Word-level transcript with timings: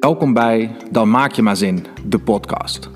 Welkom 0.00 0.32
bij 0.32 0.76
Dan 0.90 1.10
Maak 1.10 1.32
Je 1.32 1.42
Maar 1.42 1.56
Zin, 1.56 1.86
de 2.04 2.18
podcast. 2.18 2.90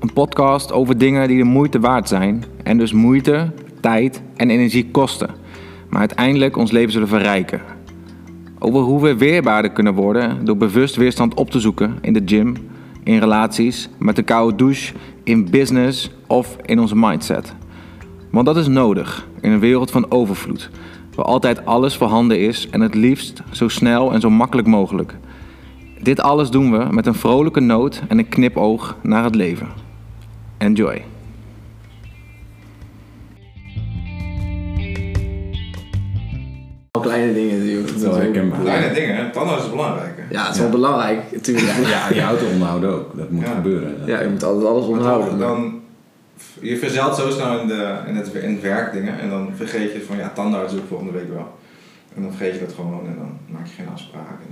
Een 0.00 0.12
podcast 0.12 0.72
over 0.72 0.98
dingen 0.98 1.28
die 1.28 1.38
de 1.38 1.44
moeite 1.44 1.80
waard 1.80 2.08
zijn 2.08 2.44
en 2.62 2.78
dus 2.78 2.92
moeite, 2.92 3.52
tijd 3.80 4.22
en 4.36 4.50
energie 4.50 4.90
kosten, 4.90 5.30
maar 5.88 6.00
uiteindelijk 6.00 6.56
ons 6.56 6.70
leven 6.70 6.92
zullen 6.92 7.08
verrijken. 7.08 7.60
Over 8.58 8.80
hoe 8.80 9.02
we 9.02 9.16
weerbaarder 9.16 9.70
kunnen 9.70 9.94
worden 9.94 10.44
door 10.44 10.56
bewust 10.56 10.96
weerstand 10.96 11.34
op 11.34 11.50
te 11.50 11.60
zoeken 11.60 11.98
in 12.00 12.12
de 12.12 12.22
gym, 12.24 12.54
in 13.04 13.18
relaties, 13.18 13.88
met 13.98 14.16
de 14.16 14.22
koude 14.22 14.56
douche, 14.56 14.94
in 15.24 15.50
business 15.50 16.10
of 16.26 16.56
in 16.64 16.80
onze 16.80 16.96
mindset. 16.96 17.54
Want 18.30 18.46
dat 18.46 18.56
is 18.56 18.68
nodig 18.68 19.28
in 19.40 19.50
een 19.50 19.60
wereld 19.60 19.90
van 19.90 20.10
overvloed, 20.10 20.70
waar 21.14 21.26
altijd 21.26 21.66
alles 21.66 21.96
voorhanden 21.96 22.40
is 22.40 22.68
en 22.70 22.80
het 22.80 22.94
liefst 22.94 23.42
zo 23.50 23.68
snel 23.68 24.12
en 24.12 24.20
zo 24.20 24.30
makkelijk 24.30 24.68
mogelijk. 24.68 25.16
Dit 26.02 26.20
alles 26.20 26.50
doen 26.50 26.78
we 26.78 26.86
met 26.90 27.06
een 27.06 27.14
vrolijke 27.14 27.60
noot 27.60 28.02
en 28.08 28.18
een 28.18 28.28
knipoog 28.28 28.96
naar 29.02 29.24
het 29.24 29.34
leven. 29.34 29.68
Enjoy. 30.58 31.02
Al 36.90 37.00
kleine 37.02 37.32
dingen 37.34 37.58
natuurlijk. 37.58 37.86
Dat 37.86 37.96
is 37.96 38.02
wel 38.02 38.14
herkenbaar. 38.16 38.60
Kleine 38.60 38.94
dingen, 38.94 39.32
tandarts 39.32 39.64
is 39.64 39.70
belangrijk. 39.70 40.12
hè? 40.16 40.22
Ja, 40.30 40.44
het 40.46 40.54
is 40.54 40.60
wel 40.60 40.70
belangrijk 40.70 41.22
natuurlijk. 41.32 41.72
Ja, 41.86 42.08
je 42.14 42.22
auto 42.22 42.46
onderhouden 42.52 42.90
ook. 42.90 43.16
Dat 43.16 43.30
moet 43.30 43.44
Ja. 43.46 43.54
gebeuren. 43.54 43.98
Dat- 43.98 44.06
Ja, 44.08 44.20
je 44.20 44.28
moet 44.28 44.42
altijd 44.44 44.66
alles 44.66 44.86
onderhouden. 44.86 45.38
dan, 45.38 45.38
dan, 45.38 45.80
je 46.60 46.76
verzeilt 46.78 47.16
zo 47.16 47.30
snel 47.30 47.58
in, 47.60 47.66
de, 47.68 47.96
in, 48.06 48.16
het, 48.16 48.32
in 48.34 48.52
het 48.52 48.62
werk 48.62 48.92
dingen 48.92 49.18
en 49.20 49.28
dan 49.30 49.48
vergeet 49.54 49.92
je 49.92 50.02
van 50.06 50.16
ja, 50.16 50.30
tandarts 50.34 50.72
doe 50.72 50.80
ik 50.80 50.86
volgende 50.88 51.12
week 51.12 51.28
wel. 51.28 51.58
En 52.14 52.22
dan 52.22 52.30
vergeet 52.32 52.54
je 52.54 52.60
dat 52.66 52.74
gewoon 52.74 53.06
en 53.06 53.14
dan 53.18 53.38
maak 53.46 53.66
je 53.66 53.72
geen 53.74 53.88
afspraken. 53.92 54.46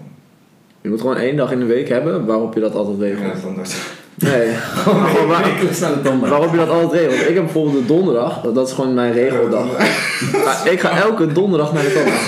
Je 0.85 0.91
moet 0.91 1.01
gewoon 1.01 1.17
één 1.17 1.37
dag 1.37 1.53
in 1.53 1.59
de 1.59 1.65
week 1.65 1.89
hebben 1.89 2.25
waarop 2.27 2.55
je 2.55 2.61
dat 2.61 2.75
altijd 2.75 3.01
regelt. 3.01 3.35
de 3.35 3.41
tandarts. 3.41 3.75
Nee, 4.19 4.49
gewoon 4.55 5.27
waar- 5.27 6.29
waarop 6.29 6.51
je 6.51 6.57
dat 6.57 6.69
altijd 6.69 6.93
regelt. 7.03 7.29
Ik 7.29 7.35
heb 7.35 7.45
bijvoorbeeld 7.45 7.77
de 7.79 7.95
donderdag, 7.95 8.41
dat 8.41 8.69
is 8.69 8.75
gewoon 8.75 8.95
mijn 8.95 9.13
regeldag. 9.13 9.67
Maar 10.45 10.73
ik 10.73 10.81
ga 10.81 10.97
elke 10.97 11.33
donderdag 11.33 11.73
naar 11.73 11.83
de 11.83 11.93
tandarts. 11.93 12.27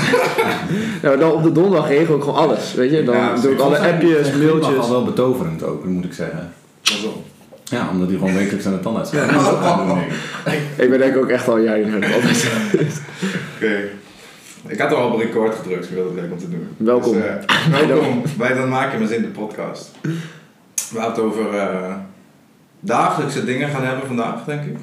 Nou, 1.03 1.19
dan 1.19 1.33
op 1.33 1.43
de 1.43 1.53
donderdag 1.53 1.89
regel 1.89 2.17
ik 2.17 2.23
gewoon 2.23 2.37
alles, 2.37 2.75
weet 2.75 2.91
je. 2.91 3.05
Dan 3.05 3.17
Ja, 3.17 3.35
doe 3.43 3.53
ik 3.53 3.61
alle 3.61 3.79
appjes, 3.79 4.29
is 4.29 4.33
mailtjes. 4.37 4.79
al 4.79 4.91
wel 4.91 5.05
betoverend 5.05 5.63
ook, 5.63 5.85
moet 5.85 6.05
ik 6.05 6.13
zeggen. 6.13 6.53
Pas 6.83 7.05
op. 7.05 7.17
Ja, 7.65 7.89
omdat 7.93 8.09
hij 8.09 8.19
gewoon 8.19 8.35
wekelijks 8.35 8.65
naar 8.65 8.75
de 8.75 8.81
tandarts 8.81 9.11
gaat. 9.15 9.33
Dat. 9.33 9.97
Ik 10.77 10.91
ben 10.91 10.99
denk 10.99 11.15
ik 11.15 11.23
ook 11.23 11.29
echt 11.29 11.49
al 11.49 11.59
jaren 11.59 11.91
naar 11.91 12.01
de 12.01 12.11
tandarts. 12.11 12.45
Oké. 13.57 13.75
Ik 14.69 14.79
had 14.79 14.93
al 14.93 15.11
op 15.13 15.21
record 15.21 15.55
gedrukt, 15.55 15.85
ik 15.85 15.91
wilde 15.95 16.09
het 16.11 16.21
leuk 16.21 16.33
om 16.33 16.39
te 16.39 16.51
doen. 16.51 16.69
Welkom. 16.77 17.13
Dus, 17.13 17.23
eh, 17.25 17.79
welkom 17.89 18.23
bij 18.39 18.55
Dan 18.55 18.69
Maak 18.69 18.93
Je 18.93 18.99
Maar 18.99 19.09
Zin, 19.09 19.23
de 19.23 19.29
podcast. 19.29 19.91
We 20.93 20.99
gaan 20.99 21.11
het 21.11 21.19
over 21.19 21.55
eh, 21.59 21.95
dagelijkse 22.81 23.45
dingen 23.45 23.69
gaan 23.69 23.85
hebben 23.85 24.07
vandaag, 24.07 24.45
denk 24.45 24.63
ik. 24.65 24.77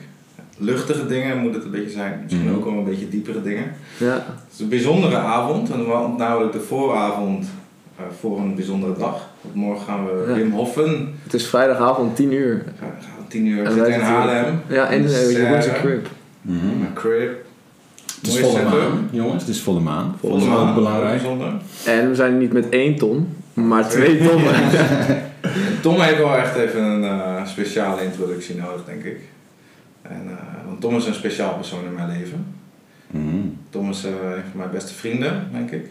Luchtige 0.57 1.07
dingen 1.07 1.37
moet 1.37 1.53
het 1.53 1.63
een 1.63 1.71
beetje 1.71 1.89
zijn. 1.89 2.19
Misschien 2.23 2.47
Mhm. 2.47 2.55
ook 2.55 2.63
wel 2.65 2.73
een 2.73 2.83
beetje 2.83 3.09
diepere 3.09 3.41
dingen. 3.41 3.71
Ja, 3.97 4.13
Het 4.13 4.23
is 4.53 4.59
een 4.59 4.69
bijzondere 4.69 5.17
avond, 5.17 5.71
en 5.71 5.85
wa- 5.87 6.07
namelijk 6.17 6.51
de 6.51 6.59
vooravond 6.59 7.45
eh, 7.97 8.03
voor 8.19 8.37
een 8.39 8.55
bijzondere 8.55 8.93
dag. 8.97 9.29
Want 9.41 9.55
morgen 9.55 9.85
gaan 9.85 10.05
we 10.05 10.25
Ja. 10.27 10.33
Wim 10.33 10.51
Hoffen, 10.51 11.13
het 11.23 11.33
is 11.33 11.47
vrijdagavond 11.47 12.15
10 12.15 12.31
uur. 12.31 12.63
tien 13.27 13.45
uur 13.45 13.65
En 13.65 13.71
zitten 13.73 13.93
in 13.93 13.99
Haarlem. 13.99 14.61
Ja, 14.67 14.87
in 14.89 15.01
de 15.01 15.09
Serre, 15.09 15.31
Jeroense 15.41 15.71
crib. 15.71 16.07
Mhm. 16.41 16.65
Mijn 16.79 16.93
crib. 16.93 17.31
Het 18.23 18.33
is 18.33 18.39
volle 18.39 18.63
maan, 18.63 19.09
jongens. 19.11 19.41
Het 19.41 19.55
is 19.55 19.61
volle 19.61 19.79
maan. 19.79 20.15
Volle 20.19 20.33
Dat 20.33 20.41
is 20.41 20.47
maan, 20.47 20.69
ook 20.69 20.75
belangrijk. 20.75 21.21
En 21.85 22.09
we 22.09 22.15
zijn 22.15 22.37
niet 22.37 22.53
met 22.53 22.69
één 22.69 22.95
ton, 22.95 23.35
maar 23.53 23.89
twee 23.89 24.17
tonnen. 24.17 24.53
Tom 25.81 26.01
heeft 26.01 26.17
wel 26.17 26.35
echt 26.35 26.55
even 26.55 26.83
een 26.83 27.03
eh, 27.03 27.45
speciale 27.45 28.03
introductie 28.03 28.55
nodig, 28.55 28.85
denk 28.85 29.03
ik. 29.03 29.19
En, 30.01 30.21
eh, 30.27 30.65
want 30.65 30.81
Tom 30.81 30.95
is 30.95 31.05
een 31.05 31.13
speciaal 31.13 31.53
persoon 31.53 31.85
in 31.85 31.93
mijn 31.93 32.17
leven. 32.19 32.45
Mhm. 33.07 33.47
Tom 33.69 33.89
is 33.89 34.03
eh, 34.03 34.11
een 34.11 34.43
van 34.49 34.59
mijn 34.59 34.71
beste 34.71 34.93
vrienden, 34.93 35.47
denk 35.51 35.71
ik. 35.71 35.85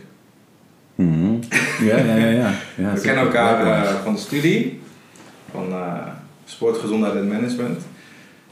Mhm. 0.95 1.35
Ja, 1.81 1.97
ja, 1.97 2.17
ja. 2.17 2.29
ja. 2.29 2.53
ja 2.77 2.93
We 2.93 3.01
kennen 3.01 3.25
elkaar 3.25 3.87
van 4.03 4.15
de 4.15 4.21
studie, 4.21 4.81
van 5.51 5.73
eh 5.73 6.21
sport, 6.45 6.79
gezondheid 6.79 7.15
en 7.15 7.29
management. 7.29 7.83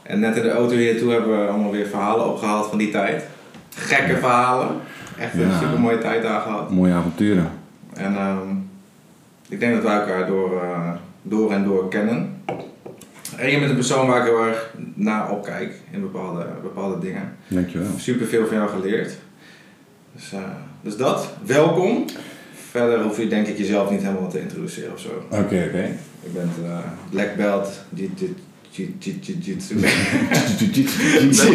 En 0.03 0.19
net 0.19 0.35
in 0.35 0.41
de 0.41 0.51
auto 0.51 0.75
hier 0.75 0.91
naartoe 0.91 1.11
hebben 1.11 1.41
we 1.41 1.47
allemaal 1.47 1.71
weer 1.71 1.87
verhalen 1.87 2.27
opgehaald 2.27 2.69
van 2.69 2.77
die 2.77 2.91
tijd. 2.91 3.23
Gekke 3.75 4.17
verhalen. 4.17 4.67
Echt 5.17 5.33
een 5.33 5.51
super 5.61 5.79
mooie 5.79 5.97
tijd 5.97 6.21
daar 6.23 6.41
gehad. 6.41 6.71
Mooie 6.71 6.93
avonturen. 6.93 7.49
En 7.93 8.15
ehm, 8.15 8.49
ik 9.49 9.59
denk 9.59 9.73
dat 9.73 9.83
wij 9.83 9.99
elkaar 9.99 10.27
door, 10.27 10.61
eh, 10.61 10.91
door 11.21 11.51
en 11.51 11.63
door 11.63 11.87
kennen. 11.89 12.41
En 13.37 13.51
je 13.51 13.57
bent 13.59 13.69
een 13.69 13.75
persoon 13.75 14.07
waar 14.07 14.17
ik 14.19 14.23
heel 14.23 14.45
erg 14.45 14.73
naar 14.93 15.31
opkijk 15.31 15.73
in 15.91 16.01
bepaalde, 16.01 16.45
bepaalde 16.61 16.99
dingen. 16.99 17.35
Dankjewel. 17.47 17.87
Super 17.97 18.27
veel 18.27 18.47
van 18.47 18.55
jou 18.57 18.69
geleerd. 18.69 19.17
Dus, 20.15 20.33
eh, 20.33 20.39
dus 20.81 20.97
dat, 20.97 21.29
welkom. 21.45 22.05
Verder 22.69 23.01
hoef 23.03 23.17
je 23.17 23.27
denk 23.27 23.47
ik 23.47 23.57
jezelf 23.57 23.89
niet 23.91 24.01
helemaal 24.01 24.29
te 24.29 24.41
introduceren 24.41 24.93
of 24.93 24.99
zo. 24.99 25.09
Oké, 25.29 25.63
oké. 25.67 25.87
Je 26.23 26.29
bent 26.33 26.51
eh, 26.65 26.77
black 27.09 27.35
belt, 27.35 27.81
jit- 27.93 28.21
jit- 28.71 29.03
jit- 29.03 29.25
jit- 29.25 29.45
jitsu. 29.45 29.75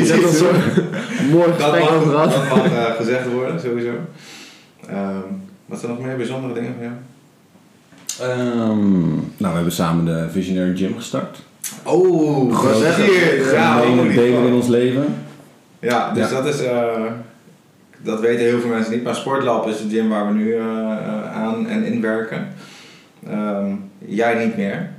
Dat 0.09 0.21
was 0.23 0.39
zo 0.39 0.51
mooi 1.33 1.47
Dat 1.59 1.71
gesprek 1.71 1.91
mag, 1.91 2.33
dat 2.33 2.65
eh, 2.65 2.95
gezegd 2.97 3.33
worden, 3.33 3.61
sowieso. 3.61 3.93
Ehm, 4.89 5.19
wat 5.67 5.81
zijn 5.81 5.93
nog 5.93 6.01
meer 6.05 6.17
bijzondere 6.17 6.55
dingen 6.55 6.75
van 6.79 6.83
jou? 6.85 6.95
Ehm, 8.31 9.09
nou, 9.15 9.25
we 9.39 9.55
hebben 9.55 9.73
samen 9.73 10.05
de 10.05 10.27
Visionary 10.33 10.77
Gym 10.77 10.95
gestart. 10.97 11.39
Oh, 11.83 12.59
gezellig. 12.59 13.53
Ja, 13.53 13.83
een 13.83 14.13
delen 14.15 14.47
in 14.47 14.53
ons 14.53 14.67
leven. 14.69 15.05
Ja, 15.79 16.13
dus 16.13 16.31
Ja. 16.31 16.43
dat 16.43 16.55
is. 16.55 16.63
eh, 16.63 17.03
dat 18.03 18.21
weten 18.21 18.45
heel 18.45 18.61
veel 18.61 18.71
mensen 18.71 18.93
niet, 18.93 19.03
maar 19.05 19.15
Sportlab 19.15 19.69
is 19.69 19.77
de 19.79 19.89
gym 19.89 20.09
waar 20.09 20.27
we 20.29 20.35
nu 20.35 20.53
eh, 20.55 20.61
eh, 20.61 21.33
aan 21.35 21.67
en 21.69 21.85
in 21.85 22.01
werken. 22.01 22.47
Ehm, 23.31 23.67
jij 23.99 24.45
niet 24.45 24.57
meer. 24.57 24.91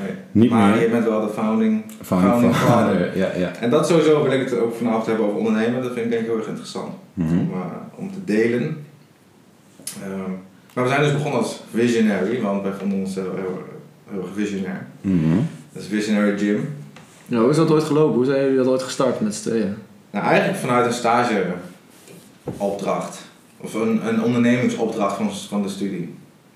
Nee. 0.00 0.10
Niet 0.32 0.50
maar 0.50 0.70
meer. 0.74 0.82
je 0.82 0.88
bent 0.90 1.04
wel 1.04 1.20
de 1.26 1.32
founding, 1.32 1.84
Founding 2.02 2.30
founding 2.32 2.54
father. 2.54 2.94
father. 2.94 3.18
Ja, 3.18 3.28
ja. 3.36 3.50
En 3.60 3.70
dat 3.70 3.86
sowieso 3.86 4.22
wil 4.22 4.32
ik 4.32 4.40
het 4.48 4.58
ook 4.58 4.74
vanavond 4.76 5.06
hebben 5.06 5.24
over 5.26 5.38
ondernemen. 5.38 5.82
Dat 5.82 5.92
vind 5.92 6.04
ik 6.04 6.10
denk 6.10 6.22
ik 6.22 6.28
heel 6.28 6.38
erg 6.38 6.46
interessant 6.48 6.92
Mhm. 7.14 7.38
om, 7.38 7.50
eh, 7.52 7.58
om 7.94 8.12
te 8.12 8.24
delen. 8.24 8.84
Ehm, 10.02 10.30
maar 10.74 10.84
we 10.84 10.90
zijn 10.90 11.02
dus 11.02 11.12
begonnen 11.12 11.40
als 11.40 11.60
visionary, 11.74 12.40
want 12.40 12.62
wij 12.62 12.72
vonden 12.72 12.98
ons 12.98 13.14
heel, 13.14 13.34
heel, 13.34 13.62
heel 14.10 14.20
erg 14.20 14.28
visionair. 14.34 14.86
Mhm. 15.00 15.36
Dat 15.72 15.82
is 15.82 15.88
Visionary 15.88 16.38
Gym. 16.38 16.74
Ja, 17.26 17.38
hoe 17.40 17.50
is 17.50 17.56
dat 17.56 17.70
ooit 17.70 17.84
gelopen? 17.84 18.14
Hoe 18.16 18.24
zijn 18.24 18.40
jullie 18.40 18.56
dat 18.56 18.66
ooit 18.66 18.82
gestart 18.82 19.20
met 19.20 19.34
z'n 19.34 19.48
tweeën? 19.48 19.74
Nou, 20.10 20.24
eigenlijk 20.26 20.58
vanuit 20.58 20.86
een 20.86 20.92
stageopdracht. 20.92 23.18
Of 23.60 23.74
een, 23.74 24.08
een 24.08 24.22
ondernemingsopdracht 24.22 25.16
van, 25.16 25.30
van 25.48 25.62
de 25.62 25.68
studie. 25.68 26.14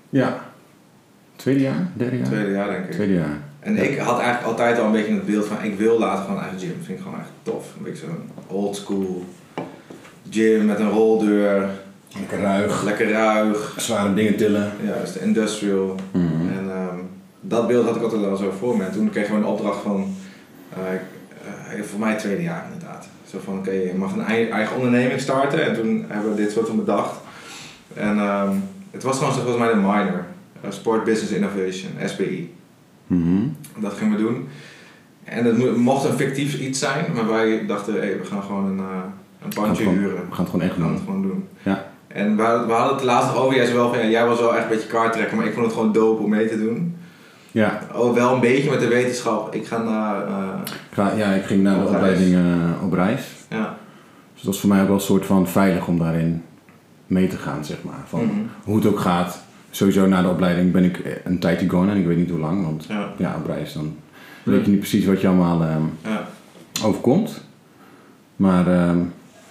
Ja. 0.09 0.39
Tweede 1.41 1.61
jaar? 1.61 1.87
Derde 1.93 2.17
jaar? 2.17 2.25
Tweede 2.25 2.51
jaar 2.51 2.67
denk 2.69 2.83
ik. 2.85 2.91
Tweede 2.91 3.13
jaar. 3.13 3.37
En 3.59 3.77
ik 3.91 3.97
had 3.99 4.19
eigenlijk 4.19 4.47
altijd 4.47 4.79
al 4.79 4.85
een 4.85 4.91
beetje 4.91 5.13
het 5.13 5.25
beeld 5.25 5.45
van 5.45 5.57
ik 5.63 5.77
wil 5.77 5.99
later 5.99 6.23
gewoon 6.23 6.37
een 6.37 6.41
eigen 6.43 6.59
gym. 6.59 6.75
Dat 6.77 6.85
vind 6.85 6.97
ik 6.97 7.03
gewoon 7.03 7.19
echt 7.19 7.29
tof. 7.43 7.65
Een 7.77 7.83
beetje 7.83 8.05
zo'n 8.05 8.29
old 8.47 8.75
school 8.75 9.25
gym 10.29 10.65
met 10.65 10.79
een 10.79 10.89
roldeur. 10.89 11.69
Lekker 12.19 12.39
ruig. 12.39 12.83
Lekker 12.83 13.11
ruig. 13.11 13.73
Zware 13.77 14.13
dingen 14.13 14.35
tillen. 14.35 14.71
Juist, 14.85 15.15
industrial. 15.15 15.95
Mhm. 16.11 16.25
En 16.57 16.69
ehm, 16.71 16.97
dat 17.41 17.67
beeld 17.67 17.85
had 17.85 17.95
ik 17.95 18.01
altijd 18.03 18.21
wel 18.21 18.35
zo 18.37 18.51
voor 18.59 18.77
me. 18.77 18.83
En 18.83 18.91
toen 18.91 19.09
kreeg 19.09 19.27
ik 19.27 19.33
een 19.33 19.45
opdracht 19.45 19.81
van, 19.81 20.15
eh, 20.73 20.93
eh, 21.77 21.83
voor 21.83 21.99
mij 21.99 22.15
tweede 22.15 22.41
jaar 22.43 22.65
inderdaad. 22.73 23.07
Zo 23.29 23.39
van, 23.43 23.57
oké, 23.57 23.71
je 23.71 23.93
mag 23.95 24.13
een 24.13 24.23
ei- 24.25 24.49
eigen 24.49 24.75
onderneming 24.75 25.19
starten. 25.21 25.65
En 25.65 25.73
toen 25.73 26.05
hebben 26.07 26.29
we 26.35 26.41
dit 26.41 26.51
soort 26.51 26.67
van 26.67 26.75
bedacht. 26.75 27.15
En 27.93 28.17
ehm, 28.17 28.51
het 28.91 29.03
was 29.03 29.17
gewoon 29.17 29.33
volgens 29.33 29.57
mij 29.57 29.71
een 29.71 29.81
minor. 29.81 30.25
Eh, 30.61 30.71
Sport 30.71 31.03
Business 31.03 31.31
Innovation, 31.33 31.91
SBI. 32.05 32.53
Mhm. 33.07 33.41
Dat 33.77 33.93
gingen 33.93 34.17
we 34.17 34.23
doen. 34.23 34.47
En 35.23 35.45
het 35.45 35.57
mo- 35.57 35.77
mocht 35.77 36.05
een 36.05 36.17
fictief 36.17 36.59
iets 36.59 36.79
zijn, 36.79 37.05
maar 37.15 37.27
wij 37.27 37.65
dachten, 37.65 37.93
hey, 37.93 38.17
we 38.19 38.25
gaan 38.25 38.43
gewoon 38.43 38.65
een, 38.65 38.77
uh, 38.77 38.85
een 39.43 39.49
pandje 39.53 39.89
huren. 39.89 40.15
We 40.15 40.31
gaan 40.35 40.45
het 40.45 40.49
gewoon 40.49 40.61
echt 40.61 40.75
We 40.75 40.81
gaan 40.81 40.87
doen. 40.89 40.97
het 40.97 41.05
gewoon 41.05 41.21
doen. 41.21 41.47
Ja. 41.63 41.89
En 42.07 42.35
we, 42.35 42.41
hadden- 42.43 42.67
we 42.67 42.73
hadden 42.73 42.95
het 42.95 43.05
laatst 43.05 43.35
over, 43.35 43.55
jij 43.55 43.73
wel 43.73 43.89
van, 43.93 43.99
ja, 44.03 44.07
jij 44.09 44.25
was 44.27 44.39
wel 44.39 44.55
echt 44.55 44.63
een 44.63 44.69
beetje 44.69 44.87
kaarttrekker, 44.87 45.37
maar 45.37 45.45
ik 45.45 45.53
vond 45.53 45.65
het 45.65 45.75
gewoon 45.75 45.91
dope 45.91 46.23
om 46.23 46.29
mee 46.29 46.47
te 46.49 46.57
doen. 46.59 46.95
Ja. 47.51 47.79
Oh, 47.95 48.13
wel 48.13 48.33
een 48.33 48.39
beetje 48.39 48.69
met 48.69 48.79
de 48.79 48.87
wetenschap. 48.87 49.53
Ik 49.55 49.65
ga 49.65 49.77
naar, 49.83 50.27
eh, 50.27 50.59
Ik 50.65 50.93
ga, 50.93 51.11
ja, 51.11 51.31
ik 51.31 51.43
ging 51.43 51.63
naar 51.63 51.79
de 51.79 51.85
opleiding 51.87 52.37
op 52.83 52.93
reis. 52.93 53.21
ja. 53.49 53.77
Dus 54.33 54.41
dat 54.43 54.51
was 54.51 54.59
voor 54.59 54.69
mij 54.69 54.81
ook 54.81 54.87
wel 54.87 54.95
een 54.95 55.01
soort 55.01 55.25
van 55.25 55.47
veilig 55.47 55.87
om 55.87 55.99
daarin 55.99 56.43
mee 57.07 57.27
te 57.27 57.37
gaan, 57.37 57.65
zeg 57.65 57.77
maar. 57.83 58.03
Van 58.07 58.25
Mhm. 58.25 58.33
hoe 58.63 58.75
het 58.75 58.85
ook 58.85 58.99
gaat. 58.99 59.43
Sowieso 59.71 60.07
na 60.07 60.21
de 60.21 60.27
opleiding 60.29 60.71
ben 60.71 60.83
ik 60.83 60.97
eh, 60.99 61.11
een 61.23 61.39
tijdje 61.39 61.69
gone 61.69 61.91
en 61.91 61.97
ik 61.97 62.05
weet 62.05 62.17
niet 62.17 62.29
hoe 62.29 62.39
lang. 62.39 62.63
Want 62.65 62.85
Ja. 62.89 63.13
ja, 63.17 63.35
op 63.39 63.45
reis 63.45 63.73
dan 63.73 63.95
weet 64.43 64.65
je 64.65 64.71
niet 64.71 64.79
precies 64.79 65.05
wat 65.05 65.21
je 65.21 65.27
allemaal 65.27 65.61
ehm, 65.63 65.81
Ja. 66.03 66.27
overkomt. 66.85 67.41
Maar 68.35 68.67
ehm, 68.67 68.97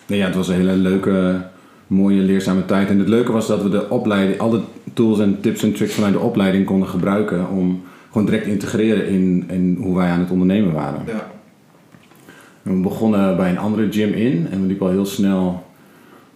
nee, 0.06 0.19
ja, 0.19 0.26
het 0.26 0.34
was 0.34 0.49
een 0.49 0.55
hele 0.55 0.72
leuke, 0.76 1.43
mooie, 1.87 2.20
leerzame 2.22 2.64
tijd. 2.67 2.88
En 2.88 2.99
het 2.99 3.08
leuke 3.08 3.32
was 3.32 3.46
dat 3.46 3.62
we 3.62 3.69
de 3.69 3.90
opleiding, 3.90 4.38
alle 4.40 4.61
tools 4.93 5.19
en 5.19 5.40
tips 5.40 5.62
en 5.62 5.72
tricks 5.72 5.94
vanuit 5.94 6.12
de 6.12 6.19
opleiding 6.20 6.66
konden 6.66 6.88
gebruiken 6.88 7.49
om 7.49 7.82
gewoon 8.11 8.26
direct 8.26 8.44
te 8.44 8.50
integreren 8.50 9.06
in, 9.08 9.44
in 9.50 9.78
hoe 9.81 9.96
wij 9.96 10.08
aan 10.11 10.20
het 10.20 10.31
ondernemen 10.31 10.73
waren. 10.73 11.02
Ja. 11.06 11.31
En 12.62 12.75
we 12.76 12.81
begonnen 12.81 13.37
bij 13.37 13.50
een 13.50 13.58
andere 13.58 13.93
gym 13.93 14.12
in 14.12 14.46
en 14.50 14.61
we 14.61 14.66
liepen 14.66 14.87
al 14.87 14.93
heel 14.93 15.06
snel, 15.06 15.66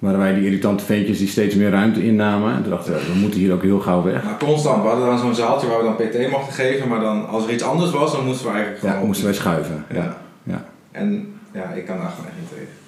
waren 0.05 0.19
wij 0.19 0.35
die 0.35 0.45
irritante 0.45 0.85
ventjes 0.85 1.19
die 1.19 1.29
steeds 1.29 1.55
meer 1.55 1.71
ruimte 1.71 2.05
innamen. 2.05 2.55
En 2.55 2.63
toen 2.63 2.71
dachten 2.71 2.93
we, 2.93 3.13
we 3.13 3.19
moeten 3.19 3.41
hier 3.41 3.53
ook 3.53 3.63
heel 3.63 3.81
gauw 3.81 4.03
weg. 4.03 4.25
Maar 4.25 4.39
constant, 4.39 4.83
we 4.83 4.89
hadden 4.89 5.07
dan 5.07 5.19
zo'n 5.19 5.35
zaaltje 5.35 5.69
waar 5.69 5.79
we 5.79 5.85
dan 5.85 5.97
PT 5.97 6.31
mochten 6.31 6.53
geven, 6.53 6.89
maar 6.89 7.01
dan 7.01 7.29
als 7.29 7.47
er 7.47 7.53
iets 7.53 7.63
anders 7.63 7.91
was, 7.91 8.13
dan 8.13 8.25
moesten 8.25 8.47
we 8.47 8.53
eigenlijk 8.53 8.81
gewoon... 8.81 9.01
Ja, 9.01 9.07
moesten 9.07 9.25
wij 9.25 9.35
schuiven. 9.35 9.85
Ja. 9.89 9.97
Ja. 9.97 10.17
Ja. 10.43 10.65
En 10.93 11.35
ja, 11.53 11.71
ik 11.71 11.87
kan 11.87 11.97
daar 11.97 12.11
gewoon 12.11 12.27
echt 12.27 12.39
niet 12.41 12.49
tegen. 12.49 12.83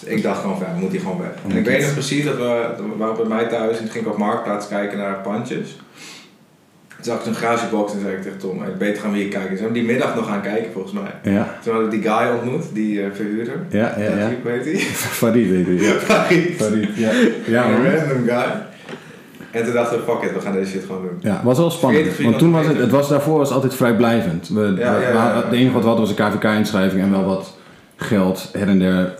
Dus 0.00 0.08
ik 0.08 0.22
dacht 0.22 0.40
gewoon 0.40 0.56
van, 0.56 0.66
ja, 0.66 0.72
we 0.72 0.80
moeten 0.80 0.98
hier 0.98 1.06
gewoon 1.08 1.22
weg. 1.22 1.34
En 1.48 1.56
ik 1.56 1.64
weet 1.64 1.80
nog 1.80 1.92
precies 1.92 2.24
dat 2.24 2.36
we, 2.36 2.74
we 2.76 2.96
waren 2.96 3.16
bij 3.16 3.36
mij 3.36 3.46
thuis 3.46 3.76
en 3.76 3.82
toen 3.82 3.92
ging 3.92 4.04
ik 4.04 4.12
op 4.12 4.18
Marktplaats 4.18 4.68
kijken 4.68 4.98
naar 4.98 5.20
pandjes. 5.20 5.76
Zag 7.06 7.16
ik 7.18 7.24
zo'n 7.24 7.34
garagebox 7.34 7.92
en 7.92 8.00
zei 8.00 8.14
ik 8.14 8.22
tegen 8.22 8.38
Tom, 8.38 8.60
beter 8.78 9.02
gaan 9.02 9.12
we 9.12 9.18
hier 9.18 9.28
kijken. 9.28 9.50
Dus 9.50 9.58
we 9.58 9.64
hebben 9.64 9.82
die 9.82 9.90
middag 9.92 10.14
nog 10.14 10.26
gaan 10.26 10.40
kijken 10.42 10.72
volgens 10.72 10.92
mij. 10.92 11.32
Ja, 11.32 11.58
Toen 11.62 11.72
hadden 11.72 11.90
we 11.90 11.98
die 12.00 12.08
guy 12.10 12.28
ontmoet, 12.38 12.62
die 12.72 13.02
eh, 13.02 13.06
verhuurder. 13.14 13.58
ja, 13.68 13.94
ja. 13.98 14.18
ja. 14.18 14.26
Ik 14.28 14.38
weet 14.44 14.64
die. 14.64 14.78
Farid 15.20 15.46
heet 15.50 15.66
hij, 15.66 15.74
ja. 15.74 15.92
Farid, 16.64 16.96
ja. 16.96 17.10
Ja, 17.46 17.64
een 17.64 17.84
random 17.96 18.24
guy. 18.26 18.44
En 19.50 19.64
toen 19.64 19.72
dachten 19.72 19.98
we, 19.98 20.04
fuck 20.04 20.22
it, 20.22 20.34
we 20.34 20.40
gaan 20.40 20.52
deze 20.52 20.70
shit 20.70 20.84
gewoon 20.86 21.02
doen. 21.02 21.18
Ja, 21.20 21.32
het 21.34 21.42
was 21.42 21.58
wel 21.58 21.70
spannend. 21.70 22.04
40 22.04 22.24
Want 22.24 22.38
toen 22.38 22.52
was 22.52 22.66
het, 22.66 22.76
het 22.78 22.90
was, 22.90 23.08
daarvoor 23.08 23.38
was 23.38 23.46
het 23.48 23.54
altijd 23.56 23.74
vrijblijvend. 23.74 24.48
We, 24.48 24.60
Ja, 24.60 24.72
we- 24.74 24.80
ja, 24.80 25.00
ja, 25.00 25.12
we 25.12 25.18
hadden- 25.18 25.38
ja. 25.38 25.44
Het 25.44 25.52
enige 25.52 25.72
wat 25.72 25.82
we 25.82 25.88
hadden 25.88 26.06
was 26.06 26.16
een 26.18 26.38
KVK-inschrijving 26.38 27.02
en 27.02 27.10
wel 27.10 27.24
wat 27.24 27.56
geld 27.96 28.48
her 28.52 28.68
en 28.68 28.78
der 28.78 29.14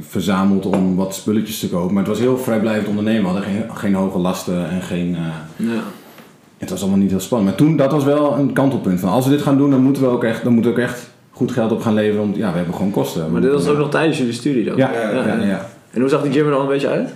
verzameld 0.00 0.66
om 0.66 0.96
wat 0.96 1.14
spulletjes 1.14 1.58
te 1.58 1.68
kopen. 1.68 1.94
Maar 1.94 2.02
het 2.02 2.12
was 2.12 2.20
heel 2.20 2.38
vrijblijvend 2.38 2.88
ondernemen. 2.88 3.22
We 3.22 3.28
hadden 3.28 3.44
geen, 3.44 3.64
geen 3.76 3.94
hoge 3.94 4.18
lasten 4.18 4.68
en 4.70 4.82
geen... 4.82 5.14
eh, 5.14 5.66
Ja. 5.66 5.82
Het 6.58 6.70
was 6.70 6.80
allemaal 6.80 6.98
niet 6.98 7.10
heel 7.10 7.20
spannend. 7.20 7.50
Maar 7.50 7.58
toen, 7.58 7.76
dat 7.76 7.92
was 7.92 8.04
wel 8.04 8.32
een 8.38 8.52
kantelpunt. 8.52 9.00
Van 9.00 9.08
als 9.08 9.24
we 9.24 9.30
dit 9.30 9.42
gaan 9.42 9.56
doen, 9.56 9.70
dan 9.70 9.80
moeten 9.82 10.02
we 10.02 10.08
ook 10.08 10.24
echt, 10.24 10.44
dan 10.44 10.52
moeten 10.52 10.74
we 10.74 10.76
ook 10.80 10.84
echt 10.84 11.10
goed 11.30 11.52
geld 11.52 11.72
op 11.72 11.80
gaan 11.80 11.94
leveren. 11.94 12.20
Want 12.20 12.36
ja, 12.36 12.50
we 12.50 12.56
hebben 12.56 12.74
gewoon 12.74 12.90
kosten. 12.90 13.32
Maar 13.32 13.40
dit 13.40 13.50
was 13.52 13.66
ook 13.68 13.78
nog 13.78 13.90
tijdens 13.90 14.18
jullie 14.18 14.32
studie 14.32 14.64
dan? 14.64 14.76
Ja, 14.76 14.90
Ja, 14.92 15.00
ja, 15.10 15.26
ja, 15.26 15.34
ja. 15.34 15.42
ja. 15.44 15.66
En 15.90 16.00
hoe 16.00 16.08
zag 16.10 16.22
die 16.22 16.32
gym 16.32 16.44
er 16.44 16.50
dan 16.50 16.60
een 16.60 16.66
beetje 16.68 16.88
uit? 16.88 17.08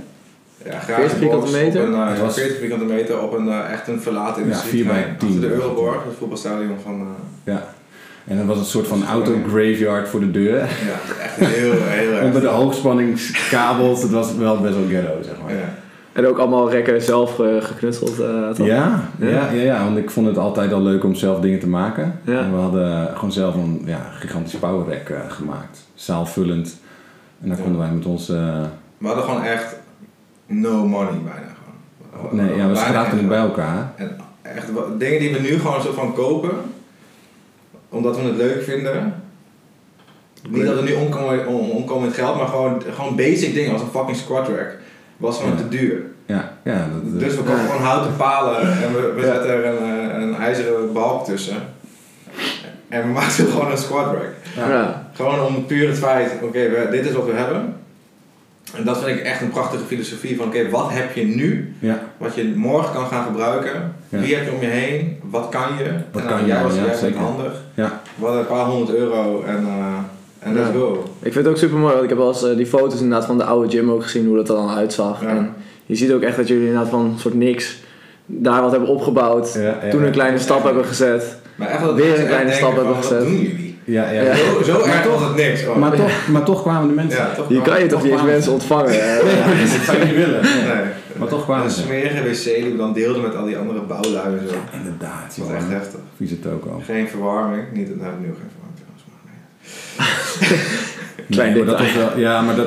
Ja, 0.64 0.80
40 0.80 1.16
vierkante 1.18 1.52
meter? 1.52 1.82
Een, 1.82 1.94
eh, 1.94 2.08
Het 2.08 2.20
was- 2.20 2.34
40 2.34 2.58
vierkante 2.58 2.84
meter 2.84 3.20
op 3.22 3.32
een 3.38 3.48
echt 3.52 3.88
een 3.88 4.00
verlaten 4.00 4.48
Ja, 4.48 4.54
vier 4.56 4.86
bij 4.86 4.94
industrieterrein. 4.96 5.16
tien. 5.18 5.28
Achter 5.28 5.48
de 5.48 5.54
Euroborg, 5.54 6.04
het 6.04 6.14
voetbalstadion 6.18 6.76
van... 6.84 7.00
eh, 7.00 7.54
ja. 7.54 7.64
En 8.26 8.36
dan 8.36 8.46
was 8.46 8.56
het 8.56 8.64
een 8.64 8.70
soort 8.70 8.86
van 8.86 9.06
auto 9.06 9.32
graveyard 9.48 10.08
voor 10.08 10.20
de 10.20 10.30
deur. 10.30 10.56
ja, 10.58 11.22
echt 11.22 11.36
heel, 11.36 11.72
heel 11.72 12.12
erg. 12.16 12.24
Onder 12.24 12.40
de 12.40 12.46
hoogspanningskabels. 12.46 14.02
Het 14.02 14.10
was 14.10 14.34
wel 14.36 14.60
best 14.60 14.74
wel 14.74 14.84
ghetto, 14.88 15.12
zeg 15.22 15.34
maar. 15.44 15.52
Ja. 15.54 15.74
En 16.18 16.26
ook 16.26 16.38
allemaal 16.38 16.70
rekken 16.70 17.02
zelf 17.02 17.40
eh, 17.40 17.62
geknutseld? 17.62 18.20
eh, 18.20 18.48
toch? 18.50 18.66
Ja, 18.66 19.02
ja. 19.18 19.28
Ja. 19.28 19.50
Ja, 19.50 19.84
want 19.84 19.96
ik 19.96 20.10
vond 20.10 20.26
het 20.26 20.38
altijd 20.38 20.72
al 20.72 20.82
leuk 20.82 21.04
om 21.04 21.14
zelf 21.14 21.40
dingen 21.40 21.58
te 21.58 21.68
maken. 21.68 22.20
Ja. 22.24 22.40
En 22.40 22.50
we 22.54 22.56
hadden 22.60 23.08
gewoon 23.14 23.32
zelf 23.32 23.54
een 23.54 23.82
ja, 23.84 24.00
gigantisch 24.12 24.54
power 24.54 24.94
rack 24.94 25.08
eh, 25.08 25.30
gemaakt. 25.30 25.86
Zaalvullend. 25.94 26.76
En 27.42 27.48
daar 27.48 27.56
Ja. 27.56 27.62
konden 27.62 27.80
wij 27.80 27.90
met 27.90 28.06
ons... 28.06 28.28
eh, 28.28 28.60
We 28.98 29.06
hadden 29.06 29.24
gewoon 29.24 29.42
echt 29.44 29.76
no 30.46 30.86
money 30.86 31.12
bijna. 31.24 31.52
Gewoon. 32.16 32.36
nee, 32.46 32.56
ja, 32.56 32.68
we 32.68 32.76
schraapten 32.76 33.18
het 33.18 33.28
bij 33.28 33.38
elkaar. 33.38 33.92
En 33.96 34.16
echt 34.42 34.66
dingen 34.98 35.18
die 35.20 35.32
we 35.32 35.40
nu 35.40 35.58
gewoon 35.58 35.82
zo 35.82 35.92
van 35.92 36.14
kopen, 36.14 36.50
omdat 37.88 38.16
we 38.16 38.22
het 38.22 38.36
leuk 38.36 38.62
vinden. 38.62 39.14
Niet 40.48 40.64
dat 40.64 40.74
we 40.74 40.82
nu 40.82 40.92
omkomen, 40.92 41.46
om, 41.46 41.70
omkomen 41.70 42.04
met 42.06 42.14
geld, 42.16 42.36
maar 42.36 42.46
gewoon, 42.46 42.82
gewoon 42.94 43.16
basic 43.16 43.54
dingen 43.54 43.72
als 43.72 43.82
een 43.82 43.88
fucking 43.88 44.16
squat 44.16 44.48
rack. 44.48 44.76
Was 45.18 45.36
gewoon 45.38 45.52
Ja. 45.52 45.56
te 45.58 45.68
duur. 45.68 46.02
Ja, 46.26 46.52
ja. 46.64 46.72
Dat, 46.92 47.12
eh, 47.14 47.18
Dus 47.26 47.34
we 47.34 47.42
kopen 47.42 47.62
Ja. 47.62 47.66
gewoon 47.66 47.82
houten 47.82 48.16
palen 48.16 48.60
en 48.60 48.92
we, 48.94 49.12
we 49.16 49.20
Ja. 49.26 49.32
zetten 49.32 49.50
er 49.50 49.64
een, 49.64 50.10
eh, 50.10 50.22
een 50.22 50.34
ijzeren 50.36 50.92
balk 50.92 51.24
tussen. 51.24 51.56
En 52.88 53.02
we 53.02 53.08
maakten 53.18 53.46
gewoon 53.46 53.70
een 53.70 53.78
squat 53.78 54.04
rack. 54.06 54.32
Ja. 54.56 54.70
Ja. 54.72 55.10
Gewoon 55.14 55.40
om 55.40 55.66
puur 55.66 55.88
het 55.88 55.98
feit, 55.98 56.32
oké, 56.42 56.88
dit 56.90 57.06
is 57.06 57.12
wat 57.12 57.24
we 57.26 57.32
hebben. 57.32 57.74
En 58.76 58.84
dat 58.84 59.02
vind 59.04 59.18
ik 59.18 59.24
echt 59.24 59.40
een 59.40 59.50
prachtige 59.50 59.84
filosofie 59.84 60.36
van, 60.36 60.46
oké, 60.46 60.70
wat 60.70 60.86
heb 60.90 61.14
je 61.14 61.24
nu, 61.24 61.74
ja. 61.78 61.98
wat 62.16 62.34
je 62.34 62.52
morgen 62.56 62.94
kan 62.94 63.06
gaan 63.06 63.24
gebruiken? 63.24 63.94
Ja. 64.08 64.18
Wie 64.20 64.34
heb 64.34 64.44
je 64.44 64.52
om 64.52 64.60
je 64.60 64.66
heen? 64.66 65.20
Wat 65.22 65.48
kan 65.48 65.68
je? 65.78 65.84
Wat 66.12 66.22
En 66.22 66.28
kan 66.28 66.38
dan, 66.38 66.46
je, 66.46 66.52
jij 66.52 66.62
was 66.62 66.74
ja, 66.74 66.84
jij 67.08 67.12
handig. 67.16 67.52
Ja. 67.74 68.00
We 68.14 68.24
hadden 68.24 68.40
een 68.40 68.46
paar 68.46 68.64
honderd 68.64 68.98
euro 68.98 69.42
en, 69.42 69.66
eh 69.66 69.98
en 70.38 70.54
let's 70.54 70.66
Ja. 70.66 70.72
go. 70.72 71.04
Ik 71.22 71.32
vind 71.32 71.44
het 71.44 71.46
ook 71.54 71.56
super 71.60 71.78
mooi, 71.78 71.90
want 71.92 72.02
ik 72.02 72.08
heb 72.08 72.18
wel 72.18 72.28
eens 72.28 72.44
eh, 72.44 72.56
die 72.56 72.66
foto's 72.66 73.00
inderdaad 73.00 73.26
van 73.26 73.38
de 73.38 73.44
oude 73.44 73.70
gym 73.70 73.90
ook 73.90 74.02
gezien, 74.02 74.26
hoe 74.26 74.36
dat 74.36 74.48
er 74.48 74.54
dan 74.54 74.68
uitzag. 74.70 75.20
Ja. 75.22 75.28
En 75.28 75.54
je 75.86 75.94
ziet 75.94 76.12
ook 76.12 76.22
echt 76.22 76.36
dat 76.36 76.48
jullie 76.48 76.66
inderdaad 76.66 76.88
van 76.90 77.00
een 77.04 77.18
soort 77.18 77.34
niks 77.34 77.78
daar 78.26 78.62
wat 78.62 78.70
hebben 78.70 78.88
opgebouwd. 78.88 79.52
Ja, 79.54 79.60
ja, 79.62 79.90
toen 79.90 80.00
ja. 80.00 80.06
een 80.06 80.12
kleine 80.12 80.38
stap 80.38 80.64
hebben 80.64 80.84
gezet. 80.84 81.36
Maar 81.54 81.68
echt 81.68 81.80
dat 81.82 81.94
Weer 81.94 82.20
een 82.20 82.26
kleine 82.26 82.52
stap 82.52 82.74
hebben 82.74 82.94
van, 82.94 83.02
gezet. 83.02 83.18
Wat 83.18 83.26
doen 83.28 83.36
jullie? 83.40 83.66
Ja, 83.84 84.10
ja. 84.10 84.22
Ja. 84.22 84.34
Zo, 84.34 84.62
zo 84.62 84.78
Maar 84.78 84.88
erg 84.88 85.02
toch- 85.02 85.12
was 85.20 85.28
het 85.28 85.36
niks. 85.36 85.60
gewoon. 85.60 85.78
Maar, 85.78 85.96
toch, 85.96 86.28
maar 86.28 86.42
toch 86.44 86.62
kwamen 86.62 86.88
de 86.88 86.94
mensen. 86.94 87.20
ja, 87.20 87.28
Je 87.48 87.62
kan 87.62 87.80
je 87.80 87.86
toch 87.86 88.02
niet 88.02 88.12
eens 88.12 88.22
mensen 88.22 88.52
ontvangen. 88.52 88.90
hè? 88.92 89.16
dat 89.76 89.84
zou 89.84 89.98
je 89.98 90.04
niet 90.04 90.14
willen. 90.14 90.42
Nee. 90.42 90.84
Maar 91.18 91.28
toch 91.28 91.44
kwamen 91.44 91.64
Een 91.64 91.70
ze. 91.70 91.80
smerige 91.80 92.22
wc 92.22 92.44
die 92.62 92.70
we 92.72 92.76
dan 92.76 92.92
deelden 92.92 93.22
met 93.22 93.36
al 93.36 93.44
die 93.44 93.56
andere 93.56 93.80
bouwlui 93.80 94.38
en 94.38 94.48
zo. 94.48 94.54
Inderdaad, 94.76 95.36
Dat 95.36 95.46
was 95.46 95.56
echt 95.56 95.68
heftig. 95.68 96.00
Vieze 96.16 96.40
toko. 96.40 96.80
Geen 96.84 97.08
verwarming. 97.08 97.62
Niet, 97.72 97.88
nou, 98.00 98.12
nu 98.20 98.26
geen 98.26 98.34
verwarming. 98.34 98.67
Klein 101.30 101.52
Nee, 101.52 101.64
maar 101.64 101.74
dat 101.74 101.78
detail. 101.86 102.04
was 102.04 102.14
wel, 102.14 102.18
ja, 102.22 102.40
maar 102.42 102.56
dat, 102.56 102.66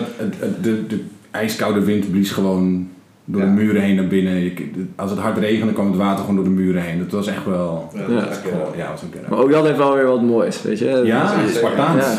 de, 0.61 0.87
de 0.87 1.03
ijskoude 1.31 1.79
wind 1.83 2.11
blies 2.11 2.31
gewoon 2.31 2.89
door 3.25 3.41
Ja. 3.41 3.47
de 3.47 3.53
muren 3.53 3.81
heen 3.81 3.95
naar 3.95 4.07
binnen. 4.07 4.53
Als 4.95 5.09
het 5.11 5.19
hard 5.19 5.37
regende 5.37 5.73
kwam 5.73 5.87
het 5.87 5.95
water 5.95 6.19
gewoon 6.19 6.35
door 6.35 6.43
de 6.43 6.49
muren 6.51 6.81
heen. 6.81 6.99
Dat 6.99 7.11
was 7.11 7.27
echt 7.27 7.45
wel... 7.45 7.91
Ja, 7.95 8.07
dat 8.07 8.27
echt, 8.27 8.41
eh, 8.43 8.77
Ja, 8.77 8.89
was 8.91 9.01
ook 9.03 9.29
Maar 9.29 9.39
ook 9.39 9.51
dat 9.51 9.65
heeft 9.65 9.77
wel 9.77 9.93
weer 9.95 10.05
wat 10.05 10.21
moois, 10.21 10.61
weet 10.61 10.79
je. 10.79 11.01
Ja. 11.05 11.33
Spartaans. 11.49 12.03
Ja. 12.05 12.13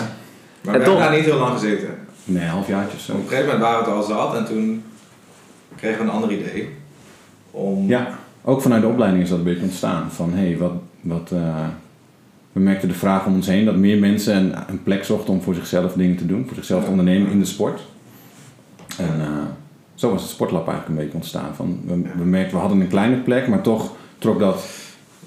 Maar 0.61 0.75
En 0.75 0.81
we 0.81 0.87
toch- 0.87 0.95
hebben 0.99 1.11
daar 1.13 1.17
niet 1.17 1.25
heel 1.25 1.39
lang 1.39 1.53
gezeten. 1.53 1.89
Nee, 2.25 2.43
een 2.43 2.49
halfjaartje 2.49 2.97
of 2.97 3.03
zo. 3.03 3.13
Op 3.13 3.19
een 3.19 3.25
gegeven 3.29 3.45
moment 3.47 3.63
waren 3.65 3.85
we 3.85 3.91
het 3.91 3.95
al 3.97 4.03
zat 4.17 4.35
en 4.37 4.45
toen 4.45 4.83
kregen 5.77 5.99
we 5.99 6.05
een 6.05 6.11
ander 6.11 6.33
idee. 6.33 6.69
Om, 7.51 7.89
Ja, 7.89 8.19
ook 8.45 8.63
vanuit 8.63 8.83
de 8.83 8.89
opleiding 8.89 9.23
is 9.23 9.29
dat 9.29 9.39
een 9.39 9.45
beetje 9.45 9.63
ontstaan. 9.63 10.11
Van 10.11 10.33
hé, 10.35 10.47
hey, 10.47 10.57
wat, 10.59 10.73
wat, 11.01 11.31
eh, 11.33 11.67
we 12.53 12.61
merkten 12.61 12.89
de 12.89 12.95
vraag 12.95 13.27
om 13.27 13.35
ons 13.35 13.47
heen 13.47 13.65
dat 13.65 13.77
meer 13.77 13.99
mensen 13.99 14.37
een, 14.37 14.55
een 14.69 14.83
plek 14.83 15.05
zochten 15.05 15.35
om 15.35 15.43
voor 15.43 15.55
zichzelf 15.55 15.93
dingen 15.93 16.17
te 16.17 16.27
doen, 16.27 16.45
voor 16.47 16.55
zichzelf 16.55 16.85
te 16.85 16.91
ondernemen 16.91 17.31
in 17.31 17.39
de 17.39 17.45
sport. 17.45 17.81
En 18.99 19.21
eh, 19.21 19.29
zo 19.95 20.11
was 20.11 20.23
het 20.23 20.31
sportlab 20.31 20.69
eigenlijk 20.69 20.89
een 20.89 21.05
beetje 21.05 21.19
ontstaan. 21.19 21.55
Van, 21.55 21.81
we, 21.87 22.03
we 22.17 22.25
merkten, 22.25 22.55
we 22.55 22.61
hadden 22.61 22.81
een 22.81 22.89
kleine 22.89 23.17
plek, 23.17 23.49
maar 23.49 23.61
toch 23.61 23.93
trok 24.19 24.39
dat 24.39 24.67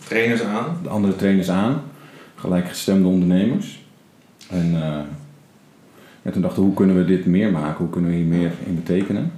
trainers 0.08 0.44
aan. 0.44 0.78
de 0.84 0.90
andere 0.90 1.16
trainers 1.16 1.50
aan, 1.50 1.82
gelijkgestemde 2.36 3.08
ondernemers. 3.08 3.84
En 4.50 4.76
eh, 4.76 5.00
ja, 6.22 6.32
toen 6.32 6.42
dachten 6.42 6.60
we, 6.62 6.68
hoe 6.68 6.76
kunnen 6.76 6.98
we 6.98 7.06
dit 7.06 7.26
meer 7.26 7.52
maken? 7.52 7.78
Hoe 7.78 7.90
kunnen 7.90 8.10
we 8.10 8.16
hier 8.16 8.26
meer 8.26 8.52
in 8.66 8.76
betekenen? 8.76 9.32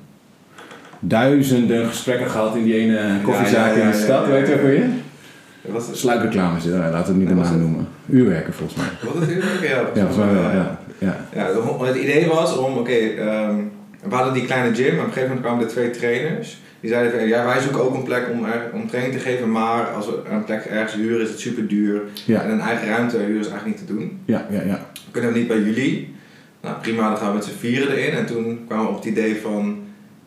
Duizenden 0.99 1.87
gesprekken 1.87 2.29
gehad 2.29 2.55
in 2.55 2.63
die 2.63 2.73
ene 2.73 3.19
koffiezaak 3.23 3.71
Ja, 3.71 3.71
ja, 3.71 3.77
ja, 3.77 3.83
in 3.83 3.91
de 3.91 3.97
stad, 3.97 4.27
weet 4.27 4.47
je 4.47 4.53
ja. 4.53 5.05
Is, 5.75 5.99
Sluikreclames, 5.99 6.63
ja, 6.63 6.71
laten 6.71 6.91
we 6.91 6.97
het 6.97 7.15
niet 7.17 7.27
de 7.27 7.33
naam 7.33 7.43
het? 7.43 7.59
noemen. 7.59 7.87
Uurwerken 8.09 8.53
volgens 8.53 8.79
mij. 8.79 9.11
wat 9.13 9.21
is 9.21 9.27
dit? 9.27 9.43
Ja, 9.61 9.69
Ja, 9.69 9.85
volgens 9.93 10.17
mij 10.17 10.33
wel, 10.33 10.43
ja. 10.51 10.79
ja. 10.97 11.85
Het 11.85 11.95
idee 11.95 12.27
was 12.27 12.57
om, 12.57 12.77
oké, 12.77 12.91
ehm, 12.91 13.55
we 14.09 14.15
hadden 14.15 14.33
die 14.33 14.45
kleine 14.45 14.75
gym 14.75 14.85
en 14.85 14.91
op 14.99 15.05
een 15.05 15.05
gegeven 15.05 15.27
moment 15.27 15.45
kwamen 15.45 15.63
er 15.63 15.69
twee 15.71 15.89
trainers. 15.89 16.57
Die 16.79 16.89
zeiden 16.89 17.19
van, 17.19 17.27
ja, 17.27 17.45
wij 17.45 17.59
zoeken 17.59 17.81
ook 17.83 17.95
een 17.95 18.03
plek 18.03 18.27
om, 18.31 18.45
er, 18.45 18.69
om 18.73 18.87
training 18.87 19.15
te 19.15 19.21
geven, 19.21 19.51
maar 19.51 19.87
als 19.87 20.05
we 20.05 20.21
een 20.31 20.43
plek 20.43 20.65
ergens 20.65 20.93
huren 20.93 21.21
is 21.21 21.29
het 21.29 21.39
super 21.39 21.67
duur. 21.67 22.01
Ja. 22.25 22.41
En 22.41 22.51
een 22.51 22.59
eigen 22.59 22.87
ruimte 22.87 23.17
huren 23.17 23.39
is 23.39 23.47
eigenlijk 23.49 23.77
niet 23.79 23.87
te 23.87 23.93
doen. 23.93 24.19
Ja, 24.25 24.45
ja, 24.49 24.61
ja. 24.65 24.79
Kunnen 25.11 25.31
we 25.33 25.37
niet 25.39 25.47
bij 25.47 25.59
jullie? 25.59 26.15
Nou 26.61 26.75
prima, 26.81 27.07
dan 27.09 27.17
gaan 27.17 27.27
we 27.29 27.35
met 27.35 27.43
z'n 27.45 27.57
vieren 27.59 27.95
erin. 27.97 28.13
En 28.13 28.25
toen 28.25 28.59
kwamen 28.67 28.85
we 28.85 28.91
op 28.91 28.95
het 28.97 29.05
idee 29.05 29.35
van, 29.41 29.77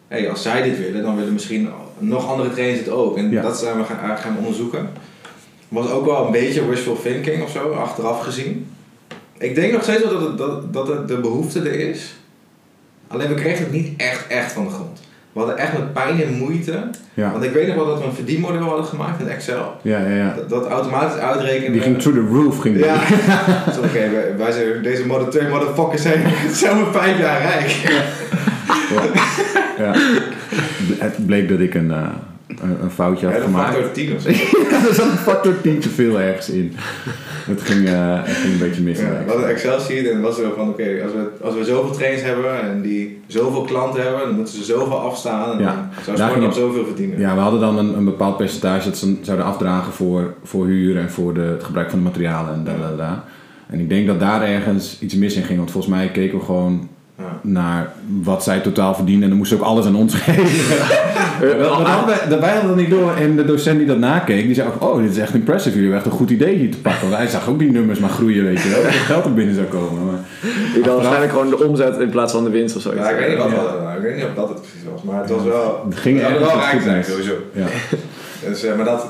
hé, 0.08 0.28
als 0.28 0.42
zij 0.42 0.62
dit 0.62 0.78
willen, 0.78 1.02
dan 1.02 1.16
willen 1.16 1.32
misschien 1.32 1.68
nog 1.98 2.28
andere 2.30 2.50
trainers 2.50 2.78
het 2.78 2.88
ook. 2.88 3.16
En 3.16 3.30
Ja. 3.30 3.42
dat 3.42 3.58
zijn 3.58 3.76
we 3.76 3.84
gaan, 3.84 4.18
gaan 4.18 4.36
onderzoeken. 4.38 4.88
Was 5.70 5.90
ook 5.90 6.06
wel 6.06 6.26
een 6.26 6.32
beetje 6.32 6.68
wishful 6.68 7.00
thinking 7.02 7.42
of 7.42 7.50
zo, 7.50 7.70
achteraf 7.70 8.22
gezien. 8.22 8.66
Ik 9.38 9.54
denk 9.54 9.72
nog 9.72 9.82
steeds 9.82 10.02
wel 10.02 10.12
dat, 10.12 10.20
het, 10.22 10.38
dat, 10.38 10.72
dat 10.72 10.88
het 10.88 11.08
de 11.08 11.16
behoefte 11.16 11.58
er 11.58 11.88
is. 11.88 12.14
Alleen 13.08 13.28
we 13.28 13.34
kregen 13.34 13.64
het 13.64 13.72
niet 13.72 13.92
echt, 13.96 14.26
echt 14.26 14.52
van 14.52 14.64
de 14.64 14.70
grond. 14.70 15.00
We 15.32 15.38
hadden 15.38 15.58
echt 15.58 15.72
met 15.72 15.92
pijn 15.92 16.22
en 16.22 16.32
moeite. 16.32 16.90
Ja, 17.14 17.32
Want 17.32 17.44
ik 17.44 17.52
weet 17.52 17.66
nog 17.66 17.76
wel 17.76 17.86
dat 17.86 17.98
we 17.98 18.04
een 18.04 18.12
verdienmodel 18.12 18.62
hadden 18.62 18.84
gemaakt 18.84 19.20
in 19.20 19.28
Excel. 19.28 19.76
ja, 19.82 19.98
ja. 19.98 20.16
ja. 20.16 20.34
Dat, 20.34 20.48
dat 20.48 20.66
automatisch 20.66 21.18
uitrekenen. 21.20 21.72
Die 21.72 21.80
ging 21.80 21.98
through 21.98 22.20
the 22.20 22.26
roof, 22.34 22.58
ging 22.58 22.74
die. 22.74 22.84
Ja. 22.84 23.00
Zo, 23.74 23.80
Oké, 23.80 24.10
wij, 24.10 24.36
wij 24.36 24.52
zijn 24.52 24.82
deze 24.82 25.06
Model 25.06 25.28
2 25.28 25.48
motherfuckers 25.48 26.02
zijn 26.02 26.76
maar 26.80 26.92
vijf 26.92 27.18
jaar 27.18 27.40
rijk. 27.40 27.70
Ja. 29.78 29.94
Het 30.98 31.26
bleek 31.26 31.48
dat 31.48 31.60
ik 31.60 31.74
een, 31.74 31.90
eh, 31.90 32.08
een, 32.62 32.76
een 32.82 32.90
foutje 32.90 33.26
had 33.26 33.34
Ja, 33.34 33.40
dat 33.40 33.48
gemaakt. 33.50 33.74
factor 33.74 33.92
10 33.92 34.14
of 34.14 34.22
zo. 34.22 34.28
er 34.88 34.94
zat 34.94 35.04
een 35.10 35.16
factor 35.16 35.60
10 35.60 35.78
te 35.80 35.88
veel 35.88 36.20
ergens 36.20 36.48
in. 36.50 36.72
Het 37.46 37.60
ging, 37.60 37.86
eh, 37.88 38.24
het 38.24 38.36
ging 38.36 38.52
een 38.52 38.58
beetje 38.58 38.82
mis. 38.82 38.98
Ja, 38.98 39.22
hadden 39.26 39.48
Excel. 39.48 39.80
sheet 39.80 40.08
en 40.08 40.20
was 40.20 40.36
zo 40.36 40.52
van 40.56 40.68
oké, 40.68 41.00
als, 41.02 41.12
we, 41.12 41.28
als 41.42 41.54
we 41.54 41.64
zoveel 41.64 41.90
trains 41.90 42.22
hebben 42.22 42.60
en 42.62 42.82
die 42.82 43.20
zoveel 43.26 43.62
klanten 43.62 44.02
hebben, 44.02 44.20
dan 44.20 44.34
moeten 44.34 44.54
ze 44.54 44.64
zoveel 44.64 44.98
afstaan 44.98 45.52
en 45.52 45.58
Ja, 45.58 45.88
dan 46.04 46.16
zou 46.16 46.40
ze 46.40 46.46
op 46.46 46.52
zoveel 46.52 46.84
verdienen. 46.84 47.18
Ja, 47.18 47.34
we 47.34 47.40
hadden 47.40 47.60
dan 47.60 47.78
een, 47.78 47.96
een 47.96 48.04
bepaald 48.04 48.36
percentage 48.36 48.88
dat 48.88 48.98
ze 48.98 49.16
zouden 49.22 49.46
afdragen 49.46 49.92
voor, 49.92 50.34
voor 50.44 50.66
huur 50.66 50.96
en 50.96 51.10
voor 51.10 51.34
de, 51.34 51.40
het 51.40 51.64
gebruik 51.64 51.90
van 51.90 51.98
de 51.98 52.04
materialen 52.04 52.54
en 52.54 52.64
da, 52.64 52.72
da, 52.76 52.96
da. 52.96 53.24
En 53.66 53.80
ik 53.80 53.88
denk 53.88 54.06
dat 54.06 54.20
daar 54.20 54.42
ergens 54.42 54.96
iets 55.00 55.14
mis 55.14 55.34
in 55.34 55.42
ging, 55.42 55.58
want 55.58 55.70
volgens 55.70 55.94
mij 55.94 56.10
keken 56.10 56.38
we 56.38 56.44
gewoon. 56.44 56.88
Naar 57.42 57.92
wat 58.22 58.42
zij 58.44 58.60
totaal 58.60 58.94
verdienen 58.94 59.22
en 59.22 59.28
dan 59.28 59.38
moesten 59.38 59.56
ze 59.56 59.62
ook 59.62 59.68
alles 59.68 59.86
aan 59.86 59.94
ons 59.96 60.14
geven. 60.24 60.42
Maar 60.42 61.48
dat- 61.48 61.58
maar 61.58 61.78
dat 61.78 61.86
hadden 61.86 62.06
wij, 62.16 62.28
dat 62.28 62.40
wij 62.40 62.50
hadden 62.50 62.68
dat 62.68 62.76
niet 62.76 62.90
door 62.90 63.14
en 63.16 63.36
de 63.36 63.44
docent 63.44 63.78
die 63.78 63.86
dat 63.86 63.98
nakeek, 63.98 64.44
die 64.46 64.54
zei 64.54 64.68
ook, 64.68 64.82
oh 64.90 65.02
dit 65.02 65.10
is 65.10 65.18
echt 65.18 65.34
impressive, 65.34 65.74
jullie 65.76 65.90
hebben 65.92 66.06
echt 66.10 66.12
een 66.12 66.18
goed 66.26 66.30
idee 66.36 66.56
hier 66.56 66.70
te 66.70 66.78
pakken. 66.80 67.00
Want 67.08 67.16
hij 67.20 67.26
zag 67.28 67.48
ook 67.48 67.58
die 67.58 67.70
nummers 67.70 67.98
maar 67.98 68.10
groeien, 68.10 68.44
weet 68.44 68.62
je 68.62 68.68
wel, 68.68 68.82
dat 68.82 68.92
er 68.92 68.98
geld 68.98 69.24
er 69.24 69.34
binnen 69.34 69.54
zou 69.54 69.66
komen. 69.66 70.04
Maar, 70.06 70.20
Die 70.74 70.82
dan 70.82 70.94
waarschijnlijk 70.94 71.32
gewoon 71.32 71.50
de 71.50 71.64
omzet 71.64 71.98
in 71.98 72.10
plaats 72.10 72.32
van 72.32 72.44
de 72.44 72.50
winst 72.50 72.76
of 72.76 72.82
zo. 72.82 72.94
Ja, 72.94 73.08
ik 73.10 73.18
weet 73.18 73.28
niet 73.28 73.38
wat 73.38 73.50
Ja. 73.50 73.56
dat, 73.56 73.96
ik 73.96 74.02
weet 74.02 74.16
niet 74.16 74.24
of 74.24 74.34
dat 74.34 74.48
het 74.48 74.58
precies 74.60 74.82
was, 74.92 75.02
maar 75.02 75.20
het 75.20 75.30
was 75.30 75.42
wel. 75.44 75.84
Het 75.88 75.98
ging 75.98 76.20
ergens 76.20 76.38
wel 76.38 76.48
goed 76.60 76.82
zijn 76.82 77.04
sowieso. 77.04 77.32
ja. 77.52 77.66
Dus, 78.48 78.64
eh, 78.64 78.76
maar 78.76 78.84
dat, 78.84 79.06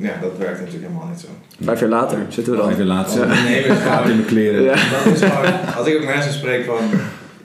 ja, 0.00 0.12
dat 0.20 0.30
werkt 0.38 0.58
natuurlijk 0.58 0.84
helemaal 0.86 1.08
niet 1.10 1.20
zo. 1.20 1.26
Vijf 1.64 1.80
jaar 1.80 1.88
later 1.88 2.18
zitten 2.28 2.52
we 2.52 2.58
dan. 2.76 2.86
Laatste 2.86 3.20
Als 3.20 3.28
ondernemer 3.28 3.66
is 3.70 3.78
gaat 3.78 4.08
in 4.08 4.14
mijn 4.14 4.26
kleren. 4.26 4.62
Ja. 4.62 4.70
dat 4.74 5.12
is 5.14 5.20
gewoon, 5.22 5.74
als 5.78 5.86
ik 5.86 5.96
ook 5.96 6.04
mensen 6.04 6.32
spreek 6.32 6.64
van, 6.64 6.76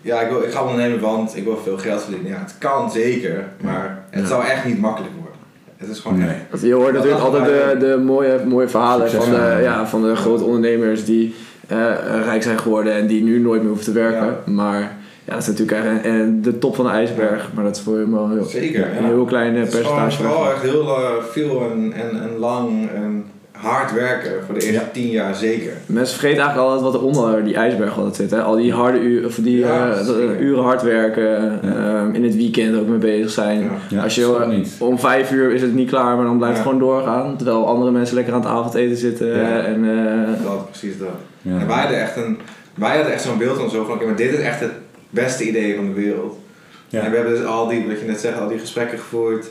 ja, 0.01 0.21
ik, 0.21 0.29
wil, 0.29 0.41
ik 0.43 0.51
ga 0.51 0.61
ondernemen 0.61 0.99
want 0.99 1.37
ik 1.37 1.43
wil 1.43 1.57
veel 1.63 1.77
geld 1.77 2.01
verdienen. 2.01 2.31
Ja, 2.31 2.39
het 2.39 2.55
kan 2.57 2.91
zeker, 2.91 3.45
maar 3.61 4.03
het 4.09 4.21
Ja. 4.21 4.27
zou 4.27 4.45
echt 4.45 4.65
niet 4.65 4.79
makkelijk 4.79 5.13
worden. 5.13 5.33
Het 5.77 5.89
is 5.89 5.99
gewoon 5.99 6.17
Nee. 6.17 6.35
echt. 6.51 6.61
Je 6.61 6.73
hoort 6.73 6.93
natuurlijk 6.93 7.21
altijd 7.21 7.45
de, 7.45 7.75
de 7.87 7.97
mooie, 8.03 8.39
mooie 8.45 8.67
verhalen 8.67 9.11
van 9.11 9.29
de, 9.29 9.59
ja, 9.61 9.87
van 9.87 10.01
de 10.01 10.15
grote 10.15 10.43
ondernemers 10.43 11.05
die 11.05 11.35
eh, 11.67 11.77
rijk 12.23 12.43
zijn 12.43 12.59
geworden 12.59 12.93
en 12.93 13.07
die 13.07 13.23
nu 13.23 13.39
nooit 13.39 13.59
meer 13.61 13.69
hoeven 13.69 13.93
te 13.93 13.99
werken. 13.99 14.53
Maar 14.53 14.91
ja, 15.25 15.33
dat 15.33 15.41
is 15.41 15.47
natuurlijk 15.47 15.77
echt 15.77 16.05
een- 16.05 16.11
een- 16.11 16.41
de 16.41 16.57
top 16.59 16.75
van 16.75 16.85
de 16.85 16.91
ijsberg. 16.91 17.49
Maar 17.53 17.63
dat 17.63 17.75
is 17.75 17.81
voor 17.81 17.95
helemaal 17.95 18.29
heel, 18.29 18.43
Zeker, 18.43 18.79
ja. 18.79 18.97
een 18.97 19.05
heel 19.05 19.25
klein 19.25 19.53
eh, 19.55 19.59
Het 19.61 19.69
percentage. 19.69 20.17
vooral 20.23 20.43
weg. 20.43 20.53
echt 20.53 20.61
heel 20.63 20.87
eh, 20.87 21.09
veel 21.31 21.61
en, 21.71 21.93
en, 21.93 22.21
en 22.21 22.37
lang 22.39 22.69
en 22.95 23.25
hard 23.51 23.93
werken 23.93 24.31
voor 24.45 24.53
de 24.53 24.59
eerste 24.65 24.73
Ja. 24.81 24.89
tien 24.93 25.07
jaar 25.09 25.35
zeker. 25.35 25.71
Mensen 25.85 26.17
vergeten 26.19 26.43
eigenlijk 26.43 26.71
altijd 26.73 26.91
wat 26.91 27.01
er 27.01 27.07
onder 27.07 27.43
die 27.43 27.55
ijsberg 27.55 27.97
altijd 27.97 28.15
zit. 28.15 28.31
Hè? 28.31 28.41
Al 28.41 28.55
die 28.55 28.73
harde 28.73 28.99
uren, 28.99 29.27
of 29.27 29.35
die 29.35 29.57
Ja, 29.57 29.91
eh, 29.93 30.39
uren 30.41 30.63
hard 30.63 30.81
werken, 30.81 31.59
ehm, 31.63 32.13
in 32.13 32.23
het 32.23 32.35
weekend 32.35 32.77
ook 32.79 32.87
mee 32.87 32.97
bezig 32.97 33.29
zijn. 33.29 33.59
Ja. 33.61 33.69
Ja, 33.89 34.03
Als 34.03 34.15
je 34.15 34.37
eh, 34.41 34.47
niet. 34.47 34.75
om 34.79 34.99
vijf 34.99 35.31
uur 35.31 35.51
is 35.53 35.61
het 35.61 35.73
niet 35.73 35.89
klaar, 35.89 36.15
maar 36.15 36.25
dan 36.25 36.37
blijft 36.37 36.57
het 36.57 36.65
gewoon 36.65 36.79
doorgaan. 36.81 37.35
Terwijl 37.37 37.67
andere 37.67 37.91
mensen 37.91 38.15
lekker 38.15 38.33
aan 38.33 38.39
het 38.41 38.49
avondeten 38.49 38.97
zitten. 38.97 39.27
Ja. 39.27 39.59
En, 39.59 39.85
eh, 39.85 40.43
Dat, 40.43 40.69
precies 40.69 40.97
dat. 40.99 41.07
Ja. 41.41 41.59
En 41.59 41.67
wij 41.67 41.77
hadden 41.79 42.01
echt, 42.01 42.15
een, 42.15 42.37
wij 42.75 42.95
hadden 42.95 43.13
echt 43.13 43.21
zo'n 43.23 43.37
beeld 43.37 43.57
van 43.57 43.69
zo 43.69 43.83
van, 43.85 43.95
oké, 43.95 44.05
maar 44.05 44.15
dit 44.15 44.33
is 44.33 44.39
echt 44.39 44.59
het 44.59 44.71
beste 45.15 45.47
idee 45.47 45.75
van 45.75 45.85
de 45.87 45.93
wereld. 45.93 46.39
Ja. 46.87 47.01
En 47.01 47.09
we 47.11 47.15
hebben 47.17 47.35
dus 47.35 47.45
al 47.45 47.67
die, 47.67 47.87
wat 47.87 47.99
je 47.99 48.05
net 48.05 48.19
zegt, 48.19 48.39
al 48.39 48.47
die 48.47 48.59
gesprekken 48.59 48.99
gevoerd. 48.99 49.45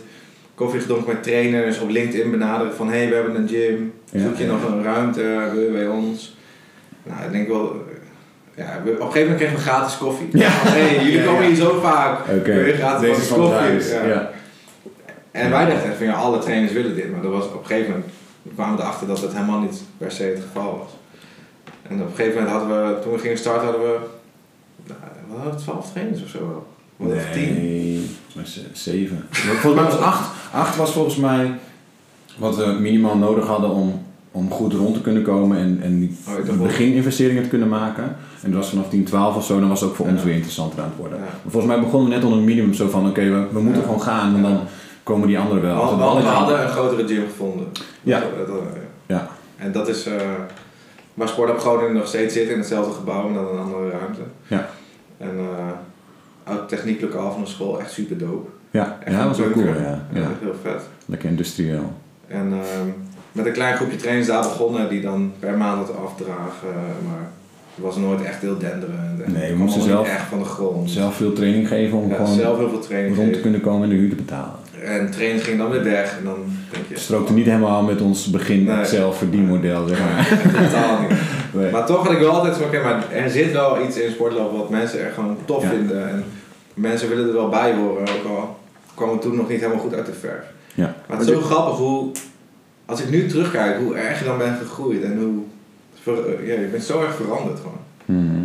Koffie 0.54 0.80
gedronken 0.80 1.12
met 1.12 1.22
trainers, 1.22 1.78
op 1.80 1.88
LinkedIn 1.88 2.30
benaderen 2.30 2.74
van, 2.74 2.88
hé, 2.88 2.96
hey, 2.98 3.08
we 3.08 3.14
hebben 3.14 3.34
een 3.36 3.48
gym. 3.48 3.92
Zoek 4.14 4.36
je 4.36 4.46
nog 4.46 4.64
een 4.64 4.82
ruimte, 4.82 5.48
wil 5.52 5.62
je 5.62 5.70
bij 5.70 5.86
ons? 5.86 6.36
Nou, 7.02 7.24
ik 7.24 7.32
denk 7.32 7.48
wel... 7.48 7.84
Ja, 8.56 8.80
we- 8.84 8.90
op 8.90 8.96
een 9.00 9.06
gegeven 9.06 9.20
moment 9.22 9.36
kregen 9.38 9.56
we 9.56 9.62
gratis 9.62 9.96
koffie. 9.98 10.28
Ja. 10.32 10.48
Hey, 10.50 11.04
jullie 11.04 11.24
komen 11.28 11.44
hier 11.46 11.54
zo 11.56 11.80
vaak. 11.80 12.26
Wil 12.26 12.66
je 12.66 12.72
gratis 12.72 13.28
koffie? 13.28 14.08
Ja. 14.08 14.30
En 15.30 15.50
wij 15.50 15.66
dachten 15.66 15.96
van, 15.96 16.06
ja, 16.06 16.12
alle 16.12 16.38
trainers 16.38 16.72
willen 16.72 16.94
dit. 16.94 17.10
Maar 17.12 17.22
dat 17.22 17.32
was 17.32 17.44
op 17.46 17.60
een 17.60 17.66
gegeven 17.66 17.90
moment 17.90 18.10
kwamen 18.54 18.76
we 18.76 18.82
erachter 18.82 19.06
dat 19.06 19.20
het 19.20 19.32
helemaal 19.32 19.60
niet 19.60 19.82
per 19.98 20.10
se 20.10 20.22
het 20.22 20.40
geval 20.40 20.78
was. 20.78 20.90
En 21.88 22.00
op 22.02 22.08
een 22.08 22.14
gegeven 22.16 22.42
moment 22.42 22.50
hadden 22.58 22.88
we, 22.96 22.98
toen 23.02 23.12
we 23.12 23.18
gingen 23.18 23.38
starten, 23.38 23.62
hadden 23.68 23.82
we, 23.82 23.96
nou, 24.86 24.98
we 25.28 25.42
hadden 25.42 25.60
12 25.60 25.92
trainers 25.92 26.22
of 26.22 26.28
zo 26.28 26.38
wel. 26.38 26.66
Tien. 27.32 27.54
Nee, 27.54 28.10
volgens 28.32 28.54
mij 28.56 28.64
z- 28.72 28.82
zeven. 28.82 29.24
Volgens 29.30 29.74
mij 29.74 29.84
was 29.90 29.98
acht. 30.00 30.30
Acht 30.52 30.76
was 30.76 30.92
volgens 30.92 31.16
mij 31.16 31.50
wat 32.38 32.56
we 32.56 32.66
minimaal 32.80 33.16
nodig 33.16 33.46
hadden 33.46 33.70
om, 33.70 34.02
om 34.32 34.50
goed 34.50 34.72
rond 34.72 34.94
te 34.94 35.00
kunnen 35.00 35.22
komen 35.22 35.58
en, 35.58 35.78
en 35.82 35.98
die 36.00 36.16
Oh, 36.50 36.60
begininvesteringen 36.62 37.42
te 37.42 37.48
kunnen 37.48 37.68
maken. 37.68 38.16
En 38.42 38.50
dat 38.50 38.60
was 38.60 38.68
vanaf 38.68 38.88
10, 38.88 39.04
12 39.04 39.36
of 39.36 39.44
zo, 39.44 39.60
dan 39.60 39.68
was 39.68 39.80
het 39.80 39.88
ook 39.90 39.96
voor 39.96 40.06
ons 40.06 40.22
weer 40.22 40.34
interessanter 40.34 40.78
aan 40.80 40.88
het 40.88 40.96
worden. 40.98 41.18
Ja. 41.18 41.24
Maar 41.24 41.50
volgens 41.50 41.72
mij 41.72 41.80
begonnen 41.82 42.08
we 42.08 42.14
net 42.14 42.24
onder 42.24 42.38
een 42.38 42.44
minimum 42.44 42.74
zo 42.74 42.88
van, 42.88 43.08
oké, 43.08 43.20
we, 43.30 43.46
we 43.52 43.60
moeten 43.60 43.80
Ja. 43.80 43.86
gewoon 43.86 44.02
gaan, 44.02 44.36
Ja. 44.36 44.42
dan 44.42 44.60
komen 45.02 45.28
die 45.28 45.38
anderen 45.38 45.62
wel. 45.62 45.74
We 45.74 45.80
het 45.80 45.88
hadden, 45.90 46.06
we 46.06 46.12
balletje- 46.22 46.30
hadden 46.38 46.62
een 46.62 46.68
grotere 46.68 47.06
gym 47.08 47.22
gevonden. 47.28 47.66
Ja. 48.02 48.20
Dat- 48.20 48.36
dat- 48.36 48.46
dat- 48.46 48.62
Ja. 49.06 49.28
En 49.56 49.72
dat 49.72 49.88
is, 49.88 50.06
eh 50.06 50.14
waar 51.14 51.28
Sport 51.28 51.50
op 51.50 51.58
Groningen 51.58 51.92
nog 51.94 52.06
steeds 52.06 52.34
zit, 52.34 52.48
in 52.48 52.58
hetzelfde 52.58 52.92
gebouw, 52.94 53.28
maar 53.28 53.42
dan 53.42 53.52
een 53.52 53.64
andere 53.64 53.90
ruimte. 53.90 54.20
Ja. 54.46 54.68
En 55.30 55.36
uh, 55.38 56.52
oud 56.52 56.68
technieklokaal 56.68 57.32
van 57.32 57.42
de 57.42 57.48
school, 57.48 57.80
echt 57.80 57.92
super 57.92 58.18
dope. 58.18 58.48
Ja, 58.70 58.98
Echt 59.04 59.12
ja 59.16 59.18
dat 59.26 59.36
was 59.36 59.46
ook 59.46 59.52
cool. 59.52 59.64
Ja. 59.66 60.06
Ja, 60.12 60.20
heel 60.40 60.54
vet. 60.62 60.82
Lekker 61.06 61.28
industrieel. 61.28 61.92
En 62.26 62.52
ehm, 62.52 62.88
met 63.32 63.46
een 63.46 63.52
klein 63.52 63.76
groepje 63.76 63.96
trainers 63.96 64.26
daar 64.26 64.42
begonnen 64.42 64.88
die 64.88 65.00
dan 65.00 65.32
per 65.38 65.56
maand 65.56 65.88
het 65.88 65.96
afdragen. 65.96 66.68
eh, 66.68 67.06
maar 67.08 67.28
het 67.74 67.84
was 67.84 67.96
nooit 67.96 68.22
echt 68.22 68.40
heel 68.40 68.58
denderend. 68.58 69.22
En 69.24 69.32
Nee, 69.32 69.52
we 69.52 69.58
moesten 69.58 69.82
zelf- 69.82 70.08
echt 70.08 70.26
van 70.28 70.38
de 70.38 70.44
grond. 70.44 70.90
Zelf 70.90 71.14
veel 71.14 71.32
training 71.32 71.68
geven 71.68 71.98
om 71.98 72.08
ja, 72.08 72.14
gewoon 72.14 72.34
zelf 72.34 72.58
heel 72.58 72.68
veel 72.68 72.78
training 72.80 73.16
rond 73.16 73.32
te 73.32 73.40
kunnen 73.40 73.60
komen 73.60 73.82
en 73.82 73.88
de 73.88 73.94
huur 73.94 74.08
te 74.08 74.14
betalen. 74.14 74.54
En 74.84 75.10
trainers 75.10 75.42
gingen 75.42 75.58
dan 75.58 75.70
weer 75.70 75.84
weg. 75.84 76.18
En 76.18 76.24
dan 76.24 76.38
denk 76.70 76.84
je... 76.88 76.94
Het 76.94 77.02
strookte 77.02 77.32
niet 77.32 77.46
helemaal 77.46 77.82
met 77.82 78.00
ons 78.00 78.30
begin 78.30 78.64
Nee. 78.64 78.84
zelfverdienmodel, 78.84 79.86
zeg 79.86 79.98
maar. 79.98 80.38
Totaal 80.62 81.00
niet. 81.00 81.10
Nee. 81.54 81.70
Maar 81.70 81.86
toch 81.86 82.02
had 82.02 82.12
ik 82.12 82.18
wel 82.18 82.30
altijd 82.30 82.56
van, 82.56 82.66
oké, 82.66 82.82
maar 82.82 83.12
er 83.12 83.30
zit 83.30 83.52
wel 83.52 83.82
iets 83.84 83.96
in 83.96 84.10
sportlopen 84.10 84.58
wat 84.58 84.70
mensen 84.70 85.00
er 85.00 85.12
gewoon 85.12 85.36
tof 85.44 85.62
Ja. 85.62 85.68
vinden. 85.68 86.08
En 86.08 86.24
mensen 86.74 87.08
willen 87.08 87.26
er 87.26 87.32
wel 87.32 87.48
bij 87.48 87.74
horen, 87.74 88.00
ook 88.00 88.24
al 88.38 88.58
kwam 88.94 89.10
het 89.10 89.20
toen 89.20 89.36
nog 89.36 89.48
niet 89.48 89.60
helemaal 89.60 89.82
goed 89.82 89.94
uit 89.94 90.06
de 90.06 90.12
verf. 90.12 90.44
Ja. 90.74 90.94
Maar 91.08 91.18
het 91.18 91.28
is 91.28 91.34
zo 91.34 91.40
grappig 91.40 91.76
hoe, 91.76 92.10
als 92.86 93.00
ik 93.00 93.10
nu 93.10 93.26
terugkijk, 93.26 93.78
hoe 93.78 93.94
erg 93.96 94.18
je 94.18 94.24
dan 94.24 94.38
bent 94.38 94.58
gegroeid 94.58 95.02
en 95.02 95.18
hoe, 95.18 95.42
ver- 96.02 96.46
ja, 96.46 96.60
je 96.60 96.66
bent 96.66 96.82
zo 96.84 97.00
erg 97.02 97.14
veranderd 97.14 97.58
gewoon. 97.58 97.78
Mhm. 98.22 98.42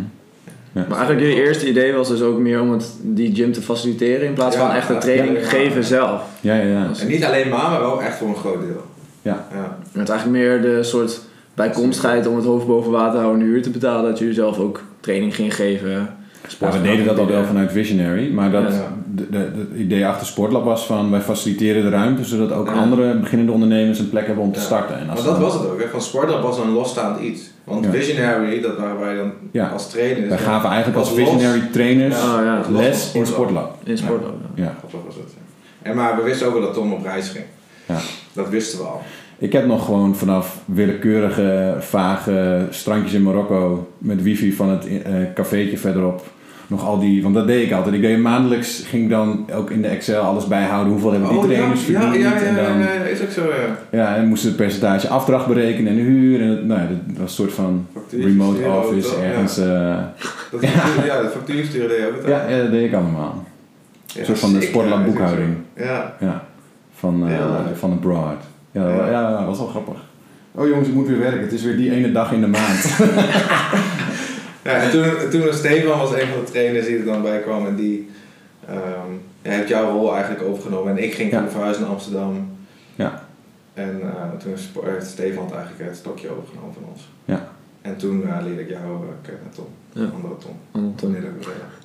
Ja. 0.72 0.84
Maar 0.88 0.96
eigenlijk 0.98 1.20
jullie 1.26 1.42
eerste 1.44 1.68
idee 1.68 1.92
was 1.92 2.08
dus 2.08 2.22
ook 2.22 2.38
meer 2.38 2.60
om 2.60 2.72
het, 2.72 2.92
die 3.00 3.34
gym 3.34 3.52
te 3.52 3.62
faciliteren 3.62 4.26
in 4.26 4.32
plaats 4.32 4.56
Ja, 4.56 4.66
van 4.66 4.76
echt 4.76 4.86
de 4.88 4.94
ja, 4.94 5.00
training 5.00 5.34
ja, 5.36 5.40
ja. 5.42 5.48
geven 5.48 5.84
zelf. 5.84 6.22
Ja, 6.40 6.54
ja, 6.54 6.62
ja. 6.62 6.90
En 7.00 7.06
niet 7.08 7.24
alleen 7.24 7.48
maar, 7.48 7.70
maar 7.70 7.80
wel 7.80 8.02
echt 8.02 8.16
voor 8.16 8.28
een 8.28 8.36
groot 8.36 8.60
deel. 8.60 8.84
Ja. 9.22 9.46
ja. 9.52 9.78
Het 9.92 10.02
is 10.02 10.08
eigenlijk 10.08 10.38
meer 10.44 10.62
de 10.62 10.82
soort 10.82 11.20
bijkomstigheid 11.54 12.26
om 12.26 12.36
het 12.36 12.44
hoofd 12.44 12.66
boven 12.66 12.90
water 12.92 13.12
te 13.12 13.18
houden 13.18 13.40
en 13.42 13.46
huur 13.46 13.62
te 13.62 13.70
betalen, 13.70 14.10
dat 14.10 14.18
jullie 14.18 14.34
zelf 14.34 14.58
ook 14.58 14.82
training 15.00 15.34
ging 15.34 15.54
geven. 15.54 15.90
Ja, 16.60 16.70
we 16.72 16.82
deden 16.82 17.04
dat 17.06 17.18
al 17.18 17.26
wel 17.26 17.44
vanuit 17.44 17.72
Visionary, 17.72 18.30
maar 18.32 18.50
dat, 18.50 18.62
het 19.30 19.54
idee 19.76 20.06
achter 20.06 20.26
Sportlab 20.26 20.64
was 20.64 20.86
van 20.86 21.10
wij 21.10 21.20
faciliteren 21.20 21.82
de 21.82 21.88
ruimte 21.88 22.24
zodat 22.24 22.52
ook 22.52 22.66
Ja. 22.66 22.72
andere 22.72 23.16
beginnende 23.18 23.52
ondernemers 23.52 23.98
een 23.98 24.10
plek 24.10 24.26
hebben 24.26 24.44
om 24.44 24.52
te 24.52 24.58
Ja. 24.58 24.64
starten. 24.64 24.98
En 24.98 25.06
Maar 25.06 25.14
als 25.16 25.24
dat 25.24 25.32
dan- 25.34 25.42
was 25.42 25.52
het 25.54 25.62
ook, 25.70 25.80
hè. 25.80 25.88
van 25.88 26.00
Sportlab 26.02 26.42
was 26.42 26.58
een 26.58 26.70
losstaand 26.70 27.20
iets. 27.20 27.42
Want 27.64 27.84
Ja. 27.84 27.90
Visionary, 27.90 28.60
dat 28.60 28.76
waren 28.76 29.00
wij 29.00 29.16
dan 29.16 29.32
Ja. 29.50 29.68
als 29.68 29.90
trainers. 29.90 30.28
wij 30.28 30.38
gaven 30.38 30.68
eigenlijk 30.70 30.98
als 30.98 31.08
los. 31.10 31.18
Visionary 31.18 31.62
trainers 31.72 32.16
oh 32.22 32.60
les 32.70 33.12
in 33.14 33.26
Sportlab. 33.26 33.26
Sportlab. 33.26 33.76
In 33.84 33.98
sport 33.98 34.24
ook. 34.24 34.34
ja. 34.54 34.74
Was 35.04 35.14
het. 35.14 35.34
En 35.82 35.96
maar 35.96 36.16
we 36.16 36.22
wisten 36.22 36.46
ook 36.46 36.52
wel 36.52 36.62
dat 36.62 36.74
Tom 36.74 36.92
op 36.92 37.02
reis 37.04 37.28
ging. 37.28 37.44
Ja. 37.86 37.96
Dat 38.32 38.48
wisten 38.48 38.78
we 38.78 38.84
al. 38.84 39.02
Ik 39.40 39.52
heb 39.52 39.66
nog 39.66 39.84
gewoon 39.84 40.16
vanaf 40.16 40.58
willekeurige, 40.64 41.74
vage 41.78 42.66
strandjes 42.70 43.12
in 43.12 43.22
Marokko 43.22 43.88
met 43.98 44.22
wifi 44.22 44.52
van 44.52 44.68
het 44.68 44.86
eh, 44.86 45.12
cafeetje 45.34 45.78
verderop. 45.78 46.22
Nog 46.66 46.86
al 46.86 46.98
die, 46.98 47.22
want 47.22 47.34
dat 47.34 47.46
deed 47.46 47.66
ik 47.66 47.72
altijd. 47.72 47.94
Ik 47.94 48.00
deed 48.02 48.18
maandelijks, 48.18 48.82
ging 48.86 49.10
dan 49.10 49.46
ook 49.54 49.70
in 49.70 49.82
de 49.82 49.88
Excel 49.88 50.22
alles 50.22 50.46
bijhouden. 50.46 50.92
Hoeveel 50.92 51.10
hebben 51.10 51.28
die 51.28 51.38
Oh, 51.38 51.44
trainers 51.44 51.86
ja, 51.86 52.00
verdiend? 52.00 52.24
ja, 52.24 52.30
ja, 52.34 52.46
en 52.46 52.54
dan, 52.54 52.78
ja, 52.78 52.86
is 53.02 53.22
ook 53.22 53.30
zo, 53.30 53.44
ja. 53.44 53.98
Ja, 53.98 54.16
en 54.16 54.26
moesten 54.28 54.48
het 54.48 54.56
percentage 54.56 55.08
afdracht 55.08 55.46
berekenen 55.46 55.90
en 55.92 55.96
de 55.96 56.02
huur. 56.02 56.40
En 56.40 56.48
het, 56.48 56.64
nou 56.64 56.80
ja, 56.80 56.86
dat 56.86 56.98
was 57.18 57.20
een 57.20 57.28
soort 57.28 57.52
van 57.52 57.86
remote 58.10 58.62
office 58.68 59.16
ergens. 59.22 59.56
Ja, 59.56 60.14
Ja, 60.60 61.22
dat 61.22 61.32
ja. 61.46 61.64
sturen 61.64 61.88
deed 61.88 61.98
je 61.98 62.12
ook. 62.20 62.28
ja, 62.28 62.48
ja, 62.48 62.62
dat 62.62 62.70
deed 62.70 62.84
ik 62.86 62.94
allemaal. 62.94 63.44
Een 64.18 64.24
soort 64.24 64.38
van 64.38 64.52
de 64.52 64.70
ook 64.74 65.04
boekhouding. 65.04 65.54
Ja. 65.76 66.14
Ja, 66.20 66.44
van, 66.94 67.28
eh 67.28 67.36
leuk. 67.38 67.76
van 67.76 67.90
het 67.90 68.00
Broad. 68.00 68.42
Ja, 68.70 68.84
dat, 68.84 68.94
Ja. 68.94 69.10
ja. 69.10 69.36
dat 69.36 69.46
was 69.46 69.58
wel 69.58 69.66
grappig. 69.66 69.96
Oh 70.52 70.68
jongens, 70.68 70.88
ik 70.88 70.94
moet 70.94 71.06
weer 71.06 71.18
werken. 71.18 71.40
Het 71.40 71.52
is 71.52 71.62
weer 71.62 71.76
die 71.76 71.90
ene 71.90 72.12
dag 72.12 72.32
in 72.32 72.40
de 72.40 72.46
maand. 72.46 72.84
ja, 74.64 74.72
en 74.72 74.90
toen, 74.90 75.30
toen 75.30 75.52
Stefan 75.52 75.98
was 75.98 76.12
een 76.12 76.28
van 76.28 76.44
de 76.44 76.50
trainers 76.50 76.86
die 76.86 76.98
er 76.98 77.04
dan 77.04 77.22
bij 77.22 77.40
kwam 77.40 77.66
en 77.66 77.76
die 77.76 78.10
ehm, 78.68 79.12
ja, 79.42 79.50
heeft 79.50 79.68
jouw 79.68 79.90
rol 79.90 80.14
eigenlijk 80.14 80.42
overgenomen. 80.42 80.96
En 80.96 81.02
ik 81.02 81.14
ging 81.14 81.30
toen 81.30 81.48
verhuizen 81.48 81.82
naar 81.82 81.92
Amsterdam. 81.92 82.56
Ja. 82.94 83.22
En 83.74 84.00
eh, 84.02 84.38
toen 84.38 84.52
heeft 84.84 85.06
Stefan 85.06 85.44
het 85.44 85.54
eigenlijk 85.54 85.90
het 85.90 85.96
stokje 85.96 86.30
overgenomen 86.30 86.74
van 86.74 86.82
ons. 86.92 87.08
Ja. 87.24 87.48
En 87.82 87.96
toen 87.96 88.28
eh, 88.28 88.36
leerde 88.44 88.60
ik 88.60 88.68
jou 88.68 88.84
uh, 88.84 89.08
kennen, 89.22 89.50
Tom. 89.54 89.66
Ja. 89.92 90.10
Andere 90.14 90.36
Tom. 90.36 90.56
Andere 90.72 90.94
Tom. 90.94 91.12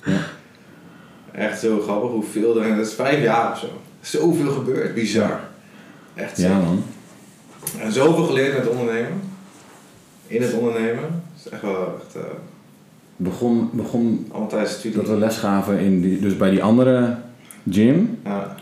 Ja. 0.04 0.20
Echt 1.32 1.60
zo 1.60 1.80
grappig 1.80 2.10
hoeveel 2.10 2.62
er, 2.62 2.76
dat 2.76 2.86
is 2.86 2.94
vijf 2.94 3.22
jaar 3.22 3.52
of 3.52 3.58
zo. 3.58 3.66
Zoveel 4.00 4.50
gebeurd, 4.52 4.94
bizar. 4.94 5.40
Echt 6.16 6.36
Ja, 6.36 6.58
man. 6.58 6.82
En 7.80 7.92
zoveel 7.92 8.24
geleerd 8.24 8.58
met 8.58 8.68
ondernemen. 8.68 9.20
In 10.26 10.42
het 10.42 10.52
ondernemen. 10.52 11.02
Dat 11.02 11.44
is 11.44 11.48
echt 11.48 11.62
wel 11.62 12.00
echt, 12.00 12.14
eh, 12.14 12.22
Begon, 13.16 13.70
begon 13.72 14.26
dat 14.94 15.08
we 15.08 15.16
les 15.18 15.36
gaven 15.36 15.78
in 15.78 16.00
die, 16.00 16.20
dus 16.20 16.36
bij 16.36 16.50
die 16.50 16.62
andere 16.62 17.16
gym. 17.70 18.18
Ja. 18.24 18.54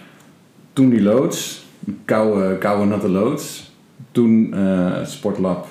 Toen 0.73 0.90
die 0.90 1.02
loods, 1.02 1.66
koude, 2.04 2.58
koude 2.58 2.84
natte 2.84 3.08
loods. 3.08 3.73
Toen 4.12 4.54
eh, 4.54 5.04
Sportlab 5.04 5.66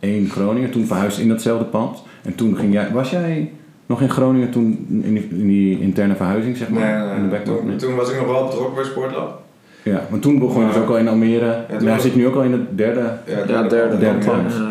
1 0.00 0.28
Groningen. 0.28 0.70
Toen 0.70 0.86
verhuisd 0.86 1.18
in 1.18 1.28
datzelfde 1.28 1.64
pand. 1.64 2.02
En 2.22 2.34
toen 2.34 2.56
ging 2.56 2.72
jij, 2.72 2.92
was 2.92 3.10
jij 3.10 3.52
nog 3.86 4.00
in 4.00 4.10
Groningen 4.10 4.50
toen 4.50 4.86
in 5.02 5.14
die, 5.14 5.28
in 5.30 5.46
die 5.46 5.80
interne 5.80 6.16
verhuizing, 6.16 6.56
zeg 6.56 6.68
maar? 6.68 7.06
Nee, 7.06 7.06
nee, 7.06 7.16
in 7.16 7.28
de? 7.28 7.42
Toen, 7.42 7.76
toen 7.76 7.94
was 7.94 8.10
ik 8.10 8.16
nog 8.16 8.26
wel 8.26 8.44
betrokken 8.44 8.74
bij 8.74 8.84
Sportlab. 8.84 9.42
Ja, 9.88 10.06
maar 10.10 10.18
toen 10.18 10.38
begon 10.38 10.62
je 10.62 10.68
dus 10.68 10.76
ook 10.82 10.88
al 10.88 10.96
in 10.98 11.08
Almere. 11.08 11.64
hij 11.68 11.80
was- 11.80 12.02
zit 12.02 12.14
nu 12.14 12.26
ook 12.26 12.34
al 12.34 12.42
in 12.42 12.52
het 12.52 12.78
derde. 12.78 13.12
Ja, 13.24 13.44
derde. 13.62 13.98
derde 13.98 14.24
pand. 14.26 14.52
Ja. 14.52 14.70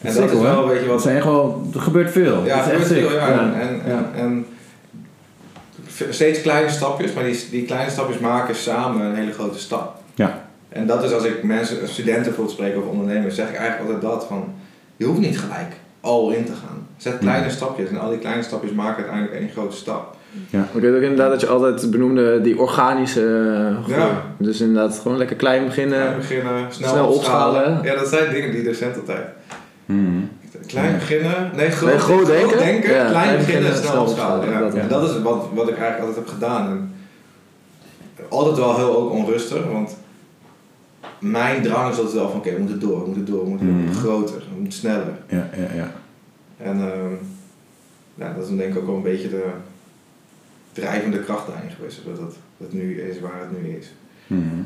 En 0.00 0.14
dat 0.14 0.30
is 0.32 0.40
wel, 0.40 0.68
weet 0.68 0.82
je 0.82 0.88
wat... 0.88 1.02
zijn 1.02 1.22
wel, 1.24 1.66
er 1.74 1.80
gebeurt 1.80 2.10
veel. 2.10 2.44
Ja, 2.44 2.54
echt 2.56 2.64
gebeurt 2.64 2.86
veel, 2.86 3.12
ja. 3.12 3.28
Ja. 3.28 3.38
En, 3.38 3.60
en, 3.60 3.80
Ja. 3.86 4.10
en, 4.14 4.20
en 4.20 4.46
steeds 6.10 6.40
kleine 6.40 6.68
stapjes, 6.70 7.12
maar 7.12 7.24
die, 7.24 7.46
die 7.50 7.64
kleine 7.64 7.90
stapjes 7.90 8.18
maken 8.18 8.54
samen 8.54 9.06
een 9.06 9.14
hele 9.14 9.32
grote 9.32 9.58
stap. 9.58 9.96
Ja. 10.14 10.40
En 10.68 10.86
dat 10.86 11.02
is 11.04 11.12
als 11.12 11.24
ik 11.24 11.42
mensen, 11.42 11.88
studenten 11.88 12.22
bijvoorbeeld 12.24 12.56
spreek 12.56 12.76
over 12.76 12.90
ondernemers, 12.90 13.34
zeg 13.34 13.48
ik 13.48 13.54
eigenlijk 13.56 13.92
altijd 13.92 14.12
dat 14.12 14.26
van, 14.26 14.44
je 14.96 15.04
hoeft 15.04 15.20
niet 15.20 15.38
gelijk 15.38 15.72
al 16.00 16.30
in 16.30 16.44
te 16.44 16.52
gaan. 16.52 16.86
Zet 16.96 17.18
kleine 17.18 17.50
stapjes 17.50 17.88
en 17.88 18.00
al 18.00 18.10
die 18.10 18.18
kleine 18.18 18.42
stapjes 18.42 18.72
maken 18.72 18.96
uiteindelijk 18.96 19.40
één 19.40 19.50
grote 19.50 19.76
stap. 19.76 20.16
Maar 20.50 20.68
ik 20.74 20.80
weet 20.80 20.94
ook 20.94 21.00
inderdaad 21.02 21.30
dat 21.30 21.40
je 21.40 21.46
altijd 21.46 21.90
benoemde 21.90 22.40
die 22.40 22.58
organische 22.58 23.20
eh, 23.76 23.84
groei. 23.84 23.98
Ja. 24.00 24.22
Dus 24.38 24.60
inderdaad 24.60 24.98
gewoon 24.98 25.16
lekker 25.18 25.36
klein 25.36 25.64
beginnen. 25.64 25.98
Klein 26.00 26.16
beginnen, 26.16 26.66
snel, 26.72 26.88
snel 26.88 27.06
opschalen. 27.08 27.60
opschalen. 27.66 27.84
Ja, 27.84 27.94
dat 28.00 28.08
zijn 28.08 28.32
dingen 28.32 28.50
die 28.50 28.62
docent 28.64 28.96
altijd. 28.96 29.26
Mhm. 29.84 29.98
Klein 30.66 30.94
beginnen, 30.94 31.50
nee, 31.56 31.70
groot, 31.70 31.90
Nee, 31.90 31.98
groot 31.98 32.26
denken. 32.26 32.58
Ja, 32.66 32.78
klein, 32.78 33.10
klein 33.10 33.36
beginnen, 33.36 33.38
beginnen, 33.38 33.74
snel 33.74 33.90
snel 33.90 34.02
opschalen. 34.02 34.38
opschalen, 34.38 34.58
Ja. 34.58 34.64
dat, 34.64 34.74
ja. 34.74 34.80
En 34.80 34.88
dat 34.88 35.10
is 35.10 35.22
wat, 35.22 35.46
wat 35.54 35.68
ik 35.68 35.76
eigenlijk 35.78 35.98
altijd 36.08 36.16
heb 36.16 36.34
gedaan. 36.34 36.66
En 36.68 36.92
altijd 38.28 38.56
wel 38.56 38.76
heel 38.76 38.96
ook 38.96 39.10
onrustig, 39.10 39.64
want 39.72 39.96
mijn 41.18 41.62
drang 41.62 41.90
is 41.92 41.96
altijd 41.96 42.14
wel 42.14 42.28
van 42.30 42.38
oké, 42.38 42.52
we 42.52 42.58
moeten 42.58 42.80
door, 42.80 43.00
we 43.00 43.06
moeten 43.06 43.24
door, 43.24 43.42
we 43.42 43.48
moeten 43.48 43.66
Mhm. 43.68 43.92
groter, 43.92 44.38
we 44.54 44.54
moeten 44.60 44.78
sneller. 44.78 45.12
Ja, 45.28 45.48
ja, 45.56 45.74
ja. 45.74 45.90
En 46.56 46.76
ehm, 46.80 47.12
ja, 48.14 48.32
dat 48.32 48.42
is 48.42 48.48
dan 48.48 48.56
denk 48.56 48.72
ik 48.74 48.78
ook 48.80 48.86
wel 48.86 48.94
een 48.96 49.02
beetje 49.02 49.28
de 49.28 49.44
drijvende 50.72 51.20
kracht 51.24 51.46
daarin 51.46 51.70
geweest, 51.70 52.00
dat 52.04 52.18
het, 52.18 52.34
dat 52.56 52.72
nu 52.72 53.00
is 53.00 53.20
waar 53.20 53.40
het 53.40 53.62
nu 53.62 53.68
is. 53.76 53.92
Mhm. 54.26 54.62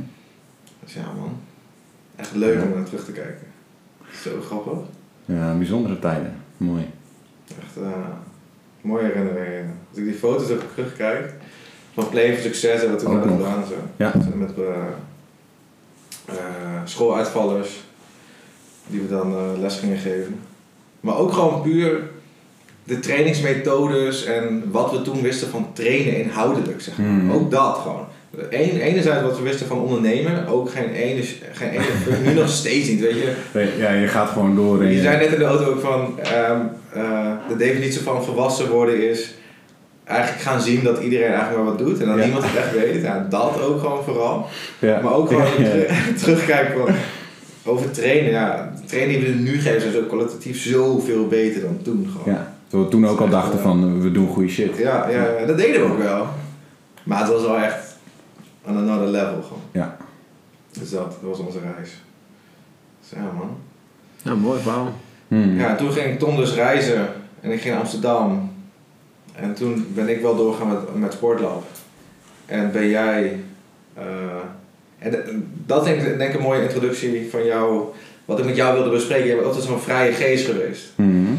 Dus 0.85 0.95
ja 0.95 1.13
man, 1.19 1.37
echt 2.17 2.35
leuk 2.35 2.59
Ja. 2.59 2.63
om 2.63 2.75
naar 2.75 2.85
terug 2.85 3.05
te 3.05 3.13
kijken. 3.13 3.47
Zo 4.23 4.41
grappig. 4.41 4.79
Ja, 5.25 5.55
bijzondere 5.57 5.99
tijden. 5.99 6.37
Mooi. 6.57 6.91
Echt 7.61 7.77
uh, 7.79 7.93
mooie 8.81 9.05
herinneringen. 9.05 9.79
Als 9.89 9.99
ik 9.99 10.05
die 10.05 10.15
foto's 10.15 10.51
ook 10.51 10.63
terugkijk 10.75 11.33
van 11.95 12.09
Play 12.09 12.33
for 12.33 12.43
Success 12.43 12.81
hebben 12.83 12.99
we 12.99 13.05
toen 13.05 13.17
Ook 13.17 13.23
gedaan. 13.23 13.67
Zo. 13.67 13.75
Ja. 13.97 14.13
Zo 14.13 14.37
Met 14.37 14.51
eh, 16.27 16.35
schooluitvallers 16.85 17.85
die 18.87 19.01
we 19.01 19.09
dan 19.09 19.61
les 19.61 19.79
gingen 19.79 19.99
geven. 19.99 20.39
Maar 21.01 21.17
ook 21.17 21.33
gewoon 21.33 21.63
puur 21.63 22.01
de 22.87 22.99
trainingsmethodes 23.01 24.25
en 24.25 24.63
wat 24.71 24.91
we 24.91 25.03
toen 25.03 25.23
wisten 25.23 25.49
van 25.49 25.69
trainen 25.73 26.17
inhoudelijk. 26.17 26.81
Zeg 26.81 26.99
maar. 26.99 27.07
Mhm. 27.07 27.33
Ook 27.33 27.51
dat 27.51 27.79
gewoon. 27.83 28.05
Eén, 28.51 28.81
enerzijds 28.81 29.23
wat 29.23 29.37
we 29.39 29.43
wisten 29.45 29.67
van 29.67 29.79
ondernemen, 29.81 30.47
ook 30.47 30.71
geen 30.71 30.91
ene, 30.93 31.23
geen 31.53 31.71
ene 31.71 31.85
nu 32.25 32.33
nog 32.35 32.49
steeds 32.49 32.89
niet, 32.89 33.01
weet 33.01 33.15
je. 33.15 33.33
Nee, 33.53 33.69
Ja, 33.79 33.91
je 33.93 34.07
gaat 34.09 34.29
gewoon 34.29 34.55
door. 34.57 34.83
En 34.83 34.93
Je 34.93 35.01
zei 35.01 35.17
net 35.19 35.33
in 35.33 35.39
de 35.39 35.45
auto 35.45 35.65
ook 35.71 35.81
van 35.81 36.19
ehm, 36.21 36.61
eh, 36.93 37.31
de 37.49 37.57
definitie 37.57 38.01
van 38.01 38.25
volwassen 38.25 38.69
worden 38.71 39.09
is 39.11 39.35
eigenlijk 40.05 40.43
gaan 40.43 40.61
zien 40.61 40.83
dat 40.85 40.99
iedereen 41.03 41.33
eigenlijk 41.33 41.57
maar 41.57 41.75
wat 41.75 41.79
doet 41.87 42.01
en 42.01 42.07
dat 42.07 42.17
Ja. 42.17 42.25
niemand 42.25 42.45
het 42.45 42.57
echt 42.57 42.73
weet. 42.73 43.03
Ja, 43.03 43.27
dat 43.31 43.63
ook 43.63 43.81
gewoon 43.81 44.05
vooral. 44.05 44.47
ja. 44.79 45.01
Maar 45.01 45.13
ook 45.15 45.29
gewoon 45.29 45.47
terugkijken 46.23 46.79
van 46.79 46.95
over 47.65 47.91
trainen. 47.91 48.31
Ja, 48.31 48.73
de 48.81 48.87
training 48.87 49.25
die 49.25 49.35
we 49.35 49.41
nu 49.41 49.61
geven 49.61 49.89
is 49.89 49.97
ook 49.97 50.09
kwalitatief 50.09 50.63
zoveel 50.63 51.27
beter 51.27 51.61
dan 51.61 51.79
toen 51.83 52.09
gewoon. 52.13 52.35
Ja, 52.35 52.56
we 52.85 52.89
toen 52.89 53.07
ook 53.07 53.21
al 53.21 53.29
dachten 53.29 53.59
van 53.59 53.95
eh, 53.97 54.03
we 54.03 54.13
doen 54.13 54.29
goede 54.29 54.49
shit. 54.49 54.77
Ja, 54.77 55.09
ja, 55.11 55.39
ja, 55.41 55.47
dat 55.47 55.57
deden 55.59 55.81
we 55.81 55.93
ook 55.93 55.99
wel. 56.03 56.27
Maar 57.05 57.19
het 57.19 57.29
was 57.29 57.43
wel 57.43 57.57
echt 57.59 57.97
on 58.65 58.77
another 58.77 59.09
level 59.09 59.43
gewoon. 59.43 59.63
Ja. 59.73 59.97
Dus 60.79 60.91
dat, 60.91 61.11
dat 61.21 61.31
was 61.31 61.39
onze 61.39 61.59
reis. 61.75 61.91
Dus 63.01 63.11
ja 63.19 63.31
man. 63.37 63.51
Ja, 64.23 64.35
mooi 64.35 64.61
verhaal. 64.61 64.93
Mhm. 65.29 65.59
Ja, 65.59 65.75
toen 65.77 65.93
ging 65.93 66.19
Tom 66.19 66.37
dus 66.37 66.55
reizen 66.55 67.09
en 67.41 67.51
ik 67.51 67.61
ging 67.61 67.73
naar 67.73 67.83
Amsterdam. 67.83 68.51
En 69.35 69.55
toen 69.55 69.87
ben 69.95 70.09
ik 70.09 70.21
wel 70.21 70.37
doorgaan 70.37 70.69
met, 70.69 70.95
met 70.95 71.13
Sportlab. 71.13 71.65
En 72.47 72.73
ben 72.73 72.89
jij... 72.89 73.41
eh, 73.95 74.05
en 74.99 75.11
de- 75.11 75.43
dat 75.67 75.85
denk 75.85 76.03
ik 76.03 76.19
denk 76.19 76.31
ik 76.33 76.37
een 76.39 76.43
mooie 76.47 76.63
introductie 76.63 77.31
van 77.31 77.45
jou. 77.45 77.85
Wat 78.25 78.39
ik 78.39 78.45
met 78.45 78.57
jou 78.57 78.75
wilde 78.75 78.91
bespreken. 78.91 79.27
Je 79.29 79.35
bent 79.35 79.47
altijd 79.47 79.65
zo'n 79.65 79.79
vrije 79.81 80.13
geest 80.13 80.47
geweest. 80.47 80.93
Mhm. 80.97 81.33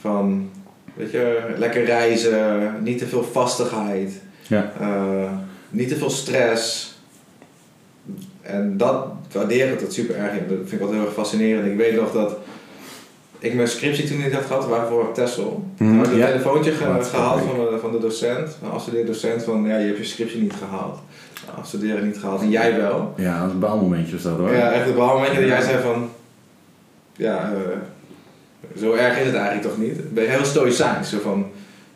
Van, 0.00 0.50
weet 0.98 1.10
je, 1.10 1.40
lekker 1.56 1.84
reizen, 1.84 2.72
niet 2.82 2.98
te 2.98 3.06
veel 3.06 3.22
vastigheid. 3.24 4.12
Ja. 4.46 4.72
eh, 4.80 5.30
niet 5.70 5.88
te 5.88 5.96
veel 5.96 6.10
stress. 6.10 6.92
En 8.42 8.76
dat 8.76 9.06
waardeer 9.32 9.72
ik 9.72 9.80
dat 9.80 9.92
super 9.92 10.16
erg 10.16 10.32
in. 10.32 10.44
Dat 10.48 10.56
vind 10.58 10.72
ik 10.72 10.80
altijd 10.80 10.96
heel 10.98 11.06
erg 11.06 11.14
fascinerend. 11.16 11.66
Ik 11.66 11.76
weet 11.76 11.96
nog 11.96 12.12
dat 12.12 12.36
ik 13.38 13.54
mijn 13.54 13.68
scriptie 13.68 14.08
toen 14.08 14.22
niet 14.22 14.32
had 14.32 14.44
gehad, 14.44 14.66
waren 14.66 14.88
voor 14.88 15.12
Tessel. 15.12 15.64
Mhm, 15.78 15.90
Toen 15.90 15.98
had 15.98 16.06
ik 16.06 16.12
een 16.12 16.20
telefoontje 16.26 16.72
ge- 16.72 16.92
Wat 16.92 17.06
gehaald 17.06 17.40
van 17.40 17.54
de, 17.56 17.78
van 17.80 17.92
de 17.92 17.98
docent. 17.98 18.56
Een 18.62 18.70
afstudeerdocent 18.70 19.42
van, 19.42 19.64
ja, 19.66 19.76
je 19.76 19.86
hebt 19.86 19.98
je 19.98 20.04
scriptie 20.04 20.40
niet 20.40 20.54
gehaald. 20.58 20.98
Afstuderen 21.58 22.06
niet 22.06 22.18
gehaald. 22.18 22.40
En 22.40 22.50
jij 22.50 22.76
wel. 22.76 23.14
Ja, 23.16 23.38
dat 23.38 23.46
is 23.48 23.52
een 23.54 23.58
baalmomentje 23.60 24.12
was 24.12 24.22
dat 24.22 24.38
hoor. 24.38 24.52
Ja, 24.54 24.72
echt 24.72 24.88
een 24.88 24.94
moment 24.94 25.34
dat 25.34 25.44
jij 25.44 25.60
zei 25.60 25.82
van... 25.82 26.10
Ja, 27.16 27.42
eh, 27.52 27.58
zo 28.80 28.92
erg 28.92 29.18
is 29.18 29.26
het 29.26 29.34
eigenlijk 29.34 29.66
toch 29.68 29.78
niet. 29.78 30.14
Ben 30.14 30.24
je 30.24 30.30
heel 30.30 30.44
stoïcijns. 30.44 31.10
Zo 31.10 31.18
van... 31.22 31.46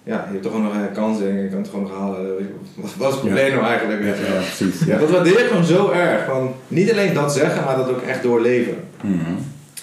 Ja, 0.04 0.24
je 0.26 0.32
hebt 0.32 0.42
toch 0.42 0.62
nog 0.62 0.74
een 0.74 0.92
kans 0.92 1.20
en 1.20 1.42
je 1.42 1.48
kan 1.48 1.58
het 1.58 1.68
gewoon 1.68 1.84
nog 1.84 1.98
halen. 1.98 2.36
Wat 2.74 2.94
wat 2.96 3.08
is 3.08 3.14
het 3.14 3.22
probleem 3.24 3.46
Ja. 3.46 3.54
nou 3.54 3.66
eigenlijk? 3.66 4.00
Ja, 4.02 4.06
ja, 4.06 4.40
precies. 4.40 4.84
Ja, 4.86 4.98
dat 4.98 5.10
waardeer 5.10 5.40
ik 5.40 5.46
gewoon 5.46 5.64
zo 5.64 5.90
erg. 5.90 6.24
Van, 6.24 6.54
niet 6.68 6.90
alleen 6.90 7.14
dat 7.14 7.32
zeggen, 7.32 7.64
maar 7.64 7.76
dat 7.76 7.88
ook 7.88 8.02
echt 8.02 8.22
doorleven. 8.22 8.76
Mhm. 9.00 9.32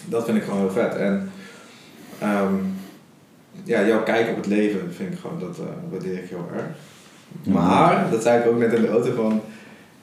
Dat 0.06 0.26
vind 0.26 0.38
ik 0.38 0.44
gewoon 0.44 0.60
heel 0.60 0.72
vet. 0.72 0.96
En 0.96 1.32
ehm, 2.20 2.54
ja, 3.64 3.86
jouw 3.86 4.04
kijk 4.04 4.30
op 4.30 4.36
het 4.36 4.46
leven 4.46 4.94
vind 4.96 5.14
ik 5.14 5.20
gewoon, 5.20 5.40
dat 5.40 5.58
eh, 5.58 5.66
waardeer 5.92 6.14
ik 6.14 6.30
heel 6.30 6.50
erg. 6.56 6.64
Maar, 7.44 8.06
dat 8.12 8.24
zei 8.24 8.40
ik 8.40 8.48
ook 8.48 8.58
net 8.60 8.74
in 8.74 8.82
de 8.82 8.90
auto 8.90 9.12
van, 9.16 9.42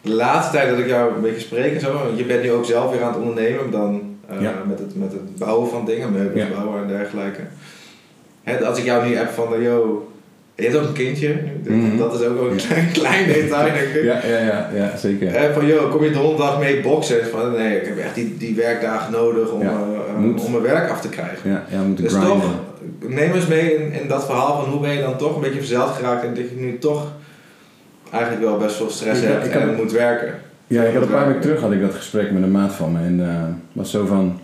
de 0.01 0.15
laatste 0.15 0.53
tijd 0.53 0.71
dat 0.71 0.79
ik 0.79 0.87
jou 0.87 1.15
een 1.15 1.21
beetje 1.21 1.41
spreek 1.41 1.75
en 1.75 1.81
zo, 1.81 2.13
je 2.17 2.25
bent 2.25 2.43
nu 2.43 2.53
ook 2.53 2.65
zelf 2.65 2.91
weer 2.91 3.03
aan 3.03 3.13
het 3.13 3.23
ondernemen 3.23 3.71
dan 3.71 3.95
eh, 3.95 4.01
Ja. 4.41 4.53
met, 4.67 4.79
het, 4.79 4.97
met 4.97 5.13
het 5.13 5.37
bouwen 5.39 5.71
van 5.71 5.85
dingen, 5.85 6.13
meubels 6.13 6.43
Ja. 6.43 6.55
bouwen 6.55 6.83
en 6.83 6.89
dergelijke. 6.89 7.41
Hè, 8.43 8.65
als 8.67 8.79
ik 8.79 8.85
jou 8.85 9.09
nu 9.09 9.19
app 9.19 9.31
van, 9.31 9.55
eh, 9.55 9.63
yo, 9.63 10.11
je 10.55 10.63
hebt 10.63 10.77
ook 10.77 10.87
een 10.87 10.93
kindje, 10.93 11.37
Mhm. 11.65 11.97
dat 11.97 12.21
is 12.21 12.27
ook 12.27 12.51
een 12.51 12.57
klein, 12.57 12.89
klein 12.93 13.27
detail 13.33 13.73
denk 13.75 13.89
ik. 13.95 14.03
Ja, 14.03 14.21
ja, 14.27 14.39
ja, 14.39 14.71
ja, 14.75 14.97
zeker. 14.97 15.33
Hè, 15.41 15.53
van 15.53 15.67
joh, 15.67 15.91
kom 15.91 16.05
je 16.05 16.11
donderdag 16.11 16.59
mee 16.61 16.81
boksen? 16.81 17.27
Van 17.27 17.53
nee, 17.53 17.81
ik 17.81 17.87
heb 17.87 17.99
echt 17.99 18.15
die, 18.15 18.37
die 18.37 18.55
werkdagen 18.55 19.13
nodig 19.13 19.51
om, 19.51 19.61
Ja, 19.63 19.69
eh, 19.69 19.75
eh, 20.13 20.17
moet. 20.19 20.45
om 20.45 20.51
mijn 20.51 20.63
werk 20.63 20.91
af 20.91 21.01
te 21.01 21.09
krijgen. 21.09 21.51
Ja, 21.51 21.65
ja 21.71 21.79
we 21.81 21.87
moeten 21.87 22.05
Dus 22.05 22.13
grinden. 22.15 22.33
toch, 22.41 22.51
neem 23.09 23.33
eens 23.33 23.47
mee 23.47 23.75
in, 23.75 23.93
in 24.01 24.09
dat 24.09 24.25
verhaal 24.25 24.61
van 24.63 24.71
hoe 24.73 24.81
ben 24.81 24.93
je 24.95 25.01
dan 25.01 25.17
toch 25.17 25.35
een 25.35 25.41
beetje 25.43 25.59
verzeld 25.59 25.91
geraakt 25.91 26.25
en 26.25 26.35
dat 26.35 26.49
je 26.51 26.57
nu 26.57 26.79
toch 26.79 27.13
eigenlijk 28.11 28.45
wel 28.45 28.57
best 28.59 28.77
veel 28.77 28.91
stress 28.91 29.21
Ik- 29.23 29.29
hebt 29.29 29.47
ik 29.47 29.53
en 29.53 29.61
heb- 29.61 29.77
moet 29.77 29.93
werken. 29.93 30.35
Ja, 30.67 30.83
ik 30.83 30.95
had 30.95 31.03
een 31.03 31.09
paar 31.09 31.27
weken 31.27 31.41
terug 31.41 31.61
had 31.61 31.73
ik 31.73 31.81
dat 31.81 31.95
gesprek 31.95 32.31
met 32.31 32.43
een 32.43 32.51
maat 32.51 32.73
van 32.75 32.93
me. 32.93 32.99
En 32.99 33.29
eh 33.29 33.43
was 33.73 33.91
zo 33.91 34.07
van... 34.07 34.39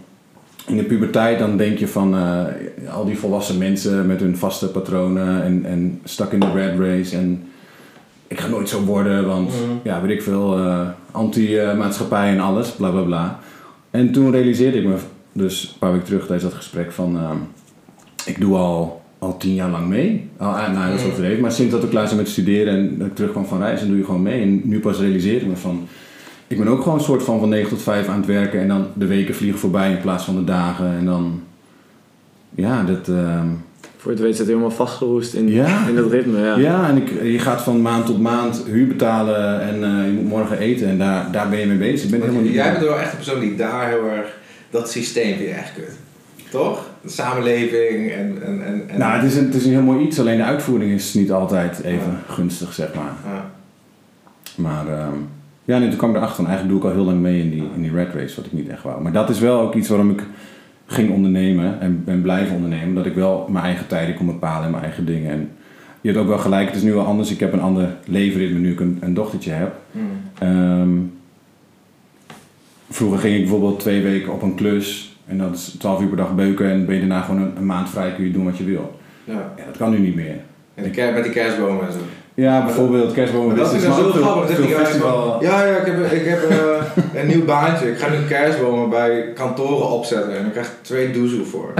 In 0.66 0.76
de 0.76 0.85
puberteit 0.85 1.38
dan 1.38 1.56
denk 1.56 1.78
je 1.78 1.88
van 1.88 2.14
eh, 2.14 2.44
al 2.92 3.04
die 3.04 3.18
volwassen 3.18 3.58
mensen 3.58 4.06
met 4.06 4.20
hun 4.20 4.37
vaste 4.37 4.68
patronen 4.68 5.42
en, 5.42 5.64
en 5.64 6.00
stuck 6.04 6.32
in 6.32 6.40
the 6.40 6.52
red 6.54 6.78
race. 6.78 7.16
En 7.16 7.42
ik 8.26 8.40
ga 8.40 8.48
nooit 8.48 8.68
zo 8.68 8.80
worden, 8.85 9.26
want 9.26 9.48
Mhm. 9.48 9.72
ja, 9.82 10.00
weet 10.02 10.11
ik 10.11 10.22
veel, 10.22 10.58
eh, 10.58 10.88
anti-maatschappij 11.11 12.28
en 12.30 12.40
alles, 12.40 12.70
bla 12.70 12.90
bla 12.90 13.00
bla. 13.02 13.38
En 13.90 14.12
toen 14.12 14.30
realiseerde 14.30 14.78
ik 14.78 14.85
me, 14.87 14.94
dus 15.32 15.62
een 15.72 15.78
paar 15.78 15.90
weken 15.92 16.06
terug 16.06 16.20
tijdens 16.26 16.42
dat 16.42 16.52
gesprek, 16.54 16.92
van 16.92 17.18
ik 18.26 18.40
doe 18.40 18.56
al, 18.56 19.02
al 19.18 19.37
tien 19.37 19.54
jaar 19.54 19.70
lang 19.70 19.88
mee. 19.88 20.28
Al, 20.37 20.50
nou, 20.52 20.87
dat 20.87 20.94
is 20.94 21.00
Mhm. 21.00 21.11
overdreven, 21.11 21.40
maar 21.40 21.52
sinds 21.52 21.72
dat 21.72 21.82
ik 21.82 21.90
klaar 21.90 22.08
ben 22.08 22.16
met 22.16 22.28
studeren 22.28 22.74
en 22.74 22.98
dat 22.98 23.06
ik 23.06 23.14
terugkwam 23.14 23.44
van 23.46 23.58
reizen, 23.58 23.88
doe 23.88 23.96
je 23.96 24.04
gewoon 24.04 24.22
mee. 24.22 24.42
En 24.42 24.61
nu 24.64 24.80
pas 24.80 24.98
realiseer 24.98 25.37
ik 25.40 25.46
me 25.46 25.56
van, 25.56 25.87
ik 26.52 26.58
ben 26.58 26.68
ook 26.68 26.82
gewoon 26.82 26.98
een 26.98 27.04
soort 27.04 27.22
van 27.22 27.38
van 27.38 27.48
9 27.48 27.68
tot 27.68 27.82
5 27.82 28.08
aan 28.08 28.16
het 28.16 28.26
werken 28.26 28.60
en 28.60 28.68
dan 28.68 28.86
de 28.94 29.06
weken 29.06 29.34
vliegen 29.34 29.60
voorbij 29.60 29.90
in 29.90 30.00
plaats 30.00 30.24
van 30.24 30.34
de 30.34 30.44
dagen. 30.44 30.86
En 30.86 31.04
dan, 31.04 31.42
ja, 32.54 32.82
dat, 32.82 33.08
ehm, 33.08 33.46
Voor 33.96 34.10
je 34.10 34.16
het 34.16 34.26
weet 34.26 34.36
zit 34.36 34.46
helemaal 34.46 34.70
vastgeroest 34.70 35.34
in, 35.34 35.48
Ja. 35.48 35.88
in 35.88 35.96
dat 35.96 36.10
ritme. 36.10 36.38
Ja. 36.38 36.56
Ja, 36.56 36.88
en 36.88 36.96
ik, 36.96 37.22
je 37.22 37.38
gaat 37.38 37.62
van 37.62 37.82
maand 37.82 38.06
tot 38.06 38.20
maand 38.20 38.62
huur 38.66 38.86
betalen 38.86 39.60
en 39.60 39.84
eh, 39.84 40.06
je 40.06 40.12
moet 40.12 40.28
morgen 40.28 40.58
eten 40.58 40.88
en 40.88 40.98
daar, 40.98 41.32
daar 41.32 41.48
ben 41.48 41.58
je 41.58 41.66
mee 41.66 41.78
bezig. 41.78 42.04
Ik 42.04 42.10
ben 42.10 42.20
helemaal 42.20 42.42
niet... 42.42 42.52
Jij 42.52 42.72
bent 42.72 42.84
wel 42.84 42.98
echt 42.98 43.10
een 43.10 43.16
persoon 43.16 43.40
die 43.40 43.56
daar 43.56 43.88
heel 43.88 44.08
erg 44.08 44.40
dat 44.70 44.90
systeem 44.90 45.36
vind 45.36 45.48
je 45.48 45.54
echt 45.54 45.72
kut. 45.74 45.96
Toch? 46.50 46.90
De 47.02 47.08
samenleving 47.08 48.10
en. 48.10 48.42
en, 48.42 48.64
en, 48.64 48.88
en 48.88 48.98
Nou, 48.98 49.12
het 49.12 49.30
is, 49.30 49.36
een, 49.36 49.44
het 49.44 49.54
is 49.54 49.64
een 49.64 49.70
heel 49.70 49.82
mooi 49.82 50.06
iets, 50.06 50.20
alleen 50.20 50.36
de 50.36 50.44
uitvoering 50.44 50.92
is 50.92 51.14
niet 51.14 51.32
altijd 51.32 51.82
even 51.82 52.18
gunstig, 52.28 52.72
zeg 52.72 52.94
maar. 52.94 53.12
Ja. 53.24 53.50
Maar 54.54 54.86
ehm, 54.88 55.14
ja, 55.64 55.79
nee, 55.79 55.88
toen 55.88 55.98
kwam 55.98 56.11
ik 56.11 56.16
erachter 56.16 56.37
van 56.37 56.46
eigenlijk 56.46 56.75
doe 56.75 56.90
ik 56.90 56.96
al 56.96 57.01
heel 57.01 57.11
lang 57.12 57.20
mee 57.20 57.40
in 57.40 57.51
die, 57.51 57.64
in 57.75 57.83
die 57.83 57.92
red 57.92 58.14
race, 58.14 58.37
wat 58.37 58.46
ik 58.46 58.53
niet 58.53 58.68
echt 58.68 58.83
wou. 58.83 59.03
Maar 59.03 59.12
dat 59.12 59.31
is 59.31 59.38
wel 59.38 59.61
ook 59.61 59.75
iets 59.75 59.88
waarom 59.88 60.11
ik 60.11 60.22
ging 60.87 61.11
ondernemen 61.11 61.81
en 61.81 62.05
ben 62.05 62.22
blijven 62.22 62.55
ondernemen. 62.55 62.94
Dat 62.94 63.07
ik 63.07 63.14
wel 63.14 63.46
mijn 63.51 63.64
eigen 63.64 63.87
tijden 63.87 64.14
kon 64.14 64.27
bepalen 64.27 64.64
en 64.64 64.70
mijn 64.70 64.83
eigen 64.83 65.07
dingen. 65.07 65.31
En 65.31 65.51
je 66.01 66.09
hebt 66.09 66.20
ook 66.20 66.29
wel 66.29 66.38
gelijk, 66.38 66.66
het 66.66 66.77
is 66.77 66.83
nu 66.83 66.92
wel 66.92 67.05
anders. 67.05 67.31
Ik 67.31 67.40
heb 67.40 67.53
een 67.53 67.61
ander 67.61 67.96
levenritme 68.05 68.59
nu 68.59 68.72
ik 68.72 68.81
een, 68.81 68.98
een 69.01 69.14
dochtertje 69.14 69.51
heb. 69.51 69.75
Hmm. 69.92 70.11
Ehm, 70.38 70.90
vroeger 72.90 73.18
ging 73.18 73.35
ik 73.35 73.40
bijvoorbeeld 73.40 73.81
twee 73.81 74.03
weken 74.03 74.33
op 74.33 74.42
een 74.42 74.55
klus 74.55 75.16
en 75.27 75.38
dat 75.38 75.55
is 75.55 75.64
12 75.79 76.01
uur 76.01 76.09
per 76.09 76.16
dag 76.16 76.35
beuken 76.35 76.70
en 76.70 76.87
ben 76.87 76.94
je 76.94 77.01
daarna 77.01 77.20
gewoon 77.20 77.42
een, 77.42 77.57
een 77.57 77.66
maand 77.66 77.90
vrij 77.90 78.14
kun 78.14 78.25
je 78.25 78.33
doen 78.33 78.44
wat 78.44 78.59
je 78.59 78.64
wil. 78.64 79.01
Ja. 79.25 79.53
Ja, 79.57 79.64
dat 79.66 79.77
kan 79.77 79.90
nu 79.90 79.98
niet 79.98 80.14
meer. 80.14 80.37
En 80.75 81.14
met 81.14 81.25
die 81.25 81.33
kerstbomen 81.33 81.87
en 81.87 81.92
zo. 81.92 81.98
Ja, 82.34 82.64
bijvoorbeeld 82.64 83.12
kerstbomen. 83.12 83.46
Maar 83.46 83.56
dat 83.56 83.66
is 83.66 83.72
business, 83.72 83.98
dan 83.98 84.12
zo 84.12 84.20
grappig. 84.22 84.56
veel- 84.56 84.66
festival. 84.84 85.38
ja, 85.40 85.66
ja, 85.66 85.76
ik 85.76 85.86
heb, 85.86 86.12
ik 86.12 86.26
heb 86.28 86.42
eh, 86.50 87.20
een 87.22 87.26
nieuw 87.26 87.44
baantje. 87.44 87.90
Ik 87.90 87.98
ga 87.98 88.08
nu 88.08 88.16
kerstbomen 88.28 88.90
bij 88.90 89.24
kantoren 89.34 89.90
opzetten 89.90 90.38
en 90.38 90.46
ik 90.46 90.52
krijg 90.52 90.70
twee 90.80 91.10
doezoe 91.10 91.44
voor. 91.44 91.72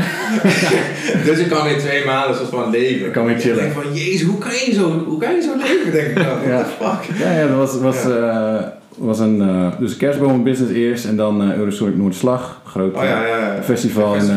dus 1.27 1.39
ik 1.39 1.49
kan 1.49 1.67
in 1.67 1.79
twee 1.79 2.05
maanden 2.05 2.37
soort 2.37 2.49
van 2.49 2.71
leven. 2.71 3.07
Ik 3.07 3.13
kan 3.13 3.25
weer 3.25 3.39
chillen. 3.39 3.57
Ik 3.57 3.63
denk 3.75 3.85
van, 3.85 3.95
jezus, 3.95 4.23
hoe 4.27 4.39
kan 4.39 4.51
je 4.67 4.73
zo, 4.75 5.05
hoe 5.07 5.19
kan 5.19 5.35
je 5.35 5.43
zo 5.43 5.57
leven? 5.57 5.93
Denk 5.93 6.07
ik 6.07 6.15
dan. 6.15 6.25
Ja. 6.51 6.55
What 6.55 6.65
the 6.79 6.85
fuck? 7.09 7.19
Ja, 7.27 7.33
ja, 7.39 7.47
dat 7.47 7.57
was, 7.57 7.79
was, 7.81 8.05
eh, 8.05 8.57
was 8.97 9.19
een 9.19 9.41
eh, 9.41 9.67
dus 9.79 9.97
kerstbomenbusiness 9.97 10.75
eerst 10.75 11.05
en 11.05 11.17
dan 11.17 11.43
eh 11.43 11.57
Eurosonic 11.57 11.97
Noorderslag, 11.97 12.61
groot 12.65 12.95
Oh 12.97 13.03
ja, 13.03 13.27
ja, 13.27 13.37
ja. 13.37 13.63
festival 13.63 14.15
in, 14.15 14.29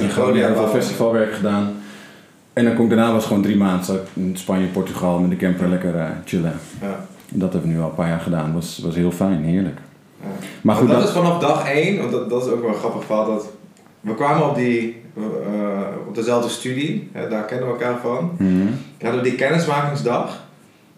in 0.00 0.10
Groningen, 0.10 0.46
heel 0.46 0.56
veel 0.56 0.68
festivalwerk 0.80 1.34
gedaan. 1.34 1.79
En 2.52 2.64
dan 2.64 2.74
kom 2.74 2.84
ik 2.84 2.90
daarna 2.90 3.12
was 3.12 3.26
gewoon 3.26 3.42
drie 3.42 3.56
maanden 3.56 4.00
in 4.14 4.36
Spanje, 4.36 4.66
Portugal 4.66 5.18
met 5.18 5.30
de 5.30 5.36
camper 5.36 5.68
lekker 5.68 5.96
eh, 5.96 6.06
chillen. 6.24 6.52
Ja. 6.80 7.06
Dat 7.28 7.52
hebben 7.52 7.70
we 7.70 7.76
nu 7.76 7.82
al 7.82 7.88
een 7.88 7.94
paar 7.94 8.08
jaar 8.08 8.20
gedaan. 8.20 8.52
Was, 8.52 8.80
was 8.82 8.94
heel 8.94 9.12
fijn, 9.12 9.44
heerlijk. 9.44 9.78
Ja. 10.20 10.26
Maar 10.60 10.76
goed, 10.76 10.88
dat, 10.88 10.98
dat, 10.98 11.08
is 11.08 11.14
vanaf 11.14 11.38
dag 11.38 11.68
één, 11.68 11.98
want 11.98 12.10
dat, 12.10 12.30
dat 12.30 12.46
is 12.46 12.52
ook 12.52 12.60
wel 12.60 12.70
een 12.70 12.76
grappig 12.76 13.04
verhaal. 13.04 13.26
Dat 13.26 13.46
we 14.00 14.14
kwamen 14.14 14.48
op, 14.48 14.54
die, 14.54 15.02
eh, 15.16 15.22
op 16.08 16.14
dezelfde 16.14 16.48
studie, 16.48 17.10
hè, 17.12 17.28
daar 17.28 17.44
kennen 17.44 17.66
we 17.66 17.72
elkaar 17.72 18.00
van. 18.02 18.30
Mhm. 18.38 18.66
We 18.98 19.04
hadden 19.04 19.22
die 19.22 19.34
kennismakingsdag. 19.34 20.42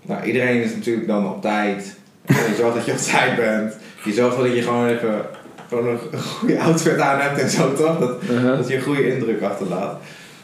Nou, 0.02 0.24
iedereen 0.24 0.62
is 0.62 0.74
natuurlijk 0.74 1.06
dan 1.06 1.28
op 1.28 1.42
tijd. 1.42 1.96
Je 2.26 2.54
zorgt 2.60 2.74
dat 2.74 2.84
je 2.84 2.92
op 2.92 2.98
tijd 2.98 3.36
bent. 3.36 3.76
Je 4.04 4.12
zorgt 4.12 4.36
dat 4.36 4.54
je 4.54 4.62
gewoon 4.62 4.86
even 4.86 5.24
gewoon 5.68 5.86
een, 5.86 5.98
een 6.10 6.22
goede 6.22 6.60
outfit 6.66 6.98
aan 7.00 7.20
hebt 7.20 7.40
en 7.40 7.50
zo 7.50 7.72
toch? 7.72 7.98
Dat, 7.98 8.22
Uh-huh. 8.22 8.56
dat 8.56 8.68
je 8.68 8.76
een 8.76 8.82
goede 8.82 9.14
indruk 9.14 9.42
achterlaat. 9.42 10.00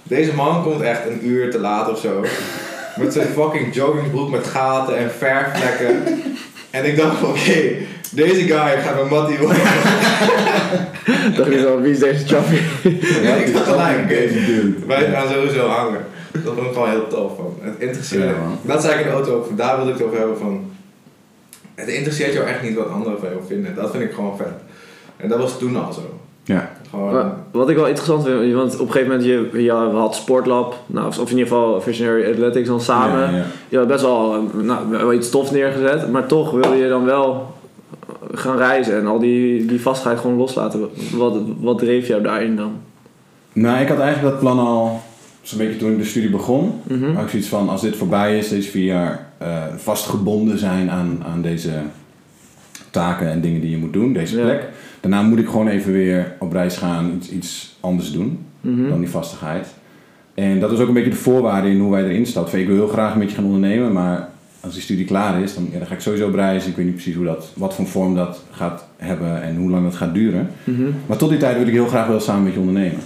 Deze 0.08 0.34
man 0.34 0.62
komt 0.62 0.80
echt 0.80 1.06
een 1.06 1.26
uur 1.26 1.50
te 1.50 1.58
laat 1.58 1.90
of 1.90 1.98
zo. 1.98 2.24
Met 2.96 3.12
zijn 3.12 3.26
fucking 3.26 3.74
joggingbroek 3.74 4.30
met 4.30 4.46
gaten 4.46 4.96
en 4.96 5.10
verfvlekken. 5.10 6.02
En 6.70 6.84
ik 6.84 6.96
dacht, 6.96 7.22
oké, 7.22 7.72
deze 8.12 8.40
guy 8.40 8.80
gaat 8.80 8.94
mijn 8.94 9.08
mattie 9.08 9.38
worden. 9.38 9.62
dacht 11.36 11.52
je 11.52 11.58
zo, 11.60 11.80
wie 11.80 11.92
is 11.92 11.98
deze 11.98 12.26
chappie? 12.26 12.60
Ja, 13.22 13.34
ik 13.34 13.52
dacht 13.52 13.66
gelijk, 13.68 14.08
Deze 14.08 14.44
dude. 14.44 14.86
wij 14.86 15.10
gaan 15.10 15.28
sowieso 15.28 15.66
hangen. 15.68 16.04
Dat 16.32 16.54
vond 16.54 16.66
ik 16.66 16.72
gewoon 16.72 16.90
heel 16.90 17.06
tof 17.08 17.36
van. 17.36 17.54
Het 17.60 17.74
interesseert 17.78 18.22
Ja. 18.22 18.34
Dat 18.62 18.82
zei 18.82 18.94
ik 18.94 19.00
in 19.00 19.06
de 19.06 19.12
auto 19.12 19.34
ook, 19.36 19.56
daar 19.56 19.76
wilde 19.76 19.90
ik 19.90 19.96
het 19.98 20.06
over 20.06 20.18
hebben 20.18 20.38
van... 20.38 20.70
Het 21.74 21.88
interesseert 21.88 22.32
jou 22.32 22.46
echt 22.46 22.62
niet 22.62 22.74
wat 22.76 22.90
anderen 22.90 23.18
van 23.18 23.28
jou 23.28 23.40
vinden. 23.46 23.74
Dat 23.74 23.90
vind 23.90 24.02
ik 24.02 24.12
gewoon 24.12 24.36
vet. 24.36 24.46
En 25.16 25.28
dat 25.28 25.38
was 25.38 25.58
toen 25.58 25.76
al 25.84 25.92
zo. 25.92 26.20
Ja. 26.44 26.72
Gewoon... 26.90 27.12
Maar 27.12 27.32
Wat 27.50 27.68
ik 27.68 27.76
wel 27.76 27.86
interessant 27.86 28.24
vind, 28.24 28.54
want 28.54 28.74
op 28.74 28.86
een 28.86 28.92
gegeven 28.92 29.08
moment, 29.16 29.52
je, 29.52 29.62
je 29.62 29.70
had 29.72 30.14
Sportlab, 30.14 30.74
nou, 30.86 31.06
of 31.06 31.16
in 31.18 31.38
ieder 31.38 31.46
geval 31.46 31.80
Visionary 31.80 32.30
Athletics 32.30 32.68
dan 32.68 32.80
samen. 32.80 33.20
Ja, 33.20 33.36
ja. 33.36 33.44
Je 33.68 33.78
had 33.78 33.88
best 33.88 34.02
wel, 34.02 34.34
eh, 34.34 34.64
nou, 34.64 34.88
wel 34.88 35.12
iets 35.12 35.30
tof 35.30 35.52
neergezet, 35.52 36.10
maar 36.10 36.26
toch 36.26 36.50
wil 36.50 36.72
je 36.72 36.88
dan 36.88 37.04
wel 37.04 37.56
gaan 38.32 38.56
reizen 38.56 38.98
en 38.98 39.06
al 39.06 39.18
die, 39.18 39.66
die 39.66 39.80
vastigheid 39.80 40.18
gewoon 40.18 40.36
loslaten. 40.36 40.88
Wat, 41.12 41.36
wat 41.60 41.78
dreef 41.78 42.06
jou 42.06 42.22
daarin 42.22 42.56
dan? 42.56 42.72
Nou, 43.52 43.80
ik 43.80 43.88
had 43.88 43.98
eigenlijk 43.98 44.32
dat 44.32 44.40
plan 44.40 44.58
al 44.58 45.00
zo'n 45.42 45.58
beetje 45.58 45.76
toen 45.76 45.92
ik 45.92 45.98
de 45.98 46.04
studie 46.04 46.30
begon. 46.30 46.80
Mhm. 46.82 47.14
Had 47.14 47.24
ik 47.24 47.30
zoiets 47.30 47.48
van, 47.48 47.68
als 47.68 47.80
dit 47.80 47.96
voorbij 47.96 48.38
is, 48.38 48.48
deze 48.48 48.70
vier 48.70 48.84
jaar, 48.84 49.28
eh, 49.38 49.62
vastgebonden 49.76 50.58
zijn 50.58 50.90
aan, 50.90 51.22
aan 51.26 51.42
deze 51.42 51.70
taken 52.90 53.28
en 53.28 53.40
dingen 53.40 53.60
die 53.60 53.70
je 53.70 53.76
moet 53.76 53.92
doen, 53.92 54.12
deze 54.12 54.40
Ja. 54.40 54.58
Daarna 55.00 55.22
moet 55.22 55.38
ik 55.38 55.46
gewoon 55.48 55.68
even 55.68 55.92
weer 55.92 56.32
op 56.38 56.52
reis 56.52 56.76
gaan, 56.76 57.12
iets, 57.16 57.30
iets 57.30 57.76
anders 57.80 58.12
doen 58.12 58.38
Mhm. 58.60 58.88
dan 58.88 59.00
die 59.00 59.08
vastigheid. 59.08 59.66
En 60.34 60.60
dat 60.60 60.72
is 60.72 60.78
ook 60.78 60.88
een 60.88 60.94
beetje 60.94 61.10
de 61.10 61.16
voorwaarde 61.16 61.70
in 61.70 61.80
hoe 61.80 61.90
wij 61.90 62.04
erin 62.04 62.26
stappen. 62.26 62.58
Ik 62.60 62.66
wil 62.66 62.76
heel 62.76 62.88
graag 62.88 63.12
een 63.12 63.18
beetje 63.18 63.34
gaan 63.36 63.44
ondernemen, 63.44 63.92
maar 63.92 64.28
als 64.60 64.72
die 64.72 64.82
studie 64.82 65.04
klaar 65.04 65.40
is, 65.42 65.54
dan, 65.54 65.68
ja, 65.72 65.78
dan 65.78 65.86
ga 65.86 65.94
ik 65.94 66.00
sowieso 66.00 66.26
op 66.26 66.34
reis. 66.34 66.66
Ik 66.66 66.76
weet 66.76 66.84
niet 66.84 66.94
precies 66.94 67.14
hoe 67.14 67.24
dat, 67.24 67.52
wat 67.56 67.74
voor 67.74 67.86
vorm 67.86 68.14
dat 68.14 68.42
gaat 68.50 68.86
hebben 68.96 69.42
en 69.42 69.56
hoe 69.56 69.70
lang 69.70 69.84
dat 69.84 69.94
gaat 69.96 70.14
duren. 70.14 70.48
Mhm. 70.64 70.82
Maar 71.06 71.16
tot 71.16 71.28
die 71.30 71.38
tijd 71.38 71.56
wil 71.58 71.66
ik 71.66 71.72
heel 71.72 71.86
graag 71.86 72.06
wel 72.06 72.20
samen 72.20 72.42
met 72.44 72.52
je 72.52 72.58
ondernemen. 72.58 73.00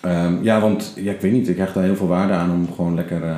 Ehm, 0.00 0.32
ja, 0.42 0.60
want 0.60 0.92
ja, 0.96 1.12
ik 1.12 1.20
weet 1.20 1.32
niet, 1.32 1.48
ik 1.48 1.56
hecht 1.56 1.74
daar 1.74 1.84
heel 1.84 1.96
veel 1.96 2.06
waarde 2.08 2.32
aan 2.32 2.50
om 2.50 2.68
gewoon 2.74 2.94
lekker 2.94 3.22
eh, 3.22 3.36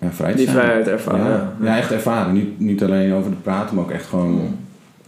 ja, 0.00 0.10
vrij 0.10 0.30
te 0.30 0.36
Die 0.36 0.46
zijn. 0.46 0.56
vrijheid 0.58 0.88
ervaren. 0.88 1.24
Ja, 1.26 1.52
ja, 1.60 1.76
echt 1.76 1.90
ervaren. 1.92 2.32
Niet, 2.34 2.60
niet 2.60 2.82
alleen 2.82 3.12
over 3.12 3.30
te 3.30 3.36
praten, 3.36 3.74
maar 3.74 3.84
ook 3.84 3.90
echt 3.90 4.06
gewoon 4.06 4.34
Ja. 4.34 4.40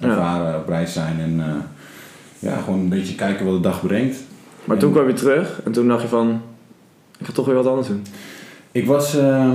Ervaren, 0.01 0.61
op 0.61 0.69
reis 0.69 0.93
zijn 0.93 1.21
en 1.21 1.41
eh, 1.41 1.55
ja, 2.39 2.57
gewoon 2.57 2.79
een 2.79 2.89
beetje 2.89 3.15
kijken 3.15 3.45
wat 3.45 3.55
de 3.55 3.61
dag 3.61 3.87
brengt. 3.87 4.17
Maar 4.65 4.77
toen 4.77 4.93
kwam 4.93 5.07
je 5.07 5.13
terug 5.13 5.61
en 5.65 5.73
toen 5.73 5.89
dacht 5.89 6.03
je 6.03 6.09
van, 6.09 6.41
ik 7.19 7.27
ga 7.27 7.33
toch 7.33 7.47
weer 7.47 7.55
wat 7.55 7.67
anders 7.67 7.89
doen. 7.89 8.03
Ik 8.73 8.87
was, 8.87 9.17
eh, 9.17 9.51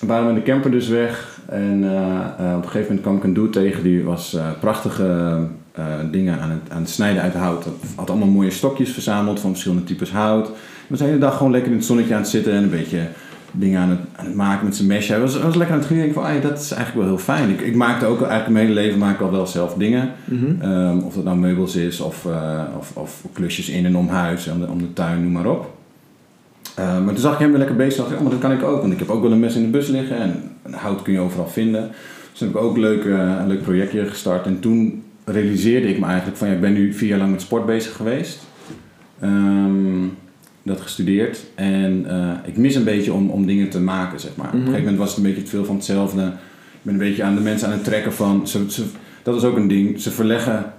we 0.00 0.06
waren 0.06 0.26
met 0.26 0.34
de 0.34 0.50
camper 0.50 0.70
dus 0.70 0.88
weg 0.88 1.40
en 1.48 1.84
eh, 1.84 2.48
eh, 2.48 2.56
op 2.56 2.62
een 2.62 2.70
gegeven 2.70 2.80
moment 2.80 3.00
kwam 3.00 3.16
ik 3.16 3.24
een 3.24 3.34
dude 3.34 3.50
tegen 3.50 3.82
die 3.82 4.04
was 4.04 4.36
prachtige 4.60 5.38
dingen 6.10 6.40
aan 6.40 6.50
het, 6.50 6.60
aan 6.68 6.80
het 6.80 6.90
snijden 6.90 7.22
uit 7.22 7.34
hout. 7.34 7.66
Had 7.96 8.10
allemaal 8.10 8.28
mooie 8.28 8.50
stokjes 8.50 8.90
verzameld 8.90 9.40
van 9.40 9.50
verschillende 9.50 9.84
types 9.84 10.10
hout. 10.10 10.46
Hij 10.46 10.86
was 10.88 10.98
de 10.98 11.04
hele 11.04 11.18
dag 11.18 11.36
gewoon 11.36 11.52
lekker 11.52 11.70
in 11.70 11.76
het 11.76 11.86
zonnetje 11.86 12.14
aan 12.14 12.20
het 12.20 12.30
zitten 12.30 12.52
en 12.52 12.62
een 12.62 12.70
beetje 12.70 13.08
dingen 13.52 13.80
aan 13.80 13.90
het, 13.90 13.98
aan 14.16 14.26
het 14.26 14.34
maken 14.34 14.64
met 14.64 14.76
zijn 14.76 14.88
mesje. 14.88 15.12
Hij 15.12 15.20
was, 15.20 15.40
was 15.40 15.54
lekker 15.54 15.74
aan 15.74 15.80
het 15.80 15.88
genieten. 15.88 16.10
Ik 16.10 16.16
van, 16.16 16.24
"Ai, 16.24 16.40
dat 16.40 16.58
is 16.58 16.70
eigenlijk 16.70 17.06
wel 17.06 17.16
heel 17.16 17.24
fijn. 17.24 17.50
Ik, 17.50 17.60
ik 17.60 17.74
maakte 17.74 18.06
ook 18.06 18.20
eigenlijk 18.20 18.50
mijn 18.50 18.66
hele 18.66 18.80
leven 18.80 18.98
maak 18.98 19.14
ik 19.14 19.20
al 19.20 19.30
wel 19.30 19.46
zelf 19.46 19.74
dingen. 19.74 20.10
Mhm. 20.24 20.60
Ehm, 20.60 20.98
of 20.98 21.14
dat 21.14 21.24
nou 21.24 21.36
meubels 21.36 21.76
is 21.76 22.00
of, 22.00 22.26
eh, 22.26 22.62
of, 22.78 22.96
of 22.96 23.24
klusjes 23.32 23.68
in 23.68 23.86
en 23.86 23.96
om 23.96 24.08
huis, 24.08 24.48
om 24.48 24.60
de, 24.60 24.66
om 24.66 24.78
de 24.78 24.92
tuin, 24.92 25.22
noem 25.22 25.32
maar 25.32 25.46
op. 25.46 25.74
Eh, 26.74 27.04
maar 27.04 27.14
toen 27.14 27.22
zag 27.22 27.32
ik 27.32 27.38
hem 27.38 27.48
weer 27.48 27.58
lekker 27.58 27.76
bezig. 27.76 27.96
dacht 27.96 28.10
ik, 28.10 28.16
oh, 28.16 28.22
maar 28.22 28.32
dat 28.32 28.40
kan 28.40 28.52
ik 28.52 28.62
ook. 28.62 28.80
Want 28.80 28.92
ik 28.92 28.98
heb 28.98 29.10
ook 29.10 29.22
wel 29.22 29.32
een 29.32 29.40
mes 29.40 29.54
in 29.54 29.62
de 29.62 29.68
bus 29.68 29.88
liggen. 29.88 30.16
En 30.16 30.72
hout 30.72 31.02
kun 31.02 31.12
je 31.12 31.20
overal 31.20 31.48
vinden. 31.48 31.90
Dus 32.30 32.38
toen 32.38 32.48
heb 32.48 32.56
ik 32.56 32.62
ook 32.62 32.76
leuk, 32.76 33.04
eh, 33.04 33.36
een 33.40 33.48
leuk 33.48 33.62
projectje 33.62 34.06
gestart. 34.06 34.46
En 34.46 34.60
toen 34.60 35.02
realiseerde 35.24 35.88
ik 35.88 35.98
me 35.98 36.06
eigenlijk 36.06 36.36
van... 36.36 36.48
Ja, 36.48 36.54
ik 36.54 36.60
ben 36.60 36.72
nu 36.72 36.92
vier 36.92 37.08
jaar 37.08 37.18
lang 37.18 37.30
met 37.30 37.40
sport 37.40 37.66
bezig 37.66 37.96
geweest. 37.96 38.40
Ehm, 39.20 40.04
dat 40.62 40.80
gestudeerd. 40.80 41.38
En 41.54 42.04
eh, 42.08 42.30
ik 42.44 42.56
mis 42.56 42.74
een 42.74 42.84
beetje 42.84 43.12
om, 43.12 43.30
om 43.30 43.46
dingen 43.46 43.68
te 43.68 43.80
maken, 43.80 44.20
zeg 44.20 44.36
maar. 44.36 44.46
Op 44.46 44.52
een 44.52 44.58
Mhm. 44.58 44.68
gegeven 44.68 44.84
moment 44.92 45.02
was 45.02 45.08
het 45.16 45.18
een 45.24 45.30
beetje 45.30 45.42
te 45.42 45.50
veel 45.50 45.64
van 45.64 45.74
hetzelfde. 45.76 46.22
Ik 46.72 46.82
ben 46.82 46.92
een 46.94 47.00
beetje 47.00 47.22
aan 47.22 47.34
de 47.34 47.40
mensen 47.40 47.66
aan 47.68 47.72
het 47.74 47.84
trekken 47.84 48.12
van... 48.12 48.48
Ze, 48.48 48.64
ze, 48.68 48.84
dat 49.22 49.36
is 49.36 49.44
ook 49.44 49.56
een 49.56 49.68
ding. 49.68 50.00
Ze 50.00 50.10
verleggen 50.10 50.72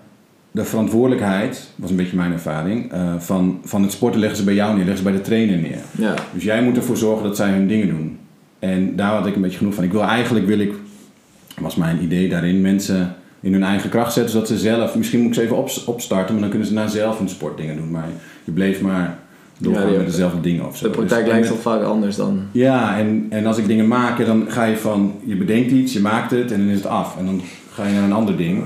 de 0.52 0.64
verantwoordelijkheid, 0.66 1.70
was 1.76 1.90
een 1.90 1.96
beetje 1.96 2.18
mijn 2.18 2.32
ervaring, 2.32 2.92
eh, 2.92 3.14
van, 3.20 3.60
van 3.64 3.82
het 3.82 3.92
sporten 3.92 4.20
leggen 4.20 4.38
ze 4.38 4.44
bij 4.44 4.54
jou 4.54 4.70
neer, 4.76 4.86
leggen 4.86 4.98
ze 4.98 5.04
bij 5.04 5.14
de 5.14 5.22
trainer 5.22 5.58
neer. 5.58 5.78
Ja. 5.98 6.14
Dus 6.34 6.44
jij 6.44 6.64
moet 6.64 6.78
ervoor 6.78 6.98
zorgen 6.98 7.24
dat 7.24 7.36
zij 7.36 7.50
hun 7.50 7.68
dingen 7.68 7.88
doen. 7.88 8.18
En 8.60 8.96
daar 8.96 9.12
had 9.16 9.26
ik 9.28 9.36
een 9.36 9.42
beetje 9.42 9.58
genoeg 9.58 9.74
van. 9.74 9.84
Ik 9.84 9.92
wil 9.92 10.04
eigenlijk, 10.04 10.46
wil 10.46 10.60
ik, 10.60 10.74
was 11.60 11.76
mijn 11.76 12.04
idee 12.04 12.30
daarin, 12.30 12.62
mensen 12.62 13.16
in 13.42 13.54
hun 13.54 13.64
eigen 13.64 13.90
kracht 13.90 14.14
zetten, 14.14 14.32
zodat 14.34 14.48
ze 14.48 14.58
zelf, 14.58 14.96
misschien 14.96 15.20
moet 15.20 15.28
ik 15.28 15.34
ze 15.34 15.42
even 15.42 15.58
op, 15.58 15.70
opstarten, 15.86 16.32
maar 16.34 16.42
dan 16.42 16.50
kunnen 16.50 16.68
ze 16.68 16.74
na 16.74 16.88
zelf 16.88 17.18
hun 17.18 17.30
sportdingen 17.30 17.76
doen. 17.76 17.92
Maar 17.92 18.08
je 18.44 18.52
bleef 18.52 18.82
maar 18.82 19.20
doorgaan 19.58 19.92
Ja, 19.92 19.98
met 19.98 20.06
dezelfde 20.06 20.42
dingen 20.42 20.68
of 20.68 20.78
zo. 20.78 20.86
De 20.86 20.92
praktijk 20.92 21.24
Dus- 21.24 21.34
lijkt 21.34 21.48
toch 21.48 21.62
vaak 21.62 21.84
anders 21.84 22.16
dan. 22.16 22.40
ja, 22.52 22.98
en, 22.98 23.26
en 23.30 23.46
als 23.46 23.58
ik 23.58 23.68
dingen 23.68 23.88
maak, 23.88 24.26
dan 24.26 24.46
ga 24.48 24.64
je 24.64 24.78
van, 24.78 25.14
je 25.24 25.36
bedenkt 25.36 25.72
iets, 25.72 25.94
je 25.94 26.00
maakt 26.00 26.32
het 26.32 26.52
en 26.52 26.60
dan 26.60 26.68
is 26.70 26.76
het 26.78 26.86
af. 26.88 27.18
En 27.20 27.26
dan 27.26 27.42
ga 27.74 27.88
je 27.88 27.94
naar 27.94 28.04
een 28.04 28.14
ander 28.14 28.38
ding. 28.38 28.64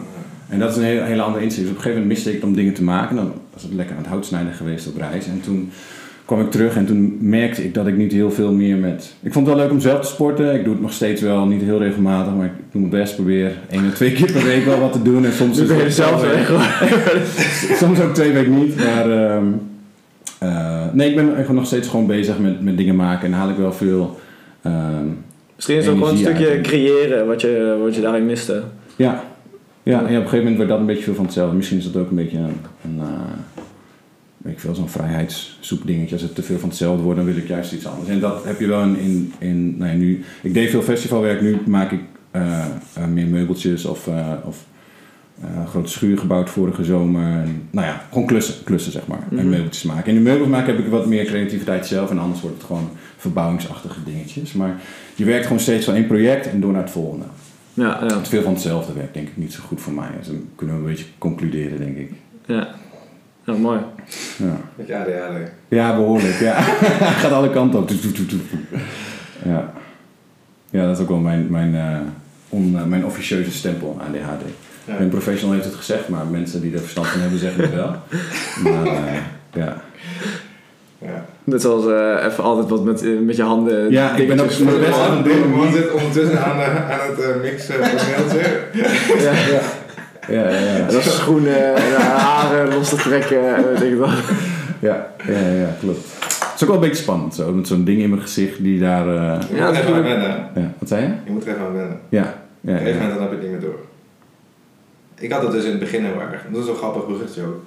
En 0.49 0.59
dat 0.59 0.69
is 0.71 0.77
een 0.77 0.83
hele, 0.83 1.01
hele 1.01 1.21
andere 1.21 1.43
insteek. 1.43 1.61
Dus 1.63 1.71
op 1.71 1.77
een 1.77 1.83
gegeven 1.83 2.01
moment 2.03 2.23
miste 2.23 2.37
ik 2.37 2.43
om 2.43 2.53
dingen 2.55 2.73
te 2.73 2.83
maken. 2.83 3.15
Dan 3.15 3.31
was 3.53 3.63
het 3.63 3.73
lekker 3.73 3.95
aan 3.95 4.01
het 4.01 4.11
houtsnijden 4.11 4.53
geweest 4.53 4.87
op 4.87 4.97
reis. 4.97 5.25
En 5.27 5.41
toen 5.43 5.69
kwam 6.25 6.39
ik 6.41 6.51
terug 6.51 6.75
en 6.75 6.85
toen 6.85 7.17
merkte 7.21 7.63
ik 7.63 7.73
dat 7.73 7.87
ik 7.87 7.97
niet 7.97 8.11
heel 8.11 8.31
veel 8.31 8.51
meer 8.51 8.75
met... 8.77 9.13
Ik 9.21 9.33
vond 9.33 9.47
het 9.47 9.55
wel 9.55 9.63
leuk 9.65 9.73
om 9.73 9.79
zelf 9.79 9.99
te 10.01 10.07
sporten. 10.07 10.53
Ik 10.55 10.63
doe 10.63 10.73
het 10.73 10.81
nog 10.81 10.93
steeds 10.93 11.21
wel, 11.21 11.45
niet 11.45 11.61
heel 11.61 11.79
regelmatig, 11.79 12.33
maar 12.35 12.45
ik 12.45 12.51
doe 12.71 12.81
mijn 12.81 12.93
best. 13.01 13.15
Probeer 13.15 13.51
één 13.69 13.87
of 13.87 13.93
twee 13.93 14.11
keer 14.11 14.31
per 14.31 14.43
week 14.43 14.65
wel 14.65 14.79
wat 14.79 14.91
te 14.93 15.01
doen. 15.01 15.25
En 15.25 15.33
soms 15.33 15.65
ben 15.65 15.77
je 15.77 15.91
zelf 15.91 16.21
wel- 16.21 16.31
weg. 16.31 16.51
Soms 17.81 17.99
ook 17.99 18.13
twee 18.13 18.31
weken 18.31 18.55
niet, 18.59 18.75
maar... 18.75 19.11
ehm, 19.11 19.45
eh, 20.39 20.85
Nee, 20.93 21.09
ik 21.09 21.15
ben 21.15 21.55
nog 21.55 21.65
steeds 21.65 21.87
gewoon 21.87 22.07
bezig 22.07 22.39
met, 22.39 22.61
met 22.61 22.77
dingen 22.77 22.95
maken 22.95 23.25
en 23.27 23.33
haal 23.33 23.49
ik 23.49 23.57
wel 23.57 23.73
veel. 23.73 24.19
ehm, 24.61 25.05
Misschien 25.55 25.77
is 25.77 25.85
het 25.85 25.93
ook 25.93 25.99
gewoon 25.99 26.13
een 26.13 26.23
stukje 26.23 26.49
uit. 26.49 26.61
creëren 26.61 27.27
wat 27.27 27.41
je, 27.41 27.77
wat 27.83 27.95
je 27.95 28.01
daarin 28.01 28.25
miste. 28.25 28.63
ja. 28.95 29.23
Ja, 29.83 29.97
en 29.99 30.03
op 30.03 30.09
een 30.09 30.15
gegeven 30.15 30.37
moment 30.37 30.55
wordt 30.55 30.71
dat 30.71 30.79
een 30.79 30.85
beetje 30.85 31.03
veel 31.03 31.13
van 31.15 31.25
hetzelfde. 31.25 31.55
Misschien 31.55 31.77
is 31.77 31.91
dat 31.91 32.01
ook 32.01 32.09
een 32.09 32.15
beetje 32.15 32.37
een, 32.37 32.55
een 32.83 32.99
eh, 32.99 33.07
weet 34.37 34.53
ik 34.53 34.59
veel, 34.59 34.75
zo'n 34.75 34.89
vrijheidszoek 34.89 35.87
dingetje. 35.87 36.13
Als 36.13 36.21
het 36.21 36.35
te 36.35 36.43
veel 36.43 36.57
van 36.59 36.69
hetzelfde 36.69 37.03
wordt, 37.03 37.17
dan 37.17 37.27
wil 37.27 37.37
ik 37.37 37.47
juist 37.47 37.71
iets 37.73 37.85
anders. 37.87 38.09
En 38.09 38.19
dat 38.19 38.43
heb 38.43 38.59
je 38.59 38.67
wel 38.67 38.81
in, 38.81 38.97
in, 38.99 39.33
in 39.39 39.77
nou 39.77 39.91
ja, 39.91 39.97
nu. 39.97 40.23
Ik 40.43 40.53
deed 40.53 40.69
veel 40.69 40.81
festivalwerk, 40.81 41.41
nu 41.41 41.57
maak 41.65 41.91
ik 41.91 41.99
eh, 42.31 42.65
meer 43.13 43.27
meubeltjes 43.27 43.85
of, 43.85 44.09
of 44.45 44.65
eh, 45.41 45.49
een 45.59 45.67
grote 45.67 45.89
schuur 45.89 46.17
gebouwd 46.17 46.49
vorige 46.49 46.83
zomer. 46.83 47.23
En, 47.23 47.67
nou 47.71 47.87
ja, 47.87 48.05
gewoon 48.11 48.27
klussen, 48.27 48.63
klussen 48.63 48.91
zeg 48.91 49.07
maar. 49.07 49.19
Mhm. 49.29 49.39
En 49.39 49.49
meubeltjes 49.49 49.83
maken. 49.83 50.03
En 50.03 50.09
in 50.09 50.23
de 50.23 50.29
meubels 50.29 50.49
maken 50.49 50.75
heb 50.75 50.85
ik 50.85 50.91
wat 50.91 51.05
meer 51.05 51.25
creativiteit 51.25 51.85
zelf. 51.87 52.09
En 52.09 52.19
anders 52.19 52.41
wordt 52.41 52.57
het 52.57 52.65
gewoon 52.65 52.89
verbouwingsachtige 53.17 54.03
dingetjes. 54.05 54.53
Maar 54.53 54.75
je 55.15 55.25
werkt 55.25 55.43
gewoon 55.43 55.59
steeds 55.61 55.85
van 55.85 55.93
één 55.93 56.07
project 56.07 56.47
en 56.49 56.59
door 56.59 56.71
naar 56.71 56.81
het 56.81 56.91
volgende. 56.91 57.25
Ja, 57.73 57.99
ja, 58.07 58.23
veel 58.25 58.41
van 58.43 58.53
hetzelfde 58.53 58.93
werkt 58.93 59.13
denk 59.13 59.27
ik 59.27 59.37
niet 59.37 59.53
zo 59.53 59.59
goed 59.67 59.81
voor 59.81 59.93
mij. 59.93 60.09
Dus 60.17 60.27
dan 60.27 60.43
kunnen 60.55 60.75
we 60.75 60.81
een 60.81 60.87
beetje 60.87 61.05
concluderen, 61.17 61.77
denk 61.79 61.97
ik. 61.97 62.11
ja. 62.45 62.67
Ja, 63.45 63.53
mooi. 63.53 63.79
Ja, 64.37 64.59
Met 64.75 64.87
je 64.87 64.95
ADHD. 64.97 65.51
ja 65.67 65.95
behoorlijk. 65.95 66.39
Ja. 66.39 66.61
Gaat 67.21 67.31
alle 67.31 67.49
kanten 67.49 67.79
op. 67.79 67.89
Ja. 69.45 69.73
ja, 70.69 70.85
dat 70.85 70.95
is 70.95 71.01
ook 71.01 71.09
wel 71.09 71.17
mijn, 71.17 71.47
mijn, 71.49 71.75
eh, 71.75 71.99
on, 72.49 72.77
eh, 72.77 72.85
mijn 72.85 73.05
officieuze 73.05 73.51
stempel 73.51 73.97
aan 74.01 74.07
ADHD. 74.07 74.43
Ja. 74.87 74.99
Een 74.99 75.09
professional 75.09 75.53
heeft 75.55 75.65
het 75.67 75.75
gezegd, 75.75 76.07
maar 76.09 76.25
mensen 76.25 76.61
die 76.61 76.73
er 76.73 76.79
verstand 76.79 77.07
van 77.07 77.19
hebben 77.19 77.39
zeggen 77.39 77.61
het 77.61 77.73
wel. 77.73 77.95
Maar 78.63 78.85
eh, 78.85 79.13
ja. 79.53 79.81
Ja. 81.01 81.25
Net 81.43 81.61
zoals 81.61 81.85
eh, 81.87 82.25
even 82.25 82.43
altijd 82.43 82.69
wat 82.69 82.83
met, 82.83 83.03
eh, 83.03 83.09
met 83.25 83.35
je 83.35 83.43
handen. 83.43 83.91
Ja, 83.91 84.15
ik 84.15 84.27
ben 84.27 84.39
ook 84.39 84.59
mijn 84.59 84.79
best 84.79 84.99
aan 84.99 85.15
het 85.17 85.25
doen. 85.25 85.49
Man 85.51 85.71
zit 85.73 85.91
ondertussen 85.91 86.43
aan, 86.43 86.59
aan 86.61 86.99
het 87.15 87.41
mixen 87.41 87.73
van 87.75 87.83
het 87.83 88.07
mailtje. 88.17 88.59
Ja, 89.23 89.31
ja. 89.31 89.61
Ja, 90.29 90.49
ja, 90.49 90.77
ja. 90.77 90.85
Dat 90.85 91.05
is 91.05 91.15
schoenen 91.15 91.75
en 91.75 91.93
haren 92.01 92.73
los 92.73 92.89
te 92.89 92.95
trekken. 92.95 93.41
denk 93.79 93.91
ik 93.93 93.97
wel. 93.97 94.09
Ja, 94.79 95.07
ja, 95.27 95.37
ja, 95.37 95.75
klopt. 95.79 95.99
Het 96.19 96.51
is 96.55 96.61
ook 96.63 96.67
wel 96.67 96.75
een 96.83 96.89
beetje 96.89 97.03
spannend 97.03 97.35
zo, 97.35 97.51
met 97.51 97.67
zo'n 97.67 97.83
ding 97.83 98.01
in 98.01 98.09
mijn 98.09 98.21
gezicht 98.21 98.63
die 98.63 98.79
daar... 98.79 99.07
eh, 99.07 99.41
Je 99.49 99.55
Ja, 99.55 99.65
moet 99.67 99.75
er 99.75 99.81
even 99.83 99.93
aan 99.95 100.03
wennen. 100.03 100.47
ja, 100.55 100.71
wat 100.79 100.87
zei 100.89 101.01
je? 101.01 101.07
Je 101.25 101.31
moet 101.31 101.45
er 101.45 101.49
even 101.53 101.65
aan 101.65 101.73
wennen. 101.73 101.99
Ja, 102.09 102.21
ja, 102.21 102.29
Op 102.29 102.69
een 102.69 102.77
gegeven 102.77 102.93
ja. 102.93 103.07
moment 103.07 103.19
dan 103.19 103.21
heb 103.21 103.29
je 103.31 103.35
het 103.37 103.51
niet 103.51 103.61
meer 103.61 103.69
door. 103.69 103.79
Ik 105.19 105.31
had 105.31 105.41
het 105.41 105.51
dus 105.51 105.63
in 105.63 105.69
het 105.69 105.79
begin 105.79 106.05
heel 106.05 106.21
erg. 106.21 106.45
Dat 106.51 106.63
is 106.63 106.69
een 106.69 106.75
grappig 106.75 107.05
bruggetje 107.05 107.43
ook. 107.43 107.63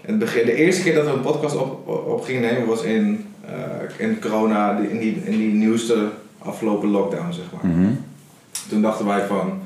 In 0.00 0.10
het 0.10 0.18
begin, 0.18 0.46
de 0.46 0.54
eerste 0.54 0.82
keer 0.82 0.94
dat 0.94 1.04
we 1.04 1.10
een 1.10 1.20
podcast 1.20 1.56
op, 1.56 1.88
op, 1.88 2.24
gingen 2.24 2.42
nemen 2.42 2.66
was 2.66 2.82
in, 2.82 3.26
eh, 3.46 4.06
in 4.06 4.20
corona, 4.20 4.78
in 4.78 4.98
die, 4.98 5.22
in 5.24 5.38
die 5.38 5.52
nieuwste 5.52 6.08
afgelopen 6.38 6.88
lockdown, 6.88 7.32
zeg 7.32 7.44
maar. 7.52 7.72
Mhm. 7.72 7.90
Toen 8.68 8.82
dachten 8.82 9.06
wij 9.06 9.26
van... 9.26 9.60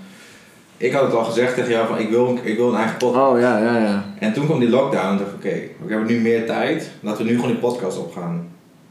Ik 0.76 0.92
had 0.92 1.02
het 1.02 1.14
al 1.14 1.24
gezegd 1.24 1.54
tegen 1.54 1.70
jou 1.70 1.86
van 1.86 1.98
ik 1.98 2.08
wil, 2.08 2.38
ik 2.42 2.56
wil 2.56 2.68
een 2.68 2.76
eigen 2.76 2.96
podcast. 2.96 3.32
Oh 3.32 3.40
ja, 3.40 3.58
ja, 3.58 3.78
ja. 3.78 4.04
En 4.18 4.32
toen 4.32 4.44
kwam 4.44 4.58
die 4.58 4.68
lockdown 4.68 5.06
en 5.06 5.16
dacht 5.16 5.30
ik 5.30 5.36
oké, 5.36 5.60
we 5.86 5.92
hebben 5.92 6.06
nu 6.06 6.20
meer 6.20 6.46
tijd. 6.46 6.90
Laten 7.00 7.24
we 7.24 7.30
nu 7.30 7.36
gewoon 7.36 7.50
die 7.50 7.60
podcast 7.60 7.98
op 7.98 8.12
gaan 8.12 8.48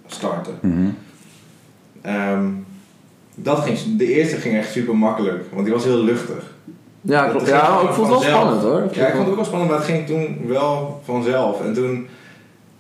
starten. 0.08 0.54
Mhm. 0.62 0.90
Ehm, 2.02 2.48
dat 3.36 3.60
ging, 3.60 3.98
de 3.98 4.14
eerste 4.14 4.36
ging 4.36 4.56
echt 4.56 4.72
super 4.72 4.98
makkelijk, 4.98 5.44
want 5.52 5.66
die 5.66 5.74
was 5.74 5.84
heel 5.84 6.04
luchtig. 6.04 6.51
Ja, 7.02 7.28
klopt. 7.30 7.48
Ja, 7.48 7.80
ik 7.82 7.90
vond 7.94 8.10
het 8.10 8.20
wel 8.20 8.22
spannend 8.22 8.62
hoor. 8.62 8.88
Ja, 8.92 9.06
ik 9.08 9.12
vond 9.14 9.20
het 9.24 9.30
ook 9.30 9.36
wel 9.36 9.46
spannend, 9.46 9.70
maar 9.72 9.80
het 9.80 9.90
ging 9.90 10.06
toen 10.08 10.42
wel 10.48 11.02
vanzelf. 11.06 11.62
En 11.66 11.74
toen 11.74 12.08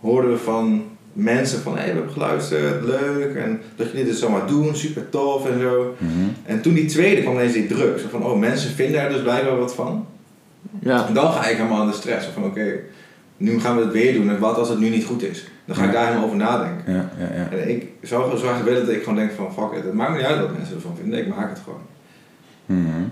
hoorden 0.01 0.31
we 0.31 0.37
van 0.37 0.83
mensen 1.13 1.59
van, 1.61 1.77
hé, 1.77 1.83
we 1.85 1.91
hebben 1.91 2.11
geluisterd, 2.11 2.83
leuk. 2.83 3.35
En 3.35 3.61
dat 3.75 3.87
jullie 3.91 4.05
dit 4.05 4.15
zomaar 4.17 4.47
doen, 4.47 4.75
super 4.75 5.09
tof 5.09 5.49
en 5.49 5.59
zo. 5.59 5.95
Mhm. 5.97 6.11
En 6.45 6.61
toen 6.61 6.73
die 6.73 6.85
tweede 6.85 7.21
kwam 7.21 7.33
ineens 7.33 7.53
die 7.53 7.67
druk. 7.67 7.99
Zo 7.99 8.05
van, 8.09 8.23
oh, 8.25 8.39
mensen 8.39 8.69
vinden 8.71 9.01
er 9.01 9.09
dus 9.09 9.21
blijkbaar 9.21 9.57
wat 9.57 9.75
van. 9.75 10.05
Ja. 10.79 11.07
En 11.07 11.13
dan 11.13 11.31
ga 11.31 11.47
ik 11.47 11.57
helemaal 11.57 11.81
aan 11.81 11.87
de 11.89 11.93
stress. 11.93 12.27
Van, 12.33 12.43
oké, 12.43 12.79
nu 13.37 13.59
gaan 13.59 13.75
we 13.77 13.83
het 13.83 13.91
weer 13.91 14.13
doen. 14.13 14.29
En 14.29 14.39
wat 14.39 14.57
als 14.57 14.69
het 14.69 14.79
nu 14.79 14.89
niet 14.89 15.05
goed 15.05 15.23
is? 15.23 15.47
Dan 15.65 15.75
ga 15.75 15.83
ik 15.83 15.91
Ja. 15.91 15.95
daar 15.95 16.05
helemaal 16.05 16.25
over 16.25 16.37
nadenken. 16.37 16.93
Ja, 16.93 17.09
ja, 17.19 17.35
ja. 17.35 17.57
En 17.57 17.69
ik 17.69 17.87
zou 18.01 18.37
zo 18.37 18.45
graag 18.47 18.61
willen 18.63 18.85
dat 18.85 18.95
ik 18.95 19.03
gewoon 19.03 19.17
denk 19.17 19.31
van, 19.31 19.53
fuck 19.53 19.77
it, 19.77 19.83
het 19.83 19.93
maakt 19.93 20.11
me 20.11 20.17
niet 20.17 20.25
uit 20.25 20.39
wat 20.39 20.57
mensen 20.57 20.75
ervan 20.75 20.95
vinden. 21.01 21.19
Ik 21.19 21.27
maak 21.27 21.49
het 21.49 21.59
gewoon. 21.63 21.81
Mhm. 22.65 23.03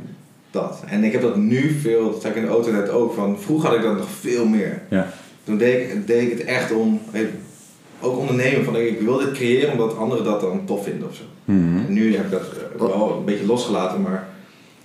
Dat. 0.52 0.84
En 0.88 1.04
ik 1.04 1.12
heb 1.12 1.22
dat 1.22 1.36
nu 1.36 1.70
veel, 1.82 2.12
dat 2.12 2.22
zei 2.22 2.34
ik 2.34 2.40
in 2.40 2.46
de 2.46 2.52
auto 2.52 2.72
net 2.72 2.90
ook, 2.90 3.14
van 3.14 3.38
vroeger 3.40 3.70
had 3.70 3.78
ik 3.78 3.84
dat 3.84 3.98
nog 3.98 4.08
veel 4.20 4.46
meer. 4.46 4.82
Ja. 4.90 5.08
Toen 5.44 5.58
deed 5.58 5.90
ik, 5.92 6.08
deed 6.08 6.22
ik 6.22 6.38
het 6.38 6.48
echt 6.48 6.72
om, 6.72 7.00
eh, 7.12 7.22
ook 8.02 8.18
ondernemen, 8.18 8.64
van 8.66 8.76
ik 8.76 9.02
wil 9.02 9.18
dit 9.18 9.32
creëren 9.32 9.72
omdat 9.72 9.98
anderen 9.98 10.24
dat 10.24 10.42
dan 10.42 10.62
tof 10.66 10.84
vinden 10.84 11.08
of 11.08 11.16
zo. 11.16 11.24
Mhm. 11.46 11.78
En 11.88 11.94
nu 11.94 12.16
heb 12.16 12.26
ik 12.26 12.32
dat 12.32 12.42
eh, 12.42 12.82
wel 12.82 13.16
een 13.20 13.26
beetje 13.26 13.46
losgelaten, 13.46 14.02
maar 14.02 14.28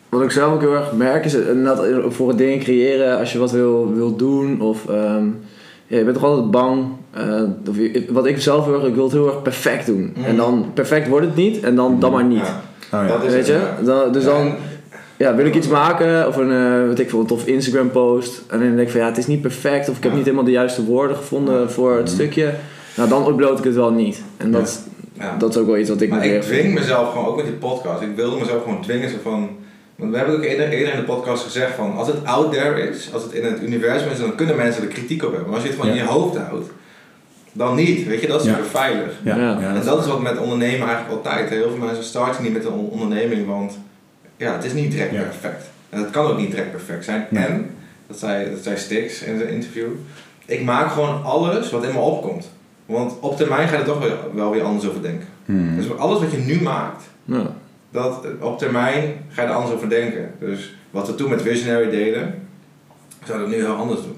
Wat 0.08 0.22
ik 0.22 0.30
zelf 0.30 0.52
ook 0.54 0.60
heel 0.60 0.74
erg 0.74 0.92
merk 0.92 1.24
is 1.24 1.34
eh, 1.34 1.64
dat 1.64 1.84
voor 2.08 2.28
het 2.28 2.38
dingen 2.38 2.58
creëren, 2.58 3.18
als 3.18 3.32
je 3.32 3.38
wat 3.38 3.50
wil, 3.50 3.94
wil 3.94 4.16
doen 4.16 4.60
of 4.60 4.88
ehm, 4.88 5.26
ja, 5.86 5.98
je 5.98 6.04
bent 6.04 6.14
toch 6.16 6.24
altijd 6.24 6.50
bang. 6.50 6.84
eh, 7.10 7.42
of 7.68 7.76
je- 7.76 8.04
wat 8.10 8.26
ik 8.26 8.40
zelf 8.40 8.64
heel 8.64 8.74
erg, 8.74 8.84
ik 8.84 8.94
wil 8.94 9.04
het 9.04 9.12
heel 9.12 9.26
erg 9.26 9.42
perfect 9.42 9.86
doen. 9.86 10.12
Mhm. 10.16 10.24
En 10.24 10.36
dan 10.36 10.70
perfect 10.74 11.08
wordt 11.08 11.26
het 11.26 11.36
niet 11.36 11.60
en 11.62 11.74
dan, 11.76 12.00
dan 12.00 12.12
maar 12.12 12.24
niet. 12.24 12.38
ja, 12.38 12.62
Oh, 12.92 13.00
ja. 13.00 13.06
dat 13.06 13.24
is 13.24 13.30
Weet 13.32 13.36
het, 13.38 13.46
je? 13.46 13.52
ja. 13.52 13.78
Dan, 13.84 14.12
dus 14.12 14.24
Ja, 14.24 14.30
dan 14.30 14.54
ja, 15.16 15.34
wil 15.34 15.46
ik 15.46 15.54
iets 15.54 15.68
maken 15.68 16.28
of 16.28 16.36
een, 16.36 16.86
weet 16.88 16.98
ik 16.98 17.10
veel, 17.10 17.20
een 17.20 17.26
tof 17.26 17.46
Instagram 17.46 17.90
post. 17.90 18.42
En 18.48 18.58
dan 18.58 18.68
denk 18.68 18.78
ik 18.80 18.90
van 18.90 19.00
ja, 19.00 19.06
het 19.06 19.18
is 19.18 19.26
niet 19.26 19.40
perfect 19.40 19.88
of 19.88 19.96
ik 19.96 20.02
heb 20.02 20.10
Ja. 20.12 20.16
niet 20.16 20.26
helemaal 20.26 20.46
de 20.46 20.52
juiste 20.52 20.84
woorden 20.84 21.16
gevonden 21.16 21.70
voor 21.70 21.92
het 21.96 22.04
Mhm. 22.04 22.14
stukje. 22.14 22.54
Nou, 22.96 23.08
dan 23.08 23.26
upload 23.28 23.58
ik 23.58 23.64
het 23.64 23.74
wel 23.74 23.90
niet. 23.90 24.22
En 24.36 24.50
dat, 24.52 24.82
ja. 25.12 25.36
dat 25.38 25.50
is 25.50 25.56
ook 25.56 25.66
wel 25.66 25.76
iets 25.78 25.88
wat 25.88 26.00
ik 26.00 26.10
Maar 26.10 26.26
ik 26.26 26.42
dwing 26.42 26.74
mezelf 26.74 27.12
gewoon, 27.12 27.26
ook 27.26 27.36
met 27.36 27.44
die 27.44 27.54
podcast, 27.54 28.02
ik 28.02 28.16
wilde 28.16 28.36
mezelf 28.38 28.62
gewoon 28.62 28.82
dwingen 28.82 29.10
zo 29.10 29.16
van... 29.22 29.48
Want 29.96 30.10
we 30.10 30.16
hebben 30.16 30.36
ook 30.36 30.42
eerder, 30.42 30.68
eerder 30.68 30.92
in 30.94 30.98
de 31.00 31.04
podcast 31.06 31.42
gezegd 31.44 31.74
van, 31.74 31.96
als 31.96 32.06
het 32.08 32.24
out 32.24 32.52
there 32.52 32.88
is, 32.88 33.10
als 33.12 33.22
het 33.22 33.32
in 33.32 33.44
het 33.44 33.62
universum 33.62 34.10
is, 34.10 34.18
dan 34.18 34.34
kunnen 34.34 34.56
mensen 34.56 34.82
er 34.82 34.88
kritiek 34.88 35.24
op 35.24 35.30
hebben. 35.30 35.46
Maar 35.50 35.54
als 35.54 35.62
je 35.64 35.68
het 35.72 35.78
gewoon 35.80 35.94
Ja. 35.96 36.00
in 36.02 36.06
je 36.08 36.12
hoofd 36.12 36.36
houdt, 36.36 36.70
dan 37.52 37.74
niet, 37.74 38.06
weet 38.06 38.20
je, 38.20 38.26
dat 38.26 38.40
is 38.40 38.46
Ja. 38.46 38.52
super 38.54 38.70
veilig. 38.70 39.12
Ja, 39.24 39.36
Ja. 39.36 39.58
ja, 39.60 39.74
En 39.74 39.84
dat 39.84 39.98
is 40.00 40.06
wat 40.06 40.22
met 40.22 40.38
ondernemen 40.38 40.86
eigenlijk 40.88 41.10
altijd. 41.16 41.48
Heel 41.48 41.68
veel 41.76 41.86
mensen 41.86 42.04
starten 42.04 42.42
niet 42.42 42.52
met 42.52 42.64
een 42.64 42.72
on- 42.72 42.88
onderneming, 42.90 43.46
want 43.46 43.78
ja, 44.36 44.52
het 44.52 44.64
is 44.64 44.72
niet 44.72 44.90
direct 44.90 45.12
Ja. 45.12 45.22
perfect. 45.22 45.70
En 45.90 46.00
het 46.00 46.10
kan 46.10 46.26
ook 46.26 46.38
niet 46.38 46.50
direct 46.50 46.70
perfect 46.70 47.04
zijn. 47.04 47.26
Nee. 47.28 47.44
En, 47.44 47.70
dat 48.06 48.18
zei, 48.18 48.50
dat 48.50 48.62
zei 48.62 48.76
Stix 48.76 49.22
in 49.22 49.38
zijn 49.38 49.50
interview, 49.50 49.86
ik 50.46 50.62
maak 50.64 50.90
gewoon 50.90 51.22
alles 51.24 51.70
wat 51.70 51.84
in 51.84 51.92
me 51.92 51.98
opkomt. 51.98 52.50
Want 52.86 53.12
op 53.20 53.36
termijn 53.36 53.68
ga 53.68 53.74
je 53.74 53.80
er 53.80 53.84
toch 53.88 53.98
wel, 53.98 54.16
wel 54.34 54.50
weer 54.50 54.62
anders 54.62 54.88
over 54.88 55.02
denken. 55.02 55.26
Mhm. 55.44 55.76
Dus 55.76 55.96
alles 55.96 56.20
wat 56.20 56.30
je 56.30 56.36
nu 56.38 56.62
maakt, 56.62 57.02
Ja. 57.24 57.46
dat, 57.90 58.26
op 58.40 58.58
termijn 58.58 59.12
ga 59.28 59.42
je 59.42 59.48
er 59.48 59.54
anders 59.54 59.74
over 59.74 59.88
denken. 59.88 60.30
Dus 60.38 60.74
wat 60.90 61.06
we 61.06 61.14
toen 61.14 61.30
met 61.30 61.42
Visionary 61.42 61.90
deden, 61.90 62.34
zouden 63.26 63.48
we 63.48 63.54
nu 63.56 63.62
heel 63.62 63.74
anders 63.74 64.00
doen. 64.02 64.16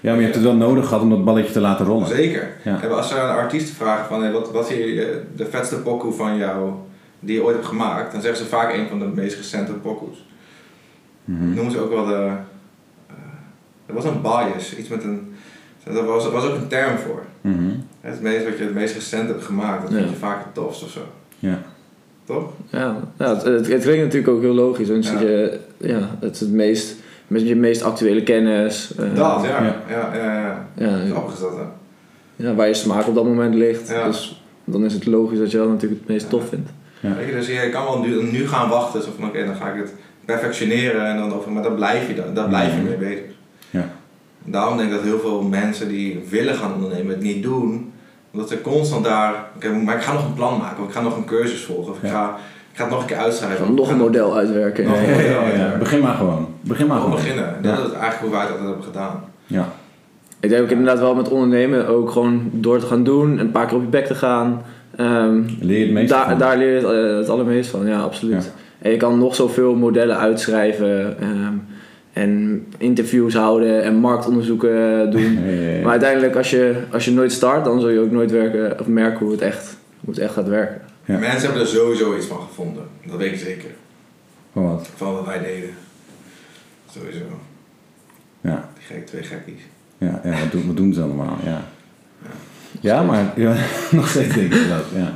Ja, 0.00 0.12
maar 0.12 0.20
je 0.20 0.26
hebt 0.26 0.34
het 0.34 0.44
wel 0.44 0.54
nodig 0.54 0.86
gehad 0.86 1.02
om 1.02 1.10
dat 1.10 1.24
balletje 1.24 1.52
te 1.52 1.60
laten 1.60 1.86
rollen. 1.86 2.06
Zeker. 2.08 2.48
Ja. 2.64 2.82
En 2.82 2.96
als 2.96 3.08
ze 3.08 3.18
aan 3.20 3.36
artiesten 3.36 3.74
vragen 3.74 4.06
van 4.06 4.22
hey, 4.22 4.32
wat, 4.32 4.50
wat 4.50 4.70
is 4.70 4.76
hier, 4.76 5.06
de 5.36 5.46
vetste 5.50 5.76
pokoe 5.76 6.12
van 6.12 6.36
jou 6.36 6.70
die 7.20 7.34
je 7.36 7.42
ooit 7.44 7.54
hebt 7.54 7.68
gemaakt, 7.68 8.12
dan 8.12 8.20
zeggen 8.20 8.44
ze 8.44 8.48
vaak 8.50 8.74
een 8.74 8.88
van 8.88 8.98
de 8.98 9.04
meest 9.14 9.36
recente 9.36 9.72
pokoes. 9.72 10.24
Mhm. 11.24 11.54
Noemen 11.54 11.72
ze 11.72 11.80
ook 11.80 11.90
wel 11.90 12.04
de. 12.06 12.12
eh, 13.06 13.14
er 13.86 13.94
was 13.94 14.04
een 14.04 14.22
bias, 14.22 14.76
iets 14.76 14.88
met 14.88 15.04
een. 15.04 15.34
Er 15.84 16.04
was, 16.04 16.30
was 16.30 16.44
ook 16.44 16.54
een 16.56 16.68
term 16.68 16.96
voor. 16.98 17.22
Mhm. 17.40 17.68
Het 18.00 18.20
meest 18.22 18.44
wat 18.44 18.58
je 18.58 18.64
het 18.64 18.74
meest 18.74 18.94
recent 18.94 19.28
hebt 19.28 19.44
gemaakt, 19.44 19.82
dat 19.82 19.90
vind 19.90 20.04
Ja. 20.04 20.10
je 20.10 20.16
vaak 20.16 20.44
het 20.44 20.54
tofst 20.54 20.82
of 20.82 20.90
zo. 20.90 21.00
Ja. 21.38 21.58
Toch? 22.24 22.50
Ja, 22.70 22.96
ja 23.18 23.28
het, 23.34 23.42
het, 23.42 23.66
het 23.68 23.82
klinkt 23.82 24.02
natuurlijk 24.04 24.28
ook 24.32 24.40
heel 24.40 24.54
logisch. 24.54 24.88
Want 24.88 25.04
Ja. 25.06 25.20
je, 25.20 25.58
ja, 25.76 26.10
het 26.20 26.34
is 26.34 26.40
het 26.40 26.50
meest, 26.52 26.96
met 27.26 27.48
je 27.48 27.56
meest 27.56 27.82
actuele 27.82 28.22
kennis. 28.22 28.94
eh, 28.94 29.04
dat, 29.14 29.42
ja. 29.44 29.62
Ja, 29.62 29.82
ja. 29.88 30.14
ja, 30.14 30.40
ja, 30.40 30.66
Ja, 30.74 31.06
Grappig 31.10 31.32
is 31.34 31.40
dat, 31.40 31.56
hè? 31.56 31.62
ja, 32.44 32.54
waar 32.54 32.66
je 32.68 32.74
smaak 32.74 33.06
op 33.06 33.14
dat 33.14 33.24
moment 33.24 33.54
ligt. 33.54 33.88
Ja. 33.88 34.06
Dus 34.06 34.42
dan 34.64 34.84
is 34.84 34.92
het 34.94 35.06
logisch 35.06 35.38
dat 35.38 35.50
je 35.50 35.56
dat 35.58 35.68
natuurlijk 35.68 36.00
het 36.00 36.10
meest 36.10 36.28
tof 36.30 36.48
vindt. 36.48 36.70
Weet 37.00 37.26
je, 37.26 37.32
dus 37.32 37.46
je 37.46 37.68
kan 37.72 37.84
wel 37.84 37.98
nu, 37.98 38.22
nu 38.22 38.48
gaan 38.48 38.68
wachten. 38.68 39.02
Zo 39.02 39.08
van, 39.18 39.28
oké, 39.28 39.44
dan 39.44 39.54
ga 39.56 39.68
ik 39.68 39.80
het 39.80 39.94
perfectioneren. 40.24 41.06
En 41.06 41.16
dan 41.16 41.32
over, 41.34 41.52
maar 41.52 41.62
dan 41.62 41.74
blijf 41.74 42.08
je, 42.08 42.14
dan, 42.14 42.34
daar 42.34 42.48
blijf 42.48 42.74
je 42.74 42.80
mee 42.82 42.96
bezig. 42.96 43.24
Ja. 43.70 43.88
Daarom 44.44 44.76
denk 44.76 44.88
ik 44.90 44.94
dat 44.96 45.04
heel 45.04 45.18
veel 45.18 45.42
mensen 45.42 45.88
die 45.88 46.24
willen 46.30 46.54
gaan 46.54 46.74
ondernemen 46.74 47.14
het 47.14 47.22
niet 47.22 47.42
doen. 47.42 47.92
Omdat 48.32 48.48
ze 48.48 48.60
constant 48.60 49.04
daar... 49.04 49.34
Oké, 49.56 49.68
maar 49.68 49.96
ik 49.96 50.02
ga 50.02 50.12
nog 50.12 50.24
een 50.24 50.34
plan 50.34 50.58
maken. 50.58 50.82
Of 50.82 50.88
ik 50.88 50.94
ga 50.94 51.00
nog 51.00 51.16
een 51.16 51.24
cursus 51.24 51.64
volgen. 51.64 51.92
Of 51.92 51.96
ik, 51.98 52.04
Ja. 52.04 52.10
ga, 52.10 52.36
ik 52.72 52.76
ga 52.78 52.82
het 52.82 52.92
nog 52.92 53.00
een 53.00 53.06
keer 53.06 53.16
uitschrijven. 53.16 53.66
Van 53.66 53.74
nog 53.74 53.90
een 53.90 53.96
model 53.96 54.36
uitwerken. 54.36 54.84
Nog 54.84 54.94
Ja, 54.94 55.02
een 55.02 55.08
ja, 55.08 55.14
model, 55.14 55.40
ja, 55.40 55.48
ja. 55.48 55.70
ja. 55.70 55.76
Begin 55.78 56.00
maar 56.00 56.14
gewoon. 56.14 56.48
Begin 56.60 56.86
maar 56.86 56.96
Gewoon 57.00 57.14
beginnen. 57.14 57.56
Ja. 57.62 57.76
Dat 57.76 57.86
is 57.86 57.92
eigenlijk 57.92 58.18
hoe 58.20 58.30
wij 58.30 58.40
het 58.40 58.50
altijd 58.50 58.66
hebben 58.68 58.84
gedaan. 58.84 59.24
Ja. 59.46 59.68
Ik 60.40 60.48
denk 60.48 60.62
ook 60.62 60.70
inderdaad 60.70 60.98
wel 60.98 61.14
met 61.14 61.28
ondernemen 61.28 61.88
ook 61.88 62.10
gewoon 62.10 62.48
door 62.52 62.78
te 62.78 62.86
gaan 62.86 63.04
doen. 63.04 63.32
En 63.32 63.38
een 63.38 63.50
paar 63.50 63.66
keer 63.66 63.76
op 63.76 63.82
je 63.82 63.88
bek 63.88 64.06
te 64.06 64.14
gaan. 64.14 64.62
Ehm, 64.96 65.42
Leer 65.60 65.78
je 65.78 65.84
het 65.84 65.92
meeste 65.92 66.14
daar, 66.14 66.28
van. 66.28 66.38
daar 66.38 66.56
leer 66.58 66.68
je 66.80 66.86
het, 66.86 67.10
eh, 67.10 67.16
het 67.16 67.28
allermeest 67.28 67.70
van, 67.70 67.86
ja, 67.86 68.00
absoluut. 68.00 68.44
Ja. 68.44 68.50
En 68.78 68.90
je 68.90 68.96
kan 68.96 69.18
nog 69.18 69.34
zoveel 69.34 69.74
modellen 69.74 70.18
uitschrijven. 70.18 71.18
ehm, 71.20 71.54
en 72.12 72.64
interviews 72.78 73.34
houden 73.34 73.82
en 73.82 73.94
marktonderzoeken 73.94 75.10
doen. 75.10 75.20
Ja, 75.44 75.50
ja, 75.50 75.70
ja. 75.70 75.80
Maar 75.82 75.90
uiteindelijk, 75.90 76.36
als 76.36 76.50
je, 76.50 76.74
als 76.92 77.04
je 77.04 77.10
nooit 77.10 77.32
start, 77.32 77.64
dan 77.64 77.80
zul 77.80 77.88
je 77.88 78.00
ook 78.00 78.10
nooit 78.10 78.30
werken, 78.30 78.80
of 78.80 78.86
merken 78.86 79.18
hoe 79.18 79.32
het, 79.32 79.40
echt, 79.40 79.76
hoe 80.00 80.10
het 80.14 80.18
echt 80.22 80.32
gaat 80.32 80.48
werken. 80.48 80.80
Ja. 81.04 81.18
Mensen 81.18 81.40
hebben 81.42 81.60
er 81.60 81.66
sowieso 81.68 82.16
iets 82.16 82.26
van 82.26 82.40
gevonden. 82.48 82.82
Dat 83.06 83.16
weet 83.18 83.32
ik 83.32 83.38
zeker. 83.38 83.70
Van 84.52 84.64
wat? 84.64 84.88
Van 84.96 85.12
wat 85.12 85.24
wij 85.26 85.38
deden. 85.38 85.70
Sowieso. 86.90 87.24
Ja, 88.40 88.68
Die 88.74 88.96
gek, 88.96 89.06
twee 89.06 89.22
gekkies. 89.22 89.60
ja, 89.98 90.20
ja 90.24 90.30
wat, 90.30 90.52
doen, 90.52 90.66
wat 90.66 90.76
doen 90.76 90.92
ze 90.94 91.02
allemaal? 91.02 91.36
Ja, 91.44 91.64
ja 92.80 93.02
maar 93.02 93.32
ja, 93.44 93.54
nog 93.90 94.08
steeds 94.08 94.34
denk 94.34 94.54
ik 94.54 94.68
dat. 94.68 94.84
Ja. 94.94 95.14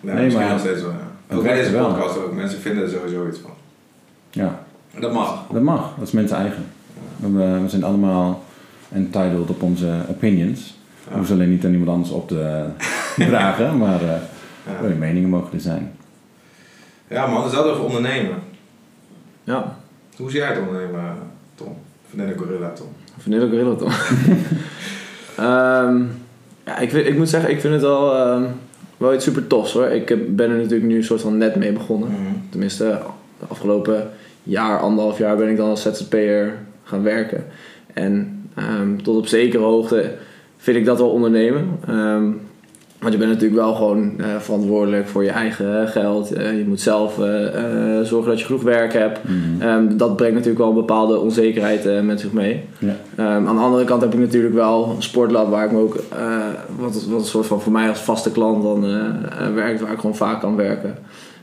Nee, 0.00 0.14
Nee, 0.14 0.32
maar- 0.36 0.48
nog 0.48 0.58
steeds 0.60 0.80
wel. 0.82 0.90
Ja. 0.90 1.36
Ook 1.36 1.42
bij 1.42 1.54
deze 1.54 1.70
wel. 1.70 1.86
podcast 1.92 2.16
ook. 2.18 2.32
Mensen 2.32 2.60
vinden 2.60 2.84
er 2.84 2.90
sowieso 2.90 3.28
iets 3.28 3.38
van. 3.38 3.50
ja, 4.30 4.64
Dat 5.00 5.12
mag. 5.12 5.44
dat 5.52 5.62
mag. 5.62 5.94
Dat 5.98 6.06
is 6.06 6.12
mensen 6.12 6.36
eigen. 6.36 6.64
We, 7.16 7.28
we 7.62 7.68
zijn 7.68 7.84
allemaal 7.84 8.44
entitled 8.92 9.50
op 9.50 9.62
onze 9.62 9.92
opinions. 10.08 10.60
We 11.04 11.10
Ja. 11.10 11.16
hoeven 11.16 11.26
ze 11.26 11.32
alleen 11.32 11.50
niet 11.50 11.64
aan 11.64 11.70
iemand 11.72 11.90
anders 11.90 12.10
op 12.10 12.28
te 12.28 12.64
dragen, 13.16 13.78
maar 13.78 14.02
eh 14.02 14.08
Ja. 14.82 14.88
je 14.88 14.94
meningen 14.94 15.28
mogen 15.28 15.52
er 15.54 15.60
zijn. 15.60 15.92
Ja 17.08 17.26
man, 17.26 17.42
dus 17.44 17.52
dat 17.52 17.64
over 17.64 17.84
ondernemen. 17.84 18.36
Ja, 19.44 19.76
Hoe 20.16 20.30
zie 20.30 20.38
jij 20.38 20.48
het 20.48 20.58
ondernemen, 20.58 21.16
Tom? 21.54 21.76
Vanille 22.10 22.34
Gorilla, 22.38 22.68
Tom. 22.72 22.86
Vanille 23.18 23.48
Gorilla 23.48 23.74
toch? 23.74 24.10
Ehm 25.36 26.02
ja, 26.66 26.78
ik, 26.78 26.90
vind- 26.90 27.06
ik 27.06 27.16
moet 27.16 27.28
zeggen, 27.28 27.50
ik 27.50 27.60
vind 27.60 27.72
het 27.72 27.82
wel, 27.82 28.14
ehm, 28.14 28.42
wel 28.96 29.14
iets 29.14 29.24
super 29.24 29.46
tofs 29.46 29.72
hoor. 29.72 29.86
Ik 29.86 30.36
ben 30.36 30.50
er 30.50 30.56
natuurlijk 30.56 30.82
nu 30.84 30.96
een 30.96 31.04
soort 31.04 31.20
van 31.20 31.38
net 31.38 31.56
mee 31.56 31.72
begonnen. 31.72 32.08
Tenminste, 32.50 32.84
de 33.40 33.46
afgelopen 33.48 34.10
jaar, 34.42 34.78
anderhalf 34.80 35.18
jaar 35.18 35.36
ben 35.36 35.48
ik 35.48 35.56
dan 35.56 35.68
als 35.68 35.82
ZZP'er 35.82 36.52
gaan 36.84 37.02
werken. 37.02 37.44
En 37.94 38.42
ehm, 38.54 38.96
tot 39.02 39.16
op 39.16 39.26
zekere 39.26 39.62
hoogte 39.62 40.12
vind 40.56 40.76
ik 40.76 40.84
dat 40.84 40.98
wel 40.98 41.10
ondernemen. 41.10 41.78
Ehm, 41.88 42.30
want 43.02 43.14
je 43.14 43.20
bent 43.20 43.30
natuurlijk 43.32 43.60
wel 43.60 43.74
gewoon 43.74 44.12
eh, 44.18 44.26
verantwoordelijk 44.38 45.08
voor 45.08 45.24
je 45.24 45.30
eigen 45.30 45.88
geld. 45.88 46.32
Eh, 46.32 46.58
je 46.58 46.64
moet 46.68 46.80
zelf 46.80 47.18
eh, 47.18 47.46
eh, 47.46 48.04
zorgen 48.04 48.30
dat 48.30 48.38
je 48.40 48.46
genoeg 48.46 48.62
werk 48.62 48.92
hebt. 48.92 49.20
Mhm. 49.24 49.62
Ehm, 49.62 49.96
dat 49.96 50.16
brengt 50.16 50.34
natuurlijk 50.34 50.60
wel 50.60 50.68
een 50.68 50.74
bepaalde 50.86 51.18
onzekerheid 51.18 51.86
eh, 51.86 52.00
met 52.00 52.20
zich 52.20 52.32
mee. 52.32 52.60
Ja. 52.78 52.96
Ehm, 53.16 53.46
aan 53.46 53.56
de 53.56 53.62
andere 53.62 53.84
kant 53.84 54.02
heb 54.02 54.12
ik 54.14 54.18
natuurlijk 54.18 54.54
wel 54.54 54.92
een 54.96 55.02
sportlab 55.02 55.50
waar 55.50 55.64
ik 55.64 55.72
me 55.72 55.78
ook, 55.78 55.94
eh, 55.94 56.36
wat, 56.78 57.04
wat 57.04 57.20
een 57.20 57.26
soort 57.26 57.46
van 57.46 57.60
voor 57.60 57.72
mij 57.72 57.88
als 57.88 58.00
vaste 58.00 58.32
klant 58.32 58.62
dan 58.62 58.84
eh, 58.84 58.90
eh, 59.46 59.54
werkt, 59.54 59.80
waar 59.80 59.92
ik 59.92 59.98
gewoon 60.00 60.16
vaak 60.16 60.40
kan 60.40 60.56
werken. 60.56 60.94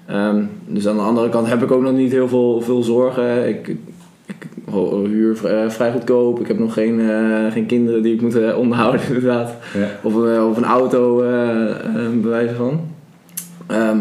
Ehm, 0.06 0.44
dus 0.68 0.88
aan 0.88 0.96
de 0.96 1.02
andere 1.02 1.30
kant 1.30 1.48
heb 1.48 1.64
ik 1.64 1.72
ook 1.72 1.82
nog 1.82 1.94
niet 1.94 2.12
heel 2.12 2.28
veel, 2.28 2.62
veel 2.62 2.84
zorgen. 2.84 3.48
Ik 3.48 3.76
huur 5.08 5.38
vrij, 5.38 5.70
vrij 5.72 5.92
goedkoop. 5.92 6.40
Ik 6.40 6.48
heb 6.48 6.60
nog 6.60 6.74
geen, 6.74 7.00
eh, 7.10 7.52
geen 7.52 7.66
kinderen 7.66 8.02
die 8.04 8.14
ik 8.14 8.22
moet 8.22 8.36
eh, 8.36 8.58
onderhouden, 8.58 9.02
inderdaad. 9.08 9.54
Ja. 9.78 9.88
Of, 10.04 10.14
een- 10.16 10.42
of 10.44 10.58
een 10.58 10.64
auto, 10.66 11.22
eh 11.24 11.70
eh, 11.70 11.76
bij 12.22 12.30
wijze 12.30 12.54
van. 12.56 12.82
Ehm, 13.68 14.00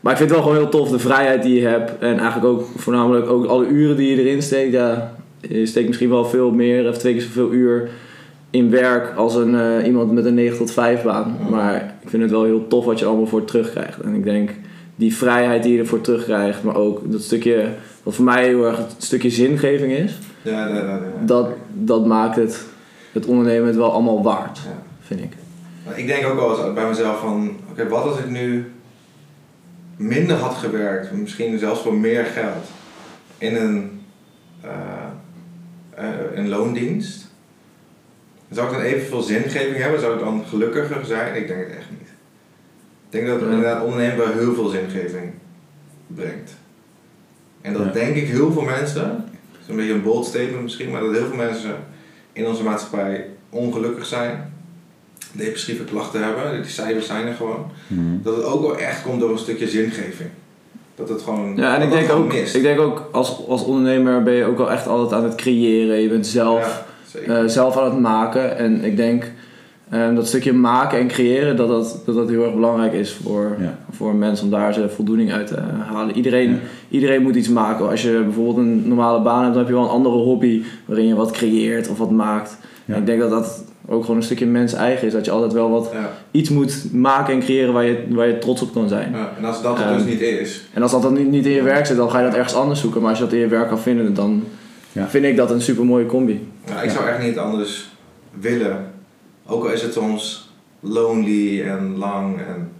maar 0.00 0.12
ik 0.12 0.18
vind 0.18 0.30
het 0.30 0.38
wel 0.38 0.42
gewoon 0.48 0.56
heel 0.62 0.68
tof, 0.68 0.90
de 0.90 0.98
vrijheid 0.98 1.42
die 1.42 1.60
je 1.60 1.66
hebt. 1.66 1.92
En 1.98 2.18
eigenlijk 2.18 2.44
ook 2.44 2.64
voornamelijk 2.76 3.30
ook 3.30 3.46
alle 3.46 3.66
uren 3.66 3.96
die 3.96 4.10
je 4.16 4.22
erin 4.22 4.42
steekt. 4.42 4.72
Ja, 4.72 5.12
je 5.40 5.66
steekt 5.66 5.86
misschien 5.86 6.08
wel 6.10 6.24
veel 6.24 6.50
meer 6.50 6.88
of 6.88 6.98
twee 6.98 7.12
keer 7.12 7.22
zoveel 7.22 7.52
uur 7.52 7.88
in 8.50 8.70
werk 8.70 9.12
als 9.16 9.34
een, 9.34 9.54
eh, 9.54 9.86
iemand 9.86 10.12
met 10.12 10.24
een 10.24 10.34
9 10.34 10.56
tot 10.58 10.70
5 10.72 11.02
baan. 11.02 11.36
Maar 11.50 11.94
ik 12.02 12.08
vind 12.08 12.22
het 12.22 12.30
wel 12.30 12.44
heel 12.44 12.66
tof 12.68 12.84
wat 12.84 12.98
je 12.98 13.04
allemaal 13.04 13.26
voor 13.26 13.44
terugkrijgt. 13.44 14.00
En 14.00 14.14
ik 14.14 14.24
denk 14.24 14.50
die 14.96 15.14
vrijheid 15.16 15.62
die 15.62 15.72
je 15.72 15.78
ervoor 15.78 16.00
terugkrijgt, 16.00 16.62
maar 16.62 16.76
ook 16.76 17.12
dat 17.12 17.20
stukje, 17.22 17.64
wat 18.02 18.14
voor 18.14 18.24
mij 18.24 18.44
heel 18.44 18.66
erg 18.66 18.76
het 18.76 18.94
stukje 18.98 19.30
zingeving 19.30 19.92
is, 19.92 20.18
Ja, 20.42 20.68
ja, 20.68 20.74
ja, 20.74 21.00
dat, 21.24 21.48
dat 21.72 22.06
maakt 22.06 22.36
het, 22.36 22.64
het 23.12 23.26
ondernemen 23.26 23.66
het 23.66 23.76
wel 23.76 23.92
allemaal 23.92 24.22
waard, 24.22 24.58
vind 25.00 25.20
ik. 25.20 25.32
Ik 25.94 26.06
denk 26.06 26.26
ook 26.26 26.34
wel 26.34 26.64
eens 26.64 26.74
bij 26.74 26.88
mezelf 26.88 27.20
van, 27.20 27.56
oké, 27.70 27.88
wat 27.88 28.04
als 28.04 28.18
ik 28.18 28.30
nu 28.30 28.72
minder 29.96 30.36
had 30.36 30.54
gewerkt, 30.54 31.12
misschien 31.12 31.58
zelfs 31.58 31.80
voor 31.82 31.94
meer 31.94 32.24
geld, 32.24 32.64
in 33.38 33.56
een, 33.56 34.00
eh, 34.60 34.70
eh, 35.94 36.08
een 36.34 36.48
loondienst? 36.48 37.30
Zou 38.50 38.66
ik 38.66 38.72
dan 38.72 38.82
evenveel 38.82 39.22
zingeving 39.22 39.76
hebben? 39.76 40.00
Zou 40.00 40.14
ik 40.14 40.20
dan 40.20 40.44
gelukkiger 40.48 41.04
zijn? 41.04 41.34
Ik 41.34 41.46
denk 41.48 41.60
het 41.66 41.76
echt 41.76 41.90
niet. 41.90 42.08
Ik 43.10 43.10
denk 43.10 43.26
dat 43.26 43.40
Ja. 43.40 43.46
inderdaad 43.46 43.84
ondernemen 43.84 44.16
wel 44.16 44.32
heel 44.32 44.54
veel 44.54 44.68
zingeving 44.68 45.32
brengt. 46.06 46.54
En 47.62 47.72
dat 47.72 47.82
Ja. 47.84 47.90
denk 47.92 48.16
ik 48.16 48.28
heel 48.28 48.52
veel 48.52 48.62
mensen, 48.62 49.24
is 49.62 49.68
een 49.68 49.76
beetje 49.76 49.92
een 49.92 50.02
bold 50.02 50.26
statement 50.26 50.62
misschien, 50.62 50.90
maar 50.90 51.00
dat 51.00 51.12
heel 51.12 51.26
veel 51.26 51.36
mensen 51.36 51.74
in 52.32 52.46
onze 52.46 52.62
maatschappij 52.62 53.26
ongelukkig 53.50 54.06
zijn, 54.06 54.52
depressieve 55.32 55.84
klachten 55.84 56.22
hebben, 56.24 56.62
die 56.62 56.70
cijfers 56.70 57.06
zijn 57.06 57.26
er 57.26 57.34
gewoon, 57.34 57.66
Mhm. 57.86 58.00
dat 58.22 58.36
het 58.36 58.44
ook 58.44 58.60
wel 58.60 58.78
echt 58.78 59.02
komt 59.02 59.20
door 59.20 59.30
een 59.30 59.38
stukje 59.38 59.68
zingeving. 59.68 60.28
Dat 60.94 61.08
het 61.08 61.22
gewoon. 61.22 61.56
Ja, 61.56 61.76
en 61.76 61.82
ik 61.82 61.90
denk 61.90 62.12
ook, 62.12 62.32
mist. 62.32 62.54
ik 62.54 62.62
denk 62.62 62.80
ook 62.80 63.08
als, 63.12 63.46
als 63.48 63.64
ondernemer 63.64 64.22
ben 64.22 64.34
je 64.34 64.44
ook 64.44 64.58
wel 64.58 64.70
echt 64.70 64.86
altijd 64.86 65.12
aan 65.22 65.28
het 65.28 65.34
creëren. 65.34 66.00
Je 66.00 66.08
bent 66.08 66.26
zelf, 66.26 66.84
Ja, 67.26 67.38
eh, 67.38 67.46
zelf 67.48 67.76
aan 67.76 67.84
het 67.84 68.00
maken. 68.00 68.56
En 68.56 68.84
ik 68.84 68.96
denk 68.96 69.24
eh, 69.92 70.14
dat 70.14 70.26
stukje 70.26 70.52
maken 70.52 70.98
en 70.98 71.08
creëren, 71.08 71.56
dat 71.56 71.68
dat, 71.68 72.00
dat, 72.06 72.14
dat 72.14 72.28
heel 72.28 72.44
erg 72.44 72.54
belangrijk 72.54 72.92
is 72.92 73.12
voor, 73.12 73.56
Ja. 73.60 73.78
voor 73.90 74.10
een 74.10 74.18
mens 74.18 74.42
om 74.42 74.50
daar 74.50 74.74
zijn 74.74 74.90
voldoening 74.90 75.32
uit 75.32 75.46
te 75.46 75.56
halen. 75.86 76.16
Iedereen, 76.16 76.50
Ja. 76.50 76.56
iedereen 76.88 77.22
moet 77.22 77.34
iets 77.36 77.48
maken. 77.48 77.88
Als 77.90 78.02
je 78.02 78.20
bijvoorbeeld 78.24 78.56
een 78.56 78.88
normale 78.88 79.22
baan 79.22 79.40
hebt, 79.42 79.48
dan 79.54 79.58
heb 79.62 79.68
je 79.72 79.74
wel 79.78 79.82
een 79.84 79.90
andere 79.90 80.14
hobby 80.14 80.62
waarin 80.86 81.06
je 81.06 81.14
wat 81.14 81.30
creëert 81.30 81.88
of 81.88 81.98
wat 81.98 82.10
maakt. 82.10 82.56
Ja. 82.84 82.94
En 82.94 83.00
ik 83.00 83.06
denk 83.06 83.20
dat 83.20 83.30
dat 83.30 83.64
ook 83.88 84.00
gewoon 84.02 84.16
een 84.16 84.22
stukje 84.22 84.46
mens 84.46 84.72
eigen 84.72 85.06
is. 85.06 85.12
Dat 85.12 85.24
je 85.24 85.30
altijd 85.30 85.52
wel 85.52 85.70
wat 85.70 85.90
ja, 85.92 86.10
iets 86.30 86.48
moet 86.50 86.92
maken 86.92 87.34
en 87.34 87.40
creëren 87.40 87.72
waar 87.72 87.84
je, 87.84 88.04
waar 88.10 88.26
je 88.26 88.38
trots 88.38 88.62
op 88.62 88.72
kan 88.72 88.88
zijn. 88.88 89.10
ja. 89.12 89.30
En 89.38 89.44
als 89.44 89.62
dat 89.62 89.78
er 89.78 89.84
Ehm, 89.84 89.96
dus 89.96 90.04
niet 90.04 90.20
is, 90.20 90.64
En 90.72 90.82
als 90.82 90.90
dat 90.90 91.02
dan 91.02 91.12
niet, 91.12 91.30
niet 91.30 91.46
in 91.46 91.52
je 91.52 91.62
werk 91.62 91.86
zit, 91.86 91.96
dan 91.96 92.10
ga 92.10 92.18
je 92.18 92.24
dat 92.26 92.34
ergens 92.34 92.54
anders 92.54 92.80
zoeken. 92.80 93.00
Maar 93.00 93.10
als 93.10 93.18
je 93.18 93.24
dat 93.24 93.32
in 93.34 93.40
je 93.40 93.46
werk 93.46 93.68
kan 93.68 93.78
vinden, 93.78 94.14
dan 94.14 94.42
Ja. 94.92 95.08
vind 95.08 95.24
ik 95.24 95.36
dat 95.36 95.50
een 95.50 95.60
super 95.62 95.84
mooie 95.84 96.06
combi. 96.06 96.48
ja, 96.66 96.82
ik 96.82 96.90
Ja. 96.90 96.96
zou 96.96 97.08
echt 97.08 97.22
niet 97.22 97.38
anders 97.38 97.88
willen. 98.40 98.76
Ook 99.46 99.64
al 99.64 99.72
is 99.72 99.82
het 99.82 99.92
soms 99.92 100.50
lonely 100.80 101.62
en 101.62 101.96
lang 101.96 102.38
en 102.38 102.72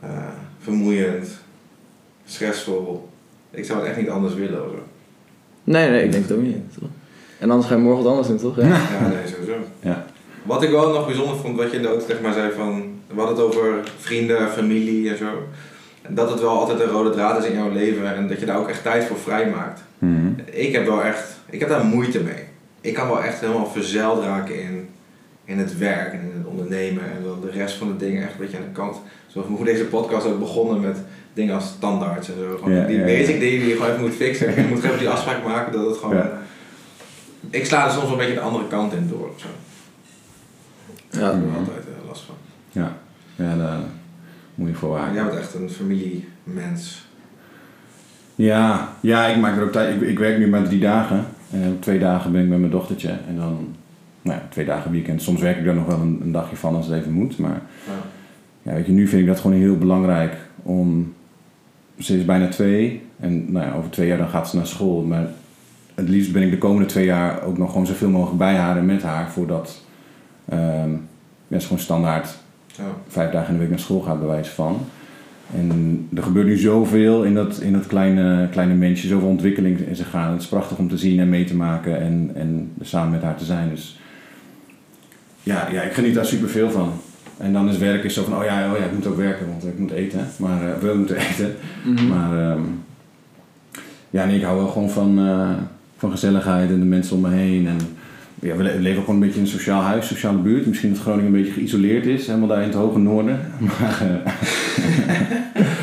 eh, 0.00 0.08
vermoeiend, 0.58 1.28
stressvol. 2.24 3.08
Ik 3.50 3.64
zou 3.64 3.78
het 3.78 3.88
echt 3.88 3.96
niet 3.96 4.08
anders 4.08 4.34
willen. 4.34 4.64
Of 4.64 4.70
zo. 4.70 4.82
Nee, 5.64 5.90
nee, 5.90 6.04
ik 6.04 6.12
denk 6.12 6.28
het 6.28 6.36
ook 6.36 6.42
niet. 6.42 6.56
Toch? 6.78 6.88
En 7.38 7.50
anders 7.50 7.68
ga 7.68 7.74
je 7.74 7.80
morgen 7.80 8.02
wat 8.02 8.12
anders 8.12 8.28
doen, 8.28 8.38
toch? 8.38 8.56
Ja. 8.56 8.66
Ja, 8.66 9.08
nee, 9.08 9.26
sowieso. 9.26 9.56
Ja. 9.80 10.06
Wat 10.42 10.62
ik 10.62 10.70
wel 10.70 10.92
nog 10.92 11.06
bijzonder 11.06 11.36
vond, 11.36 11.56
wat 11.56 11.70
je 11.70 11.76
in 11.76 11.82
de 11.82 11.88
auto 11.88 12.06
tegen 12.06 12.22
mij 12.22 12.32
zei 12.32 12.52
van... 12.52 13.00
We 13.06 13.20
hadden 13.20 13.36
het 13.36 13.44
over 13.44 13.80
vrienden, 13.98 14.48
familie 14.48 15.10
en 15.10 15.16
zo. 15.16 15.42
En 16.02 16.14
dat 16.14 16.30
het 16.30 16.40
wel 16.40 16.58
altijd 16.58 16.80
een 16.80 16.88
rode 16.88 17.10
draad 17.10 17.44
is 17.44 17.50
in 17.50 17.56
jouw 17.56 17.72
leven 17.72 18.14
en 18.14 18.28
dat 18.28 18.40
je 18.40 18.46
daar 18.46 18.58
ook 18.58 18.68
echt 18.68 18.82
tijd 18.82 19.04
voor 19.04 19.16
vrijmaakt. 19.16 19.82
Mhm. 19.98 20.32
Ik 20.44 20.72
heb 20.72 20.86
wel 20.86 21.02
echt... 21.02 21.40
Ik 21.50 21.60
heb 21.60 21.68
daar 21.68 21.84
moeite 21.84 22.20
mee. 22.20 22.44
Ik 22.80 22.94
kan 22.94 23.08
wel 23.08 23.22
echt 23.22 23.40
helemaal 23.40 23.70
verzeild 23.70 24.24
raken 24.24 24.62
in, 24.62 24.88
in 25.52 25.58
het 25.58 25.78
werk 25.78 26.12
en 26.12 26.20
in 26.20 26.38
het 26.38 26.46
ondernemen. 26.46 27.02
En 27.02 27.22
dan 27.24 27.40
de 27.40 27.50
rest 27.50 27.74
van 27.74 27.88
de 27.88 27.96
dingen 27.96 28.22
echt 28.22 28.32
een 28.32 28.40
beetje 28.40 28.56
aan 28.56 28.62
de 28.62 28.72
kant. 28.72 28.96
Zoals 29.26 29.48
hoe 29.48 29.64
deze 29.64 29.84
podcast 29.84 30.26
ook 30.26 30.38
begonnen 30.38 30.80
met 30.80 30.98
dingen 31.32 31.54
als 31.54 31.66
standaards 31.66 32.28
en 32.28 32.34
zo. 32.34 32.56
Gewoon 32.56 32.74
Ja, 32.74 32.86
die 32.86 32.98
ja, 32.98 33.06
ja. 33.06 33.18
basic 33.18 33.40
dingen 33.40 33.58
die 33.58 33.68
je 33.68 33.74
gewoon 33.74 33.90
even 33.90 34.00
moet 34.00 34.14
fixen. 34.14 34.54
Je 34.54 34.66
moet 34.68 34.80
gewoon 34.80 34.84
even 34.84 34.98
die 34.98 35.08
afspraak 35.08 35.44
maken 35.44 35.72
dat 35.72 35.86
het 35.86 35.96
gewoon... 35.96 36.16
Ja. 36.16 36.38
Ik 37.50 37.66
sla 37.66 37.84
er 37.84 37.90
soms 37.90 38.02
wel 38.04 38.12
een 38.12 38.18
beetje 38.18 38.34
de 38.34 38.40
andere 38.40 38.66
kant 38.68 38.92
in 38.92 39.08
door 39.08 39.28
of 39.28 39.40
zo. 39.40 39.48
Ja. 41.10 41.18
Daar 41.20 41.32
heb 41.32 41.42
ik 41.42 41.56
altijd 41.56 41.84
eh, 41.86 42.08
last 42.08 42.22
van. 42.22 42.34
Ja, 42.70 42.96
ja 43.36 43.56
daar 43.56 43.78
moet 44.54 44.68
je 44.68 44.74
voor 44.74 44.90
waken. 44.90 45.14
jij 45.14 45.24
bent 45.24 45.38
echt 45.38 45.54
een 45.54 45.70
familiemens. 45.70 47.06
Ja, 48.34 48.92
ja, 49.00 49.26
ik 49.26 49.36
maak 49.36 49.56
er 49.56 49.62
ook 49.62 49.72
tijd. 49.72 49.94
Ik, 49.94 50.08
ik 50.08 50.18
werk 50.18 50.38
nu 50.38 50.48
maar 50.48 50.62
drie 50.62 50.80
dagen. 50.80 51.26
En 51.50 51.72
op 51.72 51.82
twee 51.82 51.98
dagen 51.98 52.32
ben 52.32 52.42
ik 52.42 52.48
met 52.48 52.58
mijn 52.58 52.70
dochtertje. 52.70 53.08
En 53.28 53.36
dan, 53.36 53.74
nou 54.22 54.38
ja, 54.38 54.46
twee 54.48 54.64
dagen 54.64 54.90
weekend. 54.90 55.22
Soms 55.22 55.40
werk 55.40 55.58
ik 55.58 55.64
daar 55.64 55.74
nog 55.74 55.86
wel 55.86 56.00
een, 56.00 56.20
een 56.22 56.32
dagje 56.32 56.56
van 56.56 56.74
als 56.74 56.86
het 56.86 56.96
even 57.00 57.12
moet. 57.12 57.38
Maar 57.38 57.62
Ja. 57.86 57.92
ja, 58.62 58.72
weet 58.72 58.86
je, 58.86 58.92
nu 58.92 59.08
vind 59.08 59.20
ik 59.22 59.28
dat 59.28 59.40
gewoon 59.40 59.56
heel 59.56 59.78
belangrijk 59.78 60.36
om... 60.62 61.14
Ze 61.98 62.18
is 62.18 62.24
bijna 62.24 62.48
twee. 62.48 63.02
En 63.20 63.52
nou 63.52 63.66
ja, 63.66 63.74
over 63.74 63.90
twee 63.90 64.06
jaar 64.06 64.18
dan 64.18 64.28
gaat 64.28 64.48
ze 64.48 64.56
naar 64.56 64.66
school. 64.66 65.02
Maar 65.02 65.26
het 65.94 66.08
liefst 66.08 66.32
ben 66.32 66.42
ik 66.42 66.50
de 66.50 66.58
komende 66.58 66.86
twee 66.86 67.04
jaar 67.04 67.42
ook 67.42 67.58
nog 67.58 67.70
gewoon 67.70 67.86
zoveel 67.86 68.10
mogelijk 68.10 68.38
bij 68.38 68.54
haar 68.54 68.76
en 68.76 68.86
met 68.86 69.02
haar. 69.02 69.30
Voordat 69.30 69.84
ehm 70.48 70.90
ja, 71.48 71.58
ze 71.58 71.66
gewoon 71.66 71.82
standaard 71.82 72.38
vijf 73.08 73.30
dagen 73.30 73.48
in 73.48 73.54
de 73.54 73.60
week 73.60 73.70
naar 73.70 73.78
school 73.78 74.00
gaat, 74.00 74.18
bij 74.18 74.28
wijze 74.28 74.50
van. 74.50 74.80
En 75.56 76.08
er 76.14 76.22
gebeurt 76.22 76.46
nu 76.46 76.56
zoveel 76.56 77.24
in 77.24 77.34
dat, 77.34 77.60
in 77.60 77.72
dat 77.72 77.86
kleine, 77.86 78.48
kleine 78.50 78.74
mensje, 78.74 79.08
zoveel 79.08 79.28
ontwikkeling 79.28 79.78
in 79.78 79.96
zich 79.96 80.10
gaan. 80.10 80.32
Het 80.32 80.40
is 80.40 80.48
prachtig 80.48 80.78
om 80.78 80.88
te 80.88 80.98
zien 80.98 81.20
en 81.20 81.28
mee 81.28 81.44
te 81.44 81.56
maken 81.56 82.00
en, 82.00 82.30
en 82.34 82.72
samen 82.80 83.10
met 83.10 83.22
haar 83.22 83.36
te 83.36 83.44
zijn. 83.44 83.68
Dus 83.68 83.98
ja, 85.42 85.68
ja 85.72 85.82
ik 85.82 85.92
geniet 85.92 86.14
daar 86.14 86.26
superveel 86.26 86.70
van. 86.70 86.92
En 87.36 87.52
dan 87.52 87.68
is 87.68 87.78
werk 87.78 88.04
is 88.04 88.14
zo 88.14 88.24
van, 88.24 88.38
oh 88.38 88.44
ja, 88.44 88.72
oh 88.72 88.78
ja, 88.78 88.84
ik 88.84 88.92
moet 88.92 89.06
ook 89.06 89.16
werken, 89.16 89.46
want 89.48 89.66
ik 89.66 89.78
moet 89.78 89.90
eten. 89.90 90.26
Maar 90.36 90.62
eh, 90.68 90.78
we 90.80 90.94
moeten 90.96 91.16
eten. 91.30 91.54
Mhm. 91.84 92.08
Maar 92.08 92.50
ehm, 92.50 92.60
ja, 94.10 94.24
nee, 94.24 94.36
ik 94.36 94.42
hou 94.44 94.56
wel 94.58 94.68
gewoon 94.68 94.90
van, 94.90 95.18
eh, 95.18 95.50
van 95.96 96.10
gezelligheid 96.10 96.70
en 96.70 96.78
de 96.78 96.84
mensen 96.86 97.16
om 97.16 97.22
me 97.22 97.30
heen. 97.30 97.66
En 97.66 97.76
ja, 98.40 98.56
we 98.56 98.62
le- 98.62 98.72
we 98.72 98.80
leven 98.80 98.98
ook 98.98 99.04
gewoon 99.04 99.20
een 99.20 99.26
beetje 99.26 99.40
in 99.40 99.46
een 99.46 99.52
sociaal 99.52 99.82
huis, 99.82 100.06
sociale 100.06 100.38
buurt. 100.38 100.66
Misschien 100.66 100.90
dat 100.92 101.00
Groningen 101.02 101.26
een 101.26 101.32
beetje 101.42 101.52
geïsoleerd 101.52 102.06
is, 102.06 102.26
helemaal 102.26 102.48
daar 102.48 102.60
in 102.62 102.68
het 102.68 102.74
hoge 102.76 102.98
noorden. 102.98 103.40
Maar 103.80 104.00
eh, 104.00 104.32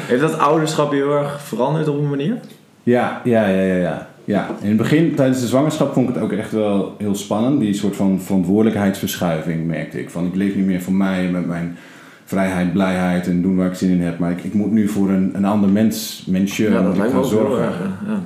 Heeft 0.07 0.21
dat 0.21 0.37
ouderschap 0.37 0.91
je 0.91 0.97
heel 0.97 1.17
erg 1.17 1.41
veranderd 1.41 1.87
op 1.87 1.97
een 1.97 2.09
manier? 2.09 2.35
ja, 2.83 3.21
ja, 3.23 3.47
ja, 3.47 3.61
ja, 3.63 3.75
ja. 3.75 4.07
Ja, 4.29 4.47
in 4.61 4.67
het 4.67 4.77
begin, 4.77 5.15
tijdens 5.15 5.39
de 5.39 5.47
zwangerschap, 5.47 5.93
vond 5.93 6.09
ik 6.09 6.15
het 6.15 6.23
ook 6.23 6.31
echt 6.31 6.51
wel 6.51 6.95
heel 6.97 7.15
spannend. 7.15 7.59
Die 7.59 7.73
soort 7.73 7.95
van 7.95 8.21
verantwoordelijkheidsverschuiving 8.21 9.67
merkte 9.67 9.99
ik. 9.99 10.09
Van 10.09 10.25
ik 10.25 10.35
leef 10.35 10.55
niet 10.55 10.65
meer 10.65 10.81
voor 10.81 10.93
mij 10.93 11.29
met 11.31 11.47
mijn 11.47 11.77
vrijheid, 12.25 12.73
blijheid 12.73 13.27
en 13.27 13.41
doen 13.41 13.55
waar 13.55 13.67
ik 13.67 13.73
zin 13.73 13.89
in 13.89 14.01
heb. 14.01 14.19
Maar 14.19 14.31
ik, 14.31 14.43
ik 14.43 14.53
moet 14.53 14.71
nu 14.71 14.87
voor 14.87 15.09
een, 15.09 15.31
een 15.33 15.45
ander 15.45 15.69
mens, 15.69 16.25
mensje, 16.27 16.69
Ja, 16.69 16.81
dat 16.81 16.91
ik 16.91 16.97
lijkt 16.97 17.13
gaan 17.13 17.25
zorgen. 17.25 17.71
Ja. 18.07 18.21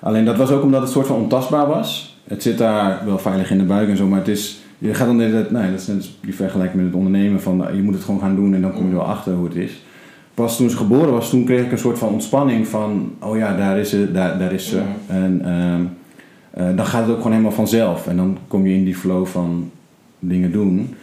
Alleen 0.00 0.24
dat 0.24 0.36
was 0.36 0.50
ook 0.50 0.62
omdat 0.62 0.80
het 0.80 0.90
soort 0.90 1.06
van 1.06 1.16
ontastbaar 1.16 1.66
was. 1.66 2.18
Het 2.24 2.42
zit 2.42 2.58
daar 2.58 3.02
wel 3.04 3.18
veilig 3.18 3.50
in 3.50 3.58
de 3.58 3.64
buik 3.64 3.88
en 3.88 3.96
zo, 3.96 4.06
maar 4.06 4.18
het 4.18 4.28
is... 4.28 4.60
Je 4.78 4.94
gaat 4.94 5.06
dan 5.06 5.16
net, 5.16 5.50
nee, 5.50 5.70
dat 5.70 5.80
is 5.80 5.86
net 5.86 6.08
die 6.20 6.34
vergelijking 6.34 6.76
met 6.76 6.86
het 6.86 6.94
ondernemen 6.94 7.40
van 7.40 7.66
je 7.74 7.82
moet 7.82 7.94
het 7.94 8.04
gewoon 8.04 8.20
gaan 8.20 8.36
doen 8.36 8.54
en 8.54 8.62
dan 8.62 8.72
kom 8.72 8.84
je 8.84 8.90
er 8.90 8.96
wel 8.96 9.06
achter 9.06 9.32
hoe 9.32 9.46
het 9.46 9.56
is. 9.56 9.82
Pas 10.36 10.56
toen 10.56 10.70
ze 10.70 10.76
geboren 10.76 11.12
was, 11.12 11.30
toen 11.30 11.44
kreeg 11.44 11.64
ik 11.64 11.72
een 11.72 11.78
soort 11.78 11.98
van 11.98 12.08
ontspanning 12.08 12.66
van, 12.66 13.12
oh 13.20 13.36
ja, 13.36 13.56
daar 13.56 13.78
is 13.78 13.90
ze, 13.90 14.12
daar, 14.12 14.38
daar 14.38 14.52
is 14.52 14.68
ze. 14.68 14.80
En 15.06 15.40
ehm, 15.44 15.82
eh, 16.50 16.76
dan 16.76 16.86
gaat 16.86 17.00
het 17.00 17.10
ook 17.10 17.16
gewoon 17.16 17.32
helemaal 17.32 17.52
vanzelf. 17.52 18.06
En 18.06 18.16
dan 18.16 18.38
kom 18.48 18.66
je 18.66 18.74
in 18.74 18.84
die 18.84 18.96
flow 18.96 19.26
van 19.26 19.70
dingen 20.18 20.52
doen. 20.52 20.94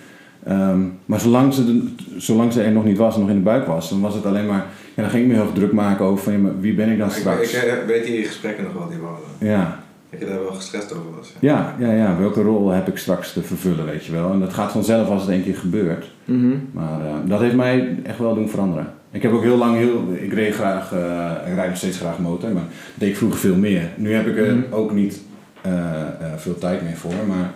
Ehm, 0.43 0.79
maar 1.05 1.19
zolang 1.19 1.53
ze, 1.53 1.65
de- 1.65 1.89
zolang 2.17 2.53
ze 2.53 2.61
er 2.61 2.71
nog 2.71 2.85
niet 2.85 2.97
was 2.97 3.13
en 3.15 3.19
nog 3.21 3.29
in 3.29 3.35
de 3.35 3.41
buik 3.41 3.65
was, 3.67 3.89
dan 3.89 4.01
was 4.01 4.13
het 4.13 4.25
alleen 4.25 4.45
maar, 4.47 4.65
ja, 4.95 5.01
dan 5.01 5.09
ging 5.11 5.23
ik 5.23 5.29
me 5.29 5.35
heel 5.35 5.43
erg 5.43 5.53
druk 5.53 5.71
maken 5.73 6.05
over 6.05 6.23
van, 6.23 6.33
ja, 6.33 6.39
maar 6.39 6.59
wie 6.59 6.73
ben 6.73 6.89
ik 6.91 6.97
dan 6.97 7.07
Ik, 7.07 7.13
straks? 7.13 7.53
ik, 7.53 7.63
eh, 7.63 7.73
weet 7.87 8.05
die 8.05 8.23
gesprekken 8.23 8.63
nog 8.63 8.73
wel 8.73 8.87
die 8.89 8.97
we 8.97 9.05
hadden. 9.05 9.25
ja, 9.49 9.82
Dat 10.19 10.21
je 10.21 10.27
daar 10.35 10.43
wel 10.43 10.53
gestrest 10.53 10.91
over 10.93 11.15
was. 11.17 11.33
Ja. 11.39 11.75
ja, 11.79 11.87
ja, 11.87 11.93
ja, 11.93 12.17
welke 12.19 12.41
rol 12.41 12.69
heb 12.69 12.87
ik 12.87 12.97
straks 12.97 13.33
te 13.33 13.41
vervullen, 13.43 13.85
weet 13.85 14.05
je 14.05 14.11
wel. 14.11 14.31
En 14.31 14.39
dat 14.39 14.53
gaat 14.53 14.71
vanzelf 14.71 15.09
als 15.09 15.21
het 15.21 15.31
één 15.31 15.43
keer 15.43 15.55
gebeurt. 15.55 16.11
Mhm. 16.25 16.51
Maar 16.71 16.99
eh, 17.05 17.13
dat 17.25 17.39
heeft 17.39 17.55
mij 17.55 17.95
echt 18.03 18.17
wel 18.19 18.35
doen 18.35 18.49
veranderen. 18.49 18.87
Ik 19.11 19.21
heb 19.21 19.31
ook 19.33 19.43
heel 19.43 19.57
lang, 19.57 19.77
heel, 19.77 20.03
ik 20.21 20.33
reed 20.33 20.53
graag, 20.55 20.91
eh, 20.93 21.31
ik 21.49 21.55
rijd 21.55 21.67
nog 21.69 21.77
steeds 21.77 21.97
graag 21.97 22.19
motor, 22.19 22.49
maar 22.49 22.63
dat 22.63 22.71
deed 22.95 23.09
ik 23.09 23.17
vroeger 23.17 23.39
veel 23.39 23.55
meer. 23.55 23.89
Nu 23.95 24.13
heb 24.13 24.27
ik 24.27 24.37
er 24.37 24.55
Mhm. 24.55 24.73
ook 24.73 24.91
niet 24.93 25.21
eh, 25.61 25.71
eh, 25.73 26.07
veel 26.37 26.57
tijd 26.57 26.81
meer 26.83 26.95
voor, 26.97 27.13
maar 27.27 27.51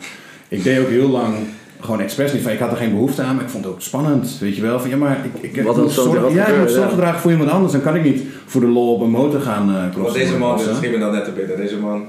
ik 0.47 0.64
deed 0.64 0.80
ook 0.80 0.88
heel 0.89 1.10
lang 1.10 1.36
gewoon 1.80 2.01
expres 2.01 2.34
niet 2.34 2.41
van, 2.41 2.51
ik 2.51 2.60
had 2.60 2.72
er 2.72 2.78
geen 2.78 2.91
behoefte 2.91 3.22
aan, 3.22 3.36
maar 3.36 3.43
ik 3.43 3.49
vond 3.49 3.64
het 3.64 3.74
ook 3.74 3.82
spannend, 3.82 4.38
weet 4.39 4.55
je 4.55 4.62
wel. 4.62 4.80
Van, 4.80 4.89
ja, 4.89 4.97
maar 4.97 5.18
ik, 5.34 5.41
ik, 5.43 5.55
ik 5.58 5.64
Wat 5.64 5.78
moet 5.78 5.93
ja, 6.34 6.47
ik 6.47 6.58
moet 6.60 6.74
ja. 6.74 6.88
dragen 6.95 7.20
voor 7.20 7.32
iemand 7.32 7.49
anders, 7.49 7.72
dan 7.72 7.82
kan 7.82 7.95
ik 7.95 8.03
niet 8.03 8.22
voor 8.45 8.62
de 8.62 8.68
lol 8.68 8.93
op 8.93 9.01
een 9.01 9.10
motor 9.10 9.41
gaan 9.41 9.70
eh 9.70 9.82
Want 9.82 9.93
crossen. 9.93 10.20
deze 10.20 10.38
man, 10.38 10.60
schiet 10.60 10.91
me 10.91 10.97
dan 10.99 11.12
net 11.12 11.26
te 11.26 11.32
binnen. 11.32 11.58
Deze 11.58 11.78
man 11.78 12.05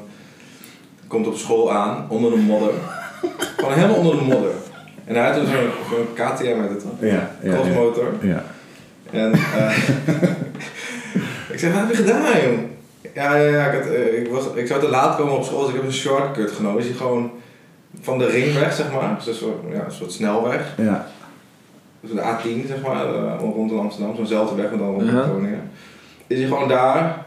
komt 1.09 1.27
op 1.27 1.37
school 1.37 1.73
aan, 1.73 2.07
onder 2.09 2.31
de 2.31 2.37
modder. 2.37 2.71
Gewoon 3.57 3.75
helemaal 3.75 3.97
onder 3.97 4.17
de 4.17 4.23
modder. 4.25 4.51
En 5.05 5.15
hij 5.15 5.25
had 5.25 5.35
dus 5.35 5.51
zo'n 5.51 5.71
zo'n 5.91 6.07
KTM 6.15 6.61
met 6.61 6.69
het 6.71 6.81
toch? 6.81 7.11
Ja. 7.11 7.31
Crossmotor. 7.45 8.13
ja. 8.21 8.45
En 9.11 9.33
eh, 9.33 9.79
ik 11.53 11.59
zeg, 11.59 11.73
wat 11.73 11.81
heb 11.81 11.91
je 11.91 11.97
gedaan, 11.97 12.23
joh? 12.23 12.59
Ja, 13.15 13.37
ja, 13.37 13.49
ja. 13.49 13.67
Ik, 13.67 13.83
had, 13.83 13.93
eh, 13.93 14.21
ik, 14.21 14.29
was, 14.29 14.45
ik 14.55 14.67
zou 14.67 14.81
te 14.81 14.89
laat 14.89 15.17
komen 15.17 15.37
op 15.37 15.45
school, 15.45 15.61
dus 15.61 15.69
ik 15.69 15.75
heb 15.75 15.85
een 15.85 15.93
shortcut 15.93 16.51
genomen. 16.51 16.81
Is 16.81 16.87
hij 16.87 16.97
gewoon 16.97 17.31
van 18.01 18.19
de 18.19 18.27
ringweg, 18.27 18.73
zeg 18.73 18.93
maar. 18.93 19.15
Dus 19.17 19.27
een 19.27 19.35
soort, 19.35 19.57
ja, 19.73 19.85
een 19.85 19.93
soort 19.93 20.13
snelweg. 20.13 20.75
ja. 20.77 21.07
Dus 22.01 22.11
de 22.11 22.21
A10, 22.21 22.67
zeg 22.67 22.83
maar, 22.83 23.15
eh, 23.15 23.35
rondom 23.41 23.79
Amsterdam. 23.79 24.17
Zo'nzelfde 24.17 24.57
weg, 24.57 24.71
maar 24.71 24.79
dan 24.79 24.89
rondom 24.89 25.17
Ja. 25.17 25.23
Groningen. 25.23 25.71
Is 26.27 26.39
hij 26.39 26.47
gewoon 26.47 26.69
daar 26.69 27.27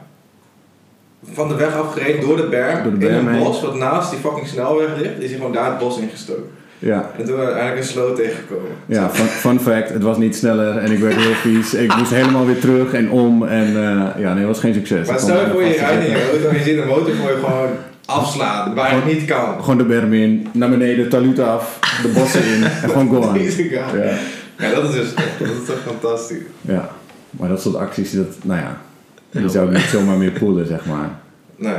van 1.33 1.47
de 1.47 1.55
weg 1.55 1.75
afgereden 1.75 2.21
door 2.21 2.35
de 2.37 2.43
berm, 2.47 2.83
Door 2.83 2.99
de 2.99 3.07
in 3.07 3.13
een 3.13 3.27
heen. 3.29 3.43
bos 3.43 3.61
wat 3.61 3.75
naast 3.75 4.09
die 4.11 4.19
fucking 4.19 4.47
snelweg 4.47 4.87
ligt. 4.97 5.19
Is 5.19 5.29
hij 5.29 5.37
gewoon 5.37 5.53
daar 5.53 5.65
het 5.69 5.77
bos 5.79 5.97
ingestoken. 5.99 6.43
ja. 6.79 7.11
En 7.17 7.25
toen 7.25 7.37
uiteindelijk 7.37 7.77
een 7.77 7.83
sloot 7.83 8.15
tegengekomen. 8.15 8.71
Ja, 8.85 9.09
fun, 9.09 9.25
fun 9.25 9.59
fact, 9.59 9.89
het 9.89 10.03
was 10.03 10.17
niet 10.17 10.35
sneller 10.35 10.77
en 10.77 10.91
ik 10.91 10.99
werd 10.99 11.15
heel 11.15 11.33
vies. 11.33 11.73
Ik 11.73 11.95
moest 11.97 12.11
helemaal 12.11 12.45
weer 12.45 12.59
terug 12.59 12.93
en 12.93 13.09
om 13.09 13.43
en 13.47 13.67
eh, 13.67 14.21
ja, 14.21 14.29
nee, 14.33 14.37
het 14.37 14.47
was 14.47 14.59
geen 14.59 14.73
succes. 14.73 15.07
Maar 15.07 15.19
stel 15.19 15.39
je 15.39 15.47
voor 15.51 15.63
je 15.63 15.73
rijdt 15.73 16.05
in 16.05 16.11
je 16.11 16.29
auto 16.43 16.57
ziet 16.63 16.77
een 16.77 16.87
motor 16.87 17.15
voor 17.15 17.29
je 17.29 17.37
gewoon 17.43 17.69
afslaan, 18.05 18.75
waar 18.75 18.91
het 18.95 19.05
niet 19.05 19.25
kan. 19.25 19.55
Gewoon 19.59 19.77
de 19.77 19.83
berm 19.85 20.13
in, 20.13 20.47
naar 20.53 20.69
beneden, 20.69 21.09
taluut 21.09 21.39
af, 21.39 21.79
de 22.01 22.07
bossen 22.07 22.43
in 22.45 22.63
en 22.63 22.89
gewoon 22.89 23.09
go 23.09 23.15
on. 23.15 23.39
Ja, 23.69 23.85
Ja, 24.57 24.73
dat 24.75 24.83
is 24.89 24.91
dus 24.95 25.13
dat 25.39 25.47
is 25.47 25.65
toch 25.65 25.79
fantastisch. 25.85 26.37
ja, 26.61 26.89
maar 27.29 27.49
dat 27.49 27.61
soort 27.61 27.75
acties, 27.75 28.11
dat, 28.11 28.27
nou 28.43 28.59
ja, 28.59 28.81
die 29.31 29.49
zou 29.49 29.67
ik 29.67 29.73
niet 29.73 29.81
zomaar 29.81 30.17
meer 30.17 30.31
poelen, 30.31 30.67
zeg 30.67 30.85
maar. 30.85 31.19
Nee, 31.55 31.75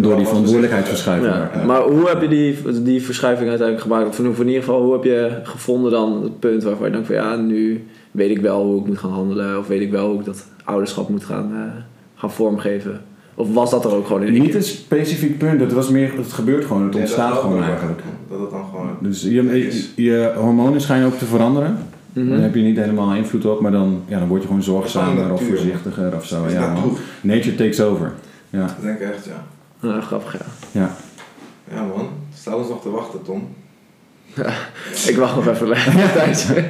Door 0.00 0.16
die 0.16 0.26
verantwoordelijkheidsverschuiving. 0.26 1.32
Ja. 1.32 1.50
Ja. 1.54 1.64
Maar 1.64 1.80
hoe 1.80 2.08
heb 2.08 2.22
je 2.22 2.28
die, 2.28 2.82
die 2.82 3.02
verschuiving 3.02 3.48
uiteindelijk 3.48 3.86
gemaakt? 3.86 4.08
Of 4.08 4.40
in 4.40 4.46
ieder 4.46 4.62
geval, 4.62 4.82
hoe 4.82 4.92
heb 4.92 5.04
je 5.04 5.40
gevonden 5.42 5.90
dan 5.90 6.22
het 6.22 6.40
punt 6.40 6.62
waarvan 6.62 6.86
je 6.86 6.92
denkt 6.92 7.06
van 7.06 7.16
ja, 7.16 7.36
nu 7.36 7.84
weet 8.10 8.30
ik 8.30 8.40
wel 8.40 8.64
hoe 8.64 8.80
ik 8.80 8.86
moet 8.86 8.98
gaan 8.98 9.10
handelen. 9.10 9.58
Of 9.58 9.66
weet 9.66 9.80
ik 9.80 9.90
wel 9.90 10.08
hoe 10.08 10.18
ik 10.18 10.24
dat 10.24 10.46
ouderschap 10.64 11.08
moet 11.08 11.24
gaan, 11.24 11.50
eh, 11.52 11.60
gaan 12.14 12.32
vormgeven. 12.32 13.00
Of 13.34 13.52
was 13.52 13.70
dat 13.70 13.84
er 13.84 13.94
ook 13.94 14.06
gewoon 14.06 14.22
in 14.22 14.32
Niet 14.32 14.54
een 14.54 14.62
specifiek 14.62 15.38
punt, 15.38 15.60
het 15.60 15.72
was 15.72 15.88
meer, 15.88 16.12
het 16.16 16.32
gebeurt 16.32 16.64
gewoon, 16.64 16.82
het 16.82 16.94
Ja, 16.94 17.00
dat 17.00 17.08
ontstaat 17.08 17.38
gewoon 17.38 17.62
eigenlijk. 17.62 18.00
Dat 18.30 18.40
het 18.40 18.50
dan 18.50 18.64
gewoon... 18.70 18.96
Dus 19.00 19.22
je, 19.22 19.30
je, 19.30 19.88
je 19.94 20.32
hormonen 20.36 20.80
schijnen 20.80 21.06
ook 21.06 21.18
te 21.18 21.24
veranderen. 21.24 21.78
Mhm. 22.22 22.28
Daar 22.30 22.40
heb 22.40 22.54
je 22.54 22.62
niet 22.62 22.76
helemaal 22.76 23.14
invloed 23.14 23.44
op, 23.44 23.60
maar 23.60 23.70
dan, 23.72 24.02
ja, 24.06 24.18
dan 24.18 24.28
word 24.28 24.40
je 24.42 24.46
gewoon 24.48 24.62
zorgzamer 24.62 25.32
of 25.32 25.42
voorzichtiger 25.42 26.14
of 26.16 26.26
zo. 26.26 26.44
Is 26.44 26.52
Ja, 26.52 26.72
man. 26.72 26.96
Nature 27.20 27.54
takes 27.54 27.80
over. 27.80 28.12
Ja, 28.50 28.60
Dat 28.60 28.82
denk 28.82 28.98
ik 29.00 29.08
echt, 29.08 29.24
ja. 29.24 29.44
Ja, 29.88 30.00
grappig 30.00 30.32
ja. 30.38 30.44
ja. 30.80 30.90
Ja 31.74 31.82
man, 31.82 32.08
staat 32.34 32.54
ons 32.54 32.68
nog 32.68 32.82
te 32.82 32.90
wachten, 32.90 33.22
Tom. 33.22 33.48
Ik 35.10 35.16
wacht 35.16 35.34
nog 35.34 35.46
even 35.48 35.70
een 35.70 36.12
tijdje. 36.14 36.64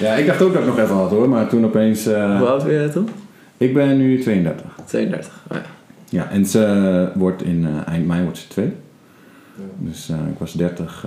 ja, 0.00 0.14
ik 0.14 0.26
dacht 0.26 0.42
ook 0.42 0.52
dat 0.52 0.62
ik 0.62 0.68
nog 0.68 0.78
even 0.78 0.94
had 0.94 1.10
hoor, 1.10 1.28
maar 1.28 1.48
toen 1.48 1.64
opeens... 1.64 2.06
eh, 2.06 2.38
Hoe 2.38 2.48
oud 2.48 2.64
ben 2.64 2.82
je 2.82 2.88
toen? 2.88 3.08
ik 3.56 3.74
ben 3.74 3.98
nu 3.98 4.20
32. 4.20 4.64
32. 4.86 5.32
Oh, 5.50 5.56
ja. 5.56 5.62
Ja, 6.08 6.28
en 6.30 6.46
ze 6.46 7.08
wordt 7.14 7.42
in 7.42 7.66
eh, 7.66 7.92
eind 7.92 8.06
mei 8.06 8.22
wordt 8.22 8.38
ze 8.38 8.48
2. 8.48 8.64
Ja. 8.66 9.62
Dus 9.78 10.08
eh, 10.08 10.16
ik 10.32 10.38
was 10.38 10.52
30. 10.52 11.06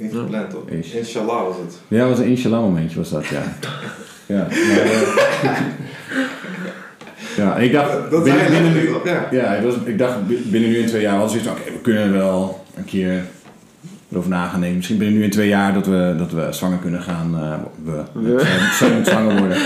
Niet 0.00 0.12
gepland? 0.12 0.54
Is. 0.66 0.90
Inshallah 0.90 1.42
was 1.46 1.56
het. 1.56 1.78
ja, 1.88 2.08
was 2.08 2.18
een 2.18 2.24
inshallah 2.24 2.60
momentje 2.60 2.96
was 2.98 3.10
dat, 3.10 3.26
ja. 3.26 3.42
ja, 4.34 4.46
maar, 4.50 4.80
eh, 4.80 5.60
ja, 7.36 7.56
ik 7.56 7.72
dacht... 7.72 8.10
Dat, 8.10 8.24
binnen- 8.24 8.72
nu- 8.72 8.88
op, 8.94 9.04
ja. 9.06 9.28
Ja, 9.30 9.54
ik, 9.54 9.64
was, 9.64 9.74
ik 9.84 9.98
dacht 9.98 10.26
bi- 10.26 10.42
binnen 10.50 10.70
nu 10.70 10.78
in 10.78 10.86
twee 10.86 11.02
jaar 11.02 11.18
was 11.18 11.30
zoiets 11.30 11.48
van, 11.48 11.56
oké, 11.58 11.70
we 11.72 11.78
kunnen 11.80 12.12
wel 12.12 12.64
een 12.76 12.84
keer 12.84 13.22
erover 14.10 14.30
na 14.30 14.48
gaan 14.48 14.60
nemen. 14.60 14.76
Misschien 14.76 14.98
binnen 14.98 15.16
nu 15.18 15.24
in 15.24 15.30
twee 15.30 15.48
jaar 15.48 15.74
dat 15.74 15.86
we, 15.86 16.14
dat 16.18 16.32
we 16.32 16.46
zwanger 16.50 16.78
kunnen 16.78 17.02
gaan. 17.02 17.34
eh, 17.38 17.54
we, 17.84 18.02
We. 18.34 18.40
Zij, 18.40 18.88
zij 18.88 18.96
moet 18.96 19.06
zwanger 19.06 19.38
worden. 19.38 19.58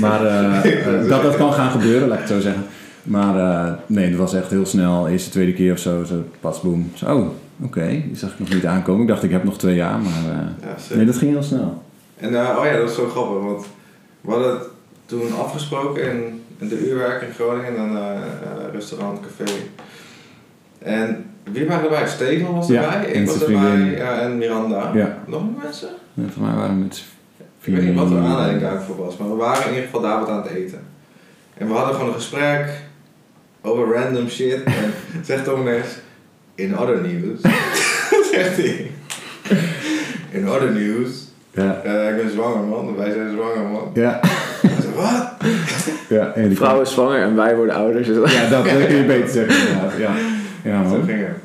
Maar 0.00 0.26
eh, 0.26 0.62
dat 1.08 1.22
dat 1.22 1.36
kan 1.36 1.52
gaan 1.52 1.70
gebeuren, 1.70 2.08
laat 2.08 2.18
ik 2.18 2.24
het 2.24 2.32
zo 2.32 2.40
zeggen. 2.40 2.64
Maar 3.02 3.38
eh, 3.38 3.72
nee, 3.86 4.08
het 4.08 4.16
was 4.16 4.34
echt 4.34 4.50
heel 4.50 4.66
snel. 4.66 5.08
Eerste, 5.08 5.30
tweede 5.30 5.52
keer 5.52 5.72
of 5.72 5.78
zo, 5.78 6.04
zo 6.04 6.24
pas 6.40 6.60
boem. 6.60 6.90
Zo, 6.94 7.16
oh, 7.16 7.28
oké, 7.60 7.88
die 7.88 8.16
zag 8.16 8.32
ik 8.32 8.38
nog 8.38 8.48
niet 8.48 8.66
aankomen. 8.66 9.02
Ik 9.02 9.08
dacht, 9.08 9.22
ik 9.22 9.30
heb 9.30 9.44
nog 9.44 9.58
twee 9.58 9.74
jaar, 9.74 9.98
maar 9.98 10.12
eh, 10.12 10.68
Ja, 10.88 10.96
nee, 10.96 11.06
dat 11.06 11.16
ging 11.16 11.30
heel 11.30 11.42
snel. 11.42 11.82
En 12.16 12.40
eh, 12.40 12.56
oh 12.58 12.64
ja, 12.64 12.76
dat 12.76 12.88
is 12.88 12.94
zo 12.94 13.08
grappig, 13.08 13.42
want 13.42 13.66
we 14.20 14.30
hadden 14.30 14.60
toen 15.06 15.38
afgesproken 15.38 16.10
in, 16.10 16.42
in 16.58 16.68
de 16.68 16.88
uurwerk 16.88 17.22
in 17.22 17.32
Groningen, 17.32 17.76
in 17.76 17.80
een 17.80 17.96
eh, 17.96 18.72
restaurant, 18.72 19.20
café. 19.20 19.52
En 20.78 21.24
wie 21.42 21.66
waren 21.66 21.84
erbij? 21.84 22.08
Steven 22.08 22.54
was 22.54 22.68
Ja, 22.68 22.82
erbij, 22.82 23.12
en 23.12 23.20
ik 23.20 23.26
was 23.26 23.42
erbij 23.42 23.96
ja, 23.96 24.20
en 24.20 24.38
Miranda. 24.38 24.90
Ja. 24.94 25.18
Nog 25.26 25.42
meer 25.42 25.62
mensen? 25.62 25.88
En 26.14 26.30
voor 26.32 26.42
mij 26.42 26.54
waren 26.54 26.76
we 26.76 26.82
met 26.82 27.04
Ik 27.60 27.74
weet 27.74 27.84
niet 27.84 27.94
wat 27.94 28.08
de 28.08 28.16
aanleiding 28.16 28.60
daarvoor 28.60 28.96
was, 28.96 29.16
maar 29.16 29.28
we 29.28 29.34
waren 29.34 29.62
in 29.62 29.68
ieder 29.68 29.84
geval 29.84 30.00
daar 30.00 30.18
wat 30.18 30.28
aan 30.28 30.42
het 30.42 30.50
eten. 30.50 30.80
En 31.54 31.66
we 31.66 31.72
hadden 31.72 31.94
gewoon 31.94 32.08
een 32.08 32.14
gesprek 32.14 32.82
over 33.62 33.94
random 33.94 34.28
shit. 34.28 34.62
En 34.62 34.92
zegt 35.24 35.46
ineens, 35.46 35.98
in 36.54 36.78
other 36.78 37.00
news, 37.00 37.40
zegt 38.32 38.56
hij. 38.56 38.90
In 40.30 40.48
other 40.48 40.72
news, 40.72 41.10
Ja, 41.50 41.80
eh, 41.84 42.08
ik 42.10 42.16
ben 42.22 42.30
zwanger 42.32 42.62
man, 42.64 42.96
wij 42.96 43.12
zijn 43.12 43.30
zwanger 43.32 43.68
man. 43.70 43.90
ja, 43.94 44.20
wat? 44.96 45.32
ja. 46.08 46.32
En 46.34 46.48
die 46.48 46.56
Vrouw 46.56 46.80
is 46.80 46.90
zwanger 46.92 47.22
en 47.22 47.36
wij 47.36 47.56
worden 47.56 47.74
ouders. 47.74 48.06
Dus 48.06 48.32
Ja, 48.32 48.48
dat, 48.48 48.62
kun 48.62 48.96
je 48.96 49.04
beter 49.06 49.28
zeggen 49.28 49.68
inderdaad. 49.68 49.98
Ja, 49.98 50.14
ja 50.64 50.82
Zo 50.88 50.96
man. 50.96 51.04
ging 51.06 51.18
het. 51.18 51.36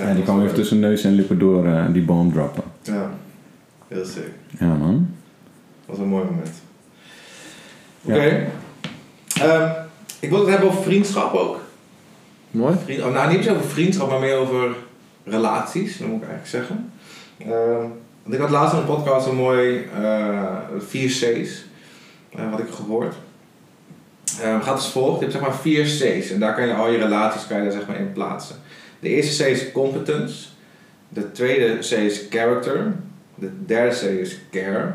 Ja, 0.00 0.14
die 0.14 0.22
kwam 0.22 0.42
even 0.42 0.54
tussen 0.54 0.78
neus 0.80 1.04
en 1.04 1.12
lippen 1.14 1.38
door 1.38 1.66
eh, 1.66 1.84
die 1.92 2.02
bomb 2.02 2.32
droppen. 2.32 2.62
Ja, 2.82 3.10
heel 3.88 4.04
sick. 4.04 4.28
Ja 4.58 4.66
man. 4.66 5.08
Dat 5.86 5.96
was 5.96 5.98
een 5.98 6.08
mooi 6.10 6.24
moment. 6.24 6.50
Ja. 8.00 8.14
Oké. 8.14 8.46
Ehm, 9.40 9.70
ik 10.20 10.30
wil 10.30 10.38
het 10.40 10.48
hebben 10.48 10.68
over 10.68 10.82
vriendschap 10.82 11.34
ook. 11.34 11.60
Mooi. 12.52 12.74
Vriend, 12.84 13.02
oh, 13.02 13.12
nou, 13.12 13.36
niet 13.36 13.48
over 13.48 13.64
vriendschap, 13.64 14.10
maar 14.10 14.20
meer 14.20 14.36
over 14.36 14.76
relaties, 15.24 15.98
dat 15.98 16.08
moet 16.08 16.22
ik 16.22 16.28
eigenlijk 16.28 16.50
zeggen. 16.50 16.92
Ehm, 17.38 17.88
want 18.22 18.34
ik 18.34 18.40
had 18.40 18.50
laatst 18.50 18.72
in 18.74 18.78
een 18.80 18.86
podcast 18.86 19.26
een 19.26 19.36
mooi 19.36 19.88
eh, 20.02 20.56
vier 20.78 21.08
C's, 21.08 21.64
eh, 22.30 22.50
had 22.50 22.58
ik 22.58 22.68
gehoord. 22.70 23.14
ehm, 24.42 24.60
gaat 24.60 24.74
als 24.74 24.90
volgt. 24.90 25.14
Je 25.14 25.20
hebt 25.20 25.32
zeg 25.32 25.42
maar 25.42 25.56
vier 25.56 25.84
C's 25.84 26.30
en 26.30 26.40
daar 26.40 26.54
kan 26.54 26.66
je 26.66 26.74
al 26.74 26.90
je 26.90 26.98
relaties 26.98 27.46
kan 27.46 27.56
je 27.56 27.62
daar 27.62 27.72
zeg 27.72 27.86
maar 27.86 28.00
in 28.00 28.12
plaatsen. 28.12 28.56
De 29.00 29.08
eerste 29.08 29.44
C 29.44 29.46
is 29.46 29.72
competence. 29.72 30.46
De 31.08 31.32
tweede 31.32 31.78
C 31.78 31.90
is 31.90 32.26
character. 32.30 32.94
De 33.34 33.50
derde 33.66 33.96
C 33.96 34.02
is 34.02 34.38
care. 34.50 34.94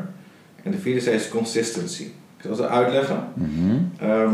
En 0.62 0.70
de 0.70 0.78
vierde 0.78 1.10
C 1.10 1.14
is 1.14 1.28
consistency. 1.28 2.02
Ik 2.36 2.44
zal 2.44 2.54
ze 2.54 2.68
uitleggen. 2.68 3.28
Mhm. 3.34 3.76
Ehm, 3.98 4.32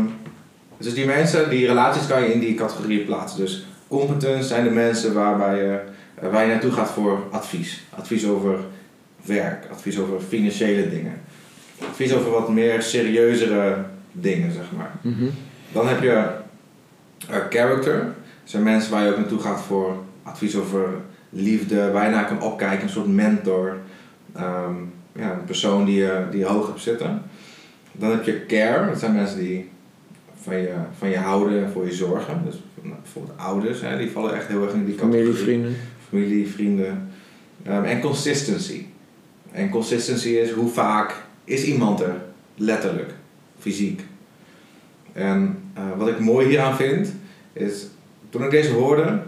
dus 0.77 0.93
die 0.93 1.05
mensen, 1.05 1.49
die 1.49 1.67
relaties 1.67 2.07
kan 2.07 2.21
je 2.21 2.33
in 2.33 2.39
die 2.39 2.55
categorieën 2.55 3.05
plaatsen. 3.05 3.39
Dus 3.39 3.65
competence 3.87 4.47
zijn 4.47 4.63
de 4.63 4.69
mensen 4.69 5.13
waarbij 5.13 5.55
je, 5.55 5.79
eh, 6.15 6.31
waar 6.31 6.45
je 6.45 6.51
naartoe 6.51 6.71
gaat 6.71 6.91
voor 6.91 7.23
advies. 7.31 7.83
Advies 7.89 8.25
over 8.25 8.59
werk, 9.25 9.65
advies 9.71 9.99
over 9.99 10.19
financiële 10.21 10.89
dingen. 10.89 11.21
Advies 11.89 12.13
over 12.13 12.31
wat 12.31 12.49
meer 12.49 12.81
serieuzere 12.81 13.85
dingen, 14.11 14.51
zeg 14.51 14.65
maar. 14.77 14.91
Mhm. 15.01 15.25
Dan 15.71 15.87
heb 15.87 16.01
je 16.01 16.27
eh, 17.29 17.37
character. 17.49 17.99
Dat 17.99 18.13
zijn 18.43 18.63
mensen 18.63 18.91
waar 18.91 19.03
je 19.03 19.09
ook 19.09 19.17
naartoe 19.17 19.39
gaat 19.39 19.61
voor 19.61 20.03
advies 20.23 20.55
over 20.55 20.89
liefde, 21.29 21.91
waar 21.91 22.05
je 22.05 22.15
naar 22.15 22.27
kan 22.27 22.41
opkijken, 22.41 22.83
een 22.83 22.89
soort 22.89 23.07
mentor. 23.07 23.77
Ehm, 24.35 24.73
ja, 25.11 25.31
een 25.31 25.45
persoon 25.45 25.85
die 25.85 25.95
je, 25.95 26.25
die 26.31 26.39
je 26.39 26.45
hoog 26.45 26.67
hebt 26.67 26.81
zitten. 26.81 27.21
Dan 27.91 28.11
heb 28.11 28.23
je 28.23 28.45
care, 28.45 28.89
dat 28.89 28.99
zijn 28.99 29.15
mensen 29.15 29.39
die 29.39 29.69
van 30.45 30.57
je, 30.57 30.73
van 30.97 31.09
je 31.09 31.17
houden 31.17 31.63
en 31.63 31.71
voor 31.71 31.85
je 31.85 31.93
zorgen. 31.93 32.41
Dus 32.45 32.55
nou, 32.81 32.95
bijvoorbeeld 33.01 33.37
ouders, 33.37 33.81
hè, 33.81 33.97
die 33.97 34.11
vallen 34.11 34.35
echt 34.35 34.47
heel 34.47 34.63
erg 34.63 34.73
in 34.73 34.85
die 34.85 34.95
categorie. 34.95 35.23
Familie, 35.23 35.43
vrienden. 35.43 35.75
Familie, 36.09 36.47
vrienden. 36.47 37.11
Ehm, 37.63 37.83
en 37.83 38.01
consistency. 38.01 38.85
En 39.51 39.69
consistency 39.69 40.29
is 40.29 40.51
hoe 40.51 40.69
vaak 40.69 41.15
is 41.43 41.63
iemand 41.63 41.99
er, 41.99 42.15
letterlijk, 42.55 43.13
fysiek. 43.59 44.01
En 45.13 45.57
eh, 45.73 45.83
wat 45.97 46.07
ik 46.07 46.19
mooi 46.19 46.47
hieraan 46.47 46.75
vind, 46.75 47.13
is 47.53 47.87
toen 48.29 48.43
ik 48.43 48.51
deze 48.51 48.71
hoorde, 48.71 49.21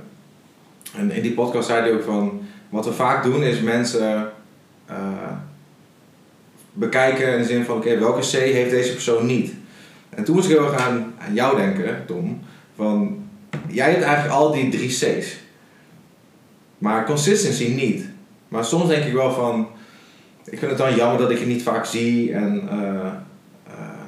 en 0.95 1.11
in 1.11 1.21
die 1.21 1.33
podcast 1.33 1.67
zei 1.67 1.81
hij 1.81 1.93
ook 1.93 2.03
van, 2.03 2.41
wat 2.69 2.85
we 2.85 2.93
vaak 2.93 3.23
doen 3.23 3.43
is 3.43 3.61
mensen 3.61 4.31
eh, 4.85 5.31
bekijken 6.73 7.33
in 7.33 7.37
de 7.37 7.47
zin 7.47 7.63
van, 7.63 7.77
oké, 7.77 7.99
welke 7.99 8.19
C 8.19 8.31
heeft 8.31 8.69
deze 8.69 8.91
persoon 8.91 9.25
niet? 9.25 9.53
En 10.17 10.23
toen 10.23 10.35
moest 10.35 10.49
ik 10.49 10.55
heel 10.57 10.65
erg 10.65 10.81
aan, 10.81 11.13
aan 11.17 11.33
jou 11.33 11.57
denken, 11.57 12.05
Tom, 12.05 12.39
van, 12.75 13.17
jij 13.67 13.91
hebt 13.91 14.03
eigenlijk 14.03 14.33
al 14.33 14.51
die 14.51 14.69
drie 14.69 14.87
C's. 14.87 15.37
Maar 16.77 17.05
consistency 17.05 17.73
niet. 17.73 18.05
Maar 18.47 18.65
soms 18.65 18.87
denk 18.87 19.03
ik 19.03 19.13
wel 19.13 19.31
van, 19.31 19.67
ik 20.43 20.59
vind 20.59 20.71
het 20.71 20.79
dan 20.79 20.95
jammer 20.95 21.17
dat 21.19 21.31
ik 21.31 21.39
je 21.39 21.45
niet 21.45 21.63
vaak 21.63 21.85
zie 21.85 22.33
en 22.33 22.69
eh, 22.69 23.05
eh, 23.67 24.05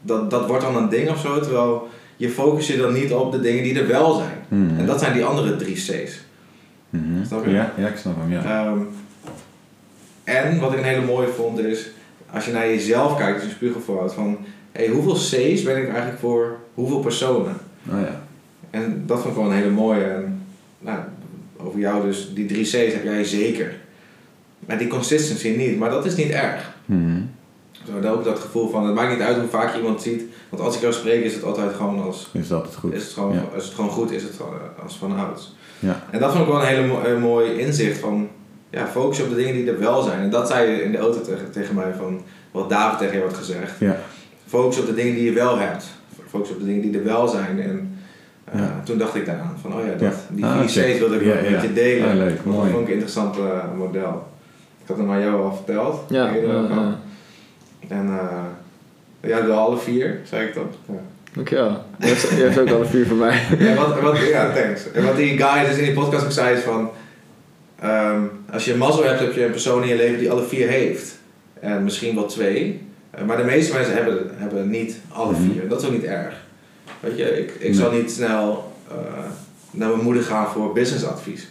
dat, 0.00 0.30
dat 0.30 0.46
wordt 0.46 0.62
dan 0.62 0.76
een 0.76 0.88
ding 0.88 1.10
of 1.10 1.20
zo, 1.20 1.40
terwijl 1.40 1.88
je 2.16 2.30
focus 2.30 2.66
je 2.66 2.76
dan 2.76 2.92
niet 2.92 3.12
op 3.12 3.32
de 3.32 3.40
dingen 3.40 3.62
die 3.62 3.80
er 3.80 3.88
wel 3.88 4.14
zijn. 4.14 4.38
Mhm. 4.48 4.78
En 4.78 4.86
dat 4.86 5.00
zijn 5.00 5.12
die 5.12 5.24
andere 5.24 5.56
drie 5.56 5.74
C's. 5.74 6.24
Mhm. 6.90 7.24
Snap 7.24 7.44
je? 7.44 7.50
Ja, 7.50 7.72
ja, 7.76 7.88
ik 7.88 7.96
snap 7.96 8.16
hem, 8.16 8.32
ja. 8.32 8.44
Ehm, 8.44 8.78
en 10.24 10.60
wat 10.60 10.72
ik 10.72 10.78
een 10.78 10.84
hele 10.84 11.06
mooie 11.06 11.28
vond 11.28 11.58
is, 11.58 11.90
als 12.30 12.44
je 12.44 12.52
naar 12.52 12.66
jezelf 12.66 13.16
kijkt, 13.16 13.34
als 13.34 13.42
je 13.42 13.48
een 13.48 13.54
spiegel 13.54 13.80
voorhoudt, 13.80 14.14
van 14.14 14.38
hey, 14.72 14.88
hoeveel 14.88 15.14
C's 15.14 15.62
ben 15.62 15.76
ik 15.76 15.88
eigenlijk 15.88 16.18
voor 16.18 16.56
hoeveel 16.74 17.00
personen? 17.00 17.56
Oh 17.90 18.00
ja. 18.00 18.20
En 18.70 19.02
dat 19.06 19.18
vond 19.20 19.30
ik 19.34 19.40
wel 19.42 19.50
een 19.50 19.56
hele 19.56 19.70
mooie. 19.70 20.04
En, 20.04 20.42
nou, 20.78 20.98
over 21.56 21.78
jou 21.78 22.06
dus, 22.06 22.30
die 22.34 22.46
drie 22.46 22.64
C's 22.64 22.72
heb 22.72 23.04
jij 23.04 23.24
zeker. 23.24 23.74
Maar 24.66 24.78
die 24.78 24.88
consistency 24.88 25.48
niet, 25.56 25.78
maar 25.78 25.90
dat 25.90 26.04
is 26.04 26.16
niet 26.16 26.30
erg. 26.30 26.70
Mhm. 26.84 27.20
Zo, 27.86 28.00
daar 28.00 28.12
ook 28.12 28.24
dat 28.24 28.38
gevoel 28.38 28.70
van, 28.70 28.86
het 28.86 28.94
maakt 28.94 29.12
niet 29.12 29.20
uit 29.26 29.36
hoe 29.38 29.48
vaak 29.48 29.72
je 29.72 29.78
iemand 29.80 30.02
ziet. 30.02 30.22
Want 30.48 30.62
als 30.62 30.74
ik 30.74 30.80
jou 30.80 30.92
spreek 30.92 31.24
is 31.24 31.34
het 31.34 31.44
altijd 31.44 31.74
gewoon 31.74 32.02
als, 32.02 32.28
Is 32.32 32.48
dat 32.48 32.64
het 32.66 32.74
goed? 32.74 32.92
is 32.94 33.02
het 33.02 33.12
gewoon, 33.12 33.34
Ja. 33.34 33.44
als 33.54 33.64
het 33.64 33.74
gewoon 33.74 33.90
goed 33.90 34.10
is, 34.10 34.22
het 34.22 34.36
eh, 34.38 34.82
als 34.82 34.96
van 34.96 35.16
ouds. 35.16 35.54
Ja. 35.78 36.02
En 36.10 36.20
dat 36.20 36.30
vond 36.30 36.42
ik 36.42 36.48
wel 36.52 36.60
een 36.60 36.66
hele 36.66 36.86
mo- 36.86 37.18
mooi 37.18 37.52
inzicht 37.58 37.98
van, 37.98 38.28
ja, 38.70 38.86
focus 38.86 39.20
op 39.20 39.28
de 39.28 39.34
dingen 39.34 39.54
die 39.54 39.70
er 39.70 39.78
wel 39.78 40.02
zijn. 40.02 40.20
En 40.20 40.30
dat 40.30 40.48
zei 40.48 40.70
je 40.70 40.82
in 40.82 40.92
de 40.92 40.98
auto 40.98 41.20
tegen, 41.20 41.50
tegen 41.50 41.74
mij 41.74 41.92
van, 41.98 42.22
wat 42.50 42.68
David 42.70 42.98
tegen 42.98 43.16
je 43.16 43.22
had 43.24 43.34
gezegd. 43.36 43.78
Ja. 43.78 43.96
Focus 44.52 44.78
op 44.78 44.86
de 44.86 44.94
dingen 44.94 45.14
die 45.14 45.24
je 45.24 45.32
wel 45.32 45.58
hebt. 45.58 45.84
Focus 46.28 46.50
op 46.50 46.58
de 46.58 46.64
dingen 46.64 46.80
die 46.82 46.98
er 46.98 47.04
wel 47.04 47.28
zijn. 47.28 47.60
En 47.62 47.98
eh, 48.44 48.60
Ja. 48.60 48.80
toen 48.84 48.98
dacht 48.98 49.14
ik 49.14 49.26
daaraan 49.26 49.56
van, 49.60 49.74
oh 49.74 49.80
ja, 49.86 49.92
dat, 49.92 50.00
Ja. 50.00 50.12
die 50.30 50.44
Ah, 50.44 50.60
vier 50.60 50.84
C's 50.94 50.98
wilde 50.98 51.14
ik 51.16 51.22
Ja, 51.24 51.34
wel 51.34 51.44
ja. 51.44 51.50
met 51.50 51.62
je 51.62 51.72
delen. 51.72 52.08
Ah, 52.08 52.14
leuk, 52.16 52.36
dat 52.44 52.54
vond 52.54 52.68
ik 52.80 52.86
een 52.86 52.92
interessant 52.92 53.36
eh, 53.38 53.42
model. 53.76 54.26
Ik 54.82 54.88
had 54.88 54.96
hem 54.96 55.10
aan 55.10 55.20
jou 55.20 55.42
al 55.42 55.54
verteld. 55.54 56.00
Ja, 56.08 56.28
En 57.88 58.06
eh 58.08 59.28
ja, 59.30 59.40
de 59.40 59.52
alle 59.52 59.78
vier, 59.78 60.20
zei 60.24 60.46
ik 60.46 60.54
dat. 60.54 60.74
Ja. 60.86 60.94
dankjewel. 61.32 61.82
Je 61.98 62.06
hebt, 62.06 62.20
je 62.20 62.36
hebt 62.42 62.58
ook 62.58 62.70
alle 62.70 62.84
vier 62.84 63.06
van 63.06 63.18
mij. 63.18 63.40
Ja, 63.58 63.74
wat, 63.74 64.00
wat, 64.00 64.18
ja, 64.18 64.52
thanks. 64.52 64.92
En 64.92 65.04
wat 65.04 65.16
die 65.16 65.38
guy 65.42 65.66
dus 65.66 65.76
in 65.76 65.84
die 65.84 65.92
podcast 65.94 66.24
ook 66.24 66.30
zei 66.32 66.56
is 66.56 66.62
van... 66.62 66.90
ehm, 67.80 68.20
als 68.52 68.64
je 68.64 68.72
een 68.72 68.78
mazzel 68.78 69.04
hebt, 69.04 69.20
heb 69.20 69.32
je 69.32 69.44
een 69.44 69.50
persoon 69.50 69.82
in 69.82 69.88
je 69.88 69.96
leven 69.96 70.18
die 70.18 70.30
alle 70.30 70.42
vier 70.44 70.68
heeft. 70.68 71.18
En 71.60 71.84
misschien 71.84 72.14
wel 72.14 72.26
twee. 72.26 72.80
Eh, 73.12 73.24
maar 73.24 73.36
de 73.36 73.44
meeste 73.44 73.72
mensen 73.74 73.94
hebben, 73.94 74.18
hebben 74.34 74.70
niet 74.70 74.96
alle 75.08 75.32
Mhm. 75.32 75.42
vier. 75.42 75.68
Dat 75.68 75.80
is 75.80 75.86
ook 75.86 75.92
niet 75.92 76.04
erg. 76.04 76.34
Weet 77.00 77.18
je, 77.18 77.38
ik, 77.38 77.50
ik 77.50 77.62
Nee. 77.62 77.74
zal 77.74 77.92
niet 77.92 78.10
snel 78.10 78.72
eh, 78.90 78.96
naar 79.70 79.88
mijn 79.88 80.02
moeder 80.02 80.22
gaan 80.22 80.46
voor 80.46 80.72
businessadvies. 80.72 81.48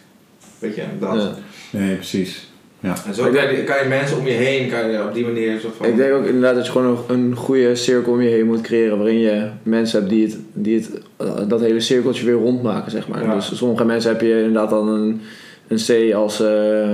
Weet 0.60 0.76
je, 0.76 0.84
dat. 1.00 1.14
Ja. 1.16 1.34
Nee, 1.80 1.96
precies. 1.96 2.50
En 2.82 3.14
zo 3.14 3.24
kan 3.32 3.56
je, 3.56 3.64
kan 3.64 3.84
je 3.84 3.90
mensen 3.90 4.18
om 4.18 4.26
je 4.28 4.32
heen, 4.34 4.70
kan 4.70 4.92
je 4.92 5.04
op 5.04 5.14
die 5.14 5.26
manier 5.26 5.60
soort 5.60 5.76
van... 5.76 5.86
Ik 5.86 5.96
denk 5.98 6.14
ook 6.14 6.26
inderdaad 6.26 6.56
dat 6.56 6.66
je 6.66 6.72
gewoon 6.72 7.04
een, 7.08 7.16
een 7.16 7.36
goede 7.36 7.76
cirkel 7.76 8.12
om 8.14 8.22
je 8.22 8.30
heen 8.30 8.46
moet 8.46 8.62
creëren. 8.62 8.98
Waarin 8.98 9.20
je 9.20 9.50
mensen 9.64 10.00
hebt 10.00 10.12
die, 10.12 10.26
het, 10.26 10.38
die 10.54 10.76
het, 10.78 10.90
eh, 11.18 11.48
dat 11.48 11.60
hele 11.62 11.80
cirkeltje 11.80 12.26
weer 12.26 12.34
rondmaken, 12.34 12.92
zeg 12.92 13.08
maar. 13.08 13.24
Ja. 13.24 13.34
Dus 13.36 13.56
sommige 13.58 13.86
mensen 13.86 14.12
heb 14.12 14.22
je 14.22 14.38
inderdaad 14.38 14.70
dan 14.70 14.88
een, 14.88 15.22
een 15.68 15.78
C 16.12 16.14
als 16.14 16.42
eh, 16.42 16.94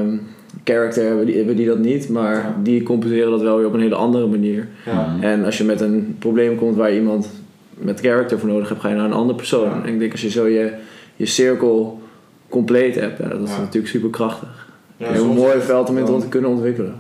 character, 0.64 1.06
hebben 1.06 1.26
die, 1.26 1.36
hebben 1.38 1.56
die 1.56 1.68
dat 1.68 1.78
niet. 1.80 2.10
Maar 2.10 2.36
Ja. 2.36 2.56
die 2.64 2.84
compenseren 2.84 3.32
dat 3.32 3.42
wel 3.42 3.58
weer 3.58 3.66
op 3.66 3.74
een 3.74 3.80
hele 3.82 3.96
andere 3.96 4.28
manier. 4.28 4.68
Ja. 4.86 5.08
Mhm. 5.16 5.24
En 5.24 5.46
als 5.46 5.58
je 5.58 5.64
met 5.64 5.82
een 5.82 6.16
probleem 6.20 6.56
komt 6.58 6.76
waar 6.76 6.92
je 6.92 7.00
iemand 7.00 7.30
met 7.74 8.00
character 8.00 8.40
voor 8.40 8.50
nodig 8.50 8.70
hebt, 8.70 8.82
ga 8.82 8.90
je 8.90 8.96
naar 8.96 9.06
een 9.06 9.14
andere 9.14 9.38
persoon. 9.38 9.70
Ja. 9.70 9.84
En 9.84 9.94
ik 9.94 10.00
denk 10.00 10.12
als 10.12 10.22
je 10.22 10.30
zo 10.30 10.48
je, 10.48 10.74
je 11.16 11.26
cirkel 11.26 12.02
compleet 12.50 12.96
hebt, 12.96 13.18
ja, 13.20 13.28
dat 13.28 13.42
is 13.42 13.52
Ja. 13.52 13.60
natuurlijk 13.60 13.88
super 13.94 14.10
krachtig. 14.10 14.68
Ja, 14.98 15.08
een 15.08 15.14
heel 15.14 15.34
mooi 15.34 15.60
veld 15.60 15.90
om 15.90 15.98
in 15.98 16.06
dan- 16.06 16.20
te 16.20 16.28
kunnen 16.28 16.50
ontwikkelen. 16.50 16.96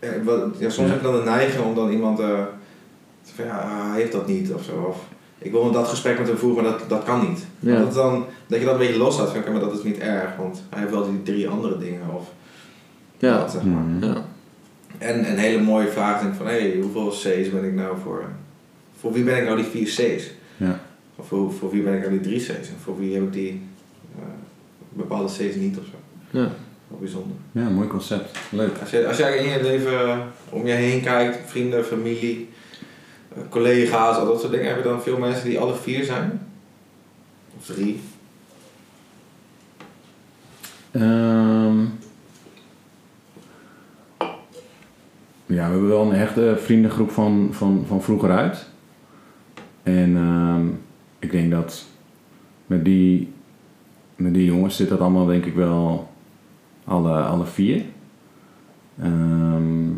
Ja, 0.00 0.08
wat, 0.24 0.40
ja, 0.58 0.70
soms 0.70 0.88
Ja. 0.88 0.94
heb 0.94 1.02
je 1.02 1.08
dan 1.10 1.16
de 1.24 1.30
neiging 1.30 1.64
om 1.64 1.74
dan 1.74 1.90
iemand 1.90 2.20
eh, 2.20 2.26
te 3.22 3.32
van 3.34 3.44
ja, 3.44 3.88
hij 3.90 4.00
heeft 4.00 4.12
dat 4.12 4.26
niet 4.26 4.52
of 4.52 4.62
zo. 4.62 4.86
Of 4.88 5.04
ik 5.38 5.50
wil 5.50 5.70
dat 5.70 5.88
gesprek 5.88 6.18
met 6.18 6.28
hem 6.28 6.36
voeren, 6.36 6.62
maar 6.62 6.72
dat, 6.72 6.88
dat 6.88 7.02
kan 7.04 7.20
niet. 7.28 7.46
Ja. 7.58 7.78
Dat, 7.78 7.94
dan, 7.94 8.24
dat 8.46 8.58
je 8.58 8.64
dat 8.64 8.74
een 8.74 8.80
beetje 8.80 8.98
loslaat 8.98 9.30
van 9.30 9.40
oké, 9.40 9.50
maar 9.50 9.60
dat 9.60 9.72
is 9.78 9.82
niet 9.82 9.98
erg, 9.98 10.36
want 10.38 10.62
hij 10.70 10.80
heeft 10.80 10.92
wel 10.92 11.04
die 11.10 11.22
drie 11.22 11.48
andere 11.48 11.78
dingen. 11.78 12.00
Of 12.16 12.30
Ja. 13.28 13.38
dat, 13.38 13.50
zeg 13.50 13.62
maar. 13.62 13.82
Mhm. 13.82 14.04
Ja. 14.04 14.24
En 14.98 15.30
een 15.30 15.38
hele 15.38 15.62
mooie 15.62 15.88
vraag 15.88 16.20
denk 16.20 16.32
ik 16.32 16.38
van 16.38 16.46
hé, 16.46 16.60
hey, 16.60 16.80
hoeveel 16.80 17.08
C's 17.08 17.50
ben 17.50 17.64
ik 17.64 17.74
nou 17.74 17.96
voor? 18.02 18.24
Voor 19.00 19.12
wie 19.12 19.24
ben 19.24 19.36
ik 19.36 19.44
nou 19.44 19.56
die 19.56 19.64
vier 19.64 19.86
C's? 19.86 20.30
Ja. 20.56 20.80
Of 21.16 21.26
voor, 21.26 21.52
voor 21.52 21.70
wie 21.70 21.82
ben 21.82 21.94
ik 21.94 21.98
nou 21.98 22.10
die 22.10 22.20
drie 22.20 22.40
C's? 22.40 22.48
En 22.48 22.76
voor 22.82 22.98
wie 22.98 23.14
heb 23.14 23.22
ik 23.22 23.32
die 23.32 23.62
eh, 24.18 24.24
bepaalde 24.88 25.32
C's 25.32 25.54
niet 25.54 25.78
of 25.78 25.84
zo? 25.84 25.96
Ja. 26.30 26.50
Wel 26.88 26.98
bijzonder. 26.98 27.36
Ja, 27.52 27.68
mooi 27.68 27.88
concept. 27.88 28.38
Leuk. 28.50 28.78
Als, 28.80 28.90
je, 28.90 29.06
als 29.06 29.16
jij 29.16 29.36
in 29.36 29.50
je 29.50 29.62
leven 29.62 30.08
eh, 30.08 30.18
om 30.48 30.66
je 30.66 30.72
heen 30.72 31.02
kijkt, 31.02 31.50
vrienden, 31.50 31.84
familie, 31.84 32.48
eh, 33.34 33.42
collega's, 33.48 34.16
al 34.16 34.26
dat 34.26 34.40
soort 34.40 34.52
dingen, 34.52 34.66
heb 34.66 34.76
je 34.76 34.82
dan 34.82 35.02
veel 35.02 35.18
mensen 35.18 35.44
die 35.44 35.58
alle 35.58 35.74
vier 35.74 36.04
zijn? 36.04 36.46
Of 37.58 37.64
drie? 37.64 38.00
Ehm, 40.90 41.84
ja, 45.52 45.64
we 45.66 45.70
hebben 45.70 45.88
wel 45.88 46.02
een 46.02 46.12
echte 46.18 46.54
vriendengroep 46.58 47.10
van, 47.10 47.48
van, 47.50 47.84
van 47.86 48.02
vroeger 48.02 48.30
uit. 48.30 48.66
En 49.82 50.16
ehm, 50.16 50.66
ik 51.18 51.30
denk 51.30 51.50
dat 51.50 51.84
met 52.66 52.84
die, 52.84 53.28
met 54.16 54.34
die 54.34 54.44
jongens 54.44 54.76
zit 54.76 54.88
dat 54.88 55.00
allemaal 55.00 55.26
denk 55.26 55.44
ik 55.44 55.54
wel 55.54 56.10
alle, 56.84 57.12
alle 57.12 57.46
vier. 57.46 57.82
Ehm, 59.00 59.90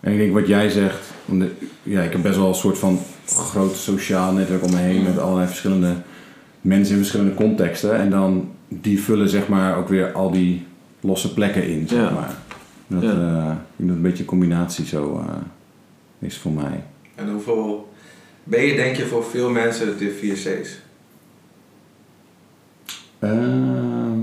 en 0.00 0.12
ik 0.12 0.18
denk 0.18 0.32
wat 0.32 0.46
jij 0.46 0.68
zegt, 0.68 1.12
ja, 1.82 2.02
ik 2.02 2.12
heb 2.12 2.22
best 2.22 2.36
wel 2.36 2.48
een 2.48 2.54
soort 2.54 2.78
van 2.78 2.98
groot 3.26 3.74
sociaal 3.74 4.32
netwerk 4.32 4.64
om 4.64 4.70
me 4.70 4.76
heen 4.76 5.02
met 5.02 5.18
allerlei 5.18 5.46
verschillende 5.46 5.94
mensen 6.60 6.92
in 6.94 7.00
verschillende 7.00 7.34
contexten. 7.34 7.96
En 7.96 8.10
dan 8.10 8.48
die 8.68 9.02
vullen 9.02 9.28
zeg 9.28 9.48
maar 9.48 9.76
ook 9.76 9.88
weer 9.88 10.12
al 10.12 10.30
die 10.30 10.66
losse 11.00 11.34
plekken 11.34 11.68
in, 11.68 11.88
zeg 11.88 11.98
Ja. 11.98 12.10
maar. 12.10 12.34
Dat, 12.86 13.02
Ja. 13.02 13.08
eh, 13.10 13.16
ik 13.16 13.76
denk 13.76 13.88
dat 13.88 13.96
een 13.96 14.02
beetje 14.02 14.22
een 14.22 14.28
combinatie 14.28 14.86
zo 14.86 15.24
eh, 15.28 15.34
is 16.18 16.38
voor 16.38 16.52
mij. 16.52 16.82
En 17.14 17.30
hoeveel 17.30 17.92
ben 18.44 18.62
je 18.62 18.74
denk 18.74 18.96
je 18.96 19.06
voor 19.06 19.24
veel 19.24 19.50
mensen 19.50 19.98
de 19.98 20.10
vier 20.10 20.34
C's? 20.34 20.78
Ehm, 23.18 24.18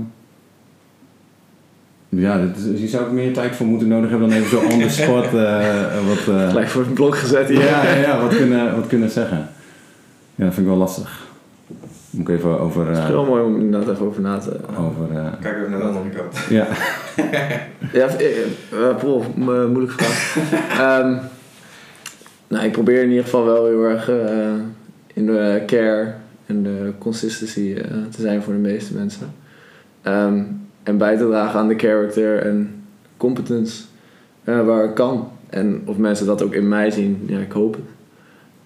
Ja, 2.08 2.38
dat 2.46 2.56
is, 2.56 2.78
hier 2.78 2.88
zou 2.88 3.06
ik 3.06 3.12
meer 3.12 3.32
tijd 3.32 3.56
voor 3.56 3.66
moeten 3.66 3.88
nodig 3.88 4.10
hebben 4.10 4.28
dan 4.28 4.38
even 4.38 4.50
zo 4.50 4.58
on 4.66 4.80
the 4.80 4.88
spot 4.88 5.24
eh, 5.34 6.06
wat, 6.08 6.34
eh, 6.36 6.48
Gelijk 6.48 6.68
voor 6.68 6.84
een 6.84 6.92
blok 6.92 7.16
gezet 7.16 7.48
hier. 7.48 7.64
ja, 7.64 7.84
ja, 7.84 7.94
ja, 7.94 8.20
wat, 8.20 8.36
kunnen, 8.36 8.76
wat 8.76 8.86
kunnen 8.86 9.10
zeggen. 9.10 9.48
Ja, 10.34 10.44
dat 10.44 10.54
vind 10.54 10.66
ik 10.66 10.72
wel 10.72 10.76
lastig. 10.76 11.26
Moet 12.12 12.28
ik 12.28 12.36
even 12.36 12.60
over... 12.60 12.86
Het 12.86 12.96
is 12.96 13.02
eh, 13.02 13.06
heel 13.08 13.24
mooi 13.24 13.42
om 13.42 13.60
inderdaad 13.60 13.94
even 13.94 14.06
over 14.06 14.20
na 14.22 14.38
te... 14.38 14.56
over 14.78 15.16
eh, 15.16 15.32
Kijk 15.40 15.56
even 15.56 15.70
naar 15.70 15.80
de 15.80 15.86
andere 15.86 16.08
kant. 16.08 16.36
ja. 16.48 16.66
Ja, 17.92 18.06
eh, 18.06 18.40
eh, 18.42 18.96
Paul, 19.00 19.24
mo- 19.36 19.68
moeilijke 19.68 20.02
vraag. 20.04 20.36
Ehm, 20.80 21.16
nou, 22.48 22.64
ik 22.64 22.72
probeer 22.72 23.02
in 23.02 23.08
ieder 23.08 23.24
geval 23.24 23.44
wel 23.44 23.66
heel 23.66 23.82
erg 23.84 24.08
eh, 24.08 24.52
in 25.14 25.26
de 25.26 25.62
care 25.66 26.12
en 26.46 26.62
de 26.62 26.92
consistency 26.98 27.74
eh, 27.78 27.84
te 28.10 28.20
zijn 28.20 28.42
voor 28.42 28.52
de 28.52 28.58
meeste 28.58 28.94
mensen. 28.94 29.26
Ehm, 30.02 30.42
en 30.82 30.98
bij 30.98 31.16
te 31.16 31.26
dragen 31.26 31.60
aan 31.60 31.68
de 31.68 31.78
character 31.78 32.38
en 32.38 32.84
competence 33.16 33.82
eh, 34.44 34.66
waar 34.66 34.84
ik 34.84 34.94
kan. 34.94 35.28
En 35.50 35.82
of 35.84 35.96
mensen 35.96 36.26
dat 36.26 36.42
ook 36.42 36.54
in 36.54 36.68
mij 36.68 36.90
zien, 36.90 37.22
ja, 37.26 37.38
ik 37.38 37.52
hoop 37.52 37.74
het. 37.74 37.84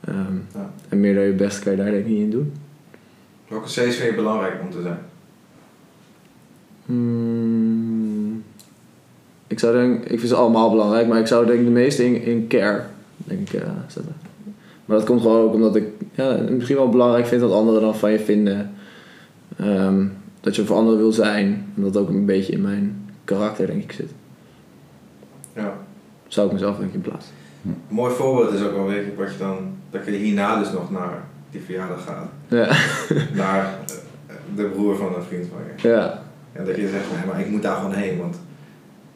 Ehm, 0.04 0.34
Ja. 0.54 0.70
En 0.88 1.00
meer 1.00 1.14
dan 1.14 1.24
je 1.24 1.32
best 1.32 1.58
kan 1.58 1.72
je 1.72 1.78
daar 1.78 1.90
denk 1.90 2.04
ik 2.04 2.10
niet 2.10 2.20
in 2.20 2.30
doen. 2.30 2.52
Welke 3.48 3.66
C's 3.66 3.74
vind 3.74 3.96
je 3.96 4.14
belangrijk 4.14 4.60
om 4.62 4.70
te 4.70 4.82
zijn? 4.82 4.98
Hmm, 6.86 8.44
ik 9.46 9.58
zou 9.58 9.74
denk, 9.74 10.04
ik 10.04 10.18
vind 10.18 10.28
ze 10.28 10.34
allemaal 10.34 10.70
belangrijk, 10.70 11.08
maar 11.08 11.20
ik 11.20 11.26
zou 11.26 11.46
denk 11.46 11.58
ik 11.58 11.64
de 11.64 11.70
meeste 11.70 12.04
in, 12.04 12.22
in 12.22 12.46
care 12.46 12.82
denk 13.16 13.50
ik, 13.50 13.60
eh, 13.62 13.68
zetten. 13.86 14.14
Maar 14.84 14.96
dat 14.96 15.06
komt 15.06 15.20
gewoon 15.20 15.42
ook 15.42 15.54
omdat 15.54 15.76
ik 15.76 15.84
ja, 16.14 16.38
misschien 16.50 16.76
wel 16.76 16.88
belangrijk 16.88 17.26
vind 17.26 17.40
dat 17.40 17.52
anderen 17.52 17.80
dan 17.80 17.96
van 17.96 18.10
je 18.10 18.18
vinden. 18.18 18.74
Ehm, 19.56 20.06
dat 20.40 20.56
je 20.56 20.64
voor 20.64 20.76
anderen 20.76 20.98
wil 20.98 21.12
zijn. 21.12 21.72
En 21.76 21.82
dat 21.82 21.96
ook 21.96 22.08
een 22.08 22.26
beetje 22.26 22.52
in 22.52 22.60
mijn 22.60 23.10
karakter 23.24 23.66
denk 23.66 23.82
ik 23.82 23.92
zit. 23.92 24.10
Ja. 25.52 25.78
Zou 26.28 26.46
ik 26.46 26.52
mezelf 26.52 26.76
denk 26.76 26.88
ik 26.88 26.94
in 26.94 27.00
plaats. 27.00 27.26
Een 27.64 27.76
mooi 27.88 28.14
voorbeeld 28.14 28.52
is 28.52 28.62
ook 28.62 28.72
wel 28.72 28.86
weet 28.86 29.04
je, 29.04 29.14
wat 29.16 29.32
je 29.32 29.38
dan, 29.38 29.58
dat 29.90 30.04
je 30.04 30.10
hierna 30.10 30.58
dus 30.58 30.72
nog 30.72 30.90
naar 30.90 31.24
die 31.50 31.60
verjaardag 31.64 32.04
gaat. 32.04 32.26
Ja, 32.48 32.66
Naar 33.42 33.64
eh, 34.26 34.34
de 34.56 34.62
broer 34.64 34.96
van 34.96 35.14
een 35.14 35.22
vriend 35.22 35.46
van 35.50 35.58
je. 35.76 35.88
ja, 35.88 36.22
En 36.52 36.64
dat 36.64 36.76
je 36.76 36.88
zegt, 36.88 37.04
nee, 37.16 37.26
maar 37.26 37.40
ik 37.40 37.50
moet 37.50 37.62
daar 37.62 37.76
gewoon 37.76 37.92
heen, 37.92 38.18
want 38.18 38.34
ik 38.34 38.40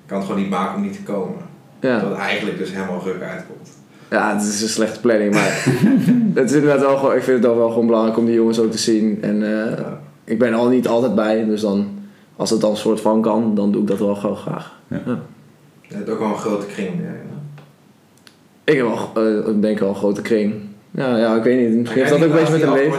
kan 0.07 0.17
het 0.19 0.27
gewoon 0.27 0.41
niet 0.43 0.51
maken 0.51 0.75
om 0.77 0.83
niet 0.83 0.93
te 0.95 1.03
komen. 1.03 1.39
ja. 1.81 2.01
Dat 2.01 2.17
eigenlijk 2.19 2.59
dus 2.59 2.73
helemaal 2.73 3.03
ruk 3.05 3.23
uitkomt. 3.23 3.69
Ja, 4.11 4.33
het 4.35 4.43
is 4.43 4.63
een 4.63 4.69
slechte 4.69 5.01
planning, 5.01 5.35
maar 5.35 5.65
het 6.35 6.51
is 6.51 6.57
inderdaad 6.57 6.81
wel 6.81 6.97
gewoon, 6.97 7.17
ik 7.17 7.23
vind 7.23 7.37
het 7.37 7.47
dan 7.47 7.57
wel 7.57 7.69
gewoon 7.69 7.87
belangrijk 7.87 8.19
om 8.19 8.25
die 8.27 8.35
jongens 8.35 8.59
ook 8.59 8.71
te 8.71 8.79
zien. 8.79 9.23
En 9.23 9.43
eh, 9.43 9.79
Ja. 9.79 10.01
ik 10.25 10.39
ben 10.39 10.49
er 10.49 10.55
al 10.55 10.69
niet 10.69 10.89
altijd 10.89 11.15
bij, 11.15 11.45
dus 11.45 11.61
dan, 11.61 11.89
als 12.37 12.51
het 12.51 12.61
dan 12.61 12.71
een 12.71 12.77
soort 12.77 13.01
van 13.01 13.23
kan, 13.23 13.55
dan 13.55 13.73
doe 13.73 13.81
ik 13.83 13.89
dat 13.89 13.99
wel 13.99 14.15
gewoon 14.15 14.37
graag. 14.37 14.79
Ja. 14.89 15.01
Ja. 15.07 15.19
Je 15.81 15.95
hebt 15.97 16.09
ook 16.11 16.19
wel 16.19 16.29
een 16.29 16.39
grote 16.39 16.67
kring 16.67 16.89
om 16.93 16.97
je 17.01 17.07
heen. 17.07 17.19
Ik 18.65 18.77
heb 18.77 18.87
wel, 18.87 19.11
eh, 19.15 19.49
ik 19.55 19.63
denk 19.63 19.79
wel 19.79 19.89
een 19.89 19.95
grote 19.95 20.23
kring. 20.23 20.55
Ja, 20.91 21.19
ja, 21.19 21.37
ik 21.37 21.43
weet 21.43 21.69
niet, 21.69 21.79
misschien 21.79 22.01
heeft 22.01 22.13
dat 22.13 22.23
ook 22.23 22.31
een 22.31 22.37
beetje 22.37 22.53
met 22.53 22.63
een 22.63 22.73
leven. 22.73 22.99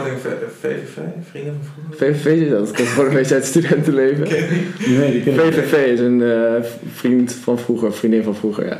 VVV, 0.60 0.98
vrienden 1.30 1.54
van 1.62 1.72
vroeger? 1.72 2.14
VVV 2.14 2.42
is 2.42 2.50
dat, 2.50 2.58
dat 2.58 2.76
komt 2.76 2.88
gewoon 2.88 3.08
een 3.08 3.14
beetje 3.14 3.34
uit 3.34 3.44
studentenleven. 3.44 4.28
Nee, 4.98 5.10
die 5.10 5.22
ken 5.22 5.34
ik 5.34 5.44
niet. 5.44 5.54
VVV 5.54 5.92
is 5.92 6.00
een 6.00 6.22
eh, 6.22 6.62
vriend 6.92 7.32
van 7.32 7.58
vroeger, 7.58 7.92
vriendin 7.92 8.22
van 8.22 8.34
vroeger, 8.34 8.66
ja. 8.66 8.78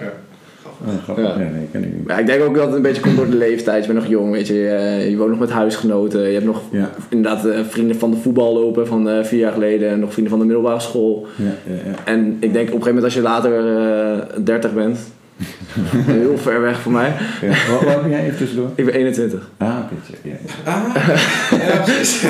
Oh, 0.86 1.02
grappig. 1.02 1.24
Ja. 1.24 1.30
Ja. 1.30 1.50
nee, 1.50 1.68
ken 1.72 1.84
ik 1.84 1.94
niet. 1.94 2.06
Maar 2.06 2.20
ik 2.20 2.26
denk 2.26 2.42
ook 2.42 2.54
dat 2.54 2.66
het 2.66 2.74
een 2.74 2.82
beetje 2.82 3.02
komt 3.02 3.16
door 3.16 3.30
de 3.30 3.36
leeftijd. 3.36 3.84
Je 3.84 3.92
bent 3.92 4.02
nog 4.02 4.12
jong, 4.12 4.32
weet 4.32 4.46
je. 4.46 4.54
Je, 4.54 5.06
je 5.10 5.16
woont 5.16 5.30
nog 5.30 5.38
met 5.38 5.50
huisgenoten. 5.50 6.20
Je 6.26 6.32
hebt 6.32 6.44
nog 6.44 6.62
Ja, 6.70 6.90
inderdaad 7.08 7.46
eh, 7.46 7.60
vrienden 7.68 7.96
van 7.96 8.10
de 8.10 8.16
voetbal 8.16 8.54
lopen 8.54 8.86
van 8.86 9.08
eh, 9.08 9.24
vier 9.24 9.38
jaar 9.38 9.52
geleden. 9.52 9.90
En 9.90 10.00
nog 10.00 10.12
vrienden 10.12 10.30
van 10.30 10.40
de 10.40 10.46
middelbare 10.46 10.80
school. 10.80 11.26
ja, 11.36 11.44
ja, 11.44 11.74
ja. 11.74 12.12
En 12.12 12.36
ik 12.40 12.52
denk 12.52 12.68
op 12.68 12.74
een 12.74 12.82
gegeven 12.82 12.86
moment 12.86 13.04
als 13.04 13.14
je 13.14 13.22
later 13.22 13.76
eh 14.36 14.44
30 14.44 14.74
bent. 14.74 14.98
Heel 15.94 16.38
ver 16.38 16.60
weg 16.60 16.80
van 16.80 16.92
mij. 16.92 17.14
ja. 17.42 17.48
Wat, 17.72 17.82
wat 17.82 18.02
ben 18.02 18.10
jij 18.10 18.24
even 18.24 18.36
tussendoor? 18.38 18.70
Ik 18.74 18.84
ben 18.84 18.94
21. 18.94 19.50
Ah, 19.56 19.68
oké. 19.82 19.94
ja, 20.28 20.34
ja. 20.64 20.70
Ah, 20.70 20.94
ja, 21.68 21.82
precies. 21.82 22.24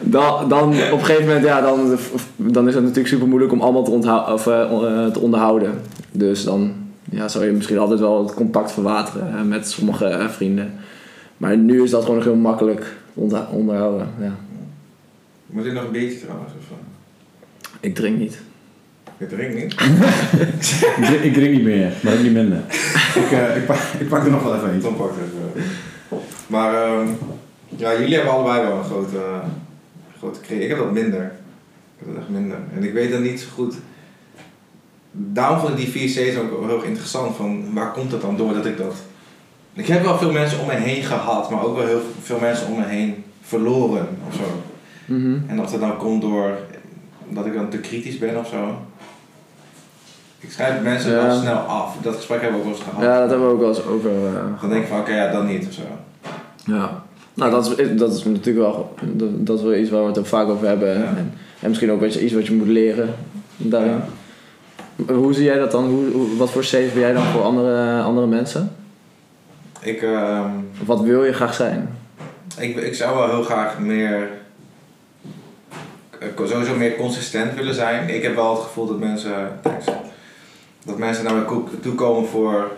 Dan, 0.00 0.48
dan 0.48 0.68
op 0.68 0.98
een 0.98 1.04
gegeven 1.04 1.26
moment, 1.26 1.44
ja, 1.44 1.60
dan, 1.60 1.98
dan 2.36 2.68
is 2.68 2.74
het 2.74 2.82
natuurlijk 2.82 3.08
super 3.08 3.28
moeilijk 3.28 3.52
om 3.52 3.60
allemaal 3.60 3.84
te, 3.84 3.90
onthou- 3.90 4.32
of, 4.32 4.46
eh, 4.46 4.60
eh, 4.62 5.12
te 5.12 5.18
onderhouden. 5.20 5.72
Dus 6.12 6.44
dan 6.44 6.72
ja, 7.10 7.28
zou 7.28 7.44
je 7.44 7.50
misschien 7.52 7.78
altijd 7.78 8.00
wel 8.00 8.22
het 8.22 8.34
contact 8.34 8.72
verwateren 8.72 9.34
eh, 9.36 9.42
met 9.42 9.68
sommige 9.70 10.06
eh, 10.06 10.28
vrienden. 10.28 10.72
Maar 11.36 11.56
nu 11.56 11.82
is 11.82 11.90
dat 11.90 12.00
gewoon 12.00 12.16
nog 12.16 12.24
heel 12.24 12.34
makkelijk 12.36 12.96
onderh- 13.14 13.52
onderhouden. 13.52 14.08
Ja. 14.20 14.34
Moet 15.46 15.64
je 15.64 15.72
nog 15.72 15.84
een 15.84 15.90
biertje 15.92 16.20
trouwens? 16.20 16.52
Of? 16.58 16.76
Ik 17.80 17.94
drink 17.94 18.18
niet. 18.18 18.38
Je 19.30 19.36
drinkt 19.36 19.54
niet? 19.54 19.72
Ik, 20.96 21.04
drink, 21.04 21.22
ik 21.22 21.34
drink 21.34 21.54
niet 21.54 21.64
meer, 21.64 21.92
maar 22.02 22.12
ook 22.12 22.22
niet 22.22 22.32
minder. 22.32 22.58
ik, 23.14 23.30
eh, 23.30 23.56
ik, 23.56 23.66
pak, 23.66 23.76
ik 23.98 24.08
pak 24.08 24.24
er 24.24 24.30
nog 24.30 24.42
wel 24.42 24.54
even 24.54 24.72
eentje. 24.72 24.88
Dan 24.88 24.96
pak 24.96 25.10
ik 25.10 25.16
het 25.18 25.32
wel. 26.08 26.22
Maar 26.46 26.74
ehm, 26.74 27.08
ja, 27.68 27.98
jullie 27.98 28.14
hebben 28.14 28.32
allebei 28.32 28.66
wel 28.66 28.76
een 28.76 28.84
grote, 28.84 29.20
grote 30.18 30.40
kring. 30.40 30.62
Ik 30.62 30.68
heb 30.68 30.78
dat 30.78 30.92
minder. 30.92 31.22
Ik 31.22 31.98
heb 31.98 32.08
dat 32.08 32.16
echt 32.16 32.28
minder. 32.28 32.58
En 32.74 32.84
ik 32.84 32.92
weet 32.92 33.10
dan 33.10 33.22
niet 33.22 33.40
zo 33.40 33.46
goed. 33.54 33.74
Daarom 35.12 35.58
vond 35.58 35.78
ik 35.78 35.92
die 35.92 36.10
4C's 36.10 36.36
ook 36.36 36.66
heel 36.66 36.76
erg 36.76 36.84
interessant. 36.84 37.36
Van 37.36 37.74
waar 37.74 37.92
komt 37.92 38.12
het 38.12 38.20
dan 38.20 38.36
door 38.36 38.54
dat 38.54 38.66
ik 38.66 38.78
dat. 38.78 38.94
Ik 39.74 39.86
heb 39.86 40.02
wel 40.02 40.18
veel 40.18 40.32
mensen 40.32 40.60
om 40.60 40.66
me 40.66 40.74
heen 40.74 41.02
gehad, 41.02 41.50
maar 41.50 41.64
ook 41.64 41.76
wel 41.76 41.86
heel 41.86 42.02
veel 42.22 42.38
mensen 42.38 42.66
om 42.66 42.78
me 42.78 42.84
heen 42.84 43.24
verloren 43.42 44.08
of 44.28 44.34
zo. 44.34 44.62
Mhm. 45.04 45.38
En 45.46 45.60
of 45.60 45.70
dat 45.70 45.80
nou 45.80 45.96
komt 45.96 46.22
door 46.22 46.58
dat 47.28 47.46
ik 47.46 47.54
dan 47.54 47.68
te 47.68 47.78
kritisch 47.78 48.18
ben 48.18 48.38
of 48.38 48.48
zo. 48.48 48.78
Ik 50.42 50.50
schrijf 50.50 50.82
mensen 50.82 51.12
wel 51.12 51.36
snel 51.40 51.56
af. 51.56 51.96
Dat 52.02 52.14
gesprek 52.16 52.40
hebben 52.40 52.60
we 52.60 52.66
ook 52.66 52.70
wel 52.72 52.78
eens 52.80 52.88
gehad. 52.90 53.02
Ja, 53.02 53.20
dat 53.20 53.30
hebben 53.30 53.46
we 53.48 53.52
ook 53.54 53.60
wel 53.60 53.68
eens 53.68 53.86
over. 53.86 54.10
eh, 54.10 54.60
Dan 54.60 54.70
denk 54.70 54.82
ik 54.82 54.88
van 54.88 55.00
oké, 55.00 55.14
ja, 55.14 55.32
dan 55.32 55.46
niet 55.46 55.66
of 55.66 55.72
zo. 55.72 55.82
Ja. 56.64 57.02
Nou, 57.34 57.50
dat 57.50 57.78
is, 57.78 57.96
dat 57.96 58.12
is 58.14 58.24
natuurlijk 58.24 58.56
wel, 58.66 58.94
dat, 59.02 59.46
dat 59.46 59.58
is 59.58 59.64
wel 59.64 59.74
iets 59.74 59.90
waar 59.90 60.06
we 60.12 60.18
het 60.18 60.28
vaak 60.28 60.48
over 60.48 60.66
hebben. 60.66 60.88
Ja. 60.98 61.04
En, 61.04 61.32
en 61.60 61.68
misschien 61.68 61.90
ook 61.92 62.02
iets 62.02 62.32
wat 62.32 62.46
je 62.46 62.52
moet 62.54 62.66
leren 62.68 63.14
daarin. 63.56 64.00
Hoe 65.08 65.34
zie 65.34 65.44
jij 65.44 65.58
dat 65.58 65.70
dan? 65.70 65.84
Hoe, 65.84 66.36
wat 66.36 66.50
voor 66.50 66.64
safe 66.64 66.90
ben 66.92 67.00
jij 67.00 67.12
dan 67.12 67.22
voor 67.24 67.42
andere, 67.42 68.02
andere 68.02 68.26
mensen? 68.26 68.72
Ik, 69.80 70.02
ehm, 70.02 70.48
Of 70.80 70.86
wat 70.86 71.00
wil 71.00 71.24
je 71.24 71.32
graag 71.32 71.54
zijn? 71.54 71.96
ik, 72.58 72.76
ik 72.76 72.94
zou 72.94 73.16
wel 73.16 73.28
heel 73.28 73.42
graag 73.42 73.78
meer, 73.78 74.28
eh, 76.18 76.28
sowieso 76.46 76.74
meer 76.76 76.96
consistent 76.96 77.54
willen 77.54 77.74
zijn. 77.74 78.08
Ik 78.08 78.22
heb 78.22 78.34
wel 78.34 78.54
het 78.54 78.62
gevoel 78.62 78.86
dat 78.86 78.98
mensen, 78.98 79.58
thanks, 79.62 79.84
dat 80.84 80.98
mensen 80.98 81.24
naar 81.24 81.34
me 81.34 81.62
toe 81.80 81.94
komen 81.94 82.28
voor, 82.28 82.70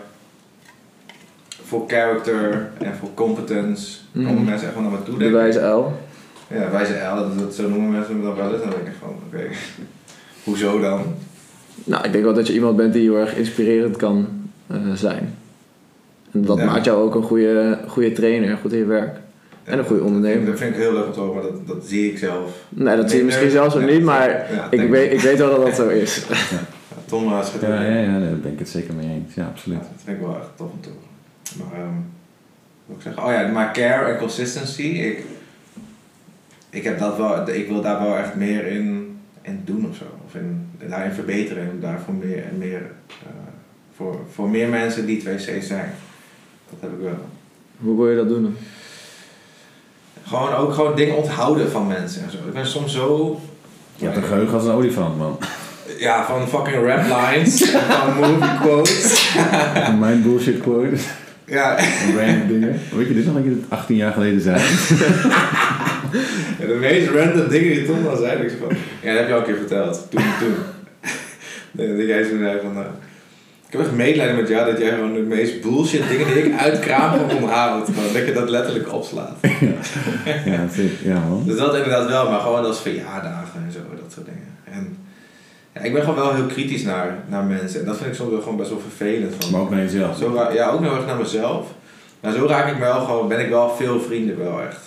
voor 1.63 1.83
character 1.87 2.69
en 2.77 2.95
voor 2.95 3.09
competence. 3.13 3.97
Mhm. 4.11 4.25
Komen 4.25 4.43
mensen 4.43 4.67
echt 4.67 4.75
wel 4.75 4.83
naar 4.83 4.99
me 4.99 5.03
toe 5.03 5.17
De 5.17 5.29
wijze 5.29 5.59
L. 5.59 5.93
Ja, 6.47 6.71
wij 6.71 6.85
zijn 6.85 7.13
L, 7.13 7.15
dat, 7.15 7.39
dat, 7.39 7.55
zo 7.55 7.69
noemen 7.69 7.91
mensen 7.91 8.17
me 8.17 8.23
dan 8.23 8.35
wel 8.35 8.53
eens. 8.53 8.61
En 8.61 8.69
dan 8.69 8.79
denk 8.79 8.87
ik 8.87 8.99
van, 8.99 9.09
oké, 9.27 9.47
hoezo 10.49 10.79
dan? 10.79 11.03
Nou, 11.83 12.03
ik 12.05 12.11
denk 12.11 12.23
wel 12.23 12.33
dat 12.33 12.47
je 12.47 12.53
iemand 12.53 12.77
bent 12.77 12.93
die 12.93 13.01
heel 13.01 13.17
erg 13.19 13.35
inspirerend 13.35 13.95
kan 13.95 14.27
eh, 14.67 14.77
zijn. 14.93 15.37
En 16.31 16.45
dat 16.45 16.57
Ja. 16.57 16.65
maakt 16.65 16.85
jou 16.85 17.01
ook 17.03 17.15
een 17.15 17.23
goede, 17.23 17.79
goede 17.87 18.11
trainer, 18.11 18.57
goed 18.57 18.71
in 18.71 18.77
je 18.77 18.85
werk. 18.85 19.17
En 19.63 19.77
een 19.79 19.85
goede 19.85 20.03
ondernemer. 20.03 20.45
Dat 20.45 20.57
vind 20.57 20.75
ik 20.75 20.81
heel 20.81 20.93
leuk 20.93 21.05
om 21.05 21.11
te 21.11 21.19
horen, 21.19 21.33
maar 21.33 21.43
dat, 21.43 21.67
dat 21.67 21.85
zie 21.85 22.11
ik 22.11 22.17
zelf. 22.17 22.51
Nee, 22.69 22.95
dat 22.95 23.09
zie 23.09 23.19
je 23.19 23.25
misschien 23.25 23.47
nee, 23.47 23.55
zelfs 23.55 23.75
nee, 23.75 23.95
niet, 23.95 24.03
maar 24.03 24.29
ja, 24.29 24.67
ik 24.69 24.89
weet, 24.89 25.11
ik 25.11 25.19
weet 25.19 25.37
wel 25.37 25.49
dat 25.49 25.65
dat 25.65 25.75
zo 25.75 25.87
is. 25.87 26.23
Ja, 27.05 27.11
Tom 27.11 27.27
uh, 27.31 27.43
schudt 27.45 27.63
Ja, 27.63 27.81
ja, 27.81 27.97
ja, 27.99 28.19
daar 28.19 28.37
ben 28.37 28.53
ik 28.53 28.59
het 28.59 28.69
zeker 28.69 28.93
mee 28.93 29.09
eens. 29.09 29.33
Ja, 29.33 29.45
absoluut. 29.45 29.77
Ja, 29.77 29.83
dat 29.83 30.01
vind 30.03 30.17
ik 30.17 30.23
wel 30.25 30.35
echt 30.35 30.49
tof 30.55 30.71
om 30.71 30.81
te 30.81 30.89
horen. 30.89 31.69
Maar, 31.69 31.79
ehm, 31.79 31.93
wat 31.93 32.85
wil 32.85 32.95
ik 32.95 33.01
zeggen? 33.01 33.23
Oh 33.23 33.31
ja, 33.31 33.47
maar 33.47 33.73
care 33.73 34.11
en 34.11 34.17
consistency. 34.19 34.81
Ik, 34.81 35.25
ik, 36.69 36.83
heb 36.83 36.99
dat 36.99 37.17
wel, 37.17 37.49
ik 37.49 37.67
wil 37.67 37.81
daar 37.81 38.01
wel 38.03 38.17
echt 38.17 38.35
meer 38.35 38.65
in, 38.65 39.17
in 39.41 39.61
doen 39.65 39.89
of 39.89 39.95
zo. 39.95 40.03
Of 40.25 40.35
in, 40.35 40.69
daarin 40.89 41.11
verbeteren 41.11 41.63
en 41.63 41.79
daarvoor 41.79 42.13
meer 42.13 42.43
en 42.43 42.57
meer. 42.57 42.81
eh, 43.07 43.29
voor, 43.95 44.19
voor 44.33 44.49
meer 44.49 44.69
mensen 44.69 45.05
die 45.05 45.21
2C's 45.21 45.67
zijn. 45.67 45.93
Dat 46.69 46.79
heb 46.79 46.91
ik 46.91 46.99
wel. 46.99 47.25
Hoe 47.77 47.95
wil 47.97 48.09
je 48.09 48.15
dat 48.15 48.27
doen 48.27 48.43
dan? 48.43 48.55
Gewoon 50.23 50.53
ook 50.53 50.73
gewoon 50.73 50.95
dingen 50.95 51.15
onthouden 51.17 51.71
van 51.71 51.87
mensen 51.87 52.23
en 52.23 52.31
zo. 52.31 52.37
Ik 52.37 52.53
ben 52.53 52.67
soms 52.67 52.93
zo. 52.93 53.39
Je 53.95 54.05
hebt 54.05 54.17
een 54.17 54.23
geheugen 54.23 54.53
als 54.53 54.65
een 54.65 54.71
olifant, 54.71 55.17
man. 55.17 55.37
Ja, 55.97 56.25
van 56.25 56.47
fucking 56.47 56.85
rap 56.85 57.03
lines, 57.03 57.63
van 57.71 58.15
movie 58.15 58.59
quotes. 58.61 59.35
Mijn 59.99 60.21
bullshit 60.23 60.61
quote. 60.61 60.95
Ja, 61.45 61.77
Random 62.17 62.47
dingen. 62.47 62.79
Weet 62.95 63.07
je 63.07 63.13
dit 63.13 63.25
nog 63.25 63.35
dat 63.35 63.43
je 63.43 63.49
het 63.49 63.69
18 63.69 63.95
jaar 63.95 64.13
geleden 64.13 64.41
zei? 64.41 64.61
Ja, 66.59 66.67
de 66.67 66.77
meest 66.79 67.09
random 67.09 67.47
dingen 67.47 67.73
die 67.73 67.85
Tom 67.85 68.03
dan 68.03 68.17
zei, 68.17 68.43
ik 68.43 68.51
van, 68.59 68.77
ja, 69.01 69.09
dat 69.09 69.19
heb 69.19 69.27
je 69.27 69.33
al 69.33 69.39
een 69.39 69.45
keer 69.45 69.55
verteld. 69.55 70.07
Toen, 70.09 70.21
toen. 70.39 70.55
Nee, 71.71 71.97
dat 71.97 72.07
jij 72.07 72.23
zo 72.23 72.37
zei 72.37 72.59
van, 72.61 72.77
eh, 72.77 72.89
ik 73.67 73.71
heb 73.71 73.81
echt 73.81 73.91
medelijden 73.91 74.35
met 74.35 74.47
jou 74.47 74.71
dat 74.71 74.79
jij 74.79 74.89
gewoon 74.89 75.13
de 75.13 75.19
meest 75.19 75.61
bullshit 75.61 76.07
dingen 76.09 76.27
die 76.33 76.43
ik 76.43 76.59
uit 76.59 76.79
kraam 76.79 77.11
gewoon 77.11 77.41
onthoudt. 77.43 77.89
Gewoon 77.93 78.13
dat 78.13 78.25
je 78.25 78.33
dat 78.33 78.49
letterlijk 78.49 78.93
opslaat. 78.93 79.37
Ja, 80.45 80.67
zeker. 80.73 81.07
Ja, 81.07 81.19
man. 81.29 81.43
Dus 81.45 81.57
dat 81.57 81.75
inderdaad 81.75 82.07
wel, 82.07 82.29
maar 82.29 82.39
gewoon 82.39 82.65
als 82.65 82.81
verjaardagen 82.81 83.63
en 83.65 83.71
zo, 83.71 83.79
dat 84.01 84.11
soort 84.13 84.25
dingen. 84.25 84.47
En 84.63 84.97
Ja, 85.75 85.81
ik 85.81 85.93
ben 85.93 86.01
gewoon 86.01 86.15
wel 86.15 86.33
heel 86.33 86.45
kritisch 86.45 86.83
naar, 86.83 87.17
naar 87.29 87.43
mensen. 87.43 87.79
En 87.79 87.85
dat 87.85 87.97
vind 87.97 88.09
ik 88.09 88.15
soms 88.15 88.31
wel 88.31 88.41
gewoon 88.41 88.57
best 88.57 88.69
wel 88.69 88.79
vervelend. 88.79 89.33
Van, 89.39 89.51
Maar 89.51 89.61
ook 89.61 89.69
naar 89.69 89.79
jezelf. 89.81 90.17
Zo 90.17 90.33
ja, 90.53 90.69
ook 90.69 90.81
heel 90.81 90.95
erg 90.95 91.05
naar 91.05 91.17
mezelf. 91.17 91.67
Maar 92.19 92.31
zo 92.33 92.45
raak 92.45 92.71
ik 92.73 92.79
wel 92.79 92.99
gewoon, 93.05 93.27
ben 93.27 93.39
ik 93.39 93.49
wel 93.49 93.69
veel 93.69 93.99
vrienden 94.01 94.37
wel 94.37 94.61
echt 94.61 94.79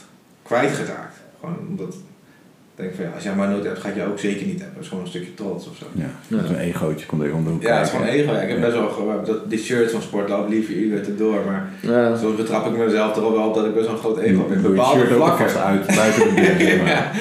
kwijtgeraakt. 0.43 1.17
Gewoon 1.41 1.57
omdat 1.69 1.95
ik 1.95 2.85
denk 2.85 2.95
van 2.95 3.05
ja, 3.05 3.11
als 3.15 3.23
jij 3.23 3.35
maar 3.35 3.49
nooit 3.49 3.65
hebt, 3.65 3.79
ga 3.81 3.89
ik 3.89 3.97
jou 3.97 4.11
ook 4.11 4.19
zeker 4.19 4.47
niet 4.47 4.59
hebben. 4.59 4.75
Dat 4.75 4.83
is 4.83 4.89
gewoon 4.89 5.05
een 5.05 5.11
stukje 5.11 5.35
trots 5.35 5.69
of 5.69 5.77
zo. 5.77 5.85
Ja, 5.93 6.11
dat 6.29 6.45
is 6.45 6.51
een 6.51 6.59
egootje, 6.59 7.07
komt 7.07 7.33
om 7.33 7.45
de 7.45 7.51
hoek 7.51 7.63
Ja, 7.63 7.77
het 7.77 7.87
is 7.87 7.93
gewoon 7.93 8.07
ego. 8.07 8.33
Ja, 8.33 8.41
Ik 8.41 8.49
heb 8.49 8.59
Ja. 8.59 8.65
best 8.65 8.77
wel 8.77 8.89
gewoon, 8.89 9.25
dat, 9.25 9.51
die 9.51 9.59
shirts 9.59 9.93
van 9.93 10.03
Sportlab, 10.03 10.49
lieve 10.49 10.75
uur 10.75 10.99
erdoor. 11.09 11.41
Maar 11.47 11.69
Ja. 11.83 12.17
soms 12.17 12.37
betrap 12.37 12.67
ik 12.67 12.77
mezelf 12.77 13.17
er 13.17 13.25
ook 13.25 13.35
wel 13.37 13.49
op 13.49 13.55
dat 13.55 13.65
ik 13.65 13.75
best 13.75 13.87
wel 13.87 13.95
een 13.95 14.01
groot 14.01 14.19
ego 14.19 14.47
heb. 14.49 14.63
Je 14.63 14.69
bepaalde 14.69 14.99
shirt 15.01 15.11
ook 15.13 15.17
vlakken. 15.17 15.45
alvast 15.47 15.65
uit, 15.65 15.87
buiten 15.97 16.35
de 16.35 16.35
deur. 16.41 16.61
zeg 16.61 16.79
maar. 16.79 16.89
Ja. 16.89 17.13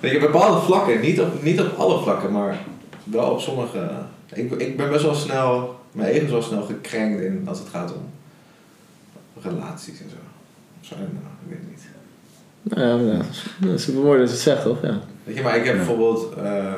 Weet 0.00 0.12
je, 0.12 0.18
bepaalde 0.18 0.60
vlakken, 0.60 1.00
niet 1.00 1.20
op, 1.20 1.42
niet 1.42 1.60
op 1.60 1.78
alle 1.78 2.02
vlakken, 2.02 2.32
maar 2.32 2.56
wel 3.04 3.30
op 3.30 3.40
sommige. 3.40 3.88
Ik, 4.34 4.50
ik 4.52 4.76
ben 4.76 4.90
best 4.90 5.02
wel 5.04 5.14
snel, 5.14 5.80
mijn 5.92 6.08
ego 6.12 6.24
is 6.24 6.30
wel 6.30 6.42
snel 6.42 6.62
gekrenkt 6.62 7.20
in 7.22 7.44
als 7.48 7.58
het 7.58 7.68
gaat 7.68 7.92
om 7.94 8.10
relaties 9.42 10.00
en 10.00 10.10
zo. 10.10 10.16
Zo, 10.80 10.94
nou, 10.96 11.08
ik 11.10 11.48
weet 11.48 11.58
het 11.58 11.68
niet. 11.70 11.82
Nou 12.62 13.02
ja, 13.06 13.22
dat 13.58 13.70
is 13.74 13.82
super 13.82 14.02
mooi 14.02 14.18
dat 14.18 14.28
je 14.28 14.34
het 14.34 14.42
zegt, 14.42 14.62
toch? 14.62 14.82
Ja. 14.82 14.98
Weet 15.24 15.36
je, 15.36 15.42
maar 15.42 15.56
ik 15.56 15.64
heb 15.64 15.72
Ja. 15.72 15.84
bijvoorbeeld 15.84 16.34
eh, 16.36 16.72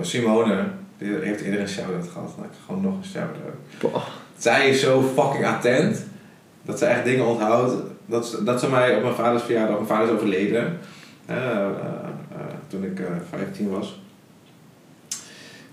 Simone, 0.00 0.64
die 0.98 1.08
heeft 1.14 1.40
eerder 1.40 1.60
een 1.60 1.68
shout-out 1.68 2.08
gehad, 2.12 2.32
dan 2.36 2.44
ik 2.44 2.50
gewoon 2.66 2.82
nog 2.82 2.94
een 2.96 3.04
shout-out. 3.10 4.02
Zij 4.36 4.68
is 4.68 4.80
zo 4.80 5.02
fucking 5.16 5.46
attent 5.46 6.04
dat 6.62 6.78
ze 6.78 6.84
echt 6.84 7.04
dingen 7.04 7.26
onthoudt. 7.26 7.74
Dat, 8.06 8.26
ze- 8.26 8.44
dat 8.44 8.60
ze 8.60 8.68
mij 8.68 8.96
op 8.96 9.02
mijn 9.02 9.14
vaders 9.14 9.42
verjaardag, 9.42 9.74
mijn 9.74 9.86
vader 9.86 10.06
is 10.08 10.12
overleden 10.14 10.78
eh, 11.26 11.36
eh, 11.36 11.66
eh, 11.66 12.38
toen 12.68 12.84
ik 12.84 13.00
eh 13.00 13.06
15 13.30 13.68
was. 13.70 14.00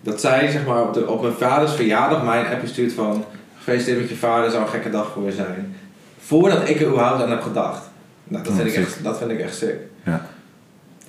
Dat 0.01 0.19
zij 0.21 0.51
zeg 0.51 0.65
maar 0.65 0.81
op, 0.81 0.93
de, 0.93 1.07
op 1.07 1.21
mijn 1.21 1.33
vaders 1.33 1.71
verjaardag 1.73 2.23
mij 2.23 2.39
een 2.39 2.51
appje 2.51 2.67
stuurt 2.67 2.93
van 2.93 3.23
gefeliciteerd 3.57 3.99
met 3.99 4.09
je 4.09 4.15
vader, 4.15 4.51
zou 4.51 4.63
een 4.63 4.69
gekke 4.69 4.89
dag 4.89 5.11
voor 5.13 5.23
je 5.25 5.31
zijn. 5.31 5.75
Voordat 6.19 6.69
ik 6.69 6.79
er 6.81 6.87
überhaupt 6.87 7.23
aan 7.23 7.29
heb 7.29 7.41
gedacht. 7.41 7.81
Nou, 8.23 8.43
dat, 8.43 8.51
Oh, 8.51 8.57
vind 8.57 8.67
ik 8.69 8.73
sick. 8.75 8.83
echt, 8.85 9.03
dat 9.03 9.17
vind 9.17 9.31
ik 9.31 9.39
echt 9.39 9.55
sick. 9.55 9.75
Ja. 10.03 10.25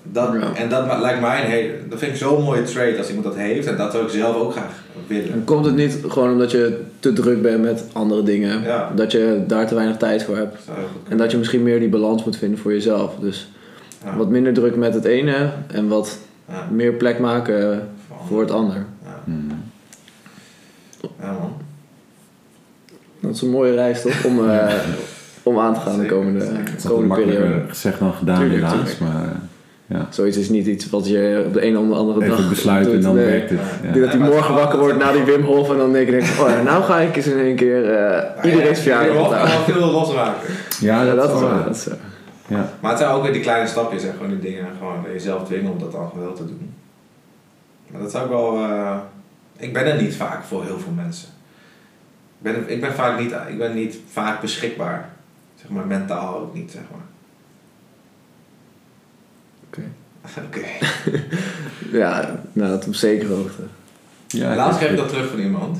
Dat, 0.03 0.32
Ja. 0.41 0.55
En 0.55 0.68
dat 0.68 1.01
lijkt 1.01 1.20
mij 1.20 1.45
een 1.45 1.51
hele, 1.51 1.72
dat 1.88 1.99
vind 1.99 2.12
ik 2.12 2.18
zo'n 2.18 2.43
mooie 2.43 2.62
trait 2.62 2.99
als 2.99 3.09
iemand 3.09 3.26
dat 3.26 3.36
heeft 3.36 3.66
en 3.66 3.76
dat 3.76 3.93
zou 3.93 4.05
ik 4.05 4.11
zelf 4.11 4.36
ook 4.36 4.53
graag 4.53 4.82
willen. 5.07 5.32
En 5.32 5.45
komt 5.45 5.64
het 5.64 5.74
niet 5.76 5.99
gewoon 6.09 6.32
omdat 6.32 6.51
je 6.51 6.80
te 7.01 7.12
druk 7.12 7.43
bent 7.43 7.62
met 7.62 7.84
andere 7.93 8.22
dingen? 8.22 8.62
Ja. 8.62 8.91
Dat 8.95 9.12
je 9.12 9.45
daar 9.47 9.66
te 9.66 9.74
weinig 9.74 9.97
tijd 9.97 10.22
voor 10.22 10.36
hebt? 10.36 10.57
En 11.09 11.16
dat 11.16 11.30
je 11.30 11.36
misschien 11.38 11.62
meer 11.62 11.80
die 11.80 11.88
balans 11.88 12.24
moet 12.24 12.36
vinden 12.36 12.59
voor 12.59 12.72
jezelf. 12.72 13.14
Dus 13.20 13.51
Ja. 14.05 14.16
wat 14.16 14.28
minder 14.28 14.53
druk 14.53 14.76
met 14.76 14.95
het 14.95 15.05
ene 15.05 15.51
en 15.66 15.88
wat 15.88 16.18
Ja, 16.49 16.66
meer 16.70 16.93
plek 16.93 17.18
maken 17.18 17.88
het 18.39 18.51
ander. 18.51 18.87
Ja, 19.05 19.20
Mm. 19.24 19.49
ja 21.20 21.33
man. 21.33 21.53
Dat 23.20 23.35
is 23.35 23.43
een 23.43 23.51
mooie 23.51 23.74
reis 23.74 24.03
toch? 24.03 24.24
Om, 24.24 24.51
eh, 24.51 24.74
om 25.43 25.59
aan 25.59 25.74
te 25.74 25.81
gaan 25.81 25.99
de 25.99 26.07
komende, 26.07 26.47
komende 26.87 27.07
makkelijker 27.09 27.43
periode. 27.47 27.68
gezegd 27.68 27.99
dan 27.99 28.12
gedaan 28.12 28.39
Tuurlijk, 28.39 28.55
helaas. 28.61 28.72
tuurlijk. 28.74 29.01
Maar 29.01 29.22
eh, 29.24 29.31
ja. 29.87 30.07
Zoiets 30.11 30.37
is 30.37 30.49
niet 30.49 30.66
iets 30.66 30.91
wat 30.91 31.09
je 31.09 31.43
op 31.47 31.53
de 31.55 31.66
een 31.66 31.78
of 31.78 31.89
de 31.89 31.95
andere 31.95 32.28
dag 32.28 32.39
even 32.39 32.49
besluiten 32.49 32.95
en 32.95 33.01
dan 33.01 33.14
Nee. 33.14 33.24
werkt 33.26 33.51
het. 33.51 33.59
Ja. 33.59 33.64
Ik 33.66 33.85
Ja. 33.85 33.93
denk 33.93 34.05
dat 34.05 34.14
hij 34.14 34.20
Ja, 34.28 34.35
morgen 34.35 34.55
wakker 34.55 34.78
wordt 34.78 34.99
na 34.99 35.12
die 35.12 35.22
Wim 35.22 35.43
Hof 35.43 35.70
en 35.70 35.76
dan 35.76 35.93
denk 35.93 36.09
ik, 36.09 36.20
oh 36.41 36.49
ja, 36.49 36.62
nou 36.62 36.83
ga 36.83 36.99
ik 37.01 37.16
eens 37.16 37.26
in 37.26 37.39
één 37.39 37.57
keer 37.57 37.91
eh 37.95 38.45
iedereen's 38.51 38.85
Ja, 38.85 39.03
verjaardag 39.03 39.28
wel 39.66 39.74
veel 39.74 39.91
losmaken. 39.91 40.49
Ja, 40.81 41.03
Ja, 41.03 41.14
dat, 41.14 41.16
dat 41.16 41.35
is 41.35 41.41
wel. 41.41 41.51
waar. 41.51 41.64
Dat 41.64 41.76
is, 41.76 41.87
eh, 41.89 41.95
Ja. 42.47 42.68
Maar 42.81 42.91
het 42.91 43.01
zijn 43.01 43.12
ook 43.12 43.22
weer 43.22 43.33
die 43.33 43.43
kleine 43.43 43.66
stapjes 43.68 44.03
en 44.05 44.12
gewoon 44.12 44.28
die 44.31 44.39
dingen. 44.39 44.66
Gewoon 44.78 45.12
jezelf 45.12 45.45
dwingen 45.45 45.70
om 45.72 45.78
dat 45.78 45.93
dan 45.93 46.11
wel 46.18 46.33
te 46.33 46.45
doen. 46.47 46.70
Maar 47.91 48.01
dat 48.01 48.11
zou 48.11 48.24
ik 48.24 48.30
wel... 48.30 48.57
eh, 48.57 48.99
ik 49.57 49.72
ben 49.72 49.84
er 49.86 50.03
niet 50.03 50.14
vaak 50.16 50.43
voor 50.45 50.64
heel 50.64 50.78
veel 50.78 50.93
mensen. 50.93 51.28
Ik 52.43 52.53
ben, 52.53 52.70
ik 52.70 52.80
ben 52.80 52.93
vaak 52.95 53.18
niet, 53.20 53.32
ik 53.49 53.59
ben 53.59 53.74
niet 53.74 53.99
vaak 54.11 54.41
beschikbaar. 54.41 55.11
Zeg 55.61 55.70
maar 55.70 55.86
mentaal 55.86 56.38
ook 56.38 56.55
niet, 56.55 56.70
zeg 56.70 56.82
maar. 56.91 57.07
Oké. 59.66 59.82
Oké. 60.47 60.66
ja, 61.99 62.41
nou, 62.53 62.70
dat 62.70 62.86
op 62.86 62.95
zekere 62.95 63.34
hoogte. 63.34 63.62
Ja, 64.26 64.55
Laatst 64.55 64.78
kreeg 64.78 64.91
ik 64.91 64.97
dat 64.97 65.09
terug 65.09 65.30
van 65.30 65.38
iemand. 65.38 65.78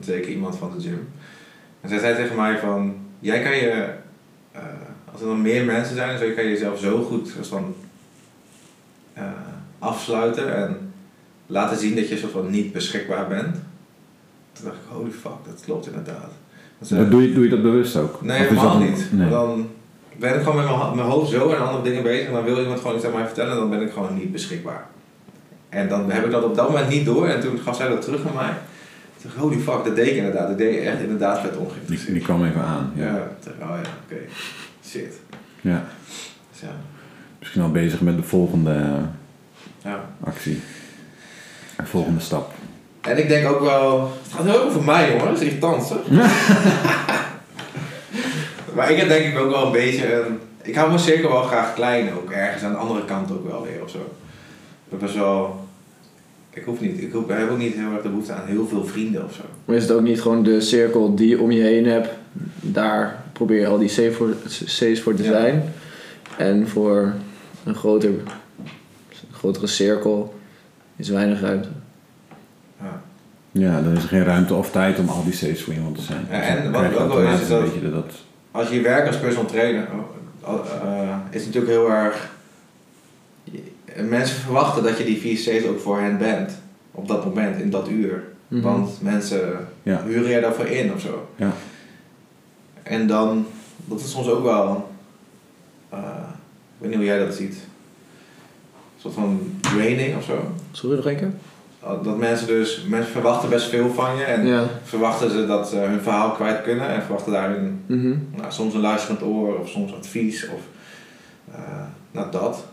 Zeker 0.00 0.30
iemand 0.30 0.56
van 0.56 0.72
de 0.76 0.80
gym. 0.82 1.08
En 1.80 1.88
zij 1.88 1.98
zei 1.98 2.14
tegen 2.16 2.36
mij 2.36 2.58
van... 2.58 2.96
Jij 3.18 3.42
kan 3.42 3.56
je... 3.56 3.94
eh, 4.52 4.62
als 5.12 5.20
er 5.20 5.26
nog 5.26 5.38
meer 5.38 5.64
mensen 5.64 5.96
zijn, 5.96 6.18
zo 6.18 6.24
kan 6.34 6.44
je 6.44 6.50
jezelf 6.50 6.78
zo 6.78 7.02
goed 7.02 7.28
soort 7.28 7.46
van, 7.46 7.74
eh, 9.12 9.24
afsluiten 9.78 10.56
en 10.56 10.85
laten 11.46 11.78
zien 11.78 11.94
dat 11.94 12.08
je 12.08 12.16
soort 12.16 12.32
van 12.32 12.50
niet 12.50 12.72
beschikbaar 12.72 13.28
bent. 13.28 13.56
Toen 14.52 14.64
dacht 14.64 14.76
ik, 14.76 14.82
holy 14.88 15.10
fuck, 15.10 15.32
dat 15.46 15.62
klopt 15.64 15.86
inderdaad. 15.86 16.30
Dat 16.78 16.90
Maar 16.90 17.08
doe, 17.08 17.22
je, 17.22 17.34
doe 17.34 17.44
je 17.44 17.50
dat 17.50 17.62
bewust 17.62 17.96
ook? 17.96 18.22
Nee, 18.22 18.38
helemaal 18.38 18.78
niet. 18.78 19.08
Nee. 19.12 19.30
Dan 19.30 19.68
ben 20.18 20.34
ik 20.34 20.42
gewoon 20.42 20.56
met 20.56 20.94
mijn, 20.94 21.08
hoofd 21.08 21.30
zo 21.30 21.50
en 21.52 21.66
andere 21.66 21.82
dingen 21.82 22.02
bezig. 22.02 22.26
En 22.26 22.32
dan 22.32 22.44
wil 22.44 22.60
iemand 22.60 22.80
gewoon 22.80 22.96
iets 22.96 23.04
aan 23.04 23.12
mij 23.12 23.24
vertellen 23.24 23.52
en 23.52 23.58
dan 23.58 23.70
ben 23.70 23.82
ik 23.82 23.92
gewoon 23.92 24.14
niet 24.14 24.32
beschikbaar. 24.32 24.86
En 25.68 25.88
dan 25.88 26.10
heb 26.10 26.24
ik 26.24 26.30
dat 26.30 26.44
op 26.44 26.54
dat 26.54 26.68
moment 26.68 26.88
niet 26.88 27.04
door. 27.04 27.28
En 27.28 27.40
toen 27.40 27.58
gaf 27.58 27.76
zij 27.76 27.88
dat 27.88 28.02
terug 28.02 28.24
naar 28.24 28.34
mij. 28.34 28.52
Toen 28.52 29.22
dacht 29.22 29.34
ik, 29.34 29.40
holy 29.40 29.58
fuck, 29.58 29.84
dat 29.84 29.96
deed 29.96 30.06
ik 30.06 30.16
inderdaad. 30.16 30.48
Dat 30.48 30.58
deed 30.58 30.74
ik 30.76 30.84
echt 30.84 31.00
inderdaad 31.00 31.40
vet 31.40 31.52
Die, 31.52 31.60
ongeïnteresseerd. 31.60 32.12
die 32.12 32.22
kwam 32.22 32.44
even 32.44 32.62
aan. 32.62 32.92
Ja. 32.94 33.12
Dacht 33.44 33.56
oh 33.70 33.76
ja, 33.82 33.90
oké. 34.04 34.20
Shit. 34.86 35.20
Ja. 35.60 35.84
Dus 36.50 36.60
ja. 36.60 36.74
Misschien 37.38 37.62
al 37.62 37.70
bezig 37.70 38.00
met 38.00 38.16
de 38.16 38.22
volgende 38.22 38.70
eh, 38.72 39.02
ja. 39.82 40.04
actie. 40.24 40.60
De 41.76 41.84
volgende 41.84 42.20
stap. 42.20 42.52
En 43.00 43.18
ik 43.18 43.28
denk 43.28 43.48
ook 43.48 43.60
wel... 43.60 44.00
Het 44.22 44.32
gaat 44.32 44.44
heel 44.44 44.54
erg 44.54 44.62
over 44.64 44.82
mij, 44.82 45.10
jongen. 45.10 45.24
Dat 45.26 45.40
is 45.40 45.46
irritant, 45.46 45.92
maar 48.74 48.90
ik 48.90 48.96
heb 48.96 49.08
denk 49.08 49.24
ik 49.34 49.38
ook 49.38 49.50
wel 49.50 49.66
een 49.66 49.72
beetje 49.72 50.14
een... 50.14 50.38
Ik 50.62 50.74
hou 50.74 50.90
me 50.92 50.98
zeker 50.98 51.28
wel 51.28 51.42
graag 51.42 51.74
klein 51.74 52.12
ook. 52.14 52.30
Ergens 52.30 52.62
aan 52.62 52.72
de 52.72 52.78
andere 52.78 53.04
kant 53.04 53.30
ook 53.30 53.48
wel 53.50 53.62
weer 53.62 53.82
of 53.82 53.90
zo. 53.90 53.98
Ik 54.88 54.98
best 54.98 55.14
wel... 55.14 55.64
Ik 56.50 56.64
hoef 56.64 56.80
niet... 56.80 57.02
Ik, 57.02 57.12
hoef, 57.12 57.24
ik 57.24 57.36
heb 57.36 57.50
ook 57.50 57.58
niet 57.58 57.74
heel 57.74 57.92
erg 57.92 58.02
de 58.02 58.08
behoefte 58.08 58.32
aan 58.32 58.46
heel 58.46 58.66
veel 58.68 58.84
vrienden 58.84 59.24
of 59.24 59.32
zo. 59.34 59.42
Maar 59.64 59.76
is 59.76 59.82
het 59.82 59.92
ook 59.92 60.00
niet 60.02 60.20
gewoon 60.20 60.42
de 60.42 60.60
cirkel 60.60 61.14
die 61.14 61.28
je 61.28 61.40
om 61.40 61.50
je 61.50 61.62
heen 61.62 61.86
hebt, 61.86 62.08
daar 62.60 63.22
probeer 63.32 63.60
je 63.60 63.66
al 63.66 63.78
die 63.78 63.88
C's 63.88 64.16
voor, 64.16 64.34
C's 64.48 65.00
voor 65.00 65.14
te 65.14 65.22
Ja. 65.22 65.30
zijn. 65.30 65.72
En 66.36 66.68
voor 66.68 67.12
een 67.64 67.74
groter, 67.74 68.10
grotere 69.32 69.66
cirkel 69.66 70.34
is 70.96 71.08
weinig 71.08 71.40
ruimte. 71.40 71.68
Ja. 72.80 73.00
Ja, 73.52 73.80
dan 73.80 73.96
is 73.96 74.02
er 74.02 74.08
geen 74.08 74.24
ruimte 74.24 74.54
of 74.54 74.70
tijd 74.70 74.98
om 74.98 75.08
al 75.08 75.24
die 75.24 75.32
C's 75.32 75.62
voor 75.62 75.74
iemand 75.74 75.96
te 75.96 76.02
zijn. 76.02 76.26
Ja, 76.30 76.38
Dus 76.38 76.46
en 76.48 76.62
dan 76.72 76.72
wat 76.82 76.98
ook 77.00 77.12
wel 77.14 77.22
is, 77.32 77.40
is 77.40 77.48
dat- 77.48 77.92
dat... 77.92 78.12
Als 78.50 78.68
je 78.68 78.80
werkt 78.80 79.06
als 79.06 79.18
personal 79.18 79.50
trainer... 79.50 79.88
oh, 80.44 80.58
eh, 80.82 81.16
is 81.30 81.44
het 81.44 81.54
natuurlijk 81.54 81.72
heel 81.72 81.90
erg... 81.92 82.34
Mensen 84.08 84.36
verwachten 84.36 84.82
dat 84.82 84.98
je 84.98 85.04
die 85.04 85.18
vier 85.20 85.36
C's 85.36 85.66
ook 85.66 85.80
voor 85.80 86.00
hen 86.00 86.18
bent. 86.18 86.52
Op 86.90 87.08
dat 87.08 87.24
moment, 87.24 87.60
in 87.60 87.70
dat 87.70 87.88
uur. 87.88 88.24
Mhm. 88.48 88.62
Want 88.62 89.02
mensen 89.02 89.68
Ja. 89.82 90.02
huren 90.04 90.30
je 90.30 90.40
daarvoor 90.40 90.66
in 90.66 90.92
of 90.92 91.00
zo. 91.00 91.28
Ja. 91.36 91.52
En 92.82 93.06
dan, 93.06 93.46
dat 93.84 94.00
is 94.00 94.10
soms 94.10 94.28
ook 94.28 94.42
wel, 94.42 94.90
eh, 95.88 95.98
ik 95.98 96.78
weet 96.78 96.88
niet 96.88 96.98
hoe 96.98 97.06
jij 97.06 97.18
dat 97.18 97.34
ziet, 97.34 97.52
een 97.54 99.00
soort 99.00 99.14
van 99.14 99.40
draining 99.60 100.16
of 100.16 100.24
zo. 100.24 100.52
Sorry 100.76 100.96
nog 100.96 101.06
één 101.06 101.16
keer? 101.16 101.32
Dat 102.02 102.16
mensen 102.18 102.46
dus, 102.46 102.84
mensen 102.88 103.12
verwachten 103.12 103.48
best 103.48 103.66
veel 103.68 103.88
van 103.90 104.16
je 104.16 104.22
en 104.24 104.46
Ja. 104.46 104.64
verwachten 104.84 105.30
ze 105.30 105.46
dat 105.46 105.68
ze 105.68 105.76
hun 105.76 106.00
verhaal 106.00 106.30
kwijt 106.30 106.62
kunnen 106.62 106.88
en 106.88 107.02
verwachten 107.02 107.32
daarin 107.32 107.80
Mhm. 107.86 108.14
nou, 108.36 108.52
soms 108.52 108.74
een 108.74 108.80
luisterend 108.80 109.22
oor 109.22 109.58
of 109.58 109.68
soms 109.68 109.94
advies 109.94 110.48
of 110.48 110.60
eh, 111.54 111.60
nou 112.10 112.30
dat. 112.30 112.64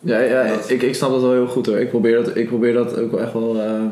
Ja, 0.00 0.18
ja 0.18 0.48
Dat- 0.48 0.70
ik, 0.70 0.82
ik 0.82 0.94
snap 0.94 1.10
dat 1.10 1.20
wel 1.20 1.32
heel 1.32 1.46
goed 1.46 1.66
hoor. 1.66 1.78
Ik 1.78 1.88
probeer 1.90 2.24
dat, 2.24 2.36
ik 2.36 2.46
probeer 2.48 2.72
dat 2.72 2.98
ook 2.98 3.10
wel 3.10 3.20
echt 3.20 3.32
wel 3.32 3.60
ehm, 3.60 3.86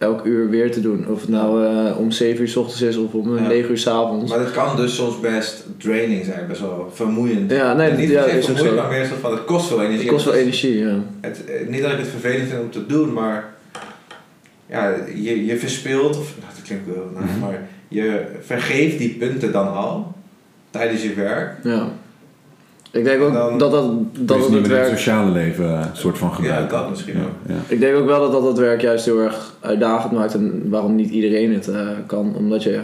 elk 0.00 0.24
uur 0.24 0.48
weer 0.50 0.72
te 0.72 0.80
doen. 0.80 1.06
Of 1.08 1.20
het 1.20 1.28
nou 1.28 1.64
eh, 1.66 1.98
om 1.98 2.10
7 2.10 2.40
uur 2.40 2.48
s 2.48 2.56
ochtends 2.56 2.82
is 2.82 2.96
of 2.96 3.12
om 3.12 3.36
Ja. 3.36 3.46
9 3.48 3.70
uur 3.70 3.78
s 3.78 3.86
avonds. 3.86 4.30
Maar 4.30 4.38
dat 4.38 4.50
kan 4.50 4.76
dus 4.76 4.94
soms 4.94 5.20
best 5.20 5.64
draining 5.76 6.24
zijn, 6.24 6.46
best 6.48 6.60
wel 6.60 6.90
vermoeiend. 6.94 7.50
Ja, 7.50 7.72
nee, 7.74 7.90
En 7.90 7.96
niet 7.98 8.08
ja, 8.10 8.24
is 8.24 8.44
vermoeiend, 8.44 8.74
zo. 8.76 8.82
maar 8.82 8.90
meer 8.90 9.06
van, 9.20 9.30
het 9.32 9.44
kost 9.44 9.66
veel 9.66 9.80
energie. 9.82 9.98
Het 10.00 10.08
kost 10.12 10.24
wel 10.24 10.34
energie, 10.34 10.78
ja. 10.78 10.98
Het, 11.20 11.44
eh, 11.44 11.68
niet 11.68 11.82
dat 11.82 11.92
ik 11.92 11.98
het 11.98 12.08
vervelend 12.08 12.48
vind 12.48 12.60
om 12.62 12.70
te 12.70 12.86
doen, 12.86 13.12
maar 13.12 13.54
ja, 14.66 14.94
je, 15.14 15.44
je 15.46 15.56
verspeelt, 15.58 16.18
of 16.18 16.34
nou, 16.40 16.52
dat 16.54 16.64
klinkt 16.64 16.86
wel, 16.86 17.10
nou, 17.14 17.24
Mhm. 17.24 17.38
maar 17.38 17.68
je 17.88 18.22
vergeeft 18.40 18.98
die 18.98 19.08
punten 19.18 19.52
dan 19.52 19.72
al 19.74 20.12
tijdens 20.70 21.02
je 21.02 21.14
werk. 21.14 21.56
ja. 21.64 21.88
Ik 22.90 23.04
denk 23.04 23.20
ook 23.22 23.28
En 23.28 23.34
dan- 23.34 23.58
dat 23.58 23.70
dat, 23.70 23.84
Dat 24.18 24.36
het 24.38 24.48
niet 24.48 24.56
het 24.56 24.56
in 24.56 24.56
het 24.56 24.66
werk... 24.68 24.88
sociale 24.88 25.30
leven 25.30 25.64
eh, 25.78 25.84
soort 25.92 26.18
van 26.18 26.32
gebruiken. 26.34 26.78
dat 26.78 26.90
misschien 26.90 27.16
ja, 27.16 27.22
ook. 27.22 27.30
Ja. 27.48 27.54
Ik 27.66 27.80
denk 27.80 27.96
ook 27.96 28.06
wel 28.06 28.20
dat 28.20 28.32
dat 28.32 28.42
het 28.46 28.58
werk 28.58 28.80
juist 28.80 29.04
heel 29.04 29.18
erg 29.20 29.54
uitdagend 29.60 30.12
maakt 30.12 30.34
en 30.34 30.62
waarom 30.70 30.94
niet 30.94 31.10
iedereen 31.10 31.54
het 31.54 31.68
eh, 31.68 31.88
kan. 32.06 32.34
Omdat 32.36 32.62
je 32.62 32.80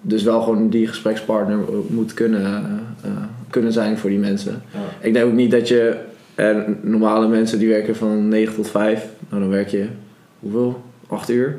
dus 0.00 0.22
wel 0.22 0.40
gewoon 0.42 0.68
die 0.68 0.86
gesprekspartner 0.86 1.58
moet 1.86 2.14
kunnen, 2.14 2.80
eh, 3.02 3.10
kunnen 3.50 3.72
zijn 3.72 3.98
voor 3.98 4.10
die 4.10 4.18
mensen. 4.18 4.62
Ja. 4.72 4.78
Ik 5.00 5.12
denk 5.12 5.26
ook 5.26 5.32
niet 5.32 5.50
dat 5.50 5.68
je... 5.68 5.96
eh, 6.34 6.56
normale 6.80 7.28
mensen 7.28 7.58
die 7.58 7.68
werken 7.68 7.96
van 7.96 8.28
9 8.28 8.54
tot 8.54 8.68
5. 8.70 9.06
Nou, 9.28 9.42
dan 9.42 9.50
werk 9.50 9.68
je 9.68 9.86
hoeveel? 10.38 10.82
Acht 11.08 11.30
uur. 11.30 11.58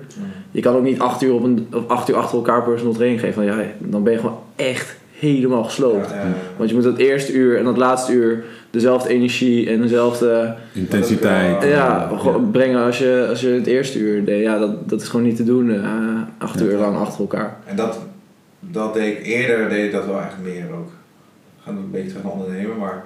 Je 0.51 0.61
kan 0.61 0.75
ook 0.75 0.83
niet 0.83 0.99
acht 0.99 1.21
uur, 1.21 1.33
op 1.33 1.43
een, 1.43 1.67
op 1.73 1.89
acht 1.91 2.09
uur 2.09 2.15
achter 2.15 2.37
elkaar 2.37 2.63
personal 2.63 2.93
training 2.93 3.19
geven. 3.21 3.45
Want 3.45 3.57
ja, 3.57 3.65
dan 3.77 4.03
ben 4.03 4.13
je 4.13 4.19
gewoon 4.19 4.37
echt 4.55 4.97
helemaal 5.19 5.63
gesloopt. 5.63 6.09
Ja, 6.09 6.15
ja, 6.15 6.21
ja. 6.21 6.33
Want 6.57 6.69
je 6.69 6.75
moet 6.75 6.83
dat 6.83 6.97
eerste 6.97 7.33
uur 7.33 7.57
en 7.57 7.63
dat 7.63 7.77
laatste 7.77 8.11
uur 8.13 8.43
dezelfde 8.69 9.09
energie 9.09 9.69
en 9.69 9.81
dezelfde 9.81 10.55
Intensiteit. 10.73 11.63
ja, 11.63 12.11
brengen 12.51 12.83
als 12.85 12.97
je, 12.97 13.25
als 13.29 13.41
je 13.41 13.47
het 13.47 13.67
eerste 13.67 13.99
uur 13.99 14.25
deed. 14.25 14.43
Ja, 14.43 14.57
dat, 14.57 14.89
dat 14.89 15.01
is 15.01 15.07
gewoon 15.07 15.25
niet 15.25 15.35
te 15.35 15.43
doen 15.43 15.71
eh, 15.73 16.21
acht 16.37 16.59
Ja. 16.59 16.65
uur 16.65 16.77
lang 16.77 16.97
achter 16.97 17.19
elkaar. 17.19 17.57
En 17.65 17.75
dat, 17.75 17.99
dat 18.59 18.93
deed 18.93 19.17
ik 19.17 19.25
eerder, 19.25 19.69
deed 19.69 19.85
ik 19.85 19.91
dat 19.91 20.05
wel 20.05 20.19
eigenlijk 20.19 20.53
meer 20.53 20.65
ook. 20.77 20.87
We 21.57 21.63
gaan 21.63 21.77
een 21.77 21.91
beetje 21.91 22.07
terug 22.07 22.23
naar 22.23 22.31
ondernemen, 22.31 22.77
maar 22.77 23.03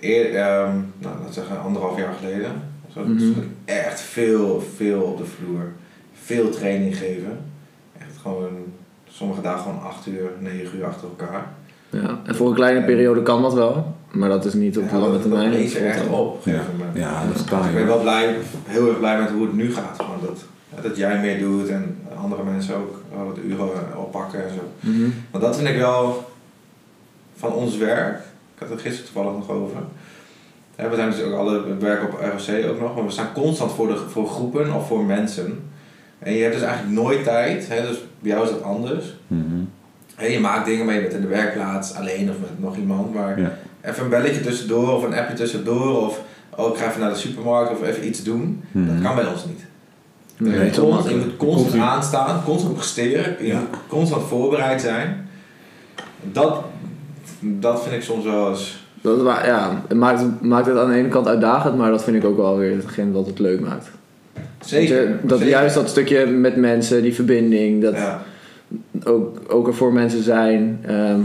eer, 0.00 0.24
ehm, 0.34 0.70
nou, 0.72 1.14
laten 1.14 1.26
we 1.26 1.32
zeggen 1.32 1.60
anderhalf 1.60 1.98
jaar 1.98 2.14
geleden, 2.20 2.50
zo, 2.94 3.00
Mhm. 3.00 3.28
ik 3.28 3.34
echt 3.64 4.00
veel, 4.00 4.62
veel 4.76 5.00
op 5.00 5.18
de 5.18 5.24
vloer. 5.24 5.72
Veel 6.22 6.50
training 6.50 6.96
geven. 6.96 7.38
Echt 7.98 8.16
gewoon, 8.22 8.48
sommige 9.24 9.42
dagen 9.42 9.62
gewoon 9.62 9.82
acht 9.82 10.06
uur, 10.06 10.30
negen 10.38 10.78
uur 10.78 10.84
achter 10.84 11.08
elkaar. 11.08 11.46
Ja. 11.90 12.18
En 12.24 12.34
voor 12.34 12.48
een 12.48 12.54
kleine 12.54 12.84
periode 12.84 13.22
kan 13.22 13.42
dat 13.42 13.54
wel, 13.54 13.94
maar 14.10 14.28
dat 14.28 14.44
is 14.44 14.52
niet 14.54 14.78
op 14.78 14.84
Ja, 14.90 14.98
lange 14.98 15.18
termijn. 15.20 15.50
Dat 15.50 15.60
lees 15.60 15.74
echt 15.74 16.06
op. 16.06 16.12
op 16.12 16.34
een 16.36 16.42
gegeven 16.52 16.64
Ja. 16.72 16.78
moment. 16.78 16.96
Ja, 16.98 17.24
dat 17.26 17.34
is 17.34 17.40
Dus 17.40 17.50
taai, 17.50 17.68
ik 17.68 17.74
ben 17.74 17.86
wel 17.86 18.00
blij, 18.00 18.36
heel 18.64 18.88
erg 18.88 18.98
blij 18.98 19.18
met 19.20 19.30
hoe 19.30 19.42
het 19.42 19.52
nu 19.52 19.72
gaat. 19.74 19.96
Gewoon 20.00 20.20
dat, 20.20 20.44
dat 20.82 20.96
jij 20.96 21.20
meer 21.20 21.38
doet 21.38 21.68
en 21.68 21.98
andere 22.22 22.42
mensen 22.42 22.74
ook 22.76 23.00
wat 23.26 23.38
uren 23.44 23.68
oppakken 23.96 24.44
en 24.44 24.50
zo. 24.54 24.88
Mhm. 24.90 25.10
Want 25.30 25.44
dat 25.44 25.56
vind 25.56 25.68
ik 25.68 25.76
wel 25.76 26.24
van 27.36 27.52
ons 27.52 27.76
werk. 27.76 28.18
Ik 28.54 28.60
had 28.60 28.68
het 28.68 28.80
gisteren 28.80 29.12
toevallig 29.12 29.38
nog 29.38 29.50
over. 29.50 29.76
We 30.76 30.94
zijn 30.96 31.10
dus 31.10 31.22
ook 31.22 31.34
alle 31.34 31.62
we 31.66 31.74
werken 31.74 32.06
op 32.08 32.18
ROC 32.20 32.70
ook 32.70 32.80
nog, 32.80 32.94
maar 32.94 33.04
we 33.04 33.10
staan 33.10 33.32
constant 33.34 33.72
voor, 33.72 33.86
de, 33.86 33.96
voor 34.08 34.26
groepen 34.28 34.72
of 34.74 34.86
voor 34.86 35.04
mensen. 35.04 35.70
En 36.24 36.32
je 36.32 36.42
hebt 36.42 36.54
dus 36.54 36.62
eigenlijk 36.62 36.94
nooit 36.94 37.24
tijd, 37.24 37.68
hè, 37.68 37.86
dus 37.86 37.96
bij 38.20 38.30
jou 38.30 38.44
is 38.44 38.50
dat 38.50 38.62
anders. 38.62 39.04
Mhm. 39.26 39.42
Hè, 40.14 40.26
je 40.26 40.40
maakt 40.40 40.66
dingen 40.66 40.86
mee, 40.86 40.94
je 40.96 41.00
bent 41.02 41.14
in 41.14 41.20
de 41.20 41.26
werkplaats 41.26 41.94
alleen 41.94 42.30
of 42.30 42.36
met 42.40 42.60
nog 42.60 42.76
iemand, 42.76 43.14
maar 43.14 43.40
Ja. 43.40 43.52
even 43.82 44.04
een 44.04 44.10
belletje 44.10 44.40
tussendoor 44.40 44.92
of 44.96 45.02
een 45.04 45.14
appje 45.14 45.34
tussendoor 45.34 46.00
of 46.06 46.20
oh, 46.56 46.72
ik 46.72 46.76
ga 46.80 46.88
even 46.88 47.00
naar 47.00 47.10
de 47.10 47.16
supermarkt 47.18 47.70
of 47.70 47.82
even 47.82 48.06
iets 48.06 48.22
doen. 48.22 48.62
Mhm. 48.70 48.86
Dat 48.86 49.02
kan 49.02 49.14
bij 49.14 49.26
ons 49.26 49.44
niet. 49.44 49.64
Nee, 50.36 50.58
wel 50.70 50.88
constant, 50.88 51.08
je 51.08 51.16
moet 51.16 51.36
constant 51.36 51.62
Continu. 51.70 51.82
aanstaan, 51.82 52.44
constant 52.44 52.74
presteren, 52.74 53.36
je 53.40 53.46
Ja. 53.46 53.58
moet 53.58 53.68
constant 53.88 54.22
voorbereid 54.22 54.80
zijn. 54.80 55.28
Dat, 56.32 56.60
dat 57.40 57.82
vind 57.82 57.94
ik 57.94 58.02
soms 58.02 58.24
wel 58.24 58.48
eens. 58.50 58.82
Dat, 59.00 59.20
ja, 59.44 59.82
het 59.88 59.96
maakt, 59.98 60.20
het 60.20 60.40
maakt 60.42 60.66
het 60.66 60.76
aan 60.78 60.88
de 60.90 60.96
ene 60.96 61.08
kant 61.08 61.26
uitdagend, 61.26 61.76
maar 61.76 61.90
dat 61.90 62.04
vind 62.04 62.16
ik 62.16 62.24
ook 62.24 62.36
wel 62.36 62.56
weer 62.58 62.76
hetgeen 62.76 63.12
wat 63.12 63.26
het 63.26 63.38
leuk 63.38 63.60
maakt. 63.60 63.90
Zeker. 64.64 64.96
Dat, 65.08 65.08
je- 65.20 65.26
dat 65.26 65.38
zeker. 65.38 65.52
juist 65.54 65.74
dat 65.74 65.88
stukje 65.88 66.26
met 66.26 66.56
mensen, 66.56 67.02
die 67.02 67.14
verbinding, 67.14 67.82
dat 67.82 67.94
Ja. 67.94 68.22
ook, 69.04 69.40
ook 69.48 69.66
er 69.66 69.74
voor 69.74 69.92
mensen 69.92 70.22
zijn. 70.22 70.78
ehm, 70.86 71.20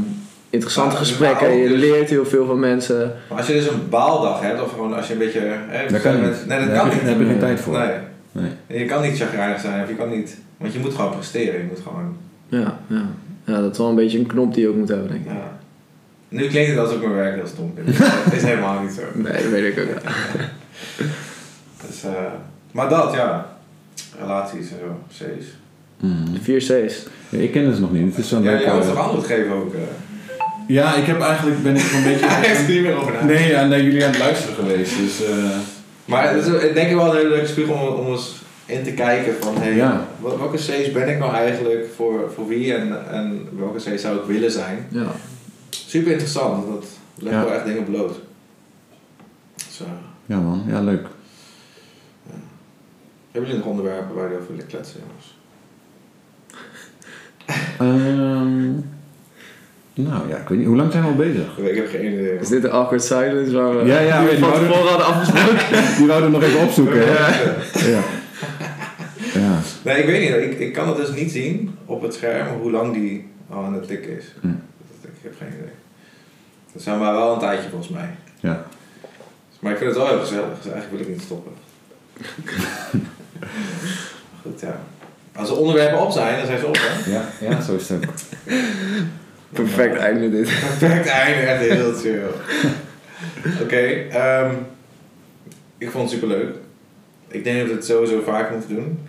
interessante 0.49 0.91
Ja, 0.93 0.97
gesprekken, 0.99 1.47
ook 1.47 1.61
je 1.61 1.67
dus- 1.67 1.79
leert 1.79 2.09
heel 2.09 2.25
veel 2.25 2.45
van 2.45 2.59
mensen. 2.59 3.13
Maar 3.29 3.37
als 3.37 3.47
je 3.47 3.53
dus 3.53 3.67
een 3.67 3.89
baaldag 3.89 4.41
hebt, 4.41 4.61
of 4.61 4.69
gewoon 4.71 4.93
als 4.95 5.07
je 5.07 5.13
een 5.13 5.19
beetje. 5.19 5.39
Hè, 5.67 5.87
Dat 5.91 6.01
kan 6.01 6.21
met- 6.21 6.45
Nee, 6.47 6.59
dat 6.59 6.67
Daar 6.67 6.77
kan 6.77 6.85
heb 6.85 6.85
je- 6.85 6.93
niet. 6.93 6.99
daar 7.01 7.09
heb 7.09 7.19
je 7.19 7.25
geen 7.25 7.39
tijd 7.39 7.59
voor. 7.59 7.81
Nee. 8.31 8.79
Je 8.79 8.85
kan 8.85 9.01
niet 9.01 9.17
chagrijnig 9.17 9.61
zijn, 9.61 9.83
of 9.83 9.89
je 9.89 9.95
kan 9.95 10.09
niet. 10.09 10.37
Want 10.57 10.73
je 10.73 10.79
moet 10.79 10.93
gewoon 10.93 11.11
presteren. 11.11 11.59
Je 11.59 11.65
moet 11.67 11.79
gewoon. 11.83 12.15
Ja, 12.47 12.79
ja. 12.87 13.05
ja, 13.45 13.61
dat 13.61 13.71
is 13.71 13.77
wel 13.77 13.89
een 13.89 13.95
beetje 13.95 14.19
een 14.19 14.25
knop 14.25 14.53
die 14.53 14.63
je 14.63 14.69
ook 14.69 14.75
moet 14.75 14.89
hebben, 14.89 15.07
denk 15.07 15.25
ik. 15.25 15.31
Ja. 15.31 15.57
Nu 16.29 16.47
klinkt 16.47 16.69
het 16.69 16.79
alsof 16.79 16.95
ik 16.95 17.01
mijn 17.01 17.13
werk 17.15 17.35
heel 17.35 17.47
stom 17.47 17.73
vind. 17.75 17.97
Dat 17.97 18.33
is 18.39 18.43
helemaal 18.43 18.81
niet 18.81 18.91
zo. 18.91 19.01
Nee, 19.13 19.31
dat 19.31 19.51
weet 19.51 19.77
ik 19.77 19.83
ook. 19.83 20.01
Ja. 20.03 20.11
Dus, 21.87 22.03
eh, 22.03 22.11
maar 22.71 22.89
dat, 22.89 23.13
ja. 23.13 23.57
Relaties 24.19 24.69
en 24.71 24.77
zo, 24.79 24.99
C's. 25.09 25.45
Mhm. 25.99 26.33
De 26.33 26.39
vier 26.41 26.59
C's. 26.59 27.05
Ja, 27.29 27.39
ik 27.39 27.51
ken 27.51 27.65
het 27.65 27.79
nog 27.79 27.91
niet. 27.91 28.05
Het 28.15 28.17
is 28.23 28.29
zo'n 28.29 28.43
Ja, 28.43 28.51
leuk, 28.51 28.61
jij 28.61 28.73
moet 28.73 28.83
toch 28.83 28.97
antwoord 28.97 29.25
geven 29.25 29.51
ook? 29.51 29.73
eh? 29.73 29.79
Ja, 30.67 30.95
ik 30.95 31.05
heb 31.05 31.21
eigenlijk 31.21 31.63
ben 31.63 31.75
ik 31.75 31.91
een 31.93 32.03
beetje. 32.03 32.25
Hij 32.29 32.47
heeft 32.47 32.61
er 32.67 32.73
niet 32.73 32.81
meer 32.81 32.95
over 32.95 33.13
na. 33.13 33.23
nee, 33.23 33.47
ja, 33.47 33.65
naar 33.65 33.81
jullie 33.81 34.03
aan 34.05 34.09
het 34.11 34.19
luisteren 34.19 34.55
geweest. 34.55 34.97
Dus 34.97 35.23
eh, 35.25 35.33
Maar 36.05 36.33
het 36.33 36.45
is 36.45 36.53
ik 36.63 36.73
denk 36.73 36.89
ik 36.89 36.95
wel 36.95 37.09
een 37.09 37.15
hele 37.15 37.29
leuke 37.29 37.47
spiegel 37.47 37.73
om, 37.73 38.05
om 38.05 38.11
eens 38.11 38.35
in 38.65 38.83
te 38.83 38.91
kijken 38.91 39.33
van 39.39 39.55
hey, 39.57 39.75
Ja. 39.75 40.05
welke 40.21 40.57
C's 40.57 40.91
ben 40.91 41.09
ik 41.09 41.19
nou 41.19 41.33
eigenlijk 41.33 41.87
voor, 41.95 42.31
voor 42.35 42.47
wie 42.47 42.73
en, 42.73 43.11
en 43.11 43.47
welke 43.57 43.77
C's 43.77 44.01
zou 44.01 44.17
ik 44.17 44.23
willen 44.25 44.51
zijn. 44.51 44.85
Ja. 44.89 45.05
Super 45.69 46.11
interessant, 46.11 46.65
want 46.65 46.67
dat 46.81 46.85
legt 47.23 47.35
Ja. 47.35 47.43
wel 47.43 47.53
echt 47.53 47.65
dingen 47.65 47.83
bloot. 47.85 48.19
Dus, 49.55 49.79
eh, 49.81 49.85
ja 50.25 50.37
man, 50.39 50.63
ja 50.67 50.81
leuk. 50.81 51.05
Hebben 53.31 53.49
jullie 53.49 53.57
nog 53.65 53.65
onderwerpen 53.65 54.15
waar 54.15 54.29
je 54.29 54.35
over 54.37 54.49
willen 54.51 54.67
kletsen? 54.67 54.99
jongens? 55.07 55.37
Ehm, 57.79 58.71
nou 59.93 60.29
ja, 60.29 60.37
ik 60.37 60.47
weet 60.47 60.57
niet. 60.57 60.67
Hoe 60.67 60.75
lang 60.75 60.91
zijn 60.91 61.03
we 61.03 61.09
al 61.09 61.15
bezig? 61.15 61.57
Ik 61.57 61.75
heb 61.75 61.89
geen 61.89 62.13
idee. 62.13 62.39
Is 62.39 62.47
dit 62.47 62.61
de 62.61 62.69
awkward 62.69 63.03
silence 63.03 63.51
waar 63.51 63.77
we 63.77 63.85
Ja, 63.85 63.99
ja, 63.99 64.25
die 64.27 64.37
van 64.37 64.51
tevoren 64.53 64.87
hadden 64.89 65.05
afgesproken? 65.05 65.83
Die 65.97 66.07
wouden 66.07 66.31
we 66.31 66.37
nog 66.37 66.45
even 66.45 66.59
opzoeken. 66.61 67.01
hè? 67.07 67.41
Ja. 67.91 68.01
ja. 69.33 69.59
Nee, 69.83 69.97
ik 69.97 70.05
weet 70.05 70.21
niet. 70.21 70.51
Ik, 70.51 70.59
ik 70.59 70.73
kan 70.73 70.87
het 70.87 70.97
dus 70.97 71.11
niet 71.11 71.31
zien 71.31 71.75
op 71.85 72.01
het 72.01 72.13
scherm 72.13 72.47
hoe 72.61 72.71
lang 72.71 72.93
die 72.93 73.27
al 73.49 73.63
aan 73.63 73.73
het 73.73 73.87
tikken 73.87 74.17
is. 74.17 74.25
Hm. 74.41 74.47
Ik 75.01 75.09
heb 75.21 75.33
geen 75.39 75.47
idee. 75.47 75.71
Dat 76.73 76.81
zijn 76.81 76.99
maar 76.99 77.13
wel 77.13 77.33
een 77.33 77.39
tijdje 77.39 77.69
volgens 77.69 77.89
mij. 77.91 78.09
Ja. 78.39 78.65
Maar 79.59 79.71
ik 79.71 79.77
vind 79.77 79.89
het 79.89 79.99
wel 79.99 80.07
heel 80.07 80.19
gezellig, 80.19 80.55
dus 80.61 80.71
eigenlijk 80.71 80.91
wil 80.91 80.99
ik 80.99 81.07
niet 81.07 81.21
stoppen. 81.21 81.51
Goed, 84.41 84.59
ja. 84.59 84.79
Als 85.35 85.49
er 85.49 85.57
onderwerpen 85.57 86.01
op 86.01 86.11
zijn, 86.11 86.37
dan 86.37 86.45
zijn 86.45 86.59
ze 86.59 86.67
op, 86.67 86.77
hè? 86.79 87.11
Ja, 87.11 87.23
ja, 87.41 87.61
zo 87.61 87.75
is 87.75 87.89
het 87.89 88.05
ook. 88.05 88.13
Perfect 89.49 89.95
einde 89.95 90.29
dit. 90.29 90.43
Perfect 90.43 91.07
einde, 91.07 91.41
echt 91.41 91.61
heel 91.61 91.93
chill. 91.93 92.21
Oké, 93.61 93.77
ehm, 94.17 94.53
ik 95.77 95.91
vond 95.91 96.03
het 96.03 96.19
superleuk. 96.19 96.55
Ik 97.27 97.43
denk 97.43 97.59
dat 97.59 97.67
we 97.67 97.73
het 97.73 97.85
sowieso 97.85 98.21
vaak 98.21 98.51
moeten 98.51 98.75
doen. 98.75 98.99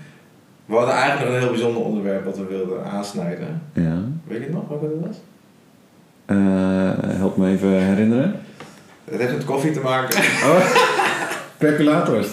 We 0.66 0.76
hadden 0.76 0.94
eigenlijk 0.94 1.24
nog 1.24 1.34
een 1.34 1.40
heel 1.42 1.50
bijzonder 1.50 1.82
onderwerp 1.82 2.24
wat 2.24 2.36
we 2.36 2.44
wilden 2.44 2.84
aansnijden. 2.84 3.62
Ja. 3.72 4.02
Weet 4.26 4.38
je 4.38 4.44
het 4.44 4.52
nog, 4.52 4.68
wat 4.68 4.80
het 4.80 5.06
was? 5.06 5.16
Eh, 6.26 7.16
help 7.18 7.36
me 7.36 7.50
even 7.50 7.68
herinneren. 7.68 8.40
Het 9.04 9.20
heeft 9.20 9.32
met 9.32 9.44
koffie 9.44 9.72
te 9.72 9.80
maken. 9.80 10.18
Oh, 10.18 10.74
percolators. 11.58 12.28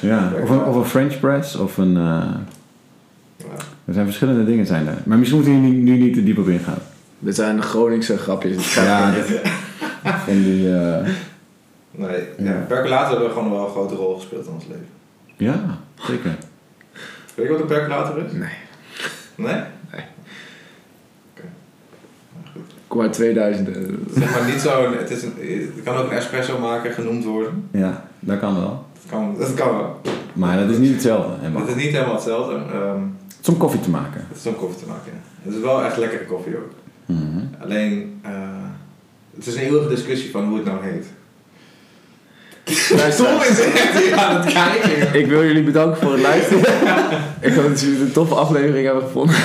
Ja, 0.00 0.32
of 0.42 0.50
een, 0.50 0.64
of 0.64 0.76
een 0.76 0.84
French 0.84 1.20
press 1.20 1.56
of 1.56 1.76
een... 1.78 1.96
eh, 1.96 2.34
er 3.84 3.92
zijn 3.94 4.04
verschillende 4.06 4.44
dingen 4.44 4.66
zijn 4.66 4.86
er. 4.88 4.94
Maar 5.04 5.18
misschien 5.18 5.40
moeten 5.40 5.60
we 5.60 5.66
hier 5.66 5.74
nu, 5.76 5.82
nu 5.92 5.98
niet 5.98 6.14
te 6.14 6.22
diep 6.24 6.38
op 6.38 6.48
ingaan. 6.48 6.78
Dit 7.18 7.34
zijn 7.34 7.56
de 7.56 7.62
Groningse 7.62 8.18
grapjes. 8.18 8.74
Ja. 8.74 9.12
Van 10.02 10.42
die... 10.42 10.74
eh, 10.74 11.06
Nee, 11.90 12.22
Ja. 12.38 12.44
ja. 12.52 12.64
percolator 12.68 13.10
hebben 13.16 13.30
gewoon 13.32 13.50
wel 13.50 13.64
een 13.64 13.70
grote 13.70 13.94
rol 13.94 14.14
gespeeld 14.16 14.46
in 14.46 14.52
ons 14.52 14.64
leven. 14.68 14.86
ja, 15.36 15.78
zeker. 16.06 16.30
Weet 17.34 17.46
je 17.46 17.52
wat 17.52 17.60
een 17.60 17.66
percolator 17.66 18.24
is? 18.24 18.32
Nee. 18.32 18.48
Nee? 19.34 19.54
Nee. 19.92 20.04
Oké. 21.32 21.42
Nou, 22.32 22.46
goed. 22.52 22.62
Kom 22.86 23.00
uit 23.00 23.12
2000. 23.12 23.68
eh, 23.68 23.74
Zeg 24.14 24.30
maar 24.30 24.50
niet 24.50 24.60
zo'n... 24.60 24.96
Het, 24.96 25.10
is 25.10 25.22
een, 25.22 25.32
het 25.74 25.84
kan 25.84 25.96
ook 25.96 26.10
een 26.10 26.16
espresso 26.16 26.58
maker 26.58 26.92
genoemd 26.92 27.24
worden. 27.24 27.68
Ja, 27.72 28.04
dat 28.20 28.38
kan 28.38 28.54
wel. 28.60 28.86
Dat 29.02 29.10
kan, 29.10 29.34
dat 29.38 29.54
kan 29.54 29.76
wel. 29.76 30.00
Maar 30.32 30.58
dat 30.58 30.70
is 30.70 30.78
niet 30.78 30.92
hetzelfde. 30.92 31.32
helemaal. 31.38 31.60
Het 31.66 31.76
is 31.76 31.82
niet 31.84 31.92
helemaal 31.92 32.14
hetzelfde. 32.14 32.54
ehm, 32.54 33.00
Het 33.28 33.38
is 33.42 33.48
om 33.48 33.56
koffie 33.56 33.80
te 33.80 33.90
maken. 33.90 34.26
het 34.28 34.36
is 34.38 34.46
om 34.46 34.56
koffie 34.56 34.78
te 34.82 34.86
maken. 34.88 35.12
ja. 35.12 35.18
Het 35.42 35.54
is 35.54 35.60
wel 35.60 35.84
echt 35.84 35.96
lekkere 35.96 36.24
koffie 36.24 36.56
ook. 36.56 36.70
Mhm. 37.06 37.38
Alleen... 37.62 38.20
eh, 38.22 38.30
het 39.36 39.46
is 39.46 39.54
een 39.54 39.60
eeuwige 39.62 39.88
discussie 39.88 40.30
van 40.30 40.44
hoe 40.48 40.56
het 40.56 40.64
nou 40.66 40.78
heet. 40.82 41.06
Luisteraars, 42.96 43.48
is 43.48 43.60
echt 43.60 43.98
hier 43.98 44.14
aan 44.16 44.40
het 44.40 44.52
kijken. 44.52 45.20
Ik 45.20 45.26
wil 45.26 45.44
jullie 45.44 45.62
bedanken 45.62 46.00
voor 46.02 46.12
het 46.12 46.20
luisteren. 46.22 46.60
ik 47.40 47.52
hoop 47.54 47.68
dat 47.68 47.80
jullie 47.80 47.96
het 47.98 48.06
een 48.06 48.12
toffe 48.12 48.34
aflevering 48.34 48.84
hebben 48.86 49.02
gevonden. 49.04 49.36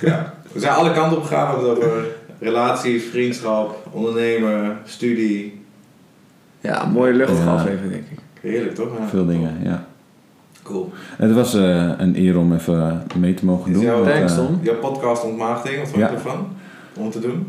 Ja. 0.00 0.34
We 0.52 0.60
zijn 0.60 0.72
alle 0.72 0.92
kanten 0.92 1.16
op 1.18 1.22
gegaan. 1.24 1.46
We 1.60 1.66
hebben 1.66 1.82
het 1.84 1.92
over 1.92 2.06
relaties, 2.38 3.02
vriendschap, 3.10 3.86
ondernemen, 3.90 4.78
studie. 4.84 5.60
Ja, 6.60 6.84
mooie 6.84 7.12
luchtige 7.12 7.42
Ja. 7.42 7.54
aflevering 7.54 7.92
denk 7.92 8.04
ik. 8.10 8.18
Heerlijk 8.42 8.74
toch? 8.74 8.88
Ja. 8.98 9.06
Veel 9.06 9.26
dingen, 9.26 9.56
ja. 9.62 9.84
Cool. 10.62 10.92
Het 11.16 11.32
was 11.32 11.54
eh, 11.54 11.90
een 11.98 12.16
eer 12.16 12.38
om 12.38 12.52
even 12.54 13.02
mee 13.18 13.34
te 13.34 13.44
mogen 13.44 13.70
Is 13.70 13.76
doen. 13.76 13.84
jouw- 13.84 14.02
want, 14.02 14.14
Thanks, 14.14 14.34
Tom. 14.34 14.58
Jouw 14.62 14.78
podcast 14.78 15.24
ontmaagding, 15.24 15.78
wat 15.78 15.88
vond 15.88 16.02
je 16.02 16.08
ervan? 16.08 16.46
Om 16.98 17.10
te 17.10 17.20
doen? 17.20 17.46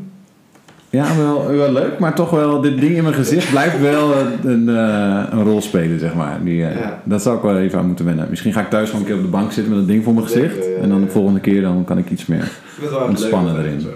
Ja, 0.90 1.18
wel, 1.18 1.48
wel 1.48 1.72
leuk, 1.72 2.00
maar 2.00 2.16
toch 2.16 2.30
wel, 2.30 2.62
dit 2.62 2.80
ding 2.80 2.96
in 2.96 3.04
mijn 3.04 3.16
gezicht 3.16 3.50
blijft 3.50 3.80
wel 3.82 4.14
een, 4.18 4.50
een, 4.50 4.70
eh, 4.70 5.24
een 5.32 5.44
rol 5.44 5.62
spelen, 5.62 6.00
zeg 6.00 6.14
maar. 6.16 6.40
Die, 6.44 6.66
eh, 6.66 6.80
Ja. 6.80 7.02
Dat 7.04 7.22
zou 7.22 7.36
ik 7.38 7.42
wel 7.44 7.58
even 7.58 7.80
aan 7.80 7.86
moeten 7.88 8.06
wennen. 8.06 8.28
Misschien 8.30 8.54
ga 8.54 8.62
ik 8.62 8.70
thuis 8.70 8.88
gewoon 8.90 9.02
een 9.02 9.08
keer 9.08 9.18
op 9.18 9.24
de 9.24 9.30
bank 9.30 9.52
zitten 9.52 9.70
met 9.72 9.82
dat 9.82 9.90
ding 9.90 10.04
voor 10.04 10.14
mijn 10.14 10.26
gezicht. 10.26 10.56
ja, 10.66 10.82
En 10.82 10.90
dan 10.90 11.02
de 11.02 11.08
volgende 11.10 11.40
keer 11.40 11.62
dan 11.62 11.84
kan 11.84 11.98
ik 11.98 12.10
iets 12.10 12.26
meer. 12.26 12.52
Het 12.82 13.08
Ontspannen 13.08 13.54
leuk, 13.56 13.66
erin. 13.66 13.82
zo. 13.82 13.90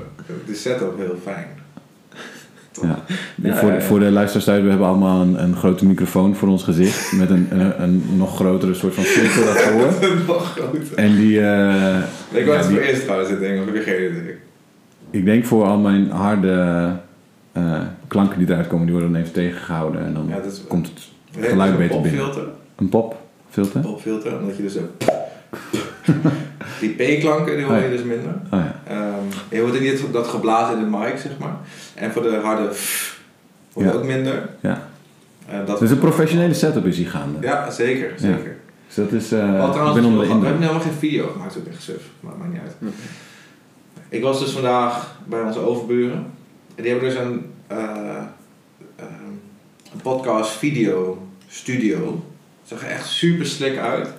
De 0.46 0.54
setup 0.56 0.98
heel 0.98 1.16
fijn. 1.24 1.46
Ja. 2.82 3.04
Ja, 3.36 3.56
voor, 3.56 3.72
ja, 3.72 3.82
voor 3.82 4.00
de 4.00 4.12
luisteraars 4.12 4.46
thuis, 4.46 4.64
we 4.64 4.70
hebben 4.70 4.88
allemaal 4.88 5.22
een, 5.22 5.44
een 5.44 5.56
grote 5.56 5.86
microfoon 5.86 6.36
voor 6.36 6.48
ons 6.48 6.64
gezicht. 6.64 7.12
Met 7.12 7.30
een, 7.30 7.48
een, 7.50 7.82
een 7.84 8.04
nog 8.16 8.36
grotere 8.36 8.74
soort 8.74 8.94
van 8.94 9.04
filter 9.04 9.46
daarvoor. 9.46 10.08
Nog 10.28 10.52
groter. 10.52 10.96
En 10.96 11.16
die, 11.16 11.42
eh, 11.42 11.98
Ik 12.30 12.46
was 12.46 12.58
het 12.58 12.66
voor 12.66 12.78
eerst 12.80 13.04
trouwens, 13.04 13.30
dit 13.30 13.40
ding, 13.40 13.60
of 13.60 13.66
heb 13.66 13.76
je 13.76 13.82
geen 13.82 14.12
idee? 14.12 14.36
ik 15.10 15.26
denk 15.26 15.46
voor 15.46 15.66
al 15.66 15.78
mijn 15.78 16.10
harde 16.10 16.92
eh, 17.52 17.82
klanken 18.08 18.40
die 18.40 18.48
eruit 18.48 18.68
komen, 18.68 18.86
die 18.86 18.94
worden 18.96 19.12
dan 19.12 19.22
even 19.22 19.34
tegengehouden. 19.34 20.06
En 20.06 20.14
dan 20.14 20.32
is 20.48 20.62
komt 20.68 20.88
het 20.88 21.10
geluid 21.50 21.72
een 21.72 21.78
beter 21.78 22.02
binnen. 22.02 22.22
popfilter. 22.26 22.52
Een 22.76 22.90
popfilter? 22.90 23.82
Popfilter, 23.82 24.40
omdat 24.40 24.58
je 24.58 24.64
dus 24.64 24.78
ook... 24.78 24.90
Die 26.80 26.90
P-klanken, 26.90 27.56
die 27.58 27.66
hoor 27.66 27.76
je 27.76 27.82
Oh 27.86 27.90
ja. 27.90 27.96
dus 27.98 28.04
minder. 28.06 28.30
Oh 28.52 28.60
ja. 28.60 28.82
Ehm, 28.88 29.26
je 29.50 29.60
hoort 29.62 29.80
niet 29.80 30.04
dat 30.12 30.28
geblazen 30.28 30.78
in 30.78 30.84
de 30.92 30.98
mic, 30.98 31.18
zeg 31.18 31.38
maar. 31.40 31.56
En 31.96 32.12
voor 32.12 32.22
de 32.22 32.36
harde 32.44 32.70
hoor 33.74 33.84
je 33.84 33.90
Ja. 33.90 33.96
ook 33.96 34.04
minder. 34.04 34.50
ja. 34.60 34.88
Eh, 35.50 35.66
dat 35.66 35.80
Dus 35.80 35.92
een 35.92 36.00
professionele 36.00 36.54
setup 36.54 36.86
is 36.86 36.98
hier 36.98 37.10
gaande. 37.10 37.38
Ja, 37.48 37.70
zeker, 37.72 38.12
zeker. 38.16 38.56
Dus 38.88 38.96
dat 38.96 39.12
is, 39.12 39.32
eh, 39.32 39.40
Wat 39.58 39.66
ik 39.68 39.72
trouwens, 39.72 39.96
ben 39.96 40.06
onder 40.06 40.20
we 40.20 40.26
de 40.28 40.32
hebben 40.32 40.36
indruk. 40.36 40.60
helemaal 40.60 40.82
geen 40.82 41.00
video 41.00 41.28
gemaakt, 41.32 41.58
ook 41.58 41.66
echt 41.68 41.82
suf. 41.84 42.02
Maar 42.20 42.34
maakt 42.38 42.52
niet 42.52 42.62
uit. 42.62 42.94
Ik 44.10 44.22
was 44.24 44.40
dus 44.40 44.52
vandaag 44.52 45.16
bij 45.26 45.42
onze 45.42 45.60
overburen. 45.60 46.26
En 46.76 46.84
die 46.84 46.92
hebben 46.92 47.10
dus 47.10 47.18
een, 47.20 47.46
eh, 47.68 47.78
ehm, 48.96 49.32
een 49.94 50.02
podcast 50.02 50.52
video 50.52 51.28
studio. 51.48 52.24
Het 52.62 52.80
zag 52.80 52.82
er 52.82 52.90
echt 52.96 53.08
super 53.08 53.46
slick 53.46 53.78
uit. 53.78 54.10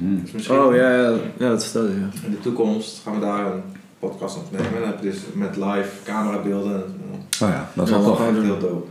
Mhm. 0.00 0.20
Dus 0.22 0.32
misschien 0.32 0.58
Oh 0.58 0.74
ja, 0.74 0.90
ja, 0.94 1.10
ja 1.38 1.48
dat 1.48 1.64
vertelde 1.64 1.88
je. 1.88 2.26
in 2.26 2.30
de 2.30 2.40
toekomst 2.40 3.00
gaan 3.04 3.14
we 3.14 3.20
daar 3.20 3.46
een 3.46 3.62
podcast 3.98 4.36
opnemen. 4.36 4.66
En 4.66 4.72
dan 4.80 4.86
heb 4.88 5.02
je 5.02 5.10
dus 5.10 5.18
met 5.32 5.56
live 5.56 5.90
camerabeelden. 6.04 6.74
en- 6.74 7.06
Oh 7.42 7.48
ja, 7.48 7.70
dat 7.74 7.84
is 7.86 7.92
wel 7.92 8.02
tof. 8.04 8.18
heel 8.18 8.58
dope. 8.58 8.86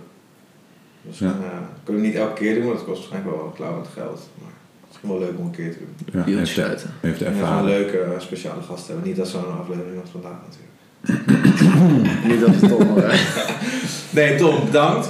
Dus 1.02 1.20
Ja. 1.20 1.26
dan, 1.28 1.36
eh, 1.44 1.50
kunnen 1.84 2.02
we 2.02 2.08
niet 2.08 2.18
elke 2.18 2.34
keer 2.34 2.54
doen, 2.56 2.64
want 2.66 2.76
het 2.78 2.86
kost 2.88 3.00
waarschijnlijk 3.00 3.36
wel 3.36 3.52
klauwend 3.56 3.88
geld. 3.94 4.30
Maar 4.42 4.52
misschien 4.88 5.10
wel 5.10 5.20
leuk 5.20 5.38
om 5.38 5.46
een 5.46 5.52
keer 5.52 5.72
te 5.72 5.78
doen. 5.80 6.24
Ja, 6.26 6.38
heeft, 6.38 6.52
sluiten. 6.52 6.90
heeft 7.02 7.22
En 7.22 7.34
we 7.34 7.40
gaan 7.40 7.48
ervaren. 7.48 7.64
een 7.64 7.70
leuke 7.80 7.98
eh, 8.00 8.20
speciale 8.20 8.62
gast 8.62 8.88
hebben. 8.88 9.06
Niet 9.08 9.16
dat 9.16 9.28
zo'n 9.28 9.60
aflevering 9.62 10.02
als 10.02 10.10
vandaag 10.10 10.38
natuurlijk. 10.48 10.66
Niet 12.28 12.40
dat 12.40 12.50
het 12.50 12.70
toch 12.70 12.96
maar... 12.96 13.22
Nee, 14.18 14.38
Tom, 14.38 14.66
bedankt. 14.66 15.10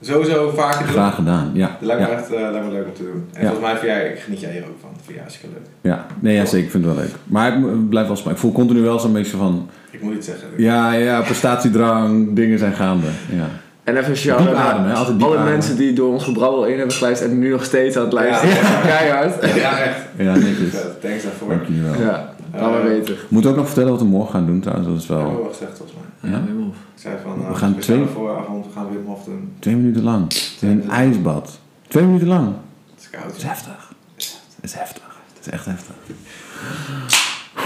Sowieso 0.00 0.50
vaker 0.56 0.78
doen. 0.84 0.88
Graag 0.92 1.14
gedaan, 1.14 1.50
ja. 1.54 1.66
Dat 1.66 1.86
lijkt 1.88 2.02
me 2.02 2.08
ja. 2.08 2.12
echt 2.14 2.32
eh, 2.32 2.40
lijkt 2.50 2.66
me 2.66 2.72
leuk 2.72 2.86
om 2.86 2.94
te 2.94 3.02
doen. 3.02 3.28
En 3.32 3.42
Ja. 3.42 3.48
volgens 3.48 3.60
mij 3.60 3.76
vind 3.78 3.92
jij, 3.92 4.16
geniet 4.16 4.40
jij 4.40 4.50
hier 4.52 4.60
ook 4.62 4.76
van. 4.80 4.90
Dat 4.92 5.00
vind 5.04 5.14
je 5.16 5.20
hartstikke 5.20 5.54
leuk. 5.54 5.66
Ja, 5.92 6.06
nee, 6.20 6.34
ja, 6.36 6.44
zeker. 6.44 6.64
Ik 6.64 6.70
vind 6.70 6.84
het 6.84 6.94
wel 6.94 7.04
leuk. 7.04 7.14
Maar 7.24 7.50
het 7.52 7.60
mo- 7.60 7.86
blijft 7.88 8.08
wel 8.08 8.16
spannend. 8.16 8.42
Ik 8.44 8.50
voel 8.50 8.52
continu 8.60 8.80
wel 8.80 8.98
zo'n 8.98 9.12
beetje 9.12 9.36
van... 9.36 9.68
Ik 9.90 10.02
moet 10.02 10.14
iets 10.14 10.26
zeggen. 10.26 10.48
Ja, 10.56 10.92
ja, 10.92 11.20
prestatiedrang, 11.20 12.34
dingen 12.36 12.58
zijn 12.58 12.72
gaande. 12.72 13.06
Ja. 13.32 13.46
En 13.84 13.96
even 13.96 14.16
shout 14.16 14.54
out 14.54 15.22
alle 15.22 15.44
mensen 15.44 15.76
die 15.76 15.92
door 15.92 16.12
ons 16.12 16.24
gebrabbel 16.24 16.64
in 16.66 16.76
hebben 16.78 16.94
geluisterd 16.94 17.30
en 17.30 17.38
nu 17.38 17.50
nog 17.50 17.64
steeds 17.64 17.96
aan 17.96 18.02
het 18.04 18.12
luisteren. 18.12 18.54
Ja. 18.54 18.80
Keihard. 18.86 19.44
Ja, 19.54 19.78
echt. 19.78 19.96
ja, 20.16 20.34
netjes. 20.34 20.72
Thanks 21.00 21.22
daarvoor. 21.22 21.48
Dank 21.48 21.62
jullie 21.66 21.82
wel. 21.82 21.94
Ja, 22.00 22.34
laat 22.54 22.70
maar 22.70 22.86
Eh. 22.90 23.00
Moet 23.28 23.46
ook 23.46 23.56
nog 23.56 23.66
vertellen 23.66 23.90
wat 23.90 24.00
we 24.00 24.06
morgen 24.06 24.30
gaan 24.32 24.46
doen 24.46 24.60
trouwens. 24.60 24.88
Dat 24.88 24.96
is 24.98 25.06
Dat 25.06 25.16
hebben 25.16 25.34
we 25.36 25.40
wel 25.42 25.50
wel 25.50 25.58
gezegd 25.58 25.76
volgens 25.76 25.98
mij. 25.98 26.08
Ja? 26.24 26.44
Wim 26.44 26.62
Hof. 26.62 26.74
Ik 26.94 27.00
zei 27.00 27.14
van, 27.22 27.38
We 27.46 27.50
uh, 27.50 27.56
gaan 27.56 27.78
twee- 27.78 28.04
vooravond, 28.06 28.66
we 28.66 28.72
gaan 28.72 28.90
Wim 28.90 29.04
Hof 29.06 29.24
doen. 29.24 29.52
twee 29.58 29.76
minuten 29.76 30.02
lang. 30.02 30.32
In 30.60 30.68
een 30.68 30.90
ijsbad. 30.90 31.58
Twee 31.88 32.04
minuten 32.04 32.28
lang. 32.28 32.46
Het 32.94 33.00
is 33.02 33.10
koud. 33.10 33.24
Dat 33.26 33.36
is 33.36 33.42
heftig. 33.42 33.92
Dat 34.16 34.30
is 34.60 34.74
heftig. 34.74 35.02
Dat 35.34 35.46
is 35.46 35.52
echt 35.52 35.64
heftig. 35.64 35.94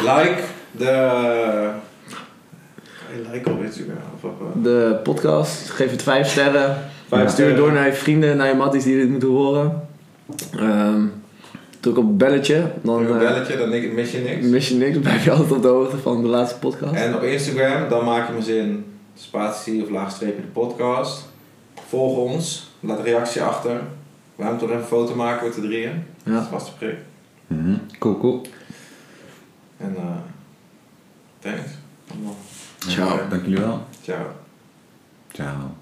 Like 0.01 0.43
de... 0.71 1.71
Liken 3.33 3.53
op 3.53 3.63
Instagram? 3.63 3.97
Of 4.21 4.23
eh, 4.31 4.63
De 4.63 5.01
podcast, 5.03 5.71
geef 5.71 5.91
het 5.91 6.03
vijf 6.03 6.29
sterren. 6.31 6.77
Vijf 7.09 7.31
Stuur 7.31 7.47
het 7.47 7.57
door 7.57 7.73
naar 7.73 7.87
je 7.87 7.93
vrienden, 7.93 8.37
naar 8.37 8.49
je 8.49 8.55
matties 8.55 8.85
die 8.85 8.97
dit 8.97 9.09
moeten 9.11 9.29
horen. 9.29 9.89
Ehm 10.59 11.03
druk 11.81 11.97
op 11.99 12.07
het 12.07 12.19
belletje, 12.19 12.73
dan 12.83 13.03
Doe 13.07 13.15
een 13.15 13.21
eh, 13.21 13.29
belletje, 13.33 13.57
dan 13.57 13.95
mis 13.95 14.11
je 14.13 14.19
niks. 14.19 14.47
mis 14.47 14.69
je 14.69 14.75
niks. 14.75 14.99
Blijf 15.09 15.25
je 15.25 15.31
altijd 15.31 15.53
op 15.53 15.63
de 15.63 15.69
hoogte 15.69 15.99
van 15.99 16.23
de 16.23 16.29
laatste 16.29 16.59
podcast. 16.59 16.95
En 16.95 17.15
op 17.15 17.23
Instagram, 17.23 17.89
dan 17.89 18.05
maak 18.05 18.27
je 18.27 18.33
mijn 18.33 18.45
zin 18.45 18.85
spatie 19.15 19.83
of 19.83 19.91
laagstreepje 19.91 20.41
de 20.41 20.47
podcast. 20.47 21.27
Volg 21.89 22.17
ons, 22.17 22.71
laat 22.81 22.99
een 22.99 23.05
reactie 23.05 23.43
achter. 23.43 23.81
We 24.37 24.43
gaan 24.45 24.59
toch 24.59 24.69
even 24.69 24.81
een 24.81 24.87
foto 24.87 25.15
maken 25.15 25.47
met 25.47 25.55
de 25.55 25.61
drieën. 25.61 26.05
Dat 26.25 26.35
Ja. 26.35 26.41
is 26.41 26.47
vast 26.47 26.67
een 26.69 26.75
prik. 26.79 26.97
Mhm. 27.47 27.75
Cool, 27.99 28.19
cool. 28.19 28.43
En 29.77 29.95
eh 29.97 30.03
thanks. 31.39 31.71
Allemaal. 32.11 32.37
Ciao. 32.79 33.29
Dank 33.29 33.43
jullie 33.45 33.59
wel. 33.61 33.83
Ciao. 34.03 34.27
Ciao. 35.33 35.78